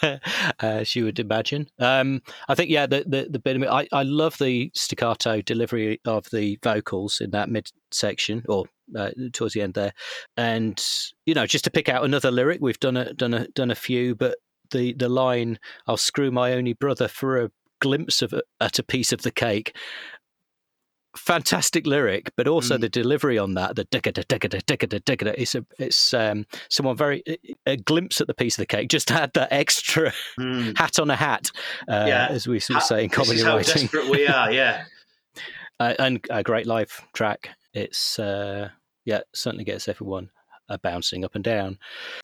as 0.59 0.95
you 0.95 1.05
would 1.05 1.19
imagine. 1.19 1.67
Um, 1.79 2.21
I 2.47 2.53
think 2.53 2.69
yeah, 2.69 2.85
the 2.85 3.03
the, 3.07 3.27
the 3.27 3.39
bit 3.39 3.55
of 3.55 3.63
it, 3.63 3.69
I 3.69 3.87
I 3.91 4.03
love 4.03 4.37
the 4.37 4.69
staccato 4.75 5.41
delivery 5.41 5.99
of 6.05 6.29
the 6.31 6.59
vocals 6.61 7.21
in 7.21 7.31
that 7.31 7.49
mid 7.49 7.71
section 7.91 8.43
or 8.47 8.65
uh, 8.95 9.09
towards 9.33 9.55
the 9.55 9.63
end 9.63 9.73
there, 9.73 9.93
and 10.37 10.83
you 11.25 11.33
know 11.33 11.47
just 11.47 11.63
to 11.63 11.71
pick 11.71 11.89
out 11.89 12.05
another 12.05 12.29
lyric, 12.29 12.59
we've 12.61 12.79
done 12.79 12.97
a 12.97 13.13
done 13.13 13.33
a 13.33 13.47
done 13.49 13.71
a 13.71 13.75
few, 13.75 14.13
but 14.13 14.37
the 14.69 14.93
the 14.93 15.09
line 15.09 15.57
"I'll 15.87 15.97
screw 15.97 16.29
my 16.29 16.53
only 16.53 16.73
brother 16.73 17.07
for 17.07 17.41
a 17.41 17.51
glimpse 17.81 18.21
of 18.21 18.31
a, 18.31 18.43
at 18.61 18.77
a 18.77 18.83
piece 18.83 19.11
of 19.11 19.23
the 19.23 19.31
cake." 19.31 19.75
Fantastic 21.15 21.85
lyric, 21.85 22.31
but 22.35 22.47
also 22.47 22.77
Mm. 22.77 22.81
the 22.81 22.89
delivery 22.89 23.37
on 23.37 23.53
that, 23.53 23.75
the 23.75 23.85
dickada, 23.85 24.23
dickada, 24.25 24.61
dickada, 24.63 24.99
dickada. 25.03 25.33
It's 25.37 25.55
a, 25.55 25.65
it's 25.79 26.13
um, 26.13 26.45
someone 26.69 26.95
very 26.97 27.23
a 27.65 27.77
glimpse 27.77 28.19
at 28.21 28.27
the 28.27 28.33
piece 28.33 28.55
of 28.57 28.63
the 28.63 28.65
cake. 28.65 28.89
Just 28.89 29.09
had 29.21 29.31
that 29.33 29.49
extra 29.51 30.11
Mm. 30.39 30.77
hat 30.77 30.99
on 30.99 31.09
a 31.11 31.15
hat, 31.15 31.51
uh, 31.89 32.05
Yeah. 32.07 32.27
as 32.29 32.47
we 32.47 32.59
sort 32.59 32.77
of 32.77 32.83
say 32.83 33.03
in 33.03 33.09
this 33.09 33.15
comedy 33.15 33.39
is 33.39 33.43
how 33.45 33.57
desperate 33.57 34.09
we 34.09 34.27
are. 34.27 34.51
Yeah. 34.51 34.85
uh, 35.79 35.93
and 35.99 36.25
a 36.29 36.43
great 36.43 36.65
live 36.67 37.01
track. 37.13 37.49
It's 37.73 38.19
uh, 38.19 38.69
yeah, 39.05 39.21
certainly 39.33 39.65
gets 39.65 39.87
everyone 39.87 40.29
uh, 40.69 40.77
bouncing 40.77 41.25
up 41.25 41.35
and 41.35 41.43
down. 41.43 41.77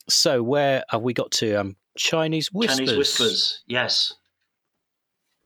So 0.07 0.41
where 0.43 0.83
have 0.89 1.01
we 1.01 1.13
got 1.13 1.31
to? 1.31 1.55
Um, 1.55 1.75
Chinese 1.97 2.47
whispers. 2.53 2.77
Chinese 2.77 2.97
whispers. 2.97 3.63
Yes. 3.67 4.13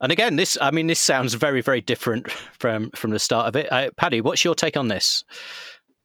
And 0.03 0.11
again, 0.11 0.35
this 0.35 0.57
I 0.61 0.69
mean, 0.69 0.85
this 0.87 0.99
sounds 0.99 1.33
very, 1.33 1.61
very 1.61 1.81
different 1.81 2.29
from 2.59 2.91
from 2.91 3.09
the 3.11 3.19
start 3.19 3.47
of 3.47 3.55
it. 3.55 3.71
Uh, 3.71 3.89
Paddy, 3.97 4.21
what's 4.21 4.43
your 4.43 4.53
take 4.53 4.77
on 4.77 4.89
this? 4.89 5.23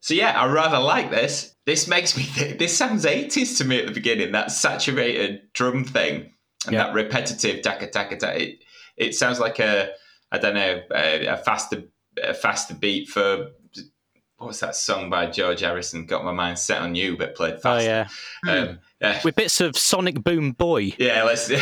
So 0.00 0.14
yeah, 0.14 0.40
I 0.40 0.46
rather 0.46 0.78
like 0.78 1.10
this. 1.10 1.54
This 1.66 1.88
makes 1.88 2.16
me 2.16 2.22
think. 2.22 2.58
This 2.58 2.74
sounds 2.76 3.04
eighties 3.04 3.58
to 3.58 3.64
me 3.64 3.80
at 3.80 3.86
the 3.86 3.92
beginning. 3.92 4.32
That 4.32 4.52
saturated 4.52 5.52
drum 5.52 5.84
thing 5.84 6.32
and 6.64 6.72
Yeah. 6.74 6.84
that 6.84 6.94
repetitive 6.94 7.60
taka 7.62 7.90
taka 7.90 8.16
taka. 8.16 8.40
It, 8.42 8.58
it 8.96 9.14
sounds 9.14 9.40
like 9.40 9.58
a 9.58 9.90
I 10.32 10.38
don't 10.38 10.54
know 10.54 10.80
a, 10.94 11.26
a 11.26 11.36
faster 11.36 11.82
a 12.22 12.34
faster 12.34 12.74
beat 12.74 13.08
for 13.08 13.48
what's 14.38 14.60
that 14.60 14.76
song 14.76 15.10
by 15.10 15.26
George 15.26 15.60
Harrison? 15.60 16.06
Got 16.06 16.24
my 16.24 16.30
mind 16.32 16.58
set 16.60 16.80
on 16.80 16.94
you, 16.94 17.16
but 17.16 17.34
played 17.34 17.54
Oh 17.54 17.58
faster. 17.58 17.88
yeah, 18.46 18.52
Um, 18.52 18.78
yeah. 19.00 19.20
with 19.24 19.36
bits 19.36 19.60
of 19.60 19.76
Sonic 19.76 20.22
Boom 20.22 20.52
Boy. 20.52 20.92
Yeah, 20.98 21.22
let's. 21.24 21.50
I 21.50 21.54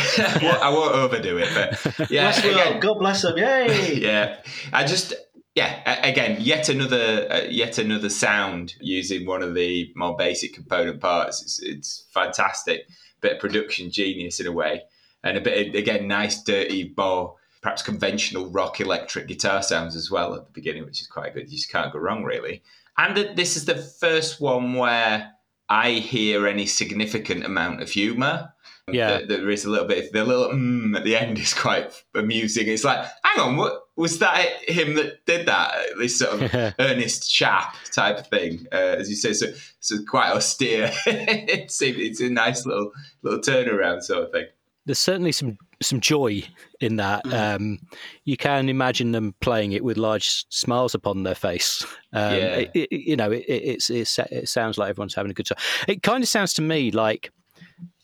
won't- 0.43 0.63
I 0.63 0.69
won't 0.69 0.95
overdo 0.95 1.37
it, 1.37 1.49
but 1.53 2.09
yeah, 2.09 2.31
Bless 2.31 2.39
again, 2.39 2.79
God 2.79 2.99
bless 2.99 3.21
them. 3.21 3.37
Yay! 3.37 3.95
yeah. 4.01 4.37
I 4.73 4.85
just 4.85 5.13
yeah. 5.55 6.01
Again, 6.05 6.37
yet 6.39 6.69
another 6.69 7.27
uh, 7.29 7.41
yet 7.49 7.77
another 7.77 8.09
sound 8.09 8.75
using 8.79 9.25
one 9.25 9.43
of 9.43 9.55
the 9.55 9.91
more 9.95 10.15
basic 10.15 10.53
component 10.53 10.99
parts. 11.01 11.41
It's, 11.41 11.59
it's 11.61 12.05
fantastic. 12.11 12.87
Bit 13.21 13.33
of 13.33 13.39
production 13.39 13.89
genius 13.89 14.39
in 14.39 14.45
a 14.47 14.51
way, 14.51 14.83
and 15.23 15.37
a 15.37 15.41
bit 15.41 15.69
of, 15.69 15.75
again 15.75 16.07
nice, 16.07 16.43
dirty, 16.43 16.93
more 16.95 17.35
perhaps 17.61 17.81
conventional 17.81 18.49
rock 18.51 18.79
electric 18.79 19.27
guitar 19.27 19.63
sounds 19.63 19.95
as 19.95 20.11
well 20.11 20.35
at 20.35 20.45
the 20.45 20.51
beginning, 20.51 20.85
which 20.85 21.01
is 21.01 21.07
quite 21.07 21.33
good. 21.33 21.49
You 21.49 21.57
just 21.57 21.71
can't 21.71 21.91
go 21.91 21.99
wrong 21.99 22.23
really. 22.23 22.61
And 22.99 23.35
this 23.35 23.57
is 23.57 23.65
the 23.65 23.75
first 23.75 24.39
one 24.39 24.73
where 24.73 25.33
I 25.69 25.91
hear 25.93 26.47
any 26.47 26.65
significant 26.65 27.45
amount 27.45 27.81
of 27.81 27.89
humour. 27.89 28.53
Yeah. 28.89 29.17
There- 29.17 29.25
there 29.39 29.49
is 29.49 29.65
a 29.65 29.69
little 29.69 29.87
bit. 29.87 30.13
The 30.13 30.23
little 30.23 30.49
mm 30.49 30.95
at 30.95 31.03
the 31.03 31.17
end 31.17 31.37
is 31.39 31.53
quite 31.53 31.91
amusing. 32.15 32.67
It's 32.67 32.85
like, 32.85 33.05
hang 33.23 33.39
on, 33.45 33.57
what 33.57 33.73
was 33.97 34.19
that? 34.19 34.37
Him 34.69 34.95
that 34.95 35.25
did 35.25 35.45
that? 35.47 35.73
This 35.99 36.19
sort 36.19 36.41
of 36.41 36.73
earnest 36.79 37.29
chap 37.29 37.75
type 37.91 38.17
of 38.19 38.27
thing, 38.27 38.65
uh, 38.71 38.95
as 38.99 39.09
you 39.09 39.15
say. 39.17 39.33
So, 39.33 39.47
so 39.81 39.97
quite 40.07 40.31
austere. 40.31 40.91
it's 41.05 41.81
it's 41.81 42.21
a 42.21 42.29
nice 42.29 42.65
little 42.65 42.91
little 43.23 43.39
turnaround 43.41 44.03
sort 44.03 44.23
of 44.23 44.31
thing. 44.31 44.45
There's 44.87 44.97
certainly 44.99 45.31
some 45.31 45.57
some 45.83 45.99
joy 46.01 46.41
in 46.81 46.95
that. 46.95 47.23
Mm. 47.25 47.55
Um, 47.55 47.79
you 48.23 48.35
can 48.37 48.67
imagine 48.69 49.11
them 49.11 49.35
playing 49.41 49.73
it 49.73 49.83
with 49.83 49.97
large 49.97 50.45
smiles 50.49 50.95
upon 50.95 51.21
their 51.21 51.35
face. 51.35 51.85
Um, 52.13 52.33
Yeah. 52.33 52.55
it, 52.55 52.71
it- 52.73 52.91
you 52.91 53.15
know, 53.15 53.31
it, 53.31 53.43
it, 53.47 53.63
it's, 53.63 53.89
it's 53.91 54.17
it 54.17 54.49
sounds 54.49 54.79
like 54.79 54.89
everyone's 54.89 55.13
having 55.13 55.29
a 55.29 55.33
good 55.35 55.45
time. 55.45 55.59
It 55.87 56.01
kind 56.01 56.23
of 56.23 56.29
sounds 56.29 56.53
to 56.53 56.61
me 56.63 56.89
like 56.89 57.31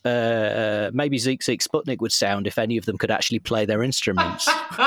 uh, 0.06 0.92
maybe 0.94 1.18
Sigue 1.18 1.40
Sigue 1.40 1.66
Sputnik 1.66 2.00
would 2.02 2.12
sound 2.12 2.46
if 2.46 2.60
any 2.60 2.78
of 2.78 2.86
them 2.86 2.98
could 2.98 3.10
actually 3.12 3.40
play 3.40 3.66
their 3.66 3.82
instruments. 3.82 4.48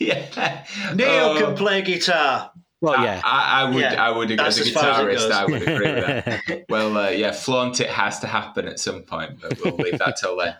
yeah, 0.00 0.64
Neil 0.94 1.06
Oh, 1.08 1.36
can 1.38 1.54
play 1.54 1.82
guitar. 1.82 2.50
Well, 2.84 3.02
yeah. 3.02 3.20
I, 3.24 3.62
I 3.62 3.64
would, 3.70 3.80
Yeah, 3.80 4.04
I 4.04 4.10
would, 4.10 4.28
that's 4.30 4.60
as 4.60 4.66
a 4.66 4.70
as 4.70 4.74
far 4.74 5.10
as 5.10 5.22
guitarist. 5.22 5.30
I 5.30 5.44
would 5.46 5.62
agree 5.62 5.94
with 5.94 6.24
that. 6.24 6.64
well, 6.68 6.96
uh, 6.96 7.10
yeah, 7.10 7.32
flaunt 7.32 7.80
it 7.80 7.90
has 7.90 8.20
to 8.20 8.26
happen 8.26 8.68
at 8.68 8.78
some 8.78 9.02
point, 9.02 9.40
but 9.40 9.58
we'll 9.64 9.76
leave 9.76 9.98
that 9.98 10.16
till 10.16 10.36
then. 10.36 10.54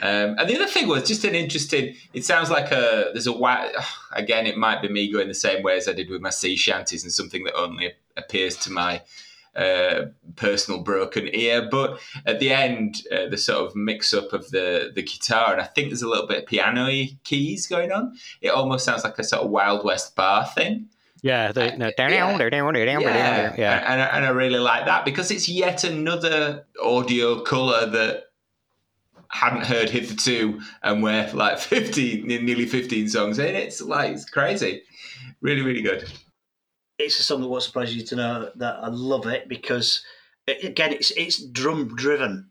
Um, 0.00 0.36
and 0.38 0.48
the 0.48 0.56
other 0.56 0.66
thing 0.66 0.88
was 0.88 1.06
just 1.06 1.24
an 1.24 1.34
interesting. 1.34 1.94
It 2.12 2.24
sounds 2.24 2.50
like 2.50 2.70
a 2.70 3.10
there's 3.12 3.26
a 3.26 3.32
wa- 3.32 3.68
again. 4.12 4.46
It 4.46 4.56
might 4.56 4.82
be 4.82 4.88
me 4.88 5.10
going 5.10 5.28
the 5.28 5.34
same 5.34 5.62
way 5.62 5.76
as 5.76 5.88
I 5.88 5.92
did 5.92 6.10
with 6.10 6.20
my 6.20 6.30
sea 6.30 6.56
shanties 6.56 7.02
and 7.02 7.12
something 7.12 7.44
that 7.44 7.54
only 7.54 7.92
appears 8.16 8.56
to 8.58 8.72
my 8.72 9.02
uh, 9.54 10.06
personal 10.36 10.82
broken 10.82 11.28
ear. 11.34 11.66
But 11.70 11.98
at 12.26 12.40
the 12.40 12.52
end, 12.52 13.02
uh, 13.10 13.26
the 13.30 13.38
sort 13.38 13.66
of 13.66 13.74
mix 13.74 14.12
up 14.12 14.32
of 14.32 14.50
the 14.50 14.92
the 14.94 15.02
guitar 15.02 15.52
and 15.52 15.60
I 15.60 15.64
think 15.64 15.88
there's 15.88 16.02
a 16.02 16.08
little 16.08 16.26
bit 16.26 16.42
of 16.42 16.46
piano-y 16.46 17.16
keys 17.24 17.66
going 17.66 17.90
on. 17.90 18.16
It 18.42 18.50
almost 18.50 18.84
sounds 18.84 19.04
like 19.04 19.18
a 19.18 19.24
sort 19.24 19.42
of 19.42 19.50
Wild 19.50 19.84
West 19.84 20.14
bar 20.14 20.46
thing. 20.46 20.88
Yeah, 21.22 21.52
the, 21.52 21.76
no, 21.76 21.90
Yeah. 23.00 23.14
yeah, 23.16 23.54
yeah. 23.58 23.76
And, 23.78 23.84
and, 23.86 24.02
I- 24.02 24.16
and 24.16 24.24
I 24.26 24.28
really 24.30 24.58
like 24.58 24.86
that 24.86 25.04
because 25.04 25.30
it's 25.30 25.48
yet 25.48 25.84
another 25.84 26.66
audio 26.82 27.40
colour 27.42 27.86
that 27.86 28.24
I 29.30 29.36
hadn't 29.36 29.64
heard 29.66 29.90
hitherto, 29.90 30.60
and 30.82 31.02
we're 31.02 31.30
like 31.32 31.58
15, 31.60 32.26
nearly 32.26 32.66
15 32.66 33.08
songs 33.08 33.38
in. 33.38 33.54
It's 33.54 33.80
like, 33.80 34.12
it's 34.12 34.24
crazy. 34.28 34.82
Really, 35.40 35.62
really 35.62 35.82
good. 35.82 36.08
It's 36.98 37.18
a 37.18 37.22
song 37.22 37.40
that 37.42 37.48
won't 37.48 37.62
surprise 37.62 37.94
you 37.94 38.02
to 38.04 38.16
know 38.16 38.50
that 38.56 38.76
I 38.82 38.88
love 38.88 39.26
it 39.26 39.48
because, 39.48 40.02
a- 40.48 40.66
again, 40.66 40.92
it's 40.92 41.10
it's 41.12 41.44
drum 41.44 41.94
driven. 41.96 42.50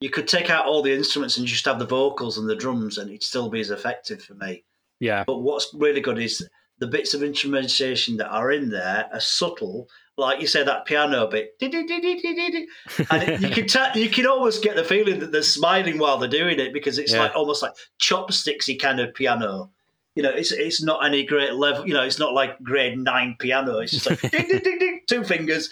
You 0.00 0.10
could 0.10 0.28
take 0.28 0.48
out 0.48 0.64
all 0.64 0.80
the 0.82 0.94
instruments 0.94 1.36
and 1.38 1.46
just 1.46 1.64
have 1.64 1.80
the 1.80 1.86
vocals 1.86 2.38
and 2.38 2.48
the 2.48 2.54
drums, 2.54 2.98
and 2.98 3.10
it'd 3.10 3.22
still 3.24 3.50
be 3.50 3.60
as 3.60 3.70
effective 3.70 4.22
for 4.22 4.34
me. 4.34 4.64
yeah. 5.00 5.24
But 5.26 5.38
what's 5.38 5.74
really 5.74 6.00
good 6.00 6.18
is 6.18 6.48
the 6.78 6.86
bits 6.86 7.14
of 7.14 7.22
instrumentation 7.22 8.16
that 8.18 8.28
are 8.30 8.50
in 8.52 8.70
there 8.70 9.08
are 9.12 9.20
subtle. 9.20 9.88
Like 10.16 10.40
you 10.40 10.48
say, 10.48 10.64
that 10.64 10.84
piano 10.84 11.28
bit, 11.28 11.54
and 11.60 13.22
it, 13.22 13.40
you 13.40 13.50
can 13.54 13.66
ta- 13.68 13.92
you 13.94 14.08
can 14.08 14.26
almost 14.26 14.64
get 14.64 14.74
the 14.74 14.82
feeling 14.82 15.20
that 15.20 15.30
they're 15.30 15.42
smiling 15.42 15.98
while 15.98 16.18
they're 16.18 16.28
doing 16.28 16.58
it 16.58 16.72
because 16.72 16.98
it's 16.98 17.12
Yeah. 17.12 17.20
like 17.20 17.36
almost 17.36 17.62
like 17.62 17.72
chopsticksy 18.00 18.80
kind 18.80 18.98
of 18.98 19.14
piano. 19.14 19.70
You 20.16 20.24
know, 20.24 20.30
it's 20.30 20.50
it's 20.50 20.82
not 20.82 21.04
any 21.04 21.24
great 21.24 21.54
level. 21.54 21.86
You 21.86 21.94
know, 21.94 22.02
it's 22.02 22.18
not 22.18 22.32
like 22.34 22.60
grade 22.64 22.98
nine 22.98 23.36
piano. 23.38 23.78
It's 23.78 23.92
just 23.92 24.10
like 24.10 24.20
ding 24.32 24.48
ding 24.48 24.60
ding 24.64 24.78
ding, 24.80 25.00
two 25.06 25.22
fingers. 25.22 25.70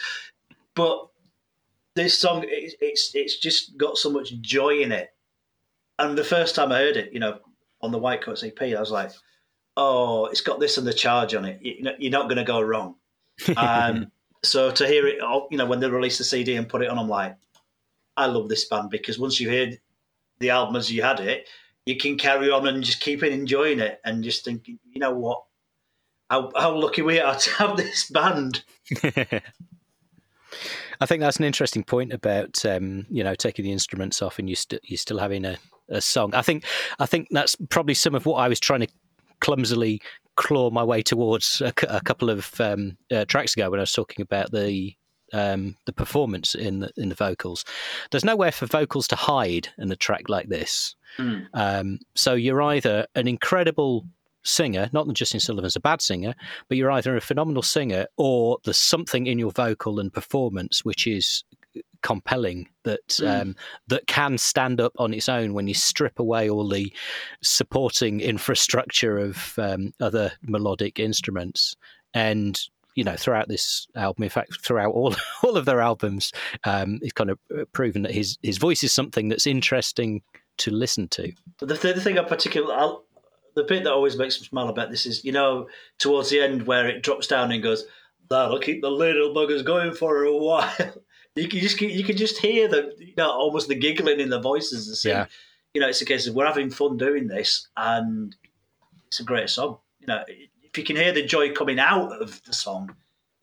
But 0.77 1.09
this 1.97 2.17
song, 2.17 2.45
it, 2.47 2.75
it's 2.81 3.11
it's 3.15 3.39
just 3.41 3.77
got 3.77 3.97
so 3.99 4.11
much 4.11 4.41
joy 4.41 4.79
in 4.79 4.93
it. 4.93 5.09
And 5.99 6.17
the 6.17 6.23
first 6.23 6.55
time 6.55 6.71
I 6.71 6.79
heard 6.79 6.97
it, 6.97 7.13
you 7.13 7.19
know, 7.19 7.41
on 7.81 7.91
the 7.91 7.99
White 7.99 8.23
Coats 8.23 8.45
EP, 8.45 8.63
I 8.63 8.79
was 8.79 8.93
like, 8.93 9.11
oh, 9.77 10.27
it's 10.27 10.41
got 10.41 10.61
this 10.61 10.79
and 10.79 10.87
the 10.87 10.93
charge 10.93 11.35
on 11.35 11.45
it. 11.45 11.61
You're 11.63 12.11
not 12.11 12.29
going 12.29 12.37
to 12.37 12.45
go 12.45 12.61
wrong. 12.61 12.97
Um, 13.57 14.11
so 14.43 14.71
to 14.71 14.87
hear 14.87 15.07
it, 15.07 15.17
you 15.51 15.59
know, 15.59 15.67
when 15.67 15.81
they 15.81 15.91
released 15.91 16.19
the 16.19 16.25
CD 16.25 16.57
and 16.57 16.69
put 16.69 16.83
it 16.83 16.89
on, 16.89 16.99
I'm 16.99 17.09
like, 17.09 17.37
I 18.17 18.27
love 18.27 18.49
this 18.49 18.67
band 18.67 18.91
because 18.91 19.19
once 19.19 19.41
you 19.41 19.51
hear 19.51 19.73
the 20.39 20.51
album 20.51 20.77
as 20.77 20.91
you 20.91 21.03
had 21.03 21.21
it, 21.21 21.49
you 21.85 21.97
can 21.97 22.17
carry 22.17 22.51
on 22.51 22.67
and 22.67 22.83
just 22.83 23.01
keep 23.01 23.23
enjoying 23.23 23.81
it 23.81 24.01
and 24.05 24.25
just 24.25 24.45
thinking, 24.45 24.79
you 24.91 25.01
know 25.01 25.13
what, 25.13 25.43
how, 26.31 26.51
how 26.57 26.75
lucky 26.75 27.03
we 27.03 27.21
are 27.21 27.35
to 27.39 27.51
have 27.53 27.77
this 27.77 28.11
band. 28.11 28.63
I 31.01 31.05
think 31.07 31.21
that's 31.21 31.37
an 31.37 31.45
interesting 31.45 31.85
point 31.85 32.13
about 32.13 32.65
um, 32.65 33.07
you 33.11 33.23
know 33.23 33.35
taking 33.35 33.65
the 33.65 33.73
instruments 33.73 34.23
off 34.23 34.39
and 34.39 34.49
you 34.49 34.57
st- 34.57 34.81
you're 34.85 34.97
still 34.97 35.19
having 35.19 35.45
a, 35.45 35.59
a 35.91 36.01
song. 36.01 36.35
I 36.35 36.41
think 36.41 36.65
I 36.99 37.05
think 37.05 37.29
that's 37.31 37.55
probably 37.69 37.95
some 37.95 38.15
of 38.15 38.25
what 38.25 38.37
I 38.37 38.49
was 38.49 38.59
trying 38.59 38.81
to 38.81 38.89
clumsily 39.41 40.01
claw 40.37 40.71
my 40.71 40.85
way 40.85 41.03
towards 41.03 41.61
a, 41.61 41.73
a 41.89 42.01
couple 42.01 42.31
of 42.31 42.61
um, 42.61 42.97
uh, 43.11 43.25
tracks 43.25 43.55
ago 43.55 43.71
when 43.71 43.81
I 43.81 43.83
was 43.83 43.93
talking 43.93 44.23
about 44.23 44.53
the 44.53 44.95
um, 45.33 45.77
the 45.87 45.93
performance 45.93 46.55
in 46.55 46.81
the 46.81 46.91
in 46.97 47.09
the 47.09 47.15
vocals. 47.15 47.65
There's 48.11 48.25
nowhere 48.25 48.53
for 48.53 48.67
vocals 48.67 49.09
to 49.09 49.17
hide 49.17 49.69
in 49.79 49.91
a 49.91 49.97
track 49.97 50.29
like 50.29 50.49
this. 50.49 50.95
Mm. 51.19 51.47
Um, 51.55 51.99
so 52.15 52.35
you're 52.35 52.63
either 52.63 53.07
an 53.15 53.27
incredible 53.27 54.07
singer, 54.45 54.89
not 54.93 55.07
that 55.07 55.15
Justin 55.15 55.41
Sullivan's 55.41 55.77
a 55.77 55.81
bad 55.81 56.01
singer, 56.01 56.35
but 56.69 56.77
you're 56.77 56.91
either 56.91 57.17
a 57.17 57.21
phenomenal 57.21 57.63
singer 57.63 58.07
or 58.17 58.59
there's 58.65 58.77
something 58.77 59.27
in 59.27 59.39
your 59.39 59.51
vocal 59.51 59.99
and 59.99 60.13
performance 60.13 60.85
which 60.85 61.07
is 61.07 61.43
compelling 62.03 62.69
that 62.85 63.07
Mm. 63.09 63.41
um, 63.43 63.57
that 63.89 64.07
can 64.07 64.39
stand 64.39 64.81
up 64.81 64.93
on 64.99 65.13
its 65.15 65.29
own 65.29 65.55
when 65.55 65.67
you 65.69 65.75
strip 65.75 66.19
away 66.19 66.49
all 66.51 66.69
the 66.69 66.93
supporting 67.43 68.21
infrastructure 68.21 69.19
of 69.19 69.55
um, 69.59 69.93
other 70.01 70.33
melodic 70.43 70.99
instruments 70.99 71.77
and 72.15 72.61
you 72.95 73.05
know 73.05 73.17
throughout 73.17 73.49
this 73.49 73.87
album 73.95 74.25
in 74.25 74.31
fact 74.31 74.61
throughout 74.65 74.93
all 74.93 75.15
all 75.43 75.57
of 75.57 75.65
their 75.65 75.81
albums 75.81 76.33
um, 76.65 76.99
it's 77.03 77.13
kind 77.13 77.31
of 77.31 77.39
uh, 77.59 77.65
proven 77.73 78.03
that 78.03 78.13
his 78.13 78.39
his 78.43 78.59
voice 78.59 78.83
is 78.83 78.93
something 78.93 79.29
that's 79.29 79.47
interesting 79.47 80.23
to 80.59 80.71
listen 80.71 81.07
to 81.09 81.33
But 81.59 81.69
the, 81.69 81.75
the 81.75 82.01
thing 82.01 82.19
I 82.19 82.23
particularly, 82.25 82.75
I'll, 82.75 83.05
the 83.55 83.65
bit 83.65 83.85
that 83.85 83.93
always 83.93 84.17
makes 84.17 84.41
me 84.41 84.47
smile 84.47 84.69
about 84.69 84.91
this 84.91 85.05
is, 85.07 85.25
you 85.25 85.33
know, 85.33 85.69
towards 85.99 86.31
the 86.31 86.41
end 86.41 86.67
where 86.67 86.89
it 86.89 87.03
drops 87.03 87.27
down 87.27 87.53
and 87.53 87.63
goes, 87.63 87.85
"That'll 88.31 88.59
keep 88.59 88.81
the 88.81 88.91
little 88.91 89.35
buggers 89.35 89.63
going 89.65 89.93
for 89.93 90.25
a 90.25 90.35
while." 90.49 90.75
You 91.37 91.49
can 91.49 91.61
just 91.61 91.81
you 91.81 92.03
can 92.05 92.17
just 92.17 92.39
hear 92.39 92.67
the 92.67 92.95
you 92.99 93.15
know 93.17 93.31
almost 93.31 93.69
the 93.69 93.75
giggling 93.75 94.21
in 94.21 94.31
the 94.31 94.41
voices 94.41 94.89
and 94.89 94.97
saying, 94.97 95.17
Yeah. 95.17 95.27
you 95.75 95.81
know, 95.81 95.89
it's 95.89 96.01
a 96.01 96.07
case 96.07 96.27
of 96.27 96.35
we're 96.35 96.47
having 96.47 96.71
fun 96.71 96.97
doing 96.97 97.29
this 97.29 97.69
and 97.77 98.35
it's 99.07 99.21
a 99.21 99.25
great 99.25 99.51
song. 99.51 99.79
You 100.01 100.07
know, 100.09 100.25
if 100.29 100.77
you 100.79 100.85
can 100.85 100.97
hear 100.97 101.13
the 101.13 101.25
joy 101.25 101.53
coming 101.53 101.79
out 101.79 102.21
of 102.21 102.43
the 102.45 102.53
song, 102.53 102.97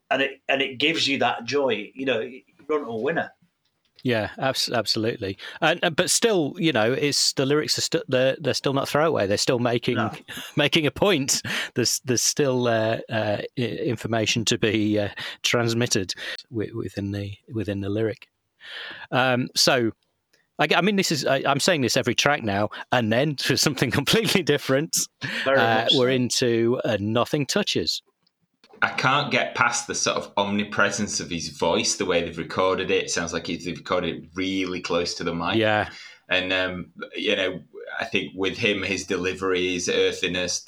and 0.09 0.21
it 0.23 0.41
and 0.49 0.61
it 0.61 0.79
gives 0.79 1.07
you 1.07 1.19
that 1.19 1.45
joy, 1.45 1.91
you 1.93 2.05
know, 2.05 2.19
you're 2.19 2.79
to 2.79 2.85
a 2.85 2.97
winner. 2.97 3.31
Yeah, 4.03 4.31
abs- 4.37 4.69
absolutely. 4.69 5.37
And 5.61 5.79
but 5.95 6.09
still, 6.09 6.53
you 6.57 6.73
know, 6.73 6.91
it's 6.91 7.31
the 7.33 7.45
lyrics 7.45 7.77
are 7.77 7.81
still 7.81 8.03
they're, 8.09 8.35
they're 8.39 8.53
still 8.53 8.73
not 8.73 8.89
throwaway. 8.89 9.27
They're 9.27 9.37
still 9.37 9.59
making 9.59 9.95
No. 9.95 10.11
making 10.57 10.85
a 10.85 10.91
point. 10.91 11.41
There's 11.75 12.01
there's 12.03 12.21
still 12.21 12.67
uh, 12.67 12.99
uh, 13.09 13.41
information 13.55 14.43
to 14.45 14.57
be 14.57 14.99
uh, 14.99 15.09
transmitted 15.41 16.13
within 16.51 17.11
the 17.11 17.33
within 17.53 17.81
the 17.81 17.89
lyric. 17.89 18.27
Um, 19.11 19.47
so. 19.55 19.91
I, 20.59 20.81
mean, 20.81 20.95
this 20.95 21.11
is. 21.11 21.25
I, 21.25 21.43
I'm 21.45 21.59
saying 21.59 21.81
this 21.81 21.97
every 21.97 22.15
track 22.15 22.41
now, 22.41 22.69
and 22.91 23.11
then 23.11 23.35
to 23.37 23.57
something 23.57 23.91
completely 23.91 24.43
different. 24.43 24.95
Uh, 25.45 25.87
we're 25.95 26.09
into 26.09 26.79
uh, 26.85 26.95
"Nothing 27.01 27.45
Touches." 27.45 28.01
I 28.83 28.89
can't 28.89 29.31
get 29.31 29.55
past 29.55 29.87
the 29.87 29.95
sort 29.95 30.17
of 30.17 30.33
omnipresence 30.35 31.21
of 31.21 31.29
his 31.29 31.47
voice, 31.47 31.95
the 31.95 32.05
way 32.05 32.21
they've 32.21 32.37
recorded 32.37 32.91
it. 32.91 33.05
It 33.05 33.09
sounds 33.09 33.31
like 33.31 33.45
they've 33.45 33.77
recorded 33.77 34.15
it 34.15 34.29
really 34.35 34.81
close 34.81 35.13
to 35.15 35.23
the 35.23 35.33
mic. 35.33 35.55
Yeah. 35.55 35.89
And 36.27 36.51
um, 36.51 36.91
you 37.15 37.33
know, 37.33 37.61
I 37.97 38.03
think 38.03 38.33
with 38.35 38.57
him, 38.57 38.83
his 38.83 39.05
delivery, 39.05 39.73
his 39.73 39.87
earthiness, 39.87 40.65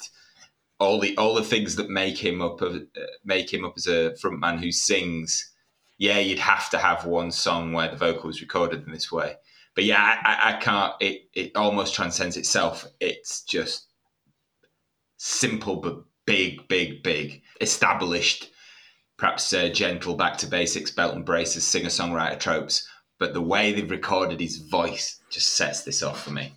all 0.80 0.98
the 0.98 1.14
all 1.18 1.34
the 1.34 1.42
things 1.42 1.76
that 1.76 1.90
make 1.90 2.16
him 2.16 2.40
up 2.40 2.62
uh, 2.62 2.78
make 3.22 3.52
him 3.52 3.66
up 3.66 3.74
as 3.76 3.86
a 3.86 4.12
frontman 4.12 4.60
who 4.60 4.72
sings. 4.72 5.52
Yeah, 5.98 6.18
you'd 6.18 6.38
have 6.38 6.70
to 6.70 6.78
have 6.78 7.04
one 7.04 7.30
song 7.30 7.74
where 7.74 7.90
the 7.90 7.96
vocal 7.96 8.28
was 8.28 8.40
recorded 8.40 8.86
in 8.86 8.92
this 8.92 9.12
way. 9.12 9.34
But 9.74 9.84
yeah, 9.84 10.18
I, 10.22 10.54
I 10.54 10.56
can't. 10.56 10.94
It 11.00 11.28
it 11.34 11.52
almost 11.54 11.94
transcends 11.94 12.38
itself. 12.38 12.86
It's 12.98 13.42
just 13.42 13.88
simple 15.18 15.76
but 15.76 16.02
big, 16.26 16.66
big, 16.68 17.02
big, 17.02 17.42
established, 17.60 18.50
perhaps 19.16 19.52
uh, 19.52 19.68
gentle, 19.68 20.14
back 20.14 20.36
to 20.38 20.46
basics, 20.46 20.90
belt 20.90 21.14
and 21.14 21.24
braces, 21.24 21.66
singer 21.66 21.88
songwriter 21.88 22.38
tropes. 22.38 22.86
But 23.18 23.32
the 23.32 23.42
way 23.42 23.72
they've 23.72 23.90
recorded 23.90 24.40
his 24.40 24.58
voice 24.58 25.20
just 25.30 25.54
sets 25.56 25.82
this 25.82 26.02
off 26.02 26.22
for 26.22 26.30
me. 26.30 26.52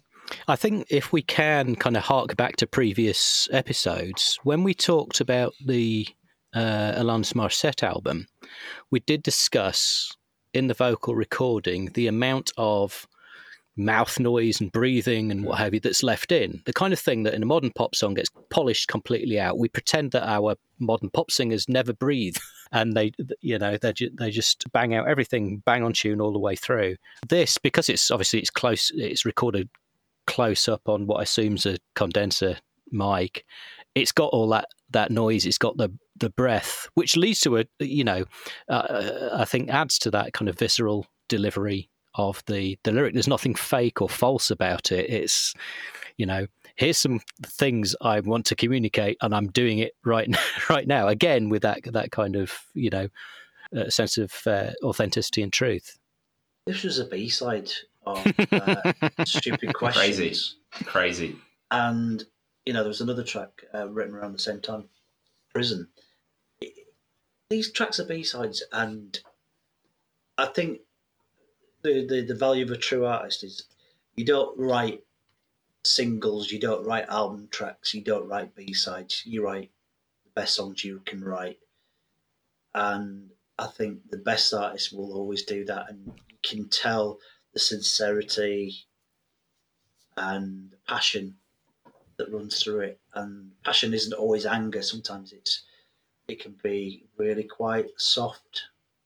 I 0.47 0.55
think 0.55 0.87
if 0.89 1.11
we 1.11 1.21
can 1.21 1.75
kind 1.75 1.97
of 1.97 2.03
hark 2.03 2.35
back 2.35 2.57
to 2.57 2.67
previous 2.67 3.47
episodes, 3.51 4.37
when 4.43 4.63
we 4.63 4.73
talked 4.73 5.21
about 5.21 5.53
the 5.65 6.07
uh, 6.53 6.93
Alanis 6.97 7.83
album, 7.83 8.27
we 8.91 8.99
did 8.99 9.23
discuss 9.23 10.15
in 10.53 10.67
the 10.67 10.73
vocal 10.73 11.15
recording 11.15 11.91
the 11.93 12.07
amount 12.07 12.51
of 12.57 13.07
mouth 13.79 14.19
noise 14.19 14.59
and 14.59 14.71
breathing 14.71 15.31
and 15.31 15.45
what 15.45 15.57
have 15.57 15.73
you 15.73 15.79
that's 15.79 16.03
left 16.03 16.31
in. 16.31 16.61
The 16.65 16.73
kind 16.73 16.93
of 16.93 16.99
thing 16.99 17.23
that 17.23 17.33
in 17.33 17.41
a 17.41 17.47
modern 17.47 17.71
pop 17.71 17.95
song 17.95 18.13
gets 18.13 18.29
polished 18.49 18.89
completely 18.89 19.39
out. 19.39 19.57
We 19.57 19.69
pretend 19.69 20.11
that 20.11 20.27
our 20.27 20.55
modern 20.79 21.09
pop 21.09 21.31
singers 21.31 21.67
never 21.69 21.93
breathe 21.93 22.37
and 22.71 22.93
they, 22.93 23.13
you 23.41 23.57
know, 23.57 23.77
they 23.77 23.93
ju- 23.93 24.11
they 24.17 24.31
just 24.31 24.71
bang 24.71 24.93
out 24.93 25.07
everything 25.07 25.63
bang 25.65 25.83
on 25.83 25.93
tune 25.93 26.21
all 26.21 26.33
the 26.33 26.39
way 26.39 26.55
through. 26.55 26.97
This 27.27 27.57
because 27.57 27.89
it's 27.89 28.11
obviously 28.11 28.39
it's 28.39 28.49
close, 28.49 28.91
it's 28.93 29.25
recorded 29.25 29.69
close 30.27 30.67
up 30.67 30.87
on 30.87 31.07
what 31.07 31.19
I 31.19 31.23
assume's 31.23 31.65
a 31.65 31.77
condenser 31.95 32.57
mic. 32.91 33.45
It's 33.95 34.11
got 34.11 34.31
all 34.33 34.49
that 34.49 34.67
that 34.91 35.11
noise. 35.11 35.45
It's 35.45 35.57
got 35.57 35.77
the 35.77 35.89
the 36.17 36.29
breath, 36.29 36.87
which 36.95 37.15
leads 37.15 37.39
to 37.41 37.57
a 37.57 37.65
you 37.79 38.03
know, 38.03 38.25
uh, 38.67 39.29
I 39.33 39.45
think 39.45 39.69
adds 39.69 39.97
to 39.99 40.11
that 40.11 40.33
kind 40.33 40.49
of 40.49 40.59
visceral 40.59 41.07
delivery 41.29 41.89
of 42.19 42.43
the 42.45 42.77
the 42.83 42.91
lyric. 42.91 43.13
There's 43.13 43.27
nothing 43.27 43.55
fake 43.55 44.01
or 44.01 44.09
false 44.09 44.51
about 44.51 44.91
it. 44.91 45.09
It's 45.09 45.53
you 46.17 46.25
know, 46.25 46.47
here's 46.75 46.97
some 46.97 47.21
things 47.43 47.95
I 48.01 48.19
want 48.19 48.45
to 48.47 48.55
communicate, 48.55 49.17
and 49.21 49.33
I'm 49.33 49.47
doing 49.47 49.79
it 49.79 49.93
right 50.03 50.29
right 50.69 50.87
now. 50.87 51.07
Again, 51.07 51.49
with 51.49 51.61
that 51.61 51.81
that 51.93 52.11
kind 52.11 52.35
of 52.35 52.59
you 52.73 52.89
know 52.89 53.07
uh, 53.75 53.89
sense 53.89 54.17
of 54.17 54.33
uh, 54.45 54.71
authenticity 54.83 55.41
and 55.41 55.53
truth. 55.53 55.97
This 56.67 56.83
was 56.83 56.99
a 56.99 57.05
B 57.05 57.29
side 57.29 57.71
of 58.05 58.25
uh, 58.51 58.93
stupid 59.25 59.73
questions. 59.73 60.57
Crazy, 60.71 60.85
crazy. 60.85 61.35
And 61.71 62.23
you 62.65 62.73
know, 62.73 62.81
there 62.81 62.89
was 62.89 63.01
another 63.01 63.23
track 63.23 63.63
uh, 63.73 63.87
written 63.87 64.13
around 64.13 64.33
the 64.33 64.39
same 64.39 64.59
time, 64.59 64.89
"Prison." 65.53 65.87
These 67.49 67.71
tracks 67.71 67.99
are 67.99 68.05
B 68.05 68.21
sides, 68.23 68.63
and 68.71 69.17
I 70.37 70.45
think 70.45 70.81
the, 71.81 72.05
the 72.05 72.21
the 72.21 72.35
value 72.35 72.65
of 72.65 72.71
a 72.71 72.77
true 72.77 73.05
artist 73.05 73.43
is 73.43 73.63
you 74.15 74.25
don't 74.25 74.57
write 74.59 75.03
singles, 75.83 76.51
you 76.51 76.59
don't 76.59 76.85
write 76.85 77.07
album 77.07 77.47
tracks, 77.51 77.93
you 77.93 78.01
don't 78.01 78.27
write 78.27 78.55
B 78.55 78.73
sides. 78.73 79.23
You 79.25 79.43
write 79.43 79.71
the 80.25 80.31
best 80.31 80.55
songs 80.55 80.83
you 80.83 81.01
can 81.05 81.23
write, 81.23 81.59
and 82.73 83.29
I 83.57 83.67
think 83.67 84.09
the 84.09 84.17
best 84.17 84.53
artists 84.53 84.91
will 84.91 85.13
always 85.13 85.43
do 85.43 85.65
that, 85.65 85.89
and 85.89 86.05
you 86.29 86.37
can 86.43 86.69
tell 86.69 87.19
the 87.53 87.59
sincerity 87.59 88.85
and 90.17 90.73
passion 90.87 91.35
that 92.17 92.31
runs 92.31 92.61
through 92.61 92.81
it. 92.81 92.99
And 93.13 93.51
passion 93.63 93.93
isn't 93.93 94.13
always 94.13 94.45
anger. 94.45 94.81
Sometimes 94.81 95.31
it's 95.33 95.63
it 96.27 96.39
can 96.39 96.55
be 96.61 97.05
really 97.17 97.43
quite 97.43 97.87
soft 97.97 98.63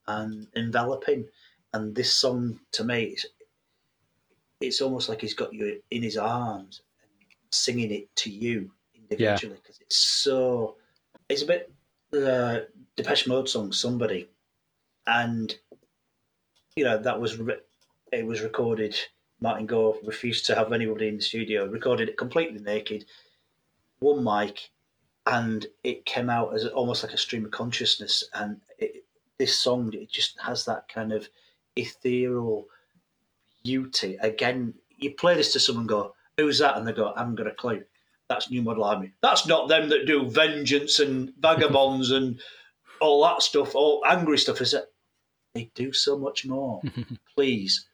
and 0.08 0.48
enveloping. 0.56 1.30
And 1.74 1.95
this 1.95 2.16
song 2.16 2.60
to 2.74 2.84
me, 2.84 3.04
it's, 3.06 3.26
it's 4.62 4.82
almost 4.82 5.10
like 5.10 5.22
he's 5.22 5.34
got 5.34 5.54
you 5.54 5.82
in 5.91 6.04
his 6.04 6.18
arms 6.18 6.82
and 7.02 7.10
singing 7.52 7.91
it 7.91 8.16
to 8.18 8.30
you 8.30 8.72
individually 8.95 9.58
because 9.62 9.80
yeah. 9.80 9.86
it's 9.86 9.98
so. 9.98 10.76
It's 11.30 11.41
a 11.41 11.48
bit 11.48 11.72
uh, 12.14 12.60
Depeche 12.95 13.28
Mode 13.28 13.50
song, 13.50 13.72
somebody, 13.72 14.30
and 15.08 15.54
you 16.76 16.84
know 16.84 16.98
that 16.98 17.20
was 17.20 17.38
re- 17.38 17.58
it 18.12 18.26
was 18.26 18.41
recorded. 18.41 18.95
Martin 19.41 19.66
Gore 19.66 19.98
refused 20.06 20.45
to 20.45 20.56
have 20.56 20.72
anybody 20.72 21.08
in 21.08 21.18
the 21.18 21.22
studio. 21.22 21.66
Recorded 21.66 22.08
it 22.10 22.18
completely 22.18 22.60
naked, 22.60 23.06
one 24.00 24.24
mic, 24.24 24.70
and 25.26 25.66
it 25.84 26.06
came 26.06 26.30
out 26.30 26.54
as 26.54 26.66
almost 26.68 27.04
like 27.04 27.14
a 27.14 27.18
stream 27.18 27.45
of 27.45 27.52
consciousness. 27.52 28.24
And 28.34 28.62
it, 28.78 29.04
this 29.38 29.60
song, 29.60 29.94
it 29.94 30.10
just 30.12 30.40
has 30.40 30.66
that 30.66 30.88
kind 30.88 31.12
of 31.12 31.28
ethereal 31.76 32.66
beauty. 33.64 34.18
Again, 34.22 34.74
you 34.98 35.12
play 35.12 35.36
this 35.36 35.54
to 35.54 35.60
someone, 35.60 35.88
go, 35.88 36.16
"Who's 36.38 36.60
that?" 36.60 36.78
and 36.78 36.88
they 36.88 36.94
go, 36.94 37.14
"I 37.16 37.20
haven't 37.20 37.36
got 37.36 37.48
a 37.48 37.52
clue." 37.52 37.84
That's 38.30 38.50
New 38.50 38.62
Model 38.62 38.84
Army. 38.84 39.14
That's 39.22 39.45
not 39.45 39.68
them 39.68 39.90
that 39.90 40.06
do 40.06 40.30
vengeance 40.30 41.00
and 41.00 41.34
vagabonds 41.40 42.12
and 42.12 42.41
all 43.02 43.24
that 43.24 43.41
stuff, 43.41 43.76
all 43.76 44.04
angry 44.06 44.38
stuff. 44.38 44.62
Is 44.62 44.74
it? 44.74 44.86
They 45.54 45.70
do 45.76 45.94
so 45.94 46.18
much 46.18 46.45
more. 46.45 46.82
Please 47.36 47.88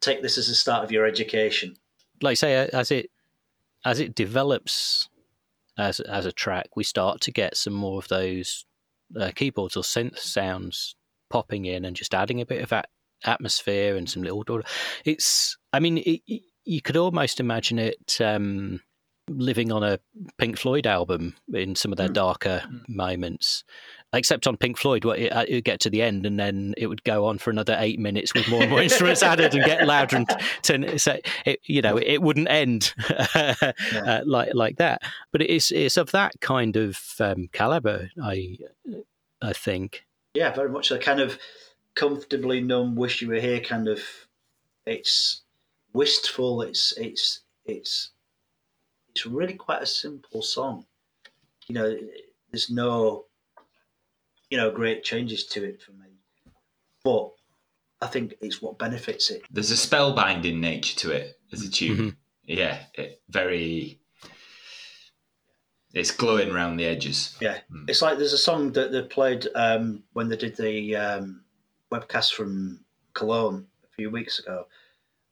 take 0.00 0.22
this 0.22 0.36
as 0.36 0.48
the 0.48 0.54
start 0.54 0.84
of 0.84 0.92
your 0.92 1.06
education. 1.06 1.76
Like 2.20 2.32
I 2.32 2.34
say, 2.34 2.54
as 2.72 2.90
it 2.90 3.10
as 3.84 4.00
it 4.00 4.14
develops 4.14 5.08
as 5.78 6.00
as 6.00 6.26
a 6.26 6.32
track, 6.32 6.76
we 6.76 6.84
start 6.84 7.20
to 7.22 7.30
get 7.30 7.56
some 7.56 7.72
more 7.72 7.98
of 7.98 8.08
those 8.08 8.66
uh, 9.18 9.30
keyboards 9.34 9.76
or 9.76 9.82
synth 9.82 10.18
sounds 10.18 10.96
popping 11.30 11.64
in 11.64 11.84
and 11.84 11.96
just 11.96 12.14
adding 12.14 12.40
a 12.40 12.46
bit 12.46 12.62
of 12.62 12.70
that 12.70 12.88
atmosphere 13.24 13.96
and 13.96 14.08
some 14.08 14.22
little. 14.22 14.62
It's, 15.04 15.56
I 15.72 15.80
mean, 15.80 15.98
it, 15.98 16.20
you 16.64 16.82
could 16.82 16.96
almost 16.96 17.40
imagine 17.40 17.78
it 17.78 18.20
um, 18.20 18.80
living 19.28 19.72
on 19.72 19.82
a 19.82 19.98
Pink 20.38 20.58
Floyd 20.58 20.86
album 20.86 21.34
in 21.52 21.74
some 21.74 21.92
of 21.92 21.98
their 21.98 22.08
mm. 22.08 22.14
darker 22.14 22.62
mm. 22.66 22.82
moments 22.88 23.64
except 24.12 24.46
on 24.46 24.56
Pink 24.56 24.78
Floyd, 24.78 25.04
it, 25.04 25.32
it 25.32 25.54
would 25.54 25.64
get 25.64 25.80
to 25.80 25.90
the 25.90 26.02
end 26.02 26.24
and 26.24 26.38
then 26.38 26.74
it 26.76 26.86
would 26.86 27.04
go 27.04 27.26
on 27.26 27.38
for 27.38 27.50
another 27.50 27.76
eight 27.78 27.98
minutes 27.98 28.32
with 28.34 28.48
more 28.48 28.62
and 28.62 28.70
more 28.70 28.82
instruments 28.82 29.22
added 29.22 29.54
and 29.54 29.64
get 29.64 29.86
louder 29.86 30.16
and 30.16 30.28
turn. 30.62 30.98
So 30.98 31.18
it, 31.44 31.60
you 31.64 31.82
know, 31.82 31.98
it 31.98 32.22
wouldn't 32.22 32.48
end 32.50 32.94
yeah. 33.34 33.72
uh, 33.94 34.20
like 34.24 34.54
like 34.54 34.76
that. 34.76 35.02
But 35.32 35.42
it's 35.42 35.70
it's 35.70 35.96
of 35.96 36.12
that 36.12 36.32
kind 36.40 36.76
of 36.76 36.98
um, 37.20 37.48
caliber, 37.52 38.10
I 38.22 38.56
I 39.42 39.52
think. 39.52 40.06
Yeah, 40.34 40.54
very 40.54 40.70
much 40.70 40.90
a 40.90 40.98
kind 40.98 41.20
of 41.20 41.38
comfortably 41.98 42.60
numb, 42.60 42.96
wish 42.96 43.20
you 43.20 43.28
were 43.28 43.40
here 43.40 43.60
kind 43.60 43.88
of. 43.88 44.00
It's 44.86 45.42
wistful. 45.92 46.62
It's 46.62 46.94
it's 46.96 47.40
it's 47.64 48.12
it's 49.10 49.26
really 49.26 49.54
quite 49.54 49.82
a 49.82 49.86
simple 49.86 50.42
song. 50.42 50.86
You 51.66 51.74
know, 51.74 51.96
there's 52.50 52.70
no 52.70 53.26
you 54.50 54.56
know, 54.56 54.70
great 54.70 55.04
changes 55.04 55.44
to 55.46 55.64
it 55.64 55.82
for 55.82 55.92
me. 55.92 56.06
But 57.04 57.30
I 58.00 58.06
think 58.06 58.34
it's 58.40 58.62
what 58.62 58.78
benefits 58.78 59.30
it. 59.30 59.42
There's 59.50 59.70
a 59.70 59.74
spellbinding 59.74 60.58
nature 60.58 60.96
to 60.98 61.10
it 61.12 61.38
as 61.52 61.62
a 61.62 61.70
tune. 61.70 61.96
Mm-hmm. 61.96 62.08
Yeah, 62.44 62.78
it, 62.94 63.20
very. 63.28 64.00
It's 65.94 66.10
glowing 66.10 66.50
around 66.50 66.76
the 66.76 66.84
edges. 66.84 67.36
Yeah, 67.40 67.58
mm. 67.72 67.88
it's 67.88 68.02
like 68.02 68.18
there's 68.18 68.34
a 68.34 68.38
song 68.38 68.72
that 68.72 68.92
they 68.92 69.02
played 69.02 69.48
um, 69.54 70.02
when 70.12 70.28
they 70.28 70.36
did 70.36 70.56
the 70.56 70.96
um, 70.96 71.44
webcast 71.92 72.34
from 72.34 72.84
Cologne 73.14 73.66
a 73.84 73.94
few 73.96 74.10
weeks 74.10 74.38
ago. 74.38 74.66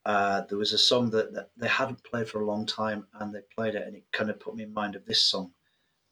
Uh, 0.05 0.43
there 0.49 0.59
was 0.59 0.73
a 0.73 0.79
song 0.79 1.11
that, 1.11 1.35
that, 1.35 1.51
they 1.57 1.69
hadn't 1.69 2.05
played 2.05 2.29
for 2.29 2.41
a 2.41 2.47
long 2.47 2.65
time, 2.65 3.07
and 3.15 3.35
they 3.35 3.41
played 3.55 3.75
it, 3.75 3.87
and 3.87 3.97
it 3.97 4.05
kind 4.13 4.31
of 4.31 4.39
put 4.39 4.55
me 4.55 4.63
in 4.63 4.73
mind 4.73 4.95
of 4.95 5.05
this 5.05 5.23
song, 5.23 5.51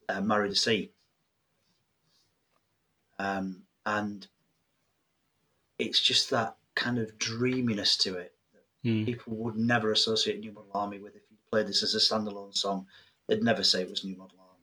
uh, 0.08 0.20
"Marry 0.20 0.48
the 0.48 0.56
Sea." 0.56 0.90
um, 3.18 3.62
and 3.86 4.26
it's 5.78 6.00
just 6.00 6.30
that 6.30 6.56
kind 6.74 6.98
of 6.98 7.18
dreaminess 7.18 7.96
to 7.98 8.16
it 8.16 8.32
that 8.52 8.88
mm. 8.88 9.06
people 9.06 9.34
would 9.36 9.56
never 9.56 9.92
associate 9.92 10.40
New 10.40 10.52
Model 10.52 10.70
Army 10.74 10.98
with. 10.98 11.16
If 11.16 11.22
you 11.30 11.36
played 11.50 11.66
this 11.66 11.82
as 11.82 11.94
a 11.94 11.98
standalone 11.98 12.56
song, 12.56 12.86
they'd 13.28 13.42
never 13.42 13.62
say 13.62 13.82
it 13.82 13.90
was 13.90 14.04
New 14.04 14.16
Model 14.16 14.38
Army. 14.38 14.62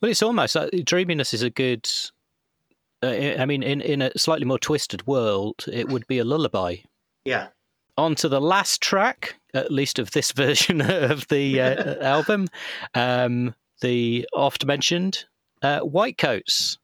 Well, 0.00 0.10
it's 0.10 0.22
almost 0.22 0.56
uh, 0.56 0.68
dreaminess 0.84 1.34
is 1.34 1.42
a 1.42 1.50
good. 1.50 1.88
Uh, 3.02 3.34
I 3.38 3.46
mean, 3.46 3.62
in 3.62 3.80
in 3.80 4.02
a 4.02 4.16
slightly 4.18 4.44
more 4.44 4.58
twisted 4.58 5.06
world, 5.06 5.64
it 5.72 5.88
would 5.88 6.06
be 6.06 6.18
a 6.18 6.24
lullaby. 6.24 6.76
Yeah. 7.24 7.48
On 7.96 8.14
to 8.16 8.28
the 8.28 8.40
last 8.40 8.80
track, 8.80 9.36
at 9.52 9.70
least 9.70 9.98
of 9.98 10.10
this 10.12 10.32
version 10.44 10.80
of 10.80 11.28
the 11.28 11.60
uh, 11.60 11.94
album, 12.04 12.48
um, 12.94 13.54
the 13.80 14.28
oft 14.32 14.64
mentioned 14.64 15.24
uh, 15.62 15.80
White 15.80 16.18
Coats 16.18 16.78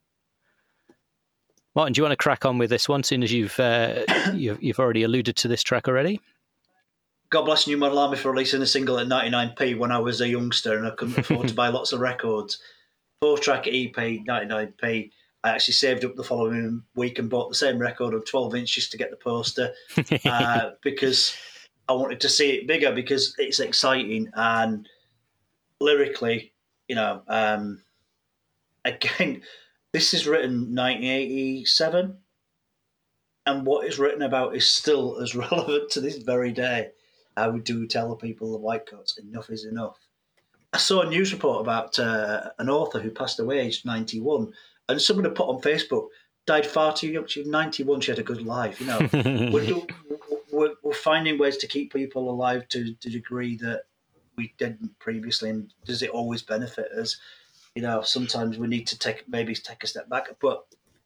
Martin, 1.76 1.92
do 1.92 1.98
you 1.98 2.04
want 2.04 2.12
to 2.12 2.16
crack 2.16 2.46
on 2.46 2.56
with 2.56 2.70
this 2.70 2.88
one, 2.88 3.02
seeing 3.02 3.22
as 3.22 3.30
you've 3.30 3.60
uh, 3.60 4.02
you've, 4.34 4.60
you've 4.62 4.80
already 4.80 5.02
alluded 5.02 5.36
to 5.36 5.46
this 5.46 5.62
track 5.62 5.86
already? 5.86 6.20
God 7.28 7.42
bless 7.42 7.66
New 7.66 7.76
Model 7.76 7.98
Army 7.98 8.16
for 8.16 8.30
releasing 8.30 8.62
a 8.62 8.66
single 8.66 8.98
at 8.98 9.08
99p 9.08 9.76
when 9.76 9.92
I 9.92 9.98
was 9.98 10.22
a 10.22 10.28
youngster 10.28 10.78
and 10.78 10.86
I 10.86 10.90
couldn't 10.92 11.18
afford 11.18 11.48
to 11.48 11.54
buy 11.54 11.68
lots 11.68 11.92
of 11.92 12.00
records. 12.00 12.58
Four 13.20 13.36
track 13.36 13.66
EP, 13.66 13.94
99p. 13.94 15.10
I 15.46 15.50
actually 15.50 15.74
saved 15.74 16.04
up 16.04 16.16
the 16.16 16.24
following 16.24 16.82
week 16.96 17.20
and 17.20 17.30
bought 17.30 17.48
the 17.48 17.54
same 17.54 17.78
record 17.78 18.14
of 18.14 18.26
12 18.26 18.56
inches 18.56 18.88
to 18.88 18.96
get 18.96 19.12
the 19.12 19.16
poster 19.16 19.72
uh, 20.24 20.70
because 20.82 21.36
I 21.88 21.92
wanted 21.92 22.20
to 22.22 22.28
see 22.28 22.50
it 22.50 22.66
bigger 22.66 22.90
because 22.90 23.32
it's 23.38 23.60
exciting 23.60 24.28
and 24.34 24.88
lyrically, 25.80 26.52
you 26.88 26.96
know, 26.96 27.22
um, 27.28 27.80
again, 28.84 29.42
this 29.92 30.14
is 30.14 30.26
written 30.26 30.74
1987 30.74 32.16
and 33.46 33.64
what 33.64 33.86
is 33.86 34.00
written 34.00 34.22
about 34.22 34.56
is 34.56 34.68
still 34.68 35.20
as 35.22 35.36
relevant 35.36 35.90
to 35.90 36.00
this 36.00 36.16
very 36.16 36.50
day. 36.50 36.90
I 37.36 37.46
would 37.46 37.62
do 37.62 37.86
tell 37.86 38.08
the 38.08 38.16
people 38.16 38.50
the 38.50 38.58
white 38.58 38.86
coats 38.86 39.16
enough 39.16 39.48
is 39.50 39.64
enough. 39.64 39.96
I 40.72 40.78
saw 40.78 41.02
a 41.02 41.08
news 41.08 41.32
report 41.32 41.60
about 41.60 42.00
uh, 42.00 42.50
an 42.58 42.68
author 42.68 42.98
who 42.98 43.10
passed 43.12 43.38
away 43.38 43.60
aged 43.60 43.86
91, 43.86 44.52
and 44.88 45.00
someone 45.00 45.24
had 45.24 45.34
put 45.34 45.48
on 45.48 45.60
Facebook, 45.60 46.08
died 46.46 46.66
far 46.66 46.92
too 46.92 47.08
young. 47.08 47.26
She 47.26 47.40
was 47.40 47.48
91, 47.48 48.00
she 48.00 48.10
had 48.12 48.18
a 48.18 48.22
good 48.22 48.42
life. 48.42 48.80
You 48.80 48.86
know, 48.86 48.98
we're, 49.52 49.82
we're, 50.52 50.74
we're, 50.82 50.92
finding 50.92 51.38
ways 51.38 51.56
to 51.58 51.66
keep 51.66 51.92
people 51.92 52.30
alive 52.30 52.68
to 52.68 52.94
the 53.02 53.10
degree 53.10 53.56
that 53.58 53.82
we 54.36 54.54
didn't 54.58 54.98
previously, 54.98 55.50
and 55.50 55.72
does 55.84 56.02
it 56.02 56.10
always 56.10 56.42
benefit 56.42 56.90
us? 56.92 57.16
You 57.74 57.82
know, 57.82 58.02
sometimes 58.02 58.58
we 58.58 58.68
need 58.68 58.86
to 58.88 58.98
take 58.98 59.28
maybe 59.28 59.54
take 59.54 59.82
a 59.84 59.86
step 59.86 60.08
back, 60.08 60.28
but 60.40 60.64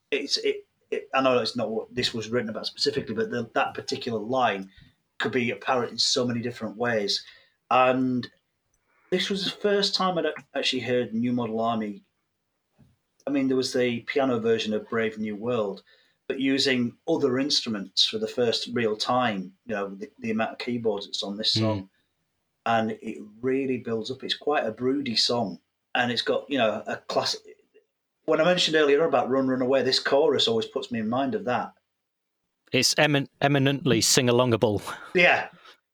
it's 0.09 0.37
it. 0.37 0.65
it 0.89 1.09
I 1.13 1.21
know 1.21 1.39
it's 1.39 1.55
not 1.55 1.71
what 1.71 1.93
this 1.93 2.13
was 2.13 2.29
written 2.29 2.49
about 2.49 2.67
specifically, 2.67 3.15
but 3.15 3.29
the, 3.29 3.49
that 3.55 3.73
particular 3.73 4.19
line 4.19 4.69
could 5.19 5.31
be 5.31 5.51
apparent 5.51 5.91
in 5.91 5.97
so 5.97 6.25
many 6.25 6.41
different 6.41 6.77
ways. 6.77 7.23
And 7.69 8.27
this 9.11 9.29
was 9.29 9.43
the 9.43 9.51
first 9.51 9.95
time 9.95 10.17
I'd 10.17 10.25
actually 10.55 10.81
heard 10.81 11.13
New 11.13 11.33
Model 11.33 11.59
Army. 11.61 12.03
I 13.27 13.31
mean, 13.31 13.47
there 13.47 13.57
was 13.57 13.73
the 13.73 14.01
piano 14.01 14.39
version 14.39 14.73
of 14.73 14.89
Brave 14.89 15.17
New 15.17 15.35
World, 15.35 15.83
but 16.27 16.39
using 16.39 16.97
other 17.07 17.39
instruments 17.39 18.05
for 18.05 18.17
the 18.17 18.27
first 18.27 18.69
real 18.73 18.95
time, 18.95 19.53
you 19.65 19.75
know, 19.75 19.89
the, 19.89 20.09
the 20.19 20.31
amount 20.31 20.53
of 20.53 20.57
keyboards 20.59 21.05
that's 21.05 21.23
on 21.23 21.37
this 21.37 21.53
song. 21.53 21.83
Mm. 21.83 21.87
And 22.65 22.91
it 23.01 23.17
really 23.41 23.77
builds 23.77 24.11
up. 24.11 24.23
It's 24.23 24.35
quite 24.35 24.65
a 24.65 24.71
broody 24.71 25.15
song. 25.15 25.59
And 25.95 26.11
it's 26.11 26.21
got, 26.21 26.45
you 26.49 26.57
know, 26.57 26.83
a 26.85 26.97
classic. 26.97 27.41
When 28.25 28.39
I 28.39 28.45
mentioned 28.45 28.77
earlier 28.77 29.03
about 29.03 29.29
Run, 29.29 29.47
Run 29.47 29.61
Away, 29.61 29.81
this 29.81 29.99
chorus 29.99 30.47
always 30.47 30.67
puts 30.67 30.91
me 30.91 30.99
in 30.99 31.09
mind 31.09 31.35
of 31.35 31.45
that 31.45 31.73
it's 32.71 32.95
emin- 32.97 33.29
eminently 33.41 34.01
sing 34.01 34.27
alongable. 34.27 34.81
Yeah, 35.13 35.47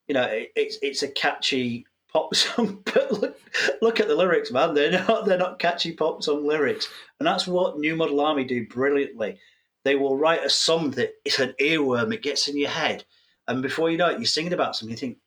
you 0.07 0.13
know, 0.13 0.23
it, 0.23 0.51
it's 0.55 0.77
it's 0.81 1.03
a 1.03 1.07
catchy 1.07 1.85
pop 2.17 2.35
song, 2.35 2.81
but 2.85 3.11
look 3.11 3.39
look 3.81 3.99
at 3.99 4.07
the 4.07 4.15
lyrics, 4.15 4.51
man. 4.51 4.73
They're 4.73 4.91
not 4.91 5.25
they're 5.25 5.37
not 5.37 5.59
catchy 5.59 5.93
pop 5.93 6.23
song 6.23 6.45
lyrics, 6.45 6.89
and 7.19 7.27
that's 7.27 7.47
what 7.47 7.79
New 7.79 7.95
Model 7.95 8.21
Army 8.21 8.43
do 8.43 8.67
brilliantly. 8.67 9.39
They 9.83 9.95
will 9.95 10.17
write 10.17 10.43
a 10.43 10.49
song 10.49 10.91
that 10.91 11.15
it's 11.23 11.39
an 11.39 11.53
earworm. 11.59 12.13
It 12.13 12.23
gets 12.23 12.47
in 12.47 12.57
your 12.57 12.69
head, 12.69 13.05
and 13.47 13.61
before 13.61 13.89
you 13.89 13.97
know 13.97 14.09
it, 14.09 14.19
you're 14.19 14.25
singing 14.25 14.53
about 14.53 14.75
something. 14.75 14.91
You 14.91 14.97
think, 14.97 15.17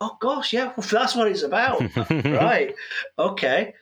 "Oh 0.00 0.16
gosh, 0.20 0.52
yeah, 0.52 0.72
that's 0.90 1.14
what 1.14 1.28
it's 1.28 1.42
about." 1.42 1.80
right? 2.10 2.74
Okay. 3.18 3.74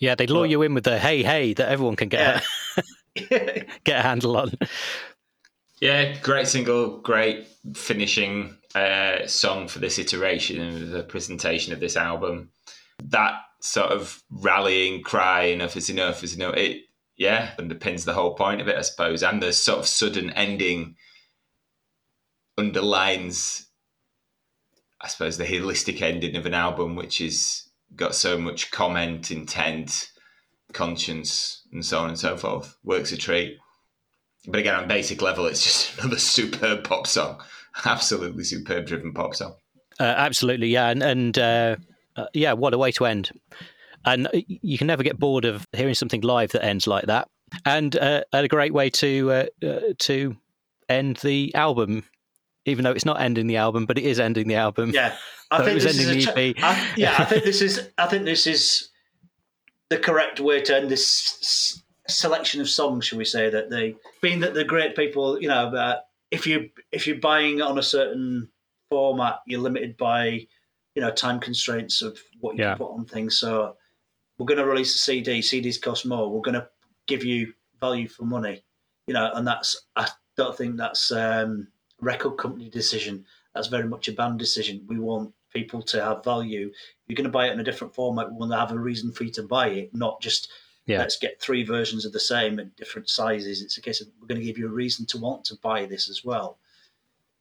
Yeah, 0.00 0.14
they 0.14 0.26
lure 0.26 0.46
you 0.46 0.62
in 0.62 0.74
with 0.74 0.84
the 0.84 0.98
"hey, 0.98 1.22
hey" 1.22 1.52
that 1.54 1.68
everyone 1.68 1.96
can 1.96 2.08
get 2.08 2.42
yeah. 3.14 3.64
get 3.84 3.98
a 3.98 4.02
handle 4.02 4.36
on. 4.36 4.52
Yeah, 5.80 6.18
great 6.20 6.46
single, 6.46 6.98
great 6.98 7.46
finishing 7.74 8.58
uh, 8.74 9.26
song 9.26 9.66
for 9.66 9.78
this 9.78 9.98
iteration 9.98 10.82
of 10.82 10.90
the 10.90 11.02
presentation 11.02 11.72
of 11.72 11.80
this 11.80 11.96
album. 11.96 12.50
That 13.02 13.40
sort 13.60 13.90
of 13.90 14.22
rallying 14.30 15.02
cry, 15.02 15.44
enough 15.44 15.76
is 15.76 15.88
enough 15.88 16.22
is 16.22 16.34
enough. 16.34 16.56
It 16.56 16.82
yeah 17.16 17.52
underpins 17.58 18.04
the 18.04 18.12
whole 18.12 18.34
point 18.34 18.60
of 18.60 18.68
it, 18.68 18.76
I 18.76 18.82
suppose, 18.82 19.22
and 19.22 19.42
the 19.42 19.54
sort 19.54 19.78
of 19.78 19.86
sudden 19.86 20.30
ending 20.30 20.96
underlines, 22.58 23.66
I 25.00 25.08
suppose, 25.08 25.38
the 25.38 25.44
holistic 25.44 26.02
ending 26.02 26.36
of 26.36 26.44
an 26.44 26.54
album, 26.54 26.94
which 26.94 27.18
has 27.18 27.68
got 27.96 28.14
so 28.14 28.36
much 28.36 28.70
comment, 28.70 29.30
intent, 29.30 30.10
conscience, 30.74 31.66
and 31.72 31.84
so 31.84 32.00
on 32.00 32.10
and 32.10 32.18
so 32.18 32.36
forth. 32.36 32.76
Works 32.84 33.12
a 33.12 33.16
treat. 33.16 33.56
But 34.46 34.60
again, 34.60 34.74
on 34.74 34.88
basic 34.88 35.22
level, 35.22 35.46
it's 35.46 35.62
just 35.62 35.98
another 35.98 36.18
superb 36.18 36.84
pop 36.84 37.06
song. 37.06 37.40
Absolutely 37.84 38.44
superb 38.44 38.86
driven 38.86 39.12
pop 39.12 39.34
song. 39.34 39.54
Uh, 39.98 40.14
absolutely, 40.16 40.68
yeah, 40.68 40.88
and, 40.88 41.02
and 41.02 41.38
uh, 41.38 41.76
uh, 42.16 42.26
yeah, 42.32 42.52
what 42.52 42.74
a 42.74 42.78
way 42.78 42.90
to 42.92 43.06
end. 43.06 43.30
And 44.04 44.26
uh, 44.28 44.40
you 44.46 44.78
can 44.78 44.86
never 44.86 45.02
get 45.02 45.18
bored 45.18 45.44
of 45.44 45.66
hearing 45.72 45.94
something 45.94 46.22
live 46.22 46.52
that 46.52 46.64
ends 46.64 46.86
like 46.86 47.06
that. 47.06 47.28
And 47.66 47.96
uh, 47.96 48.22
a 48.32 48.48
great 48.48 48.72
way 48.72 48.90
to 48.90 49.30
uh, 49.62 49.80
to 49.98 50.36
end 50.88 51.16
the 51.16 51.54
album, 51.54 52.04
even 52.64 52.84
though 52.84 52.92
it's 52.92 53.04
not 53.04 53.20
ending 53.20 53.46
the 53.46 53.56
album, 53.56 53.86
but 53.86 53.98
it 53.98 54.04
is 54.04 54.20
ending 54.20 54.48
the 54.48 54.54
album. 54.54 54.90
Yeah, 54.90 55.16
I 55.50 55.64
think 55.64 55.80
this 55.80 55.98
is 55.98 56.28
a, 56.28 56.54
I, 56.58 56.92
yeah, 56.96 57.16
I 57.18 57.24
think 57.24 57.44
this 57.44 57.60
is 57.60 57.88
I 57.98 58.06
think 58.06 58.24
this 58.24 58.46
is 58.46 58.88
the 59.90 59.98
correct 59.98 60.40
way 60.40 60.62
to 60.62 60.76
end 60.76 60.90
this 60.90 61.82
selection 62.10 62.60
of 62.60 62.68
songs, 62.68 63.06
shall 63.06 63.18
we 63.18 63.24
say, 63.24 63.50
that 63.50 63.70
they 63.70 63.96
being 64.20 64.40
that 64.40 64.54
the 64.54 64.64
great 64.64 64.96
people, 64.96 65.40
you 65.40 65.48
know, 65.48 65.74
uh, 65.74 66.00
if 66.30 66.46
you 66.46 66.70
if 66.92 67.06
you're 67.06 67.18
buying 67.18 67.62
on 67.62 67.78
a 67.78 67.82
certain 67.82 68.48
format, 68.90 69.40
you're 69.46 69.60
limited 69.60 69.96
by 69.96 70.46
you 70.94 71.02
know 71.02 71.10
time 71.10 71.40
constraints 71.40 72.02
of 72.02 72.18
what 72.40 72.56
you 72.56 72.64
yeah. 72.64 72.70
can 72.70 72.78
put 72.78 72.92
on 72.92 73.04
things. 73.04 73.38
So 73.38 73.76
we're 74.38 74.46
going 74.46 74.58
to 74.58 74.66
release 74.66 74.94
a 74.94 74.98
CD. 74.98 75.40
CDs 75.40 75.80
cost 75.80 76.06
more. 76.06 76.30
We're 76.30 76.40
going 76.40 76.54
to 76.54 76.68
give 77.06 77.24
you 77.24 77.52
value 77.80 78.08
for 78.08 78.24
money, 78.24 78.62
you 79.06 79.14
know, 79.14 79.30
and 79.34 79.46
that's 79.46 79.86
I 79.96 80.08
don't 80.36 80.56
think 80.56 80.76
that's 80.76 81.10
um, 81.12 81.68
record 82.00 82.38
company 82.38 82.70
decision. 82.70 83.24
That's 83.54 83.68
very 83.68 83.88
much 83.88 84.08
a 84.08 84.12
band 84.12 84.38
decision. 84.38 84.84
We 84.88 84.98
want 84.98 85.32
people 85.52 85.82
to 85.82 86.02
have 86.02 86.24
value. 86.24 86.68
If 86.68 87.08
you're 87.08 87.16
going 87.16 87.24
to 87.24 87.30
buy 87.30 87.48
it 87.48 87.52
in 87.52 87.60
a 87.60 87.64
different 87.64 87.94
format, 87.94 88.30
we 88.30 88.36
want 88.36 88.52
to 88.52 88.58
have 88.58 88.72
a 88.72 88.78
reason 88.78 89.12
for 89.12 89.24
you 89.24 89.32
to 89.32 89.42
buy 89.42 89.68
it, 89.68 89.94
not 89.94 90.20
just 90.20 90.50
yeah. 90.90 90.98
let's 90.98 91.16
get 91.16 91.40
three 91.40 91.62
versions 91.62 92.04
of 92.04 92.12
the 92.12 92.20
same 92.20 92.58
in 92.58 92.72
different 92.76 93.08
sizes. 93.08 93.62
It's 93.62 93.78
a 93.78 93.80
case 93.80 94.00
of 94.00 94.08
we're 94.20 94.26
going 94.26 94.40
to 94.40 94.46
give 94.46 94.58
you 94.58 94.66
a 94.66 94.72
reason 94.72 95.06
to 95.06 95.18
want 95.18 95.44
to 95.46 95.56
buy 95.56 95.86
this 95.86 96.10
as 96.10 96.24
well. 96.24 96.58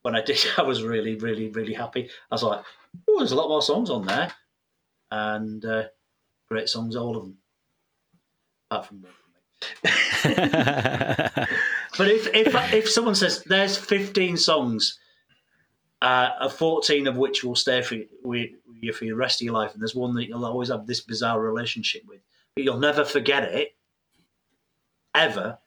When 0.04 0.16
I 0.16 0.22
did, 0.22 0.40
I 0.58 0.62
was 0.62 0.84
really, 0.84 1.16
really, 1.16 1.50
really 1.50 1.74
happy. 1.74 2.10
I 2.32 2.36
was 2.36 2.44
like, 2.44 2.64
oh, 3.08 3.18
there's 3.18 3.32
a 3.32 3.36
lot 3.36 3.50
more 3.50 3.62
songs 3.62 3.90
on 3.90 4.06
there, 4.06 4.32
and 5.12 5.66
uh, 5.66 5.84
great 6.48 6.70
songs, 6.70 6.96
all 6.96 7.18
of 7.18 7.24
them, 7.24 7.38
apart 8.70 8.86
from 8.86 9.02
one. 9.02 9.14
but 11.98 12.08
if 12.08 12.34
if 12.34 12.74
if 12.74 12.90
someone 12.90 13.16
says 13.16 13.44
there's 13.44 13.76
15 13.76 14.38
songs, 14.38 14.98
uh, 16.02 16.48
14 16.48 17.08
of 17.08 17.18
which 17.18 17.44
will 17.44 17.56
stay 17.56 17.82
for 17.82 17.96
you 17.96 18.94
for 18.94 19.04
the 19.04 19.12
rest 19.12 19.42
of 19.42 19.46
your 19.46 19.54
life, 19.54 19.74
and 19.74 19.82
there's 19.82 19.96
one 19.96 20.16
that 20.16 20.28
you'll 20.28 20.46
always 20.46 20.70
have 20.70 20.88
this 20.88 21.02
bizarre 21.02 21.42
relationship 21.42 22.04
with, 22.08 22.22
you'll 22.64 22.80
never 22.80 23.06
forget 23.06 23.44
it 23.44 23.76
ever. 25.16 25.58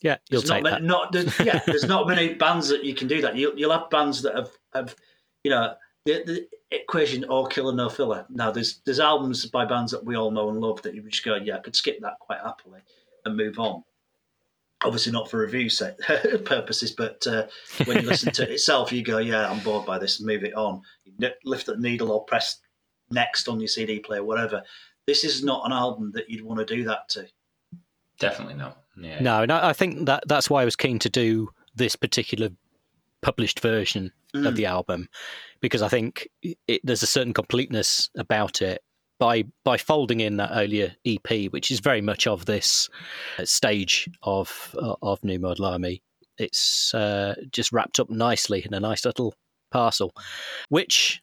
Yeah, 0.00 0.16
you'll 0.30 0.40
there's 0.40 0.50
take 0.50 0.64
not, 0.64 0.70
that. 0.70 0.82
Not, 0.82 1.12
there's, 1.12 1.38
yeah, 1.40 1.60
there's 1.66 1.84
not 1.84 2.08
many 2.08 2.34
bands 2.34 2.68
that 2.68 2.84
you 2.84 2.94
can 2.94 3.06
do 3.06 3.20
that. 3.22 3.36
You'll, 3.36 3.56
you'll 3.56 3.72
have 3.72 3.88
bands 3.90 4.22
that 4.22 4.34
have, 4.34 4.50
have 4.74 4.96
you 5.44 5.50
know, 5.50 5.74
the, 6.04 6.22
the 6.24 6.48
equation 6.72 7.24
or 7.24 7.46
killer 7.46 7.72
no 7.72 7.88
filler. 7.88 8.26
Now 8.28 8.50
there's 8.50 8.80
there's 8.84 9.00
albums 9.00 9.46
by 9.46 9.64
bands 9.64 9.92
that 9.92 10.04
we 10.04 10.16
all 10.16 10.30
know 10.30 10.48
and 10.50 10.60
love 10.60 10.82
that 10.82 10.94
you 10.94 11.02
just 11.08 11.24
go, 11.24 11.36
yeah, 11.36 11.56
I 11.56 11.60
could 11.60 11.76
skip 11.76 12.00
that 12.00 12.18
quite 12.18 12.40
happily 12.40 12.80
and 13.24 13.36
move 13.36 13.58
on. 13.58 13.84
Obviously 14.84 15.12
not 15.12 15.30
for 15.30 15.38
review 15.38 15.68
set 15.68 15.98
purposes, 16.44 16.90
but 16.90 17.24
uh, 17.26 17.46
when 17.84 18.02
you 18.02 18.08
listen 18.08 18.32
to 18.32 18.42
it 18.42 18.50
itself, 18.50 18.90
you 18.90 19.04
go, 19.04 19.18
yeah, 19.18 19.48
I'm 19.48 19.60
bored 19.60 19.86
by 19.86 19.98
this, 19.98 20.20
move 20.20 20.42
it 20.42 20.54
on. 20.54 20.82
You 21.04 21.30
lift 21.44 21.66
the 21.66 21.76
needle 21.76 22.10
or 22.10 22.24
press 22.24 22.58
next 23.12 23.48
on 23.48 23.60
your 23.60 23.68
CD 23.68 23.98
player, 23.98 24.24
whatever. 24.24 24.62
This 25.06 25.24
is 25.24 25.44
not 25.44 25.66
an 25.66 25.72
album 25.72 26.12
that 26.14 26.30
you'd 26.30 26.44
want 26.44 26.60
to 26.60 26.76
do 26.76 26.84
that 26.84 27.08
to. 27.10 27.26
Definitely 28.18 28.54
not. 28.54 28.78
Yeah. 28.96 29.20
No, 29.20 29.42
and 29.42 29.50
I 29.50 29.72
think 29.72 30.06
that 30.06 30.24
that's 30.26 30.48
why 30.48 30.62
I 30.62 30.64
was 30.64 30.76
keen 30.76 30.98
to 31.00 31.10
do 31.10 31.50
this 31.74 31.96
particular 31.96 32.50
published 33.22 33.60
version 33.60 34.12
mm. 34.34 34.46
of 34.46 34.56
the 34.56 34.66
album 34.66 35.08
because 35.60 35.80
I 35.80 35.88
think 35.88 36.28
it, 36.42 36.80
there's 36.84 37.02
a 37.02 37.06
certain 37.06 37.32
completeness 37.32 38.10
about 38.16 38.60
it 38.60 38.82
by 39.18 39.44
by 39.64 39.78
folding 39.78 40.20
in 40.20 40.36
that 40.36 40.50
earlier 40.52 40.94
EP, 41.06 41.52
which 41.52 41.70
is 41.70 41.80
very 41.80 42.00
much 42.00 42.26
of 42.26 42.44
this 42.44 42.90
stage 43.44 44.10
of 44.22 44.76
of 45.00 45.22
New 45.24 45.38
Model 45.38 45.64
Army. 45.64 46.02
It's 46.38 46.92
uh, 46.92 47.36
just 47.50 47.72
wrapped 47.72 48.00
up 48.00 48.10
nicely 48.10 48.62
in 48.64 48.74
a 48.74 48.80
nice 48.80 49.04
little 49.04 49.34
parcel, 49.70 50.12
which 50.68 51.22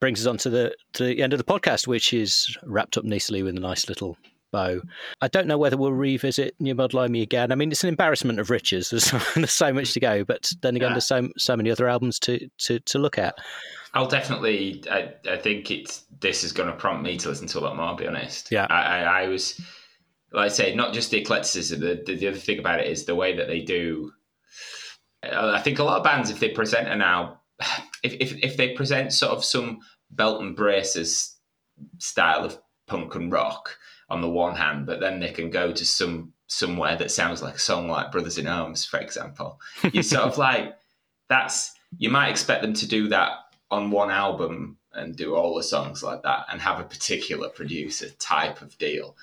brings 0.00 0.20
us 0.20 0.26
on 0.26 0.36
to 0.38 0.50
the 0.50 0.74
to 0.94 1.04
the 1.04 1.22
end 1.22 1.32
of 1.32 1.38
the 1.38 1.44
podcast, 1.44 1.86
which 1.86 2.12
is 2.12 2.56
wrapped 2.64 2.96
up 2.96 3.04
nicely 3.04 3.42
with 3.42 3.56
a 3.56 3.60
nice 3.60 3.88
little 3.88 4.16
bow. 4.52 4.80
I 5.20 5.28
don't 5.28 5.46
know 5.48 5.58
whether 5.58 5.76
we'll 5.76 5.92
revisit 5.92 6.54
New 6.60 6.74
Model 6.74 7.00
Army 7.00 7.20
again. 7.22 7.50
I 7.50 7.56
mean, 7.56 7.72
it's 7.72 7.82
an 7.82 7.88
embarrassment 7.88 8.38
of 8.38 8.48
riches. 8.48 8.90
There's, 8.90 9.10
there's 9.34 9.52
so 9.52 9.72
much 9.72 9.92
to 9.94 10.00
go, 10.00 10.22
but 10.24 10.52
then 10.62 10.76
again, 10.76 10.90
Yeah. 10.90 10.94
there's 10.94 11.06
so 11.08 11.28
so 11.36 11.56
many 11.56 11.70
other 11.70 11.88
albums 11.88 12.18
to 12.20 12.48
to, 12.58 12.78
to 12.80 12.98
look 12.98 13.18
at. 13.18 13.34
I'll 13.94 14.06
definitely. 14.08 14.84
I, 14.90 15.14
I 15.28 15.36
think 15.38 15.70
it's 15.70 16.04
this 16.20 16.44
is 16.44 16.52
going 16.52 16.68
to 16.70 16.76
prompt 16.76 17.02
me 17.02 17.16
to 17.16 17.28
listen 17.28 17.46
to 17.48 17.58
a 17.58 17.60
lot 17.60 17.76
more. 17.76 17.86
I'll 17.86 17.96
be 17.96 18.06
honest. 18.06 18.52
Yeah. 18.52 18.66
I, 18.68 19.00
I, 19.00 19.22
I 19.22 19.28
was, 19.28 19.58
like 20.32 20.46
I 20.46 20.48
say, 20.48 20.74
not 20.74 20.92
just 20.92 21.10
the 21.10 21.18
eclecticism. 21.18 21.80
The, 21.80 22.02
the, 22.04 22.14
the 22.16 22.28
other 22.28 22.38
thing 22.38 22.58
about 22.58 22.80
it 22.80 22.86
is 22.88 23.04
the 23.06 23.14
way 23.14 23.34
that 23.36 23.46
they 23.48 23.60
do. 23.62 24.12
I 25.22 25.60
think 25.60 25.78
a 25.78 25.84
lot 25.84 25.96
of 25.98 26.04
bands, 26.04 26.30
if 26.30 26.38
they 26.38 26.50
present 26.50 26.88
an 26.88 27.02
album, 27.02 27.36
if, 28.06 28.14
if 28.20 28.44
if 28.44 28.56
they 28.56 28.70
present 28.70 29.12
sort 29.12 29.32
of 29.32 29.44
some 29.44 29.80
belt 30.10 30.40
and 30.40 30.56
braces 30.56 31.36
style 31.98 32.44
of 32.44 32.58
punk 32.86 33.14
and 33.14 33.32
rock 33.32 33.76
on 34.08 34.20
the 34.20 34.28
one 34.28 34.54
hand, 34.54 34.86
but 34.86 35.00
then 35.00 35.20
they 35.20 35.32
can 35.32 35.50
go 35.50 35.72
to 35.72 35.84
some 35.84 36.32
somewhere 36.46 36.96
that 36.96 37.10
sounds 37.10 37.42
like 37.42 37.56
a 37.56 37.60
song 37.60 37.88
like 37.88 38.12
Brothers 38.12 38.38
in 38.38 38.46
Arms, 38.46 38.84
for 38.84 39.00
example. 39.00 39.60
You 39.92 40.02
sort 40.02 40.24
of 40.24 40.38
like 40.38 40.76
that's 41.28 41.74
you 41.98 42.10
might 42.10 42.30
expect 42.30 42.62
them 42.62 42.74
to 42.74 42.88
do 42.88 43.08
that 43.08 43.32
on 43.70 43.90
one 43.90 44.10
album 44.10 44.78
and 44.92 45.16
do 45.16 45.34
all 45.34 45.54
the 45.54 45.62
songs 45.62 46.02
like 46.02 46.22
that 46.22 46.46
and 46.50 46.60
have 46.60 46.80
a 46.80 46.84
particular 46.84 47.48
producer 47.48 48.08
type 48.18 48.62
of 48.62 48.78
deal. 48.78 49.16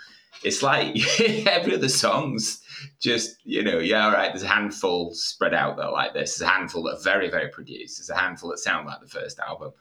It's 0.43 0.63
like 0.63 0.95
every 1.47 1.75
other 1.75 1.89
song's 1.89 2.61
just, 2.99 3.37
you 3.43 3.63
know, 3.63 3.79
yeah, 3.79 4.05
all 4.05 4.11
right, 4.11 4.31
there's 4.31 4.43
a 4.43 4.47
handful 4.47 5.13
spread 5.13 5.53
out 5.53 5.77
there 5.77 5.89
like 5.89 6.13
this. 6.13 6.37
There's 6.37 6.49
a 6.49 6.53
handful 6.53 6.83
that 6.83 6.97
are 6.97 7.03
very, 7.03 7.29
very 7.29 7.49
produced. 7.49 7.97
There's 7.97 8.09
a 8.09 8.21
handful 8.21 8.49
that 8.49 8.59
sound 8.59 8.87
like 8.87 9.01
the 9.01 9.07
first 9.07 9.39
album. 9.39 9.71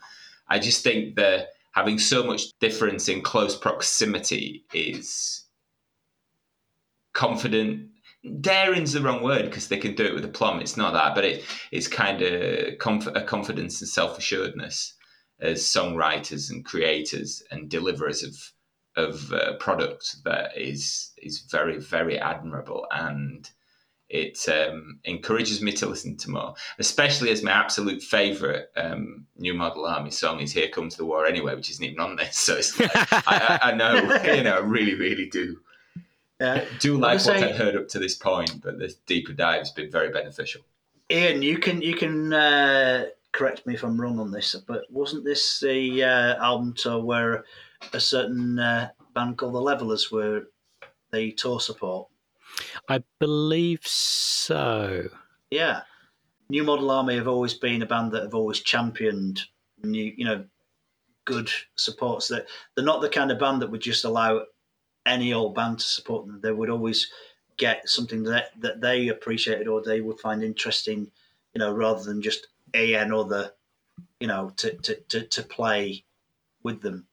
I 0.48 0.59
just 0.59 0.82
think 0.82 1.16
that 1.16 1.48
having 1.72 1.98
so 1.98 2.22
much 2.24 2.52
difference 2.60 3.09
in 3.09 3.22
close 3.22 3.56
proximity 3.56 4.64
is 4.72 5.44
confident. 7.12 7.89
Daring's 8.40 8.93
the 8.93 9.01
wrong 9.01 9.22
word 9.22 9.47
because 9.47 9.68
they 9.68 9.78
can 9.78 9.94
do 9.94 10.05
it 10.05 10.14
with 10.14 10.24
aplomb. 10.24 10.60
It's 10.60 10.76
not 10.76 10.93
that, 10.93 11.14
but 11.14 11.24
it, 11.24 11.44
it's 11.72 11.89
kind 11.89 12.22
of 12.22 12.78
conf- 12.78 13.09
a 13.09 13.22
confidence 13.22 13.80
and 13.80 13.89
self 13.89 14.18
assuredness 14.18 14.94
as 15.40 15.62
songwriters 15.62 16.51
and 16.51 16.64
creators 16.64 17.43
and 17.51 17.68
deliverers 17.68 18.22
of 18.22 18.36
of 18.97 19.32
uh, 19.32 19.55
product 19.59 20.16
that 20.24 20.56
is 20.56 21.12
is 21.16 21.40
very 21.51 21.78
very 21.78 22.19
admirable 22.19 22.86
and 22.90 23.51
it 24.12 24.47
um, 24.47 25.01
encourages 25.05 25.62
me 25.62 25.73
to 25.73 25.86
listen 25.86 26.19
to 26.19 26.31
more, 26.31 26.55
especially 26.78 27.31
as 27.31 27.43
my 27.43 27.51
absolute 27.51 28.02
favourite 28.02 28.66
um, 28.77 29.27
New 29.39 29.55
Model 29.55 29.86
Army 29.86 30.10
song 30.10 30.40
is 30.40 30.52
"Here 30.52 30.69
Comes 30.69 30.97
the 30.97 31.06
War" 31.06 31.24
anyway, 31.24 31.55
which 31.55 31.70
isn't 31.70 31.82
even 31.85 31.98
on 31.98 32.16
this. 32.16 32.36
So 32.43 32.56
it's 32.56 32.78
like, 32.78 32.90
I, 32.94 33.59
I, 33.62 33.74
know, 33.74 33.94
you 34.24 34.43
know, 34.43 34.56
I 34.56 34.59
really, 34.59 34.94
really 34.94 35.31
do 35.31 35.60
Yeah. 36.39 36.64
do 36.78 36.98
like 36.98 37.14
what 37.14 37.23
say- 37.23 37.43
I've 37.43 37.56
heard 37.56 37.74
up 37.74 37.89
to 37.89 37.98
this 37.98 38.14
point, 38.14 38.60
but 38.62 38.78
this 38.78 38.97
deeper 39.06 39.32
dive 39.32 39.60
has 39.60 39.70
been 39.70 39.90
very 39.90 40.10
beneficial. 40.10 40.60
Ian, 41.10 41.40
you 41.40 41.56
can 41.56 41.81
you 41.81 41.94
can 41.94 42.35
uh, 42.35 43.06
correct 43.32 43.66
me 43.66 43.74
if 43.74 43.82
I'm 43.82 44.00
wrong 44.00 44.18
on 44.18 44.30
this, 44.30 44.54
but 44.66 44.84
wasn't 44.90 45.24
this 45.24 45.60
the 45.60 46.04
uh, 46.04 46.42
album 46.42 46.74
tour 46.74 47.02
where 47.02 47.44
a 47.92 48.00
certain 48.00 48.59
uh, 48.59 48.90
band 49.14 49.38
called 49.38 49.54
the 49.54 49.60
Levellers 49.60 50.10
were 50.10 50.44
the 51.12 51.32
tour 51.32 51.60
support? 51.60 52.09
I 52.88 53.02
believe 53.18 53.86
so. 53.86 55.09
Yeah, 55.50 55.82
New 56.48 56.64
Model 56.64 56.90
Army 56.90 57.16
have 57.16 57.28
always 57.28 57.54
been 57.54 57.82
a 57.82 57.86
band 57.86 58.12
that 58.12 58.22
have 58.22 58.34
always 58.34 58.60
championed 58.60 59.42
new, 59.82 60.12
you 60.16 60.24
know, 60.24 60.44
good 61.24 61.50
supports. 61.76 62.28
That 62.28 62.46
they're 62.74 62.84
not 62.84 63.00
the 63.00 63.09
kind 63.09 63.30
of 63.30 63.38
band 63.38 63.62
that 63.62 63.70
would 63.70 63.80
just 63.80 64.04
allow 64.04 64.44
any 65.06 65.32
old 65.32 65.54
band 65.54 65.78
to 65.78 65.84
support 65.84 66.26
them. 66.26 66.40
They 66.42 66.52
would 66.52 66.70
always 66.70 67.10
get 67.56 67.88
something 67.88 68.22
that 68.24 68.50
that 68.60 68.80
they 68.80 69.09
appreciated 69.09 69.68
or 69.68 69.82
they 69.82 70.00
would 70.00 70.20
find 70.20 70.42
interesting, 70.42 71.10
you 71.54 71.59
know, 71.59 71.72
rather 71.72 72.02
than 72.02 72.20
just 72.20 72.48
a 72.74 72.94
another, 72.94 73.53
you 74.20 74.27
know, 74.27 74.53
to 74.57 74.74
to 74.78 74.94
to, 75.09 75.23
to 75.27 75.43
play 75.43 76.05
with 76.62 76.82
them. 76.82 77.07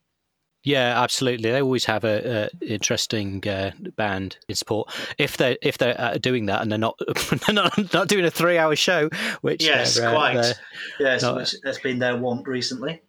Yeah, 0.64 1.02
absolutely. 1.02 1.52
They 1.52 1.61
always 1.61 1.86
have 1.86 2.03
a, 2.03 2.49
a 2.61 2.65
interesting 2.65 3.48
uh, 3.48 3.72
band 3.95 4.38
in 4.49 4.56
support. 4.56 4.94
If 5.18 5.38
they 5.38 5.57
if 5.61 5.77
they're 5.77 5.99
uh, 5.99 6.18
doing 6.18 6.48
that 6.48 6.61
and 6.61 6.72
they're 6.72 6.77
not 6.77 6.99
they're 7.45 7.56
not, 7.56 7.94
not 7.94 8.07
doing 8.07 8.26
a 8.26 8.31
three 8.31 8.57
hour 8.57 8.76
show, 8.76 9.10
which 9.41 9.64
Yes, 9.64 9.98
uh, 9.98 10.11
quite. 10.11 10.53
Yes, 10.99 11.22
No, 11.22 11.36
which 11.36 11.56
has 11.64 11.80
been 11.80 11.99
their 11.99 12.18
want 12.18 12.48
recently. 12.48 13.02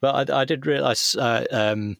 But 0.00 0.30
I, 0.30 0.40
I 0.40 0.44
did 0.46 0.64
realise 0.64 1.14
uh, 1.16 1.44
um, 1.50 1.98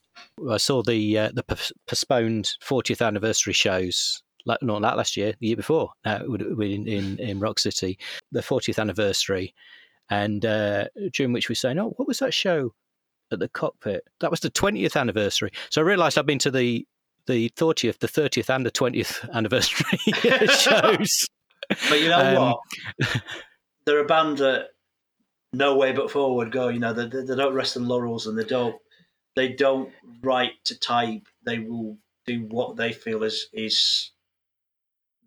I 0.51 0.57
saw 0.57 0.83
the 0.83 1.19
uh, 1.19 1.31
the 1.35 1.45
postponed 1.87 2.53
40th 2.67 3.07
anniversary 3.07 3.53
shows. 3.53 4.23
Like, 4.47 4.63
not 4.63 4.83
that 4.83 4.97
last 4.97 5.17
year, 5.17 5.35
the 5.41 5.47
year 5.49 5.57
before, 5.57 5.91
uh, 6.05 6.21
been 6.25 6.87
in, 6.89 7.19
in 7.19 7.41
Rock 7.41 7.59
City, 7.59 7.99
the 8.33 8.41
40th 8.41 8.79
anniversary, 8.79 9.55
and 10.09 10.45
uh, 10.45 10.87
during 11.13 11.33
which 11.33 11.49
we 11.49 11.53
were 11.53 11.57
saying, 11.57 11.79
"Oh, 11.79 11.93
what 11.97 12.09
was 12.09 12.19
that 12.19 12.35
show 12.35 12.75
at 13.33 13.39
the 13.39 13.49
cockpit?" 13.49 14.05
That 14.21 14.31
was 14.31 14.41
the 14.41 14.51
20th 14.51 14.97
anniversary. 15.01 15.51
So 15.71 15.81
I 15.81 15.85
realised 15.85 16.19
I've 16.19 16.27
been 16.27 16.39
to 16.41 16.51
the 16.51 16.87
the 17.27 17.51
30th, 17.51 17.99
the 17.99 18.09
30th, 18.09 18.55
and 18.55 18.67
the 18.67 18.71
20th 18.71 19.29
anniversary 19.35 19.99
shows. 20.49 21.29
But 21.89 22.01
you 22.01 22.09
know 22.09 22.19
Um, 22.19 22.35
what? 22.99 23.23
They're 23.85 24.01
a 24.01 24.05
band 24.07 24.39
that 24.39 24.69
no 25.53 25.77
way 25.77 25.93
but 25.93 26.11
forward 26.11 26.51
go. 26.53 26.69
You 26.69 26.81
know, 26.81 26.93
they, 26.93 27.07
they, 27.07 27.25
they 27.25 27.37
don't 27.37 27.55
rest 27.55 27.77
on 27.77 27.87
laurels 27.87 28.27
and 28.27 28.39
they 28.39 28.45
don't 28.45 28.77
they 29.37 29.49
don't 29.53 29.93
write 30.23 30.53
to 30.65 30.79
type. 30.79 31.27
They 31.45 31.59
will 31.61 31.99
do 32.27 32.47
what 32.49 32.77
they 32.77 32.93
feel 32.93 33.23
is 33.23 33.49
is 33.53 34.11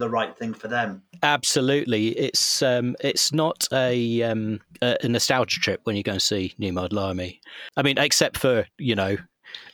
the 0.04 0.10
right 0.10 0.38
thing 0.38 0.54
for 0.54 0.68
them. 0.68 1.02
Absolutely, 1.22 2.10
it's 2.10 2.62
um, 2.62 2.96
it's 3.00 3.32
not 3.32 3.66
a, 3.72 4.22
um, 4.24 4.60
a 4.82 5.08
nostalgia 5.08 5.62
trip 5.62 5.80
when 5.86 5.96
you 5.96 6.04
go 6.04 6.12
and 6.12 6.22
see 6.22 6.54
New 6.58 6.74
Model 6.74 7.00
Army. 7.00 7.40
I 7.78 7.84
mean, 7.84 7.98
except 7.98 8.38
for 8.38 8.68
you 8.78 8.96
know, 8.96 9.16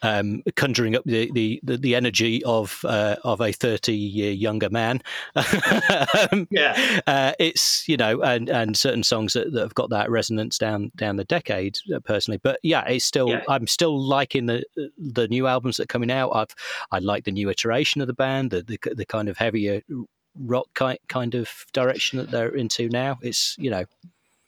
um, 0.04 0.44
conjuring 0.56 0.96
up 0.96 1.04
the 1.06 1.32
the, 1.34 1.60
the, 1.64 1.96
energy 1.96 2.44
of 2.44 2.80
uh, 2.86 3.16
of 3.24 3.42
a 3.42 3.52
thirty 3.52 3.96
year 3.96 4.32
younger 4.32 4.70
man. 4.70 5.02
um, 5.36 6.48
Yeah. 6.52 7.00
uh, 7.08 7.34
it's 7.40 7.88
you 7.88 7.98
know, 7.98 8.22
and 8.22 8.48
and 8.50 8.78
certain 8.78 9.02
songs 9.04 9.34
that, 9.34 9.52
that 9.52 9.62
have 9.62 9.74
got 9.74 9.90
that 9.90 10.12
resonance 10.12 10.60
down 10.60 10.92
down 10.96 11.16
the 11.16 11.26
decades. 11.26 11.82
Uh, 11.92 12.00
personally, 12.00 12.40
but 12.44 12.60
yeah, 12.62 12.86
it's 12.88 13.06
still 13.06 13.30
Yeah. 13.30 13.44
I'm 13.50 13.66
still 13.66 14.00
liking 14.00 14.46
the 14.46 14.64
the 14.98 15.28
new 15.28 15.48
albums 15.48 15.78
that 15.78 15.84
are 15.84 15.88
coming 15.88 16.12
out. 16.12 16.30
I've 16.36 16.56
I 16.92 17.00
like 17.00 17.24
the 17.24 17.32
new 17.32 17.50
iteration 17.50 18.02
of 18.02 18.08
the 18.08 18.14
band, 18.14 18.52
the 18.52 18.62
the, 18.62 18.78
the 18.94 19.06
kind 19.08 19.28
of 19.28 19.38
heavier 19.38 19.82
rock 20.36 20.68
kind 21.08 21.36
of 21.36 21.66
direction 21.74 22.20
that 22.20 22.32
they're 22.32 22.56
into 22.56 22.90
now. 22.90 23.20
It's 23.22 23.56
you 23.58 23.70
know, 23.70 23.86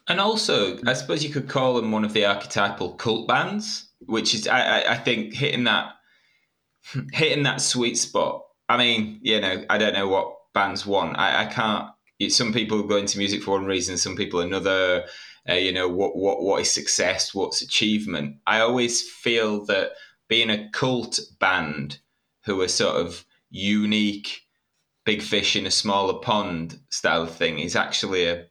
And 0.08 0.20
also, 0.20 0.78
I 0.86 0.94
suppose 0.94 1.24
you 1.24 1.30
could 1.30 1.48
call 1.48 1.76
them 1.76 1.92
one 1.92 2.04
of 2.04 2.14
the 2.14 2.26
archetypal 2.26 2.94
cult 2.96 3.28
bands, 3.28 3.90
which 4.02 4.34
is, 4.34 4.48
I, 4.48 4.82
I, 4.82 4.92
I 4.94 4.98
think, 4.98 5.34
hitting 5.34 5.66
that 5.66 5.94
hitting 7.14 7.44
that 7.44 7.62
sweet 7.62 7.98
spot. 7.98 8.44
I 8.68 8.78
mean, 8.78 9.20
you 9.22 9.40
know, 9.40 9.64
I 9.70 9.78
don't 9.78 9.94
know 9.94 10.08
what 10.08 10.36
bands 10.54 10.86
want. 10.86 11.18
I, 11.18 11.44
I 11.44 11.46
can't. 11.46 11.90
Some 12.30 12.54
people 12.54 12.84
go 12.84 12.98
into 12.98 13.18
music 13.18 13.42
for 13.44 13.52
one 13.52 13.66
reason, 13.66 13.98
some 13.98 14.16
people 14.16 14.42
another. 14.42 15.06
Uh, 15.50 15.54
you 15.54 15.72
know, 15.72 15.88
what 15.88 16.16
what 16.16 16.44
what 16.44 16.62
is 16.62 16.70
success? 16.70 17.34
What's 17.34 17.62
achievement? 17.62 18.38
I 18.46 18.60
always 18.60 19.02
feel 19.02 19.66
that 19.66 19.94
being 20.28 20.50
a 20.50 20.70
cult 20.70 21.20
band 21.40 22.00
who 22.46 22.62
are 22.62 22.68
sort 22.68 22.96
of 22.96 23.26
unique, 23.50 24.42
big 25.06 25.22
fish 25.22 25.56
in 25.56 25.66
a 25.66 25.72
smaller 25.72 26.20
pond 26.20 26.80
style 26.90 27.24
of 27.24 27.36
thing 27.36 27.60
is 27.60 27.76
actually 27.76 28.26
a 28.28 28.46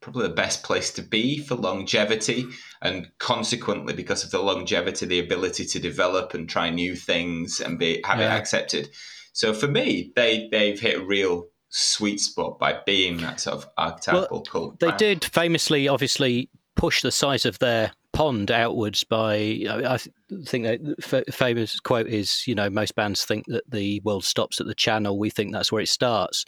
probably 0.00 0.28
the 0.28 0.34
best 0.34 0.62
place 0.62 0.90
to 0.92 1.00
be 1.02 1.38
for 1.38 1.54
longevity 1.54 2.44
and 2.82 3.06
consequently 3.18 3.94
because 3.94 4.22
of 4.22 4.30
the 4.30 4.38
longevity 4.38 5.06
the 5.06 5.18
ability 5.18 5.64
to 5.64 5.78
develop 5.80 6.34
and 6.34 6.46
try 6.48 6.68
new 6.68 6.94
things 6.94 7.58
and 7.60 7.78
be 7.78 8.02
have 8.04 8.20
Yeah. 8.20 8.34
it 8.34 8.38
accepted 8.38 8.90
so 9.32 9.54
for 9.54 9.66
me 9.66 10.12
they 10.14 10.48
they've 10.52 10.78
hit 10.78 10.98
a 11.00 11.04
real 11.04 11.46
sweet 11.70 12.20
spot 12.20 12.58
by 12.58 12.78
being 12.84 13.16
that 13.16 13.40
sort 13.40 13.56
of 13.56 13.66
archetypal 13.78 14.42
cult 14.42 14.78
they 14.78 14.88
band. 14.88 14.98
did 14.98 15.24
famously, 15.24 15.88
obviously, 15.88 16.48
push 16.76 17.02
the 17.02 17.10
size 17.10 17.44
of 17.44 17.58
their 17.58 17.90
pond 18.14 18.50
outwards 18.50 19.04
by. 19.04 19.64
I 19.68 19.98
think 20.46 20.64
that 20.64 21.24
famous 21.32 21.78
quote 21.80 22.06
is, 22.06 22.46
you 22.46 22.54
know, 22.54 22.70
most 22.70 22.94
bands 22.94 23.24
think 23.24 23.44
that 23.48 23.70
the 23.70 24.00
world 24.04 24.24
stops 24.24 24.60
at 24.60 24.66
the 24.66 24.74
channel. 24.74 25.18
We 25.18 25.28
think 25.28 25.52
that's 25.52 25.70
where 25.70 25.82
it 25.82 25.88
starts. 25.88 26.44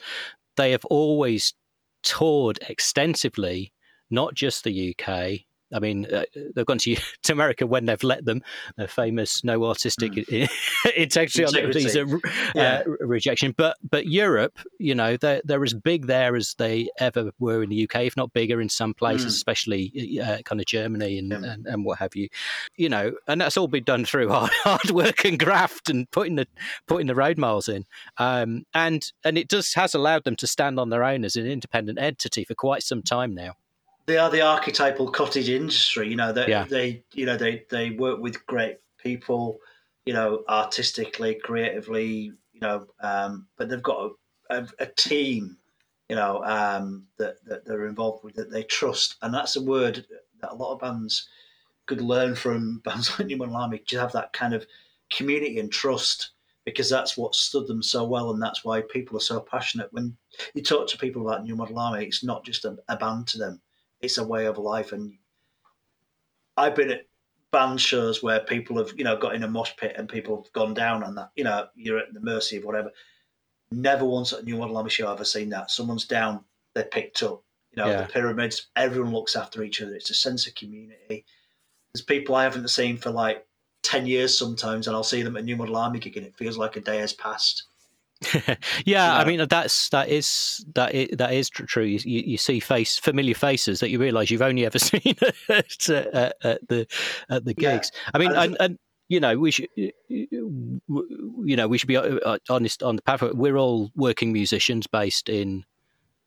They 0.56 0.70
have 0.70 0.84
always 0.86 1.52
toured 2.02 2.58
extensively, 2.68 3.72
not 4.10 4.34
just 4.34 4.64
the 4.64 4.94
UK, 4.98 5.45
I 5.72 5.80
mean, 5.80 6.06
uh, 6.12 6.24
they've 6.54 6.66
gone 6.66 6.78
to, 6.78 6.96
to 7.24 7.32
America 7.32 7.66
when 7.66 7.86
they've 7.86 8.02
let 8.02 8.24
them. 8.24 8.42
A 8.78 8.86
famous 8.86 9.42
no 9.44 9.64
artistic 9.64 10.12
mm. 10.12 10.48
integrity. 10.96 11.72
These 11.72 11.96
are, 11.96 12.06
yeah. 12.54 12.82
uh, 12.86 12.90
rejection. 13.00 13.54
But 13.56 13.76
but 13.88 14.06
Europe, 14.06 14.58
you 14.78 14.94
know, 14.94 15.16
they're 15.16 15.42
they're 15.44 15.64
as 15.64 15.74
big 15.74 16.06
there 16.06 16.36
as 16.36 16.54
they 16.58 16.88
ever 16.98 17.30
were 17.38 17.62
in 17.62 17.70
the 17.70 17.84
UK, 17.84 18.02
if 18.02 18.16
not 18.16 18.32
bigger 18.32 18.60
in 18.60 18.68
some 18.68 18.94
places, 18.94 19.26
mm. 19.26 19.36
especially 19.36 20.20
uh, 20.22 20.38
kind 20.44 20.60
of 20.60 20.66
Germany 20.66 21.18
and, 21.18 21.30
yeah. 21.30 21.52
and, 21.52 21.66
and 21.66 21.84
what 21.84 21.98
have 21.98 22.14
you. 22.14 22.28
You 22.76 22.88
know, 22.88 23.12
and 23.26 23.40
that's 23.40 23.56
all 23.56 23.68
been 23.68 23.84
done 23.84 24.04
through 24.04 24.28
hard, 24.30 24.52
hard 24.62 24.90
work 24.90 25.24
and 25.24 25.38
graft 25.38 25.90
and 25.90 26.10
putting 26.10 26.36
the 26.36 26.46
putting 26.86 27.06
the 27.06 27.14
road 27.14 27.38
miles 27.38 27.68
in. 27.68 27.84
Um, 28.18 28.64
and 28.74 29.10
and 29.24 29.36
it 29.36 29.50
just 29.50 29.74
has 29.74 29.94
allowed 29.94 30.24
them 30.24 30.36
to 30.36 30.46
stand 30.46 30.78
on 30.78 30.90
their 30.90 31.04
own 31.04 31.24
as 31.24 31.36
an 31.36 31.46
independent 31.46 31.98
entity 31.98 32.44
for 32.44 32.54
quite 32.54 32.82
some 32.82 33.02
time 33.02 33.34
now 33.34 33.54
they 34.06 34.18
are 34.18 34.30
the 34.30 34.40
archetypal 34.40 35.10
cottage 35.10 35.48
industry. 35.48 36.08
You 36.08 36.16
know, 36.16 36.32
they, 36.32 36.48
yeah. 36.48 36.64
they 36.64 37.02
you 37.12 37.26
know 37.26 37.36
they 37.36 37.64
they 37.70 37.90
work 37.90 38.20
with 38.20 38.46
great 38.46 38.78
people, 38.98 39.58
you 40.04 40.14
know, 40.14 40.44
artistically, 40.48 41.34
creatively, 41.42 42.32
you 42.52 42.60
know, 42.60 42.86
um, 43.00 43.46
but 43.56 43.68
they've 43.68 43.82
got 43.82 44.12
a, 44.50 44.56
a, 44.58 44.68
a 44.80 44.86
team, 44.86 45.56
you 46.08 46.16
know, 46.16 46.42
um, 46.44 47.04
that 47.18 47.44
that 47.46 47.64
they're 47.66 47.86
involved 47.86 48.24
with 48.24 48.34
that 48.36 48.50
they 48.50 48.62
trust, 48.62 49.16
and 49.22 49.34
that's 49.34 49.56
a 49.56 49.62
word 49.62 50.06
that 50.40 50.52
a 50.52 50.54
lot 50.54 50.72
of 50.72 50.80
bands 50.80 51.28
could 51.86 52.00
learn 52.00 52.34
from 52.34 52.78
bands 52.84 53.18
like 53.18 53.26
New 53.26 53.36
Model 53.36 53.56
Army. 53.56 53.78
To 53.78 54.00
have 54.00 54.12
that 54.12 54.32
kind 54.32 54.54
of 54.54 54.66
community 55.10 55.58
and 55.58 55.70
trust 55.70 56.30
because 56.64 56.90
that's 56.90 57.16
what 57.16 57.34
stood 57.34 57.66
them 57.68 57.82
so 57.82 58.04
well, 58.04 58.30
and 58.30 58.42
that's 58.42 58.64
why 58.64 58.82
people 58.82 59.16
are 59.16 59.20
so 59.20 59.40
passionate. 59.40 59.92
When 59.92 60.16
you 60.54 60.62
talk 60.62 60.88
to 60.88 60.98
people 60.98 61.22
about 61.22 61.44
New 61.44 61.54
Model 61.54 61.78
Army, 61.78 62.04
it's 62.04 62.24
not 62.24 62.44
just 62.44 62.64
a, 62.64 62.76
a 62.88 62.96
band 62.96 63.26
to 63.28 63.38
them; 63.38 63.60
it's 64.00 64.18
a 64.18 64.26
way 64.26 64.46
of 64.46 64.58
life. 64.58 64.92
And 64.92 65.14
I've 66.56 66.74
been 66.74 66.90
at 66.90 67.06
band 67.52 67.80
shows 67.80 68.22
where 68.22 68.40
people 68.40 68.78
have, 68.78 68.92
you 68.96 69.04
know, 69.04 69.16
got 69.16 69.34
in 69.34 69.42
a 69.42 69.48
mosh 69.48 69.72
pit 69.76 69.94
and 69.96 70.08
people 70.08 70.42
have 70.42 70.52
gone 70.52 70.74
down 70.74 71.02
and 71.02 71.16
that. 71.16 71.30
You 71.36 71.44
know, 71.44 71.66
you're 71.74 71.98
at 71.98 72.12
the 72.12 72.20
mercy 72.20 72.56
of 72.56 72.64
whatever. 72.64 72.90
Never 73.70 74.04
once 74.04 74.32
at 74.32 74.40
a 74.40 74.44
New 74.44 74.56
Model 74.56 74.76
Army 74.76 74.90
show 74.90 75.06
I've 75.06 75.16
ever 75.16 75.24
seen 75.24 75.50
that. 75.50 75.70
Someone's 75.70 76.06
down, 76.06 76.44
they're 76.74 76.84
picked 76.84 77.22
up. 77.22 77.42
You 77.72 77.82
know, 77.82 77.90
yeah. 77.90 78.02
the 78.02 78.12
pyramids, 78.12 78.68
everyone 78.76 79.12
looks 79.12 79.36
after 79.36 79.62
each 79.62 79.82
other. 79.82 79.94
It's 79.94 80.10
a 80.10 80.14
sense 80.14 80.46
of 80.46 80.54
community. 80.54 81.24
There's 81.92 82.04
people 82.04 82.34
I 82.34 82.44
haven't 82.44 82.68
seen 82.68 82.96
for 82.96 83.10
like 83.10 83.46
10 83.82 84.06
years 84.06 84.36
sometimes, 84.36 84.86
and 84.86 84.96
I'll 84.96 85.04
see 85.04 85.22
them 85.22 85.36
at 85.36 85.44
New 85.44 85.56
Model 85.56 85.76
Army 85.76 85.98
gig, 85.98 86.16
and 86.16 86.26
it 86.26 86.36
feels 86.36 86.56
like 86.56 86.76
a 86.76 86.80
day 86.80 86.98
has 86.98 87.12
passed. 87.12 87.65
yeah, 88.86 89.16
I 89.16 89.24
mean 89.24 89.46
that's 89.48 89.90
that 89.90 90.08
is 90.08 90.64
that 90.74 90.94
is, 90.94 91.08
that 91.18 91.32
is 91.32 91.50
true. 91.50 91.84
You, 91.84 92.00
you 92.04 92.38
see 92.38 92.60
face 92.60 92.98
familiar 92.98 93.34
faces 93.34 93.80
that 93.80 93.90
you 93.90 93.98
realise 93.98 94.30
you've 94.30 94.42
only 94.42 94.64
ever 94.64 94.78
seen 94.80 95.16
at, 95.48 95.88
at, 95.90 96.34
at 96.42 96.68
the 96.68 96.86
at 97.28 97.44
the 97.44 97.54
gigs. 97.54 97.90
Yeah. 97.94 98.10
I 98.14 98.18
mean, 98.18 98.32
and, 98.32 98.56
and, 98.58 98.78
you 99.08 99.20
know 99.20 99.38
we 99.38 99.52
should 99.52 99.68
you 99.76 99.86
know 101.38 101.68
we 101.68 101.78
should 101.78 101.86
be 101.86 101.96
uh, 101.96 102.38
honest 102.48 102.82
on 102.82 102.96
the 102.96 103.02
path. 103.02 103.22
We're 103.22 103.56
all 103.56 103.90
working 103.94 104.32
musicians 104.32 104.86
based 104.86 105.28
in 105.28 105.64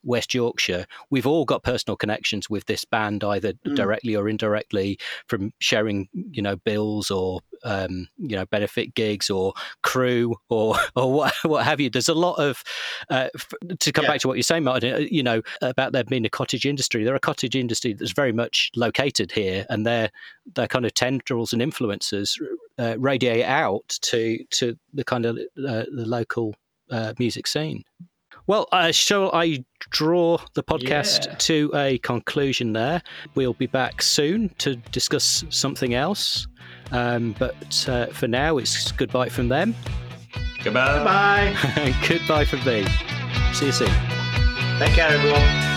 West 0.04 0.34
Yorkshire, 0.34 0.86
we've 1.10 1.28
all 1.28 1.46
got 1.46 1.64
personal 1.64 1.98
connections 1.98 2.50
with 2.50 2.66
this 2.66 2.86
band, 2.86 3.24
either 3.24 3.54
mm. 3.54 3.76
directly 3.76 4.16
or 4.16 4.30
indirectly, 4.30 4.98
from 5.28 5.52
sharing, 5.60 6.08
you 6.14 6.42
know, 6.42 6.56
bills 6.56 7.12
or 7.12 7.42
um, 7.64 8.08
you 8.18 8.36
know 8.36 8.46
benefit 8.46 8.94
gigs 8.94 9.30
or 9.30 9.54
crew 9.84 10.36
or 10.50 10.76
or 10.96 11.12
what 11.12 11.34
what 11.44 11.66
have 11.66 11.80
you. 11.80 11.90
There's 11.90 12.10
a 12.10 12.14
lot 12.14 12.36
of 12.36 12.64
uh, 13.10 13.30
f- 13.36 13.54
to 13.80 13.92
come 13.92 14.04
yeah. 14.04 14.12
back 14.12 14.22
to 14.22 14.28
what 14.28 14.38
you're 14.38 14.44
saying, 14.44 14.64
Martin. 14.64 14.94
Uh, 14.94 14.98
you 14.98 15.24
know 15.24 15.42
about 15.62 15.92
there 15.94 16.04
being 16.04 16.26
a 16.26 16.30
cottage 16.30 16.66
industry. 16.66 17.04
They're 17.04 17.16
a 17.16 17.20
cottage 17.20 17.56
industry 17.56 17.94
that's 17.94 18.14
very 18.14 18.32
much 18.34 18.72
located 18.76 19.32
here, 19.32 19.66
and 19.70 19.86
their 19.86 20.12
their 20.56 20.68
kind 20.68 20.86
of 20.86 20.94
tendrils 20.94 21.54
and 21.54 21.62
influences 21.62 22.40
uh, 22.78 22.96
radiate 22.98 23.46
out 23.46 23.98
to 24.02 24.44
to 24.52 24.78
the 24.94 25.04
kind 25.04 25.26
of 25.26 25.38
uh, 25.38 25.86
the 25.92 26.06
local 26.06 26.56
uh, 26.92 27.14
music 27.20 27.48
scene. 27.48 27.84
Well, 28.50 28.68
uh, 28.72 28.92
shall 28.92 29.30
I 29.32 29.64
draw 29.92 30.40
the 30.56 30.64
podcast 30.64 31.28
yeah. 31.28 31.36
to 31.36 31.72
a 31.76 31.98
conclusion 32.00 32.74
there? 32.74 33.04
We'll 33.36 33.54
be 33.54 33.68
back 33.68 34.02
soon 34.02 34.50
to 34.58 34.76
discuss 34.76 35.44
something 35.50 35.94
else. 35.94 36.48
Um, 36.92 37.36
but 37.38 37.86
uh, 37.88 38.08
for 38.08 38.28
now, 38.28 38.58
it's 38.58 38.92
goodbye 38.92 39.30
from 39.30 39.48
them. 39.48 39.76
Goodbye. 40.64 40.96
Goodbye. 40.96 41.96
goodbye 42.08 42.46
from 42.46 42.64
me. 42.66 42.86
See 43.54 43.68
you 43.68 43.72
soon. 43.72 43.92
Take 44.80 44.94
care, 44.94 45.10
everyone. 45.10 45.69